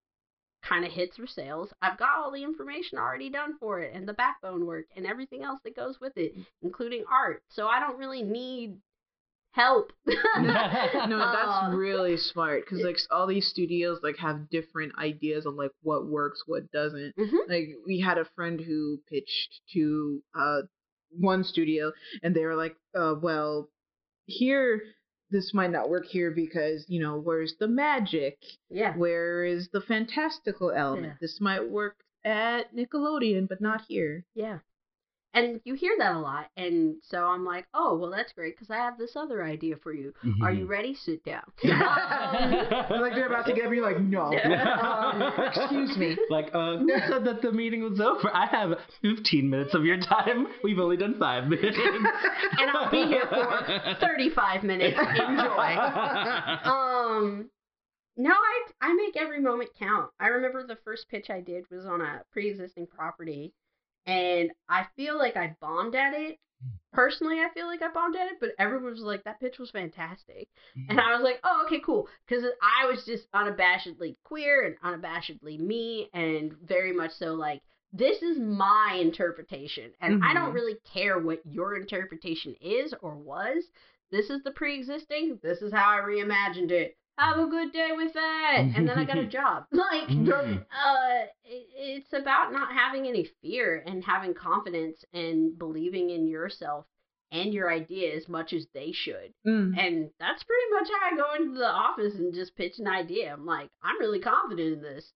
kind 0.64 0.84
of 0.84 0.92
hits 0.92 1.18
for 1.18 1.28
sales, 1.28 1.72
I've 1.82 1.98
got 1.98 2.18
all 2.18 2.32
the 2.32 2.44
information 2.44 2.98
already 2.98 3.30
done 3.30 3.56
for 3.60 3.80
it 3.82 3.94
and 3.94 4.08
the 4.08 4.14
backbone 4.14 4.66
work 4.66 4.86
and 4.96 5.06
everything 5.06 5.44
else 5.44 5.60
that 5.64 5.76
goes 5.76 6.00
with 6.02 6.18
it, 6.18 6.36
including 6.64 7.04
art. 7.10 7.44
So 7.50 7.68
I 7.68 7.80
don't 7.80 7.98
really 8.00 8.24
need 8.24 8.78
help. 9.52 9.92
no, 10.06 11.18
that's 11.18 11.64
Uh, 11.64 11.72
really 11.76 12.18
smart 12.18 12.64
because 12.66 12.84
like 12.84 12.98
all 13.12 13.28
these 13.28 13.48
studios 13.48 14.00
like 14.04 14.18
have 14.18 14.50
different 14.50 14.94
ideas 14.98 15.46
on 15.46 15.56
like 15.56 15.72
what 15.84 16.06
works, 16.08 16.44
what 16.48 16.72
doesn't. 16.72 17.16
Mhm. 17.18 17.50
Like 17.50 17.70
we 17.86 18.00
had 18.00 18.18
a 18.18 18.26
friend 18.36 18.60
who 18.62 19.00
pitched 19.10 19.62
to 19.74 20.22
uh 20.38 20.62
one 21.20 21.44
studio, 21.44 21.92
and 22.24 22.34
they 22.34 22.46
were 22.46 22.56
like, 22.56 22.76
uh, 22.96 23.16
"Well, 23.22 23.70
here 24.26 24.82
this 25.30 25.54
might 25.54 25.72
not 25.72 25.90
work 25.90 26.06
here 26.06 26.32
because 26.32 26.86
you 26.88 27.02
know 27.02 27.20
where's 27.20 27.56
the 27.60 27.68
magic? 27.68 28.38
yeah. 28.70 28.96
Where 28.96 29.44
is 29.44 29.70
the 29.74 29.82
fantastical 29.82 30.72
element? 30.72 31.08
Yeah. 31.08 31.18
This 31.20 31.40
might 31.42 31.70
work 31.70 31.98
at 32.24 32.74
Nickelodeon, 32.76 33.48
but 33.50 33.60
not 33.62 33.82
here." 33.88 34.24
Yeah. 34.36 34.60
And 35.34 35.62
you 35.64 35.76
hear 35.76 35.94
that 36.00 36.14
a 36.14 36.20
lot. 36.20 36.48
And 36.58 36.96
so 37.04 37.24
I'm 37.26 37.46
like, 37.46 37.66
oh, 37.74 37.96
well, 37.98 38.12
that's 38.12 38.34
great 38.34 38.54
because 38.56 38.70
I 38.70 38.76
have 38.78 38.98
this 38.98 39.16
other 39.16 39.44
idea 39.44 39.76
for 39.82 39.94
you. 39.94 40.14
Are 40.42 40.52
you 40.52 40.66
ready? 40.66 40.94
Sit 40.96 41.24
down. 41.24 41.44
Um, 42.92 43.02
like 43.02 43.14
they're 43.14 43.28
about 43.28 43.46
to 43.46 43.54
get 43.54 43.70
me, 43.70 43.80
like, 43.82 44.00
no. 44.00 44.24
Um, 44.34 45.34
excuse 45.48 45.98
me. 45.98 46.18
Like, 46.30 46.50
uh, 46.54 46.78
who 46.78 46.90
said 47.08 47.24
that 47.26 47.42
the 47.42 47.52
meeting 47.52 47.82
was 47.84 48.00
over? 48.00 48.30
I 48.34 48.46
have 48.48 48.72
15 49.02 49.50
minutes 49.50 49.74
of 49.74 49.86
your 49.86 49.98
time. 50.00 50.48
We've 50.64 50.80
only 50.80 50.98
done 50.98 51.16
five 51.20 51.48
minutes. 51.48 51.78
and 51.78 52.70
I'll 52.72 52.92
be 52.92 53.06
here 53.08 53.26
for 53.30 53.96
35 54.00 54.64
minutes. 54.64 54.98
Enjoy. 54.98 55.76
Um, 56.64 57.50
no, 58.18 58.32
I 58.32 58.62
I 58.82 58.94
make 58.94 59.16
every 59.18 59.42
moment 59.42 59.70
count. 59.80 60.10
I 60.20 60.28
remember 60.28 60.66
the 60.66 60.78
first 60.84 61.08
pitch 61.10 61.30
I 61.30 61.42
did 61.42 61.66
was 61.72 61.86
on 61.86 62.02
a 62.02 62.22
pre-existing 62.32 62.88
property, 62.88 63.54
and 64.06 64.52
I 64.70 64.86
feel 64.96 65.18
like 65.18 65.36
I 65.38 65.56
bombed 65.62 65.96
at 65.96 66.14
it. 66.14 66.40
Personally, 66.94 67.40
I 67.40 67.50
feel 67.54 67.68
like 67.68 67.82
I 67.82 67.88
bombed 67.90 68.16
at 68.18 68.28
it, 68.32 68.40
but 68.40 68.52
everyone 68.60 68.92
was 68.92 69.00
like, 69.02 69.24
"That 69.24 69.40
pitch 69.40 69.58
was 69.60 69.72
fantastic," 69.72 70.50
and 70.90 71.00
I 71.00 71.14
was 71.14 71.22
like, 71.24 71.40
"Oh, 71.44 71.64
okay, 71.66 71.80
cool," 71.80 72.08
because 72.28 72.44
I 72.62 72.86
was 72.88 73.06
just 73.06 73.32
unabashedly 73.32 74.18
queer 74.24 74.64
and 74.64 74.78
unabashedly 74.82 75.58
me, 75.60 76.10
and 76.14 76.54
very 76.64 76.92
much 76.92 77.12
so 77.12 77.34
like 77.34 77.62
this 77.94 78.22
is 78.22 78.38
my 78.40 78.98
interpretation, 79.02 79.94
and 80.02 80.24
I 80.24 80.34
don't 80.34 80.52
Mhm. 80.52 80.54
really 80.54 80.78
care 80.94 81.20
what 81.20 81.46
your 81.46 81.76
interpretation 81.76 82.56
is 82.62 82.94
or 83.02 83.16
was. 83.16 83.64
This 84.12 84.30
is 84.30 84.44
the 84.44 84.52
pre-existing. 84.52 85.40
This 85.42 85.62
is 85.62 85.72
how 85.74 85.90
I 85.90 86.02
reimagined 86.02 86.72
it. 86.72 86.98
Have 87.22 87.38
a 87.38 87.46
good 87.50 87.72
day 87.72 87.90
with 87.96 88.14
that, 88.14 88.58
and 88.76 88.88
then 88.88 88.98
I 88.98 89.06
got 89.06 89.18
a 89.18 89.26
job. 89.40 89.66
Like, 89.72 90.08
Mhm. 90.10 90.60
uh, 90.62 91.26
it, 91.44 91.68
it's 92.04 92.14
about 92.14 92.52
not 92.52 92.72
having 92.74 93.06
any 93.08 93.28
fear 93.42 93.84
and 93.86 94.04
having 94.04 94.34
confidence 94.34 95.04
and 95.14 95.58
believing 95.58 96.10
in 96.10 96.28
yourself 96.28 96.86
and 97.32 97.54
your 97.54 97.72
idea 97.72 98.16
as 98.16 98.28
much 98.28 98.54
as 98.54 98.66
they 98.74 98.92
should. 98.92 99.34
Mm. 99.48 99.78
And 99.78 100.10
that's 100.20 100.44
pretty 100.44 100.70
much 100.74 100.88
how 100.92 101.12
I 101.12 101.16
go 101.16 101.34
into 101.44 101.58
the 101.60 101.68
office 101.70 102.16
and 102.16 102.34
just 102.34 102.56
pitch 102.56 102.80
an 102.80 102.88
idea. 102.88 103.32
I'm 103.34 103.46
like, 103.46 103.70
I'm 103.84 104.00
really 104.00 104.20
confident 104.20 104.74
in 104.74 104.82
this, 104.82 105.14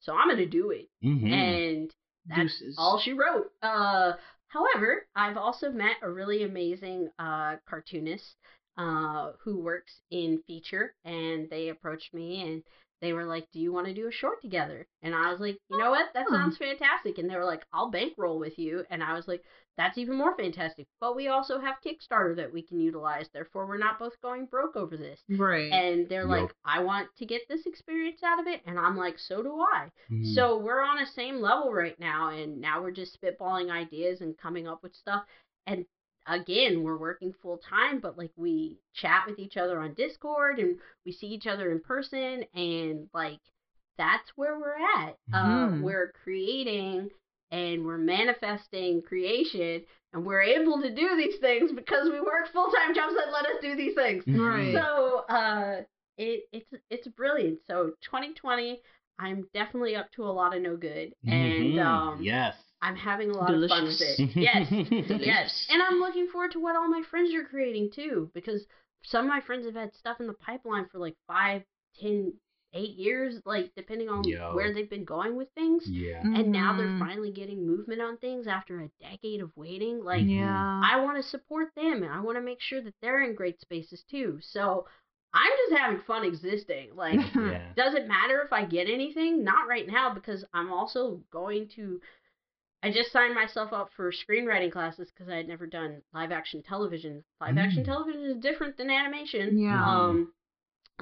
so 0.00 0.14
I'm 0.14 0.28
gonna 0.28 0.46
do 0.46 0.70
it. 0.70 0.88
Mhm. 1.02 1.30
And 1.32 1.94
that's 2.26 2.58
Deuces. 2.58 2.76
all 2.78 2.98
she 2.98 3.12
wrote. 3.14 3.50
Uh, 3.62 4.12
however, 4.48 5.06
I've 5.16 5.36
also 5.38 5.70
met 5.72 5.96
a 6.02 6.10
really 6.10 6.42
amazing 6.44 7.08
uh, 7.18 7.56
cartoonist 7.68 8.36
uh, 8.78 9.32
who 9.40 9.58
works 9.60 10.00
in 10.10 10.42
feature, 10.46 10.94
and 11.04 11.50
they 11.50 11.68
approached 11.68 12.14
me 12.14 12.42
and 12.42 12.62
they 13.00 13.12
were 13.12 13.24
like, 13.26 13.46
"Do 13.52 13.60
you 13.60 13.72
want 13.72 13.86
to 13.88 13.94
do 13.94 14.08
a 14.08 14.12
short 14.12 14.40
together?" 14.42 14.86
And 15.02 15.14
I 15.14 15.30
was 15.30 15.40
like, 15.40 15.58
"You 15.70 15.78
know 15.78 15.90
what? 15.90 16.12
That 16.14 16.28
Oh. 16.28 16.32
sounds 16.32 16.56
fantastic." 16.58 17.18
And 17.18 17.30
they 17.30 17.36
were 17.36 17.44
like, 17.44 17.64
"I'll 17.72 17.90
bankroll 17.90 18.38
with 18.38 18.58
you," 18.58 18.84
and 18.90 19.02
I 19.04 19.14
was 19.14 19.28
like, 19.28 19.44
"That's 19.76 19.98
even 19.98 20.16
more 20.16 20.36
fantastic." 20.36 20.86
But 21.00 21.14
we 21.16 21.28
also 21.28 21.58
have 21.60 21.80
Kickstarter 21.84 22.36
that 22.36 22.52
we 22.52 22.62
can 22.62 22.80
utilize. 22.80 23.28
Therefore, 23.30 23.66
we're 23.66 23.78
not 23.78 23.98
both 23.98 24.20
going 24.22 24.46
broke 24.46 24.76
over 24.76 24.96
this. 24.96 25.22
Right. 25.28 25.70
And 25.70 26.08
they're 26.08 26.26
Yup. 26.26 26.26
like, 26.26 26.54
"I 26.64 26.82
want 26.82 27.14
to 27.16 27.26
get 27.26 27.42
this 27.48 27.66
experience 27.66 28.22
out 28.22 28.40
of 28.40 28.46
it," 28.46 28.62
and 28.66 28.78
I'm 28.78 28.96
like, 28.96 29.18
"So 29.18 29.42
do 29.42 29.60
I." 29.60 29.90
Mhm. 30.08 30.24
So 30.34 30.58
we're 30.58 30.80
on 30.82 30.96
the 30.98 31.06
same 31.06 31.36
level 31.40 31.72
right 31.72 31.98
now, 31.98 32.30
and 32.30 32.60
now 32.60 32.82
we're 32.82 32.90
just 32.90 33.20
spitballing 33.20 33.70
ideas 33.70 34.20
and 34.20 34.36
coming 34.36 34.66
up 34.66 34.82
with 34.82 34.94
stuff. 34.94 35.24
And 35.66 35.86
again, 36.28 36.82
we're 36.82 36.96
working 36.98 37.32
full 37.42 37.58
time, 37.58 38.00
but 38.00 38.18
like 38.18 38.30
we 38.36 38.78
chat 38.94 39.24
with 39.26 39.38
each 39.38 39.56
other 39.56 39.80
on 39.80 39.94
Discord 39.94 40.58
and 40.58 40.76
we 41.04 41.12
see 41.12 41.26
each 41.26 41.46
other 41.46 41.70
in 41.72 41.80
person, 41.80 42.44
and 42.54 43.08
like 43.14 43.40
that's 43.96 44.30
where 44.36 44.58
we're 44.58 44.76
at. 44.76 45.16
Uh, 45.32 45.68
Mhm. 45.68 45.82
we're 45.82 46.12
creating 46.22 47.10
and 47.50 47.84
we're 47.84 47.98
manifesting 47.98 49.00
creation, 49.02 49.82
and 50.12 50.24
we're 50.24 50.42
able 50.42 50.80
to 50.82 50.90
do 50.94 51.16
these 51.16 51.38
things 51.40 51.72
because 51.72 52.10
we 52.10 52.20
work 52.20 52.48
full 52.52 52.70
time 52.70 52.94
jobs 52.94 53.14
that 53.14 53.32
let 53.32 53.46
us 53.46 53.56
do 53.62 53.74
these 53.74 53.94
things. 53.94 54.24
Right. 54.26 54.74
So 54.74 55.24
uh, 55.28 55.82
it 56.18 56.44
it's 56.52 56.70
it's 56.90 57.08
brilliant. 57.08 57.60
So 57.66 57.92
2020, 58.02 58.80
I'm 59.18 59.48
definitely 59.54 59.96
up 59.96 60.10
to 60.12 60.24
a 60.24 60.30
lot 60.30 60.54
of 60.54 60.62
no 60.62 60.76
good, 60.76 61.14
and 61.26 61.74
Mhm. 61.74 61.78
um, 61.78 62.22
yes. 62.22 62.54
I'm 62.80 62.96
having 62.96 63.30
a 63.30 63.34
lot 63.36 63.52
of 63.52 63.68
fun 63.68 63.84
with 63.84 64.00
it. 64.00 64.30
Yes, 64.36 64.68
yes, 65.20 65.66
and 65.70 65.82
I'm 65.82 65.98
looking 66.00 66.28
forward 66.28 66.52
to 66.52 66.60
what 66.60 66.76
all 66.76 66.88
my 66.88 67.02
friends 67.10 67.34
are 67.34 67.44
creating 67.44 67.90
too, 67.94 68.30
because 68.34 68.66
some 69.02 69.24
of 69.24 69.28
my 69.28 69.40
friends 69.40 69.66
have 69.66 69.74
had 69.74 69.94
stuff 69.94 70.20
in 70.20 70.26
the 70.26 70.32
pipeline 70.34 70.86
for 70.90 70.98
like 70.98 71.16
five, 71.26 71.62
ten, 72.00 72.32
eight 72.74 72.96
years, 72.96 73.40
like 73.46 73.72
depending 73.76 74.08
on 74.08 74.22
Yo. 74.24 74.54
where 74.54 74.72
they've 74.74 74.90
been 74.90 75.04
going 75.04 75.36
with 75.36 75.48
things. 75.54 75.84
Yeah. 75.88 76.20
And 76.22 76.52
now 76.52 76.76
they're 76.76 76.86
Mhm. 76.86 76.98
finally 76.98 77.30
getting 77.32 77.66
movement 77.66 78.00
on 78.02 78.18
things 78.18 78.46
after 78.46 78.80
a 78.80 78.90
decade 79.00 79.40
of 79.40 79.50
waiting. 79.56 80.04
Like 80.04 80.26
yeah. 80.26 80.80
I 80.84 81.00
want 81.00 81.16
to 81.16 81.22
support 81.22 81.68
them 81.74 82.02
and 82.02 82.12
I 82.12 82.20
want 82.20 82.36
to 82.36 82.42
make 82.42 82.60
sure 82.60 82.82
that 82.82 82.94
they're 83.00 83.22
in 83.22 83.34
great 83.34 83.60
spaces 83.60 84.04
too. 84.10 84.38
So 84.42 84.86
I'm 85.32 85.50
just 85.68 85.80
having 85.80 86.00
fun 86.00 86.24
existing. 86.24 86.94
Like, 86.94 87.20
Yeah. 87.34 87.72
does 87.76 87.94
it 87.94 88.06
matter 88.08 88.42
if 88.42 88.52
I 88.52 88.64
get 88.64 88.88
anything? 88.88 89.44
Not 89.44 89.66
right 89.68 89.86
now 89.86 90.12
because 90.12 90.44
I'm 90.52 90.72
also 90.72 91.22
going 91.30 91.68
to. 91.76 92.00
I 92.82 92.92
just 92.92 93.10
signed 93.12 93.34
myself 93.34 93.72
up 93.72 93.90
for 93.96 94.12
screenwriting 94.12 94.70
classes 94.70 95.10
because 95.10 95.28
I 95.30 95.36
had 95.36 95.48
never 95.48 95.66
done 95.66 96.00
live 96.14 96.30
action 96.32 96.62
television. 96.62 97.24
Live 97.40 97.58
action 97.58 97.82
Mm. 97.82 97.86
television 97.86 98.22
is 98.24 98.36
different 98.36 98.76
than 98.76 98.90
animation. 98.90 99.58
Yeah. 99.58 99.84
Um, 99.84 100.32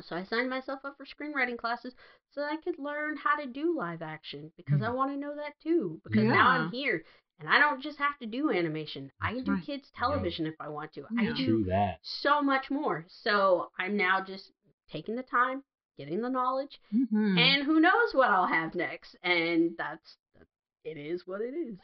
so 0.03 0.17
I 0.17 0.25
signed 0.25 0.49
myself 0.51 0.81
up 0.85 0.97
for 0.97 1.05
screenwriting 1.07 1.59
classes 1.59 1.95
so 2.31 2.43
I 2.43 2.57
could 2.59 2.79
learn 2.79 3.17
how 3.17 3.37
to 3.37 3.47
do 3.47 3.77
live 3.77 4.03
action 4.03 4.53
because 4.57 4.81
I 4.83 4.89
Mm. 4.89 4.95
want 4.95 5.11
to 5.13 5.17
know 5.19 5.35
that 5.37 5.59
too. 5.61 6.01
Because 6.05 6.27
now 6.29 6.49
I'm 6.49 6.71
here 6.71 7.05
and 7.41 7.49
I 7.49 7.59
don't 7.59 7.83
just 7.83 7.99
have 7.99 8.19
to 8.19 8.27
do 8.27 8.51
animation. 8.51 9.11
I 9.21 9.35
can 9.35 9.45
do 9.45 9.53
Right. 9.53 9.63
kids 9.65 9.91
television 9.91 10.47
if 10.47 10.55
I 10.61 10.69
want 10.69 10.93
to. 10.95 11.07
I 11.19 11.25
Yeah. 11.25 11.35
do 11.35 11.65
that. 11.65 11.99
so 12.03 12.41
much 12.43 12.71
more. 12.71 13.05
So 13.09 13.71
I'm 13.79 13.97
now 13.97 14.23
just 14.23 14.53
taking 14.89 15.17
the 15.17 15.23
time, 15.23 15.63
getting 15.99 16.21
the 16.21 16.31
knowledge, 16.31 16.81
Mhm. 16.93 17.39
and 17.39 17.63
who 17.65 17.81
knows 17.81 18.15
what 18.15 18.31
I'll 18.31 18.47
have 18.47 18.75
next. 18.75 19.15
And 19.23 19.77
that's, 19.77 20.17
that's 20.17 20.26
it 20.87 20.97
is 20.97 21.23
what 21.27 21.41
it 21.41 21.53
is. 21.55 21.77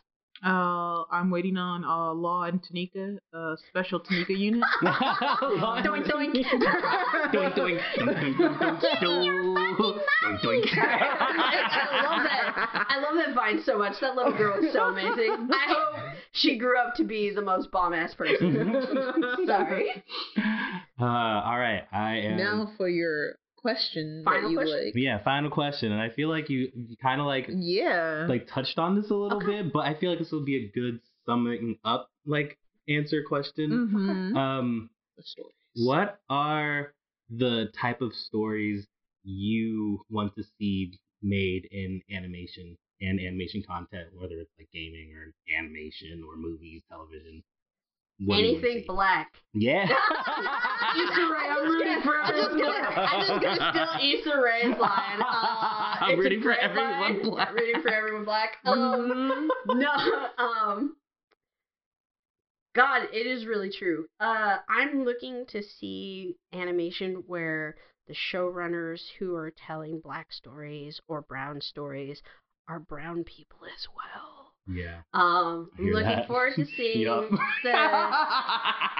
Uh, 0.44 1.04
I'm 1.10 1.30
waiting 1.30 1.56
on 1.56 1.84
uh, 1.84 2.12
Law 2.12 2.44
and 2.44 2.60
Taneka, 2.62 3.18
uh, 3.32 3.54
special 3.68 4.00
Taneka 4.00 4.36
unit. 4.36 4.62
Doink, 4.82 5.84
doink. 5.84 6.06
doink 6.06 6.34
doink 6.34 6.34
doink 7.32 7.54
doink 7.54 7.80
doink 7.94 8.38
doink 9.00 10.40
doink 10.42 10.66
I 10.74 12.02
love 12.02 12.22
that. 12.24 12.86
I 12.88 13.00
love 13.00 13.14
that 13.16 13.34
vine 13.34 13.62
so 13.64 13.78
much. 13.78 14.00
That 14.00 14.16
little 14.16 14.32
girl 14.36 14.64
is 14.64 14.72
so 14.72 14.84
amazing. 14.84 15.48
I 15.52 15.66
hope 15.68 16.16
she 16.32 16.58
grew 16.58 16.78
up 16.78 16.94
to 16.96 17.04
be 17.04 17.30
the 17.32 17.42
most 17.42 17.70
bomb 17.70 17.94
ass 17.94 18.14
person. 18.14 18.74
Sorry. 19.46 20.02
Uh, 21.00 21.04
all 21.04 21.58
right, 21.58 21.82
I 21.92 22.16
am. 22.16 22.36
now 22.36 22.72
for 22.76 22.88
your 22.88 23.36
question 23.62 24.22
Final 24.24 24.42
that 24.42 24.50
you 24.50 24.56
question? 24.58 24.84
like. 24.86 24.94
Yeah, 24.96 25.22
final 25.22 25.50
question, 25.50 25.92
and 25.92 26.00
I 26.00 26.10
feel 26.10 26.28
like 26.28 26.50
you, 26.50 26.70
you 26.74 26.96
kind 27.00 27.20
of 27.20 27.26
like 27.26 27.46
Yeah. 27.48 28.26
like 28.28 28.46
touched 28.46 28.78
on 28.78 28.94
this 28.96 29.10
a 29.10 29.14
little 29.14 29.38
Okay. 29.38 29.62
bit, 29.62 29.72
but 29.72 29.80
I 29.86 29.94
feel 29.94 30.10
like 30.10 30.18
this 30.18 30.32
will 30.32 30.44
be 30.44 30.56
a 30.56 30.68
good 30.68 31.00
summing 31.26 31.78
up 31.84 32.10
like 32.26 32.58
answer 32.88 33.22
question. 33.26 33.70
mm-hmm. 33.70 34.36
Um, 34.36 34.90
what 35.76 36.20
are 36.28 36.94
the 37.30 37.70
type 37.80 38.02
of 38.02 38.12
stories 38.14 38.86
you 39.24 40.04
want 40.10 40.34
to 40.36 40.42
see 40.58 40.98
made 41.22 41.66
in 41.70 42.02
animation 42.10 42.76
and 43.00 43.18
animation 43.20 43.62
content, 43.62 44.08
whether 44.14 44.34
it's 44.38 44.50
like 44.58 44.68
gaming 44.72 45.12
or 45.14 45.32
animation 45.58 46.22
or 46.28 46.36
movies, 46.36 46.82
television? 46.90 47.42
What 48.24 48.36
do 48.36 48.42
you 48.42 48.52
wanna 48.54 48.66
Anything 48.66 48.84
black. 48.86 49.32
Yeah. 49.54 49.84
Issa 50.96 51.20
Rae, 51.32 51.48
I'm 51.48 51.64
rooting 51.66 52.02
for 52.02 52.20
I'm 52.20 52.34
just 52.34 52.50
everyone 52.50 52.72
gonna- 52.72 52.94
black. 52.94 53.12
I'm 53.12 53.20
just 53.26 53.42
gonna 53.42 53.96
steal 53.98 54.10
Issa 54.20 54.40
Rae's 54.42 54.78
line. 54.78 55.20
Uh, 55.22 55.96
I'm 56.06 56.18
rooting 56.18 56.42
for 56.42 56.52
everyone 56.52 57.00
line. 57.00 57.22
black. 57.22 57.52
Rooting 57.52 57.82
for 57.82 57.88
everyone 57.90 58.24
black. 58.24 58.56
Um, 58.64 59.48
no, 59.66 59.90
um, 60.38 60.96
God, 62.74 63.02
it 63.12 63.26
is 63.26 63.46
really 63.46 63.70
true. 63.70 64.06
Uh, 64.20 64.56
I'm 64.68 65.04
looking 65.04 65.44
to 65.48 65.62
see 65.62 66.36
animation 66.52 67.24
where 67.26 67.76
the 68.08 68.14
showrunners 68.14 69.00
who 69.18 69.34
are 69.36 69.52
telling 69.66 70.00
black 70.00 70.32
stories 70.32 71.00
or 71.08 71.22
brown 71.22 71.60
stories 71.60 72.22
are 72.68 72.80
brown 72.80 73.24
people 73.24 73.58
as 73.66 73.86
well. 73.94 74.31
Yeah. 74.66 75.02
Um, 75.12 75.70
I'm 75.78 75.86
looking 75.86 76.16
that. 76.16 76.26
forward 76.28 76.54
to 76.56 76.64
seeing 76.76 77.04
the 77.04 78.10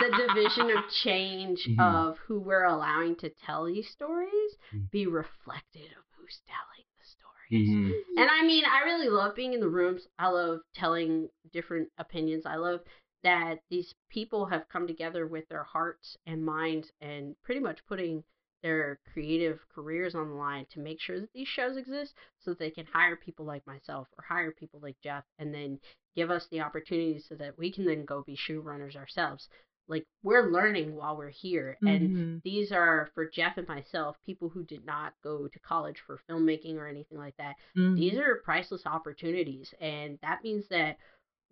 the 0.00 0.26
division 0.26 0.70
of 0.70 0.88
change 0.90 1.66
Mhm. 1.68 1.78
of 1.78 2.18
who 2.18 2.40
we're 2.40 2.64
allowing 2.64 3.16
to 3.16 3.30
tell 3.30 3.64
these 3.66 3.88
stories 3.90 4.56
Mhm. 4.74 4.90
be 4.90 5.06
reflected 5.06 5.92
of 5.92 6.04
who's 6.16 6.40
telling 6.46 6.86
the 6.98 7.04
stories. 7.06 7.68
Mhm. 7.68 8.18
And 8.18 8.30
I 8.30 8.42
mean, 8.44 8.64
I 8.64 8.82
really 8.84 9.08
love 9.08 9.34
being 9.34 9.52
in 9.52 9.60
the 9.60 9.68
rooms. 9.68 10.06
I 10.18 10.28
love 10.28 10.60
telling 10.74 11.30
different 11.52 11.90
opinions. 11.98 12.44
I 12.46 12.56
love 12.56 12.82
that 13.22 13.60
these 13.70 13.94
people 14.08 14.46
have 14.46 14.68
come 14.68 14.86
together 14.88 15.26
with 15.28 15.48
their 15.48 15.62
hearts 15.62 16.16
and 16.26 16.44
minds 16.44 16.90
and 17.00 17.36
pretty 17.44 17.60
much 17.60 17.84
putting 17.86 18.24
their 18.62 18.98
creative 19.12 19.60
careers 19.74 20.14
on 20.14 20.28
the 20.28 20.34
line 20.34 20.66
to 20.70 20.80
make 20.80 21.00
sure 21.00 21.20
that 21.20 21.32
these 21.32 21.48
shows 21.48 21.76
exist 21.76 22.14
so 22.40 22.50
that 22.52 22.58
they 22.58 22.70
can 22.70 22.86
hire 22.86 23.16
people 23.16 23.44
like 23.44 23.66
myself 23.66 24.08
or 24.18 24.24
hire 24.24 24.52
people 24.52 24.80
like 24.82 24.96
Jeff 25.02 25.24
and 25.38 25.52
then 25.54 25.78
give 26.14 26.30
us 26.30 26.46
the 26.50 26.60
opportunity 26.60 27.18
so 27.18 27.34
that 27.34 27.56
we 27.58 27.72
can 27.72 27.84
then 27.84 28.04
go 28.04 28.22
be 28.22 28.36
showrunners 28.36 28.96
ourselves. 28.96 29.48
Like 29.88 30.06
we're 30.22 30.50
learning 30.50 30.94
while 30.94 31.16
we're 31.16 31.28
here 31.28 31.76
and 31.82 32.10
Mhm. 32.10 32.42
these 32.44 32.70
are 32.70 33.10
for 33.14 33.28
Jeff 33.28 33.58
and 33.58 33.66
myself, 33.66 34.16
people 34.24 34.48
who 34.48 34.62
did 34.64 34.86
not 34.86 35.12
go 35.22 35.48
to 35.48 35.58
college 35.58 35.98
for 36.06 36.20
filmmaking 36.28 36.76
or 36.76 36.86
anything 36.86 37.18
like 37.18 37.36
that. 37.38 37.56
Mhm. 37.76 37.96
These 37.96 38.16
are 38.18 38.36
priceless 38.44 38.86
opportunities, 38.86 39.74
and 39.80 40.18
that 40.20 40.42
means 40.44 40.68
that 40.68 40.98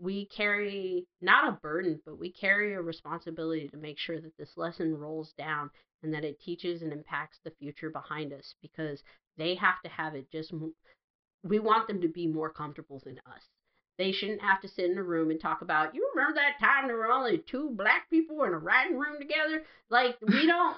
we 0.00 0.26
carry 0.26 1.06
not 1.20 1.46
a 1.46 1.52
burden, 1.60 2.00
but 2.06 2.18
we 2.18 2.30
carry 2.32 2.74
a 2.74 2.80
responsibility 2.80 3.68
to 3.68 3.76
make 3.76 3.98
sure 3.98 4.20
that 4.20 4.36
this 4.38 4.56
lesson 4.56 4.96
rolls 4.96 5.32
down 5.36 5.70
and 6.02 6.14
that 6.14 6.24
it 6.24 6.40
teaches 6.40 6.82
and 6.82 6.92
impacts 6.92 7.38
the 7.44 7.50
future 7.50 7.90
behind 7.90 8.32
us 8.32 8.54
because 8.62 9.02
they 9.36 9.54
have 9.54 9.80
to 9.82 9.90
have 9.90 10.14
it 10.14 10.30
just. 10.32 10.52
We 11.42 11.58
want 11.58 11.86
them 11.86 12.00
to 12.00 12.08
be 12.08 12.26
more 12.26 12.50
comfortable 12.50 13.00
than 13.04 13.18
us. 13.26 13.42
They 13.98 14.12
shouldn't 14.12 14.40
have 14.40 14.62
to 14.62 14.68
sit 14.68 14.90
in 14.90 14.96
a 14.96 15.02
room 15.02 15.30
and 15.30 15.38
talk 15.38 15.60
about, 15.60 15.94
you 15.94 16.10
remember 16.14 16.36
that 16.36 16.58
time 16.58 16.86
there 16.86 16.96
were 16.96 17.12
only 17.12 17.38
two 17.38 17.70
black 17.74 18.08
people 18.08 18.44
in 18.44 18.54
a 18.54 18.58
writing 18.58 18.98
room 18.98 19.18
together? 19.18 19.62
Like, 19.90 20.16
we 20.22 20.46
don't. 20.46 20.76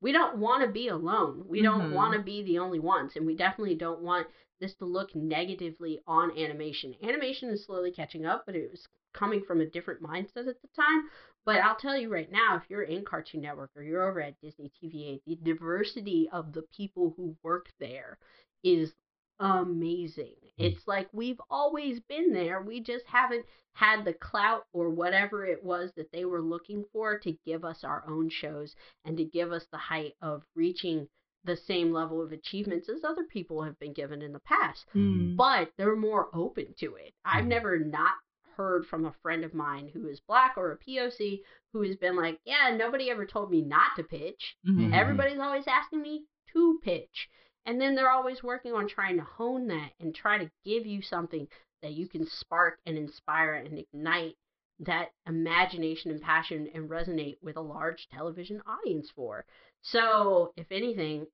We 0.00 0.10
don't 0.10 0.38
want 0.38 0.66
to 0.66 0.72
be 0.72 0.88
alone. 0.88 1.44
We 1.46 1.62
don't 1.62 1.90
Mhm. 1.90 1.92
want 1.92 2.14
to 2.14 2.20
be 2.20 2.42
the 2.42 2.58
only 2.58 2.80
ones. 2.80 3.12
And 3.14 3.24
we 3.24 3.36
definitely 3.36 3.76
don't 3.76 4.00
want 4.00 4.26
this 4.62 4.74
to 4.76 4.84
look 4.84 5.14
negatively 5.14 6.00
on 6.06 6.38
animation. 6.38 6.94
Animation 7.02 7.50
is 7.50 7.66
slowly 7.66 7.90
catching 7.90 8.24
up, 8.24 8.44
but 8.46 8.54
it 8.54 8.70
was 8.70 8.86
coming 9.12 9.42
from 9.42 9.60
a 9.60 9.66
different 9.66 10.02
mindset 10.02 10.48
at 10.48 10.62
the 10.62 10.68
time. 10.74 11.08
But 11.44 11.56
I'll 11.56 11.76
tell 11.76 11.98
you 11.98 12.08
right 12.08 12.30
now, 12.30 12.56
if 12.56 12.62
you're 12.70 12.84
in 12.84 13.04
Cartoon 13.04 13.42
Network 13.42 13.70
or 13.76 13.82
you're 13.82 14.08
over 14.08 14.22
at 14.22 14.40
Disney 14.40 14.70
TVA, 14.82 15.20
the 15.26 15.36
diversity 15.42 16.28
of 16.32 16.52
the 16.52 16.62
people 16.74 17.12
who 17.16 17.36
work 17.42 17.66
there 17.80 18.16
is 18.62 18.94
amazing. 19.40 20.36
Hmm. 20.56 20.64
It's 20.64 20.86
like 20.86 21.08
we've 21.12 21.40
always 21.50 21.98
been 22.08 22.32
there. 22.32 22.62
We 22.62 22.80
just 22.80 23.04
haven't 23.06 23.44
had 23.74 24.04
the 24.04 24.12
clout 24.12 24.66
or 24.72 24.90
whatever 24.90 25.44
it 25.44 25.64
was 25.64 25.90
that 25.96 26.12
they 26.12 26.24
were 26.24 26.42
looking 26.42 26.84
for 26.92 27.18
to 27.18 27.36
give 27.44 27.64
us 27.64 27.82
our 27.82 28.04
own 28.06 28.30
shows 28.30 28.74
and 29.04 29.16
to 29.16 29.24
give 29.24 29.50
us 29.50 29.66
the 29.72 29.78
height 29.78 30.14
of 30.22 30.44
reaching 30.54 31.08
the 31.44 31.56
same 31.56 31.92
level 31.92 32.22
of 32.22 32.32
achievements 32.32 32.88
as 32.88 33.02
other 33.04 33.24
people 33.24 33.62
have 33.62 33.78
been 33.78 33.92
given 33.92 34.22
in 34.22 34.32
the 34.32 34.40
past 34.40 34.86
Mhm. 34.94 35.36
but 35.36 35.72
they're 35.76 35.96
more 35.96 36.28
open 36.34 36.72
to 36.78 36.94
it. 36.96 37.12
I've 37.24 37.44
Mhm. 37.44 37.48
never 37.48 37.78
not 37.78 38.14
heard 38.56 38.86
from 38.86 39.06
a 39.06 39.12
friend 39.22 39.44
of 39.44 39.54
mine 39.54 39.88
who 39.88 40.06
is 40.08 40.20
black 40.20 40.54
or 40.56 40.72
a 40.72 40.78
POC 40.78 41.42
who 41.72 41.82
has 41.82 41.96
been 41.96 42.16
like, 42.16 42.38
yeah, 42.44 42.74
nobody 42.76 43.10
ever 43.10 43.26
told 43.26 43.50
me 43.50 43.62
not 43.62 43.96
to 43.96 44.04
pitch. 44.04 44.56
Mhm. 44.66 44.92
Everybody's 44.92 45.38
always 45.38 45.66
asking 45.66 46.02
me 46.02 46.26
to 46.52 46.78
pitch. 46.82 47.28
And 47.64 47.80
then 47.80 47.94
they're 47.94 48.10
always 48.10 48.42
working 48.42 48.74
on 48.74 48.88
trying 48.88 49.16
to 49.16 49.24
hone 49.24 49.68
that 49.68 49.92
and 50.00 50.14
try 50.14 50.36
to 50.38 50.50
give 50.64 50.84
you 50.84 51.00
something 51.00 51.48
that 51.80 51.92
you 51.94 52.08
can 52.08 52.26
spark 52.26 52.78
and 52.86 52.96
inspire 52.98 53.54
and 53.54 53.78
ignite 53.78 54.36
that 54.80 55.12
imagination 55.26 56.10
and 56.10 56.20
passion 56.20 56.68
and 56.74 56.90
resonate 56.90 57.36
with 57.42 57.56
a 57.56 57.60
large 57.60 58.08
television 58.08 58.60
audience 58.66 59.10
for. 59.10 59.46
So, 59.82 60.52
if 60.56 60.70
anything, 60.70 61.26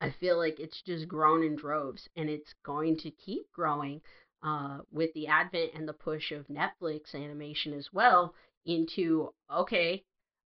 I 0.00 0.10
feel 0.18 0.38
like 0.38 0.58
it's 0.58 0.80
just 0.82 1.08
grown 1.08 1.42
in 1.42 1.56
droves 1.56 2.08
and 2.16 2.28
it's 2.30 2.54
going 2.64 2.96
to 2.98 3.10
keep 3.10 3.52
growing 3.52 4.00
uh, 4.42 4.78
with 4.90 5.12
the 5.12 5.26
advent 5.26 5.72
and 5.74 5.86
the 5.86 5.92
push 5.92 6.32
of 6.32 6.48
Netflix 6.48 7.14
animation 7.14 7.74
as 7.74 7.88
well 7.92 8.34
into 8.64 9.32
okay, 9.54 10.02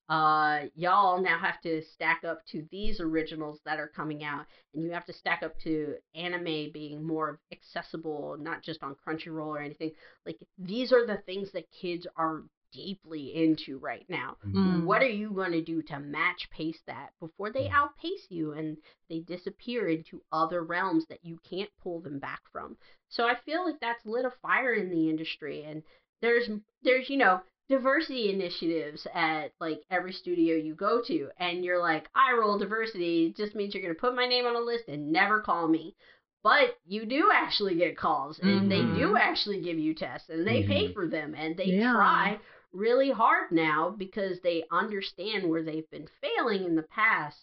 uh, 0.08 0.64
y'all 0.74 1.22
now 1.22 1.38
have 1.38 1.60
to 1.62 1.82
stack 1.94 2.24
up 2.24 2.44
to 2.46 2.66
these 2.70 3.00
originals 3.00 3.60
that 3.64 3.80
are 3.80 3.88
coming 3.88 4.22
out, 4.22 4.44
and 4.74 4.82
you 4.82 4.90
have 4.90 5.06
to 5.06 5.12
stack 5.12 5.42
up 5.42 5.58
to 5.60 5.94
anime 6.14 6.70
being 6.72 7.02
more 7.02 7.40
accessible, 7.52 8.36
not 8.38 8.62
just 8.62 8.82
on 8.82 8.96
Crunchyroll 9.06 9.46
or 9.46 9.62
anything. 9.62 9.92
Like 10.26 10.38
these 10.58 10.92
are 10.92 11.06
the 11.06 11.18
things 11.18 11.52
that 11.52 11.70
kids 11.70 12.06
are 12.16 12.42
deeply 12.74 13.34
into 13.34 13.78
right 13.78 14.04
now. 14.08 14.36
Mm. 14.44 14.84
What 14.84 15.02
are 15.02 15.08
you 15.08 15.30
going 15.30 15.52
to 15.52 15.62
do 15.62 15.80
to 15.82 15.98
match 16.00 16.48
pace 16.50 16.80
that 16.86 17.10
before 17.20 17.50
they 17.50 17.68
outpace 17.68 18.26
you 18.28 18.52
and 18.52 18.76
they 19.08 19.20
disappear 19.20 19.88
into 19.88 20.20
other 20.32 20.62
realms 20.62 21.06
that 21.08 21.24
you 21.24 21.38
can't 21.48 21.70
pull 21.82 22.00
them 22.00 22.18
back 22.18 22.40
from? 22.52 22.76
So 23.08 23.24
I 23.24 23.36
feel 23.46 23.64
like 23.64 23.80
that's 23.80 24.04
lit 24.04 24.24
a 24.24 24.32
fire 24.42 24.74
in 24.74 24.90
the 24.90 25.08
industry 25.08 25.64
and 25.64 25.82
there's 26.20 26.48
there's 26.82 27.08
you 27.08 27.16
know 27.18 27.40
diversity 27.68 28.30
initiatives 28.30 29.06
at 29.14 29.52
like 29.60 29.80
every 29.90 30.12
studio 30.12 30.56
you 30.56 30.74
go 30.74 31.00
to 31.06 31.28
and 31.38 31.64
you're 31.64 31.80
like 31.80 32.08
I 32.14 32.32
roll 32.38 32.58
diversity 32.58 33.26
it 33.26 33.36
just 33.36 33.54
means 33.54 33.72
you're 33.72 33.82
going 33.82 33.94
to 33.94 34.00
put 34.00 34.14
my 34.14 34.26
name 34.26 34.44
on 34.46 34.56
a 34.56 34.60
list 34.60 34.84
and 34.88 35.12
never 35.12 35.40
call 35.40 35.68
me. 35.68 35.94
But 36.42 36.76
you 36.86 37.06
do 37.06 37.30
actually 37.32 37.74
get 37.76 37.96
calls 37.96 38.38
and 38.38 38.70
they 38.70 38.82
do 38.82 39.14
Mhm. 39.14 39.18
actually 39.18 39.62
give 39.62 39.78
you 39.78 39.94
tests 39.94 40.28
and 40.28 40.46
they 40.46 40.62
pay 40.62 40.88
Mhm. 40.88 40.92
for 40.92 41.06
them 41.08 41.34
and 41.34 41.56
they 41.56 41.66
Yeah. 41.66 41.92
try 41.94 42.38
really 42.74 43.10
hard 43.10 43.52
now 43.52 43.94
because 43.96 44.38
they 44.42 44.64
understand 44.70 45.48
where 45.48 45.62
they've 45.62 45.90
been 45.90 46.08
failing 46.20 46.64
in 46.64 46.76
the 46.76 46.82
past 46.82 47.36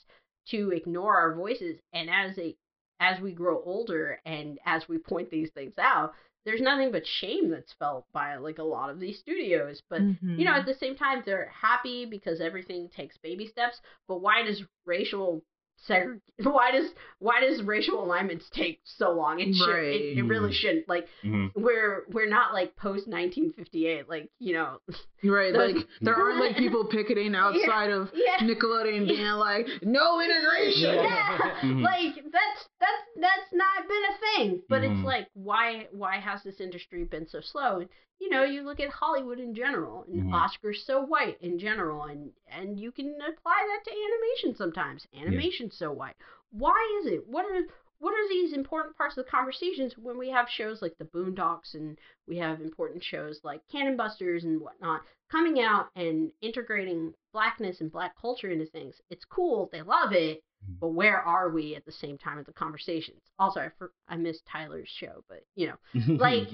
to 0.50 0.72
ignore 0.72 1.18
our 1.18 1.36
voices. 1.36 1.80
And 1.94 2.10
as 2.10 2.38
a 2.38 2.56
as 3.00 3.20
we 3.20 3.32
grow 3.32 3.62
older 3.66 4.20
and 4.26 4.60
as 4.66 4.88
we 4.88 5.00
point 5.00 5.32
these 5.32 5.50
things 5.56 5.74
out 5.80 6.14
there's 6.46 6.62
nothing 6.62 6.92
but 6.92 7.06
shame 7.06 7.50
that's 7.50 7.74
felt 7.78 8.06
by 8.14 8.36
like 8.36 8.58
a 8.58 8.64
lot 8.64 8.90
of 8.90 9.00
these 9.00 9.20
studios. 9.20 9.82
But 9.90 10.02
you 10.02 10.46
know 10.46 10.52
at 10.52 10.62
mm-hmm. 10.62 10.70
the 10.70 10.78
same 10.80 10.96
time 10.96 11.22
they're 11.26 11.52
happy 11.54 12.06
because 12.06 12.42
everything 12.42 12.90
takes 12.90 13.18
baby 13.18 13.48
steps. 13.48 13.80
But 14.08 14.22
why 14.22 14.44
does 14.44 14.64
racial 14.86 15.44
seg- 15.90 16.20
why 16.44 16.72
does 16.72 16.90
why 17.20 17.40
does 17.42 17.62
racial 17.64 18.04
alignments 18.04 18.50
take 18.50 18.80
so 18.84 19.12
long? 19.12 19.40
It 19.40 19.54
should 19.56 19.70
it, 19.76 20.18
it 20.18 20.24
really 20.24 20.54
shouldn't. 20.54 20.88
Like 20.90 21.08
Mhm. 21.24 21.52
we're 21.56 22.04
we're 22.10 22.30
not 22.30 22.54
like 22.54 22.76
post 22.76 23.08
1958 23.08 24.08
like 24.10 24.30
you 24.40 24.54
know. 24.54 24.78
Right, 25.24 25.54
Those- 25.54 25.76
like 25.76 25.88
there 26.02 26.16
aren't 26.16 26.40
like 26.40 26.58
people 26.58 26.86
picketing 26.86 27.36
outside 27.36 27.92
of 27.92 28.10
yeah. 28.14 28.38
Nickelodeon 28.40 29.08
being 29.08 29.26
like, 29.32 29.68
no 29.82 30.20
integration. 30.22 30.96
yeah. 30.96 31.38
Mhm. 31.62 31.84
like 31.84 32.16
that's 32.32 32.70
that's 32.80 33.04
that's 33.20 33.54
not 33.54 33.88
been 33.88 34.04
a 34.10 34.18
thing. 34.38 34.62
But 34.68 34.82
Mhm. 34.82 34.98
it's 34.98 35.06
like 35.06 35.28
why 35.34 35.88
why 35.92 36.18
has 36.20 36.42
this 36.44 36.60
industry 36.60 37.04
been 37.04 37.28
so 37.28 37.40
slow? 37.42 37.80
and 37.82 37.90
you 38.22 38.30
know 38.30 38.44
you 38.44 38.62
look 38.62 38.80
at 38.80 38.90
hollywood 38.90 39.40
in 39.40 39.54
general 39.56 40.04
and 40.08 40.24
Mhm. 40.24 40.32
oscars 40.32 40.78
so 40.86 41.02
white 41.02 41.38
in 41.42 41.58
general 41.60 42.04
and 42.04 42.32
and 42.48 42.80
you 42.80 42.92
can 42.92 43.16
apply 43.22 43.60
that 43.68 43.84
to 43.86 43.92
animation 44.08 44.56
sometimes. 44.56 45.08
Animation's 45.14 45.76
so 45.76 45.92
white. 45.92 46.16
Why 46.52 47.00
is 47.02 47.12
it? 47.12 47.28
What 47.28 47.46
are 47.46 47.62
what 48.00 48.14
are 48.14 48.28
these 48.30 48.54
important 48.54 48.98
parts 48.98 49.16
of 49.18 49.24
the 49.26 49.30
conversations 49.32 49.96
when 49.98 50.18
we 50.18 50.30
have 50.30 50.48
shows 50.50 50.82
like 50.82 50.98
the 50.98 51.06
boondocks 51.06 51.74
and 51.76 51.98
we 52.28 52.38
have 52.38 52.60
important 52.62 53.04
shows 53.04 53.40
like 53.44 53.62
cannon 53.72 53.96
busters 53.98 54.44
and 54.44 54.60
whatnot 54.62 55.02
coming 55.32 55.60
out 55.62 55.90
and 55.96 56.32
integrating 56.42 57.14
blackness 57.32 57.80
and 57.82 57.92
black 57.92 58.16
culture 58.20 58.50
into 58.52 58.66
things? 58.66 59.02
It's 59.10 59.26
cool. 59.26 59.70
They 59.72 59.82
love 59.82 60.14
it 60.14 60.44
but 60.80 60.90
where 60.90 61.20
are 61.20 61.50
we 61.50 61.76
at 61.76 61.86
the 61.86 61.92
same 61.92 62.20
time 62.20 62.38
of 62.38 62.46
the 62.46 62.54
conversations? 62.54 63.22
Also, 63.40 63.60
I, 63.62 63.70
for, 63.80 63.92
I 64.08 64.16
missed 64.16 64.46
Tyler's 64.46 64.90
show, 64.90 65.24
but 65.28 65.44
you 65.56 65.66
know, 65.68 65.78
Like- 66.20 66.50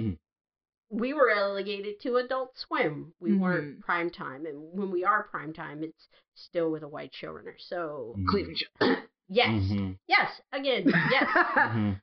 we 0.89 1.14
were 1.14 1.27
relegated 1.27 1.99
to 2.01 2.18
Adult 2.18 2.57
Swim. 2.57 3.14
We 3.19 3.34
weren't 3.35 3.80
Mhm. 3.80 3.81
prime 3.81 4.09
time, 4.09 4.45
and 4.45 4.72
when 4.73 4.89
we 4.91 5.03
are 5.03 5.23
prime 5.23 5.53
time, 5.53 5.84
it's 5.84 6.07
still 6.35 6.72
with 6.72 6.84
a 6.84 6.88
white 6.88 7.11
showrunner. 7.14 7.59
So 7.59 8.15
Mhm. 8.18 8.27
Cleveland 8.27 8.57
show. 8.57 8.68
yes, 9.27 9.64
Mhm. 9.72 9.97
yes, 10.07 10.41
again, 10.51 10.84
yes, 11.11 11.30
Mhm. 11.55 12.01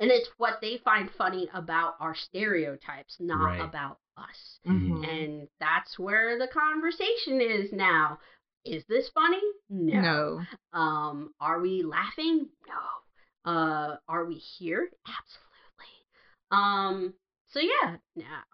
and 0.00 0.10
it's 0.10 0.28
what 0.38 0.60
they 0.60 0.78
find 0.78 1.10
funny 1.12 1.48
about 1.54 1.96
our 2.00 2.14
stereotypes, 2.14 3.18
not 3.20 3.44
Right. 3.44 3.60
about 3.60 4.00
us. 4.16 4.60
Mhm. 4.66 5.06
And 5.06 5.48
that's 5.60 5.98
where 5.98 6.38
the 6.38 6.48
conversation 6.48 7.40
is 7.40 7.72
now. 7.72 8.18
Is 8.64 8.84
this 8.86 9.08
funny? 9.10 9.42
No. 9.68 10.44
Um, 10.72 11.32
are 11.38 11.60
we 11.60 11.82
laughing? 11.82 12.50
No. 12.66 13.50
Uh, 13.52 13.96
are 14.08 14.24
we 14.24 14.34
here? 14.34 14.90
Absolutely. 15.06 16.06
Um, 16.50 17.14
so 17.56 17.62
yeah, 17.62 17.96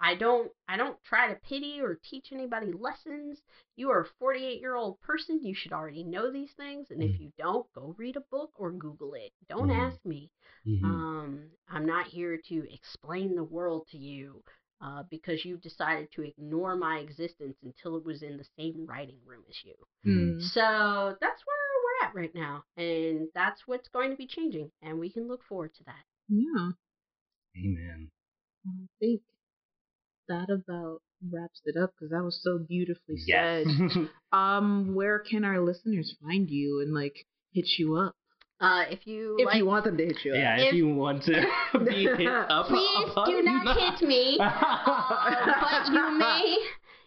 I 0.00 0.14
don't 0.14 0.50
I 0.68 0.76
don't 0.76 0.96
try 1.02 1.28
to 1.28 1.40
pity 1.48 1.80
or 1.80 1.98
teach 2.08 2.28
anybody 2.30 2.72
lessons. 2.72 3.40
You 3.74 3.90
are 3.90 4.02
a 4.02 4.06
48 4.20 4.60
year 4.60 4.76
old 4.76 5.00
person. 5.00 5.40
You 5.42 5.54
should 5.54 5.72
already 5.72 6.04
know 6.04 6.30
these 6.30 6.52
things, 6.56 6.86
and 6.90 7.02
if 7.02 7.10
Mhm. 7.10 7.20
you 7.20 7.32
don't, 7.36 7.66
go 7.72 7.94
read 7.98 8.16
a 8.16 8.20
book 8.30 8.52
or 8.54 8.70
Google 8.70 9.14
it. 9.14 9.32
Don't 9.48 9.70
Mhm. 9.70 9.74
ask 9.74 10.04
me. 10.04 10.30
Mhm. 10.64 10.84
Um, 10.84 11.50
I'm 11.68 11.84
not 11.84 12.06
here 12.06 12.38
to 12.38 12.72
explain 12.72 13.34
the 13.34 13.42
world 13.42 13.88
to 13.88 13.98
you 13.98 14.44
uh, 14.80 15.02
because 15.10 15.44
you've 15.44 15.62
decided 15.62 16.10
to 16.12 16.22
ignore 16.22 16.76
my 16.76 16.98
existence 16.98 17.56
until 17.62 17.96
it 17.96 18.04
was 18.04 18.22
in 18.22 18.36
the 18.36 18.46
same 18.56 18.86
writing 18.86 19.20
room 19.24 19.44
as 19.48 19.64
you. 19.64 19.74
Mm. 20.06 20.40
So 20.42 21.16
that's 21.20 21.42
where 21.46 21.56
we're 21.84 22.06
at 22.08 22.14
right 22.14 22.34
now, 22.34 22.64
and 22.76 23.28
that's 23.34 23.66
what's 23.66 23.88
going 23.88 24.10
to 24.10 24.16
be 24.16 24.26
changing, 24.28 24.70
and 24.80 25.00
we 25.00 25.10
can 25.10 25.26
look 25.26 25.42
forward 25.44 25.74
to 25.74 25.84
that. 25.84 26.04
Yeah. 26.28 26.70
Amen. 27.56 28.10
I 28.66 28.70
think 29.00 29.20
that 30.28 30.48
about 30.50 31.00
wraps 31.30 31.60
it 31.64 31.76
up 31.76 31.92
because 31.94 32.10
that 32.10 32.22
was 32.22 32.40
so 32.42 32.58
beautifully 32.58 33.16
said. 33.18 33.66
Yes. 33.66 33.92
said. 33.94 34.08
Um, 34.32 34.94
where 34.94 35.18
can 35.18 35.44
our 35.44 35.60
listeners 35.60 36.14
find 36.22 36.48
you 36.48 36.80
and 36.80 36.94
like 36.94 37.26
hit 37.52 37.66
you 37.78 37.96
up 37.96 38.14
Uh, 38.60 38.84
if 38.90 39.06
you 39.06 39.36
if 39.38 39.44
like, 39.46 39.56
you 39.56 39.66
want 39.66 39.84
them 39.84 39.98
to 39.98 40.04
hit 40.06 40.24
you 40.24 40.32
up? 40.32 40.38
yeah, 40.38 40.56
if, 40.56 40.68
If- 40.68 40.74
you 40.74 40.88
want 40.88 41.22
to 41.24 41.32
be 41.84 42.06
hit 42.06 42.26
up, 42.26 42.66
please 42.68 43.08
upon- 43.10 43.28
do 43.28 43.42
not 43.42 43.76
hit 44.00 44.08
me. 44.08 44.38
Uh, 44.40 44.50
but 45.60 45.92
you 45.92 46.18
may 46.18 46.56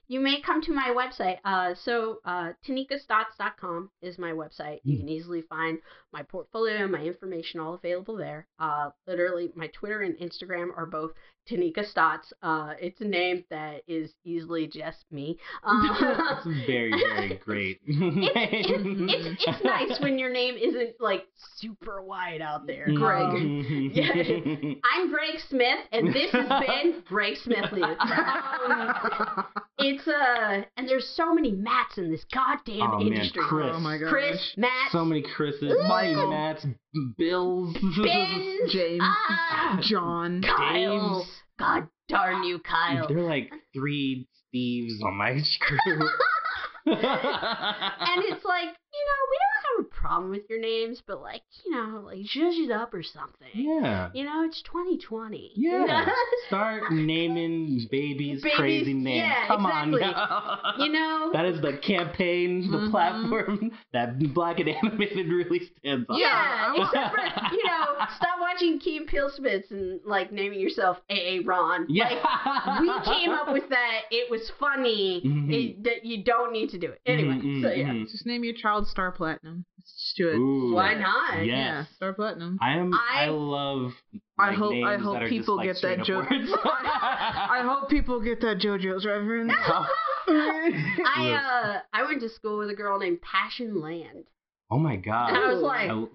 you 0.08 0.20
may 0.20 0.42
come 0.42 0.62
to 0.64 0.72
my 0.74 0.94
website. 0.96 1.38
Uh, 1.46 1.74
so 1.84 2.20
uh, 2.26 2.52
tanekastotts.com 2.68 3.90
is 4.02 4.18
my 4.18 4.32
website. 4.32 4.80
You 4.84 4.96
Hmm. 4.96 5.00
can 5.02 5.10
easily 5.10 5.42
find 5.42 5.80
my 6.14 6.24
portfolio, 6.24 6.88
my 6.88 7.02
information, 7.04 7.60
all 7.60 7.74
available 7.74 8.16
there. 8.16 8.48
Uh, 8.60 8.90
literally, 9.08 9.52
my 9.56 9.68
Twitter 9.68 10.02
and 10.02 10.16
Instagram 10.18 10.70
are 10.78 10.86
both 10.86 11.12
Taneka 11.50 11.86
Stotts. 11.90 12.32
Uh, 12.42 12.74
it's 12.80 13.02
a 13.02 13.06
name 13.06 13.44
that 13.50 13.82
is 13.88 14.14
easily 14.24 14.68
just 14.68 15.06
me. 15.12 15.38
Uh, 15.64 16.38
It's 16.46 16.66
very, 16.66 16.92
very 16.92 17.36
great. 17.46 17.80
it's, 17.86 19.36
it's, 19.38 19.44
it's 19.48 19.64
nice 19.64 20.00
when 20.02 20.18
your 20.18 20.32
name 20.32 20.56
isn't 20.56 20.96
like 21.00 21.26
super 21.58 22.02
wide 22.02 22.42
out 22.42 22.66
there. 22.66 22.86
Greg. 22.96 23.22
Um, 23.26 23.92
yeah. 23.94 24.14
I'm 24.94 25.12
Greg 25.12 25.36
Smith, 25.50 25.80
and 25.92 26.14
this 26.14 26.32
has 26.32 26.48
been 26.66 27.04
Greg 27.08 27.36
Smith 27.44 27.72
News. 27.74 27.98
Um, 28.00 29.46
it's 29.78 30.08
uh, 30.08 30.62
and 30.78 30.88
there's 30.88 31.08
so 31.16 31.34
many 31.34 31.52
Matts 31.52 31.98
in 31.98 32.12
this 32.12 32.26
goddamn 32.34 32.82
Oh, 32.82 32.98
man, 33.00 33.08
industry. 33.14 33.42
Chris. 33.44 33.72
Oh 33.74 33.80
my 33.80 33.98
gosh. 33.98 34.10
Chris, 34.10 34.54
Matt, 34.58 34.92
so 34.92 35.04
many 35.06 35.22
Chris's, 35.22 35.74
Michael. 35.88 36.30
Matts, 36.30 36.66
Bills, 37.18 37.76
Ben, 38.04 38.58
James, 38.70 39.02
Ah, 39.02 39.80
John. 39.82 40.42
Kyle. 40.42 41.24
Daves. 41.24 41.28
God 41.60 41.88
darn 42.10 42.44
you, 42.44 42.60
Kyle. 42.60 43.08
They're 43.08 43.20
like 43.22 43.52
three 43.74 44.28
Steves 44.54 45.02
on 45.04 45.16
my 45.16 45.32
crew. 45.62 46.10
and 46.86 48.24
it's 48.24 48.46
like, 48.46 48.70
you 48.70 49.04
know, 49.08 49.22
we 49.32 49.38
don't 49.42 49.58
have 49.58 49.65
a 49.65 49.65
problem 50.06 50.30
with 50.32 50.44
your 50.50 50.60
names, 50.60 51.02
but 51.06 51.22
like, 51.22 51.42
you 51.66 51.72
know, 51.72 52.02
like 52.06 52.20
zhuzh 52.20 52.66
it 52.66 52.72
up 52.72 52.94
or 52.94 53.02
something. 53.04 53.48
yeah. 53.54 54.10
You 54.14 54.24
know, 54.24 54.44
it's 54.44 54.62
2020. 54.62 55.52
Yeah. 55.56 56.06
Start 56.48 56.84
naming 56.92 57.88
babies, 57.92 58.42
Babies, 58.44 58.56
crazy 58.58 58.94
names. 58.94 59.18
yeah, 59.28 59.48
Come 59.48 59.66
exactly. 59.66 60.04
on. 60.04 60.80
you 60.86 60.92
know, 60.92 61.30
That 61.34 61.46
is 61.46 61.62
the 61.62 61.78
campaign, 61.78 62.72
the 62.72 62.78
Mhm. 62.78 62.92
platform 62.92 63.72
that 63.94 64.20
Black 64.34 64.60
and 64.60 64.70
Animated 64.70 65.28
really 65.30 65.62
stands 65.80 66.06
on. 66.10 66.18
Yeah, 66.20 66.74
Yeah. 66.76 66.84
except 66.86 67.16
for 67.16 67.56
you 67.56 67.66
know, 67.66 67.96
stop 68.18 68.40
watching 68.40 68.80
Key 68.80 68.98
and 68.98 69.08
Peele 69.08 69.30
Smiths 69.30 69.72
and 69.72 70.00
like 70.06 70.32
naming 70.32 70.60
yourself 70.60 70.98
AA 71.10 71.40
Ron. 71.44 71.86
Yeah. 71.90 72.10
Like, 72.66 72.80
we 72.82 73.14
came 73.14 73.32
up 73.32 73.52
with 73.52 73.70
that. 73.70 74.02
It 74.12 74.30
was 74.30 74.52
funny. 74.60 75.22
Mhm. 75.26 75.52
It, 75.54 75.84
that 75.84 76.06
you 76.06 76.24
don't 76.24 76.52
need 76.52 76.70
to 76.70 76.78
do 76.78 76.92
it 76.92 77.02
anyway. 77.06 77.36
Mhm, 77.36 77.62
so 77.64 77.70
yeah, 77.72 77.88
mhm. 77.90 78.12
Just 78.12 78.26
name 78.26 78.44
your 78.44 78.54
child 78.54 78.88
Star 78.88 79.12
Platinum. 79.12 79.66
Let's 79.86 80.04
just 80.04 80.18
do 80.18 80.30
it. 80.30 80.36
Ooh. 80.38 80.74
why 80.74 80.96
not? 80.96 81.46
Yes. 81.46 81.48
Yeah, 81.48 81.84
Star 81.96 82.14
Platinum. 82.14 82.58
I 82.62 82.72
am. 82.78 82.92
I, 82.94 83.26
I- 83.26 83.30
love. 83.30 83.92
I 84.40 84.50
like, 84.50 84.58
hope- 84.58 84.74
I 84.86 84.98
hope 84.98 85.20
people 85.30 85.58
just, 85.58 85.58
like, 85.58 85.66
get 85.68 85.74
that 85.74 85.78
straight 85.78 86.00
up 86.02 86.06
joke. 86.08 86.30
words. 86.30 86.52
I 86.64 87.62
hope 87.64 87.90
people 87.90 88.20
get 88.20 88.42
that 88.42 88.58
JoJo's 88.60 89.06
reference. 89.06 89.54
I 90.28 91.40
uh 91.40 91.80
I 91.94 92.04
went 92.04 92.20
to 92.22 92.30
school 92.30 92.58
with 92.58 92.70
a 92.70 92.74
girl 92.74 92.98
named 93.00 93.20
Passion 93.22 93.80
Land. 93.80 94.26
oh 94.72 94.80
my 94.80 94.96
god. 94.96 95.30
And 95.30 95.38
I 95.38 95.54
was 95.54 95.62
like, 95.62 95.90
I- 95.90 95.94
Ooh, 95.94 96.10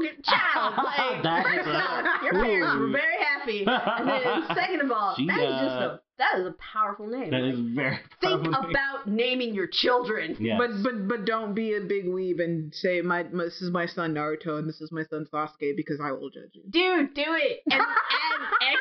good 0.00 0.24
child. 0.24 0.74
Like 0.82 1.22
That 1.22 1.46
is 1.46 1.66
a- 1.66 2.24
your 2.24 2.32
parents 2.42 2.76
were 2.80 2.88
very 2.88 3.18
happy. 3.22 3.64
And 3.66 4.08
then 4.08 4.56
second 4.56 4.80
of 4.80 4.90
all, 4.90 5.14
She, 5.16 5.26
that 5.26 5.38
is 5.38 5.50
just 5.60 5.76
a 5.76 6.00
that 6.18 6.38
is 6.38 6.46
a 6.46 6.54
powerful 6.72 7.06
name. 7.06 7.30
that 7.30 7.40
Like, 7.42 7.54
is 7.54 7.60
very. 7.74 7.98
think 8.20 8.44
probably- 8.44 8.70
about 8.70 9.06
naming 9.08 9.54
your 9.54 9.66
children. 9.66 10.36
Yes. 10.38 10.58
But 10.58 10.82
but 10.82 11.08
but 11.08 11.24
don't 11.24 11.54
be 11.54 11.74
a 11.74 11.80
big 11.80 12.06
weeb 12.06 12.40
and 12.42 12.72
say 12.74 13.00
my, 13.00 13.22
my 13.24 13.44
this 13.44 13.60
is 13.62 13.70
my 13.70 13.86
son 13.86 14.14
Naruto 14.14 14.58
and 14.58 14.68
this 14.68 14.80
is 14.80 14.92
my 14.92 15.04
son 15.04 15.26
Sasuke 15.32 15.74
because 15.76 16.00
I 16.04 16.12
will 16.12 16.30
judge 16.30 16.50
you. 16.52 16.62
Dude, 16.70 17.14
do 17.14 17.24
it 17.26 17.60
and 17.70 17.80
add 17.80 17.86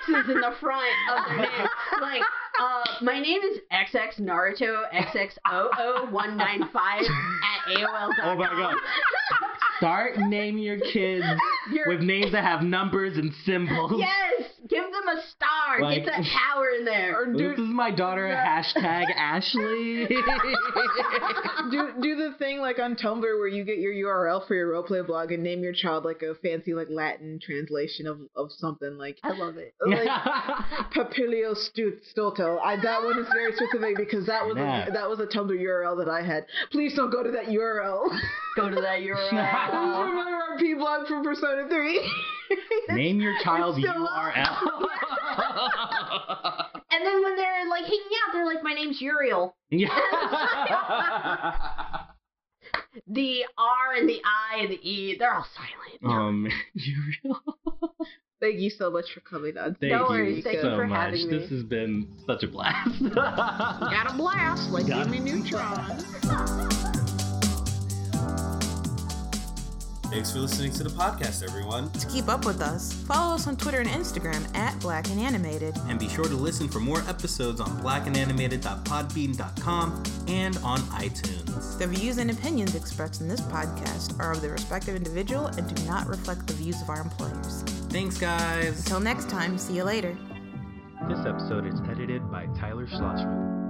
X's 0.09 0.29
in 0.29 0.41
the 0.41 0.53
front 0.59 0.83
of 1.09 1.25
their 1.29 1.37
name. 1.37 1.67
Like, 2.01 2.21
uh, 2.59 2.83
my 3.01 3.19
name 3.19 3.41
is 3.41 3.59
XX 3.71 4.19
Naruto 4.21 4.83
XX00195 4.91 6.75
at 6.75 7.77
AOL.com. 7.77 8.11
Oh 8.23 8.35
my 8.35 8.47
God. 8.49 8.75
Start 9.77 10.17
naming 10.19 10.59
your 10.63 10.79
kids 10.79 11.25
Your- 11.71 11.87
with 11.87 12.01
names 12.01 12.31
that 12.33 12.43
have 12.43 12.61
numbers 12.61 13.17
and 13.17 13.33
symbols. 13.45 13.93
Yes, 13.97 14.43
give 14.69 14.83
them 14.83 15.07
a 15.17 15.21
star. 15.29 15.81
Like- 15.81 16.05
Get 16.05 16.05
that 16.07 16.23
power 16.53 16.69
in 16.77 16.85
there. 16.85 17.21
Or 17.21 17.33
This 17.33 17.57
is 17.59 17.67
my 17.67 17.91
daughter. 17.91 18.27
Hashtag 18.27 19.05
Ashley. 19.15 20.07
do 21.71 21.93
do 22.01 22.15
the 22.15 22.35
thing 22.37 22.59
like 22.59 22.79
on 22.79 22.95
Tumblr 22.95 23.21
where 23.21 23.47
you 23.47 23.63
get 23.63 23.77
your 23.79 23.93
URL 23.93 24.45
for 24.47 24.55
your 24.55 24.71
roleplay 24.71 25.05
blog 25.05 25.31
and 25.31 25.43
name 25.43 25.61
your 25.63 25.73
child 25.73 26.05
like 26.05 26.21
a 26.21 26.35
fancy 26.35 26.73
like 26.73 26.87
Latin 26.89 27.39
translation 27.41 28.07
of, 28.07 28.19
of 28.35 28.51
something 28.51 28.97
like 28.97 29.17
I 29.23 29.31
love 29.37 29.57
it. 29.57 29.73
like 29.85 30.07
Papilio 30.93 31.55
stu- 31.55 31.97
Stulto. 32.15 32.59
I 32.63 32.75
that 32.81 33.03
one 33.03 33.17
is 33.19 33.27
very 33.33 33.53
specific 33.55 33.97
because 33.97 34.25
that 34.27 34.45
was 34.45 34.55
Yeah. 34.57 34.87
a, 34.87 34.91
that 34.91 35.09
was 35.09 35.19
a 35.19 35.25
Tumblr 35.27 35.51
URL 35.57 35.97
that 36.03 36.09
I 36.09 36.21
had. 36.21 36.45
Please 36.71 36.93
don't 36.95 37.11
go 37.11 37.23
to 37.23 37.31
that 37.31 37.45
URL. 37.45 38.07
Go 38.55 38.69
to 38.69 38.75
that 38.81 38.99
URL. 38.99 39.29
just 39.31 39.33
URL. 39.33 40.05
remember 40.09 40.31
our 40.51 40.57
P 40.57 40.73
blog 40.73 41.07
from 41.07 41.23
Persona 41.23 41.67
3. 41.69 42.11
Name 42.89 43.21
your 43.21 43.33
child 43.43 43.75
still 43.77 43.93
URL. 43.93 44.33
and 46.91 47.05
then 47.05 47.23
when 47.23 47.35
they're 47.35 47.67
like 47.69 47.83
hanging 47.83 48.01
out, 48.27 48.33
they're 48.33 48.45
like, 48.45 48.63
"My 48.63 48.73
name's 48.73 48.99
Uriel." 49.01 49.55
yeah. 49.69 49.89
The 53.07 53.45
R 53.57 53.93
and 53.97 54.07
the 54.09 54.19
I 54.25 54.57
and 54.59 54.69
the 54.69 54.89
E, 54.89 55.15
they're 55.17 55.33
all 55.33 55.45
silent. 55.55 56.03
um, 56.03 56.45
Uriel. 56.73 57.39
Thank 58.41 58.59
you 58.59 58.69
so 58.69 58.91
much 58.91 59.05
for 59.13 59.21
coming 59.21 59.57
on. 59.57 59.75
Thank 59.79 59.93
No 59.93 60.03
you 60.03 60.09
worries. 60.09 60.43
Thank 60.43 60.57
you 60.57 60.61
so 60.61 60.75
for 60.75 60.87
much. 60.87 60.97
having 60.97 61.27
me. 61.29 61.37
This 61.37 61.49
has 61.51 61.63
been 61.63 62.07
such 62.25 62.43
a 62.43 62.47
blast. 62.47 63.01
Got 63.13 64.13
a 64.13 64.17
blast 64.17 64.69
like 64.71 64.87
Jimmy. 64.87 65.19
Neutron. 65.19 65.99
Thanks 70.11 70.31
for 70.33 70.39
listening 70.39 70.73
to 70.73 70.83
the 70.83 70.89
podcast, 70.89 71.41
everyone. 71.41 71.89
To 71.91 72.05
keep 72.07 72.27
up 72.27 72.45
with 72.45 72.61
us, 72.61 72.91
follow 72.91 73.35
us 73.35 73.47
on 73.47 73.55
Twitter 73.55 73.79
and 73.79 73.89
Instagram 73.89 74.53
at 74.53 74.77
Black 74.81 75.09
and 75.09 75.17
Animated. 75.21 75.77
And 75.87 75.97
be 75.97 76.09
sure 76.09 76.25
to 76.25 76.35
listen 76.35 76.67
for 76.67 76.81
more 76.81 76.99
episodes 77.07 77.61
on 77.61 77.69
blackandanimated.podbean.com 77.81 80.03
and 80.27 80.57
on 80.57 80.79
iTunes. 80.79 81.77
The 81.79 81.87
views 81.87 82.17
and 82.17 82.29
opinions 82.29 82.75
expressed 82.75 83.21
in 83.21 83.29
this 83.29 83.39
podcast 83.39 84.19
are 84.19 84.33
of 84.33 84.41
the 84.41 84.49
respective 84.49 84.97
individual 84.97 85.45
and 85.47 85.73
do 85.73 85.81
not 85.85 86.07
reflect 86.07 86.45
the 86.45 86.55
views 86.55 86.81
of 86.81 86.89
our 86.89 86.99
employers. 86.99 87.61
Thanks, 87.89 88.17
guys. 88.17 88.79
Until 88.79 88.99
next 88.99 89.29
time, 89.29 89.57
see 89.57 89.75
you 89.77 89.85
later. 89.85 90.17
this 91.07 91.25
episode 91.25 91.65
is 91.65 91.79
edited 91.89 92.29
by 92.29 92.47
Tyler 92.59 92.85
Schlossman. 92.85 93.60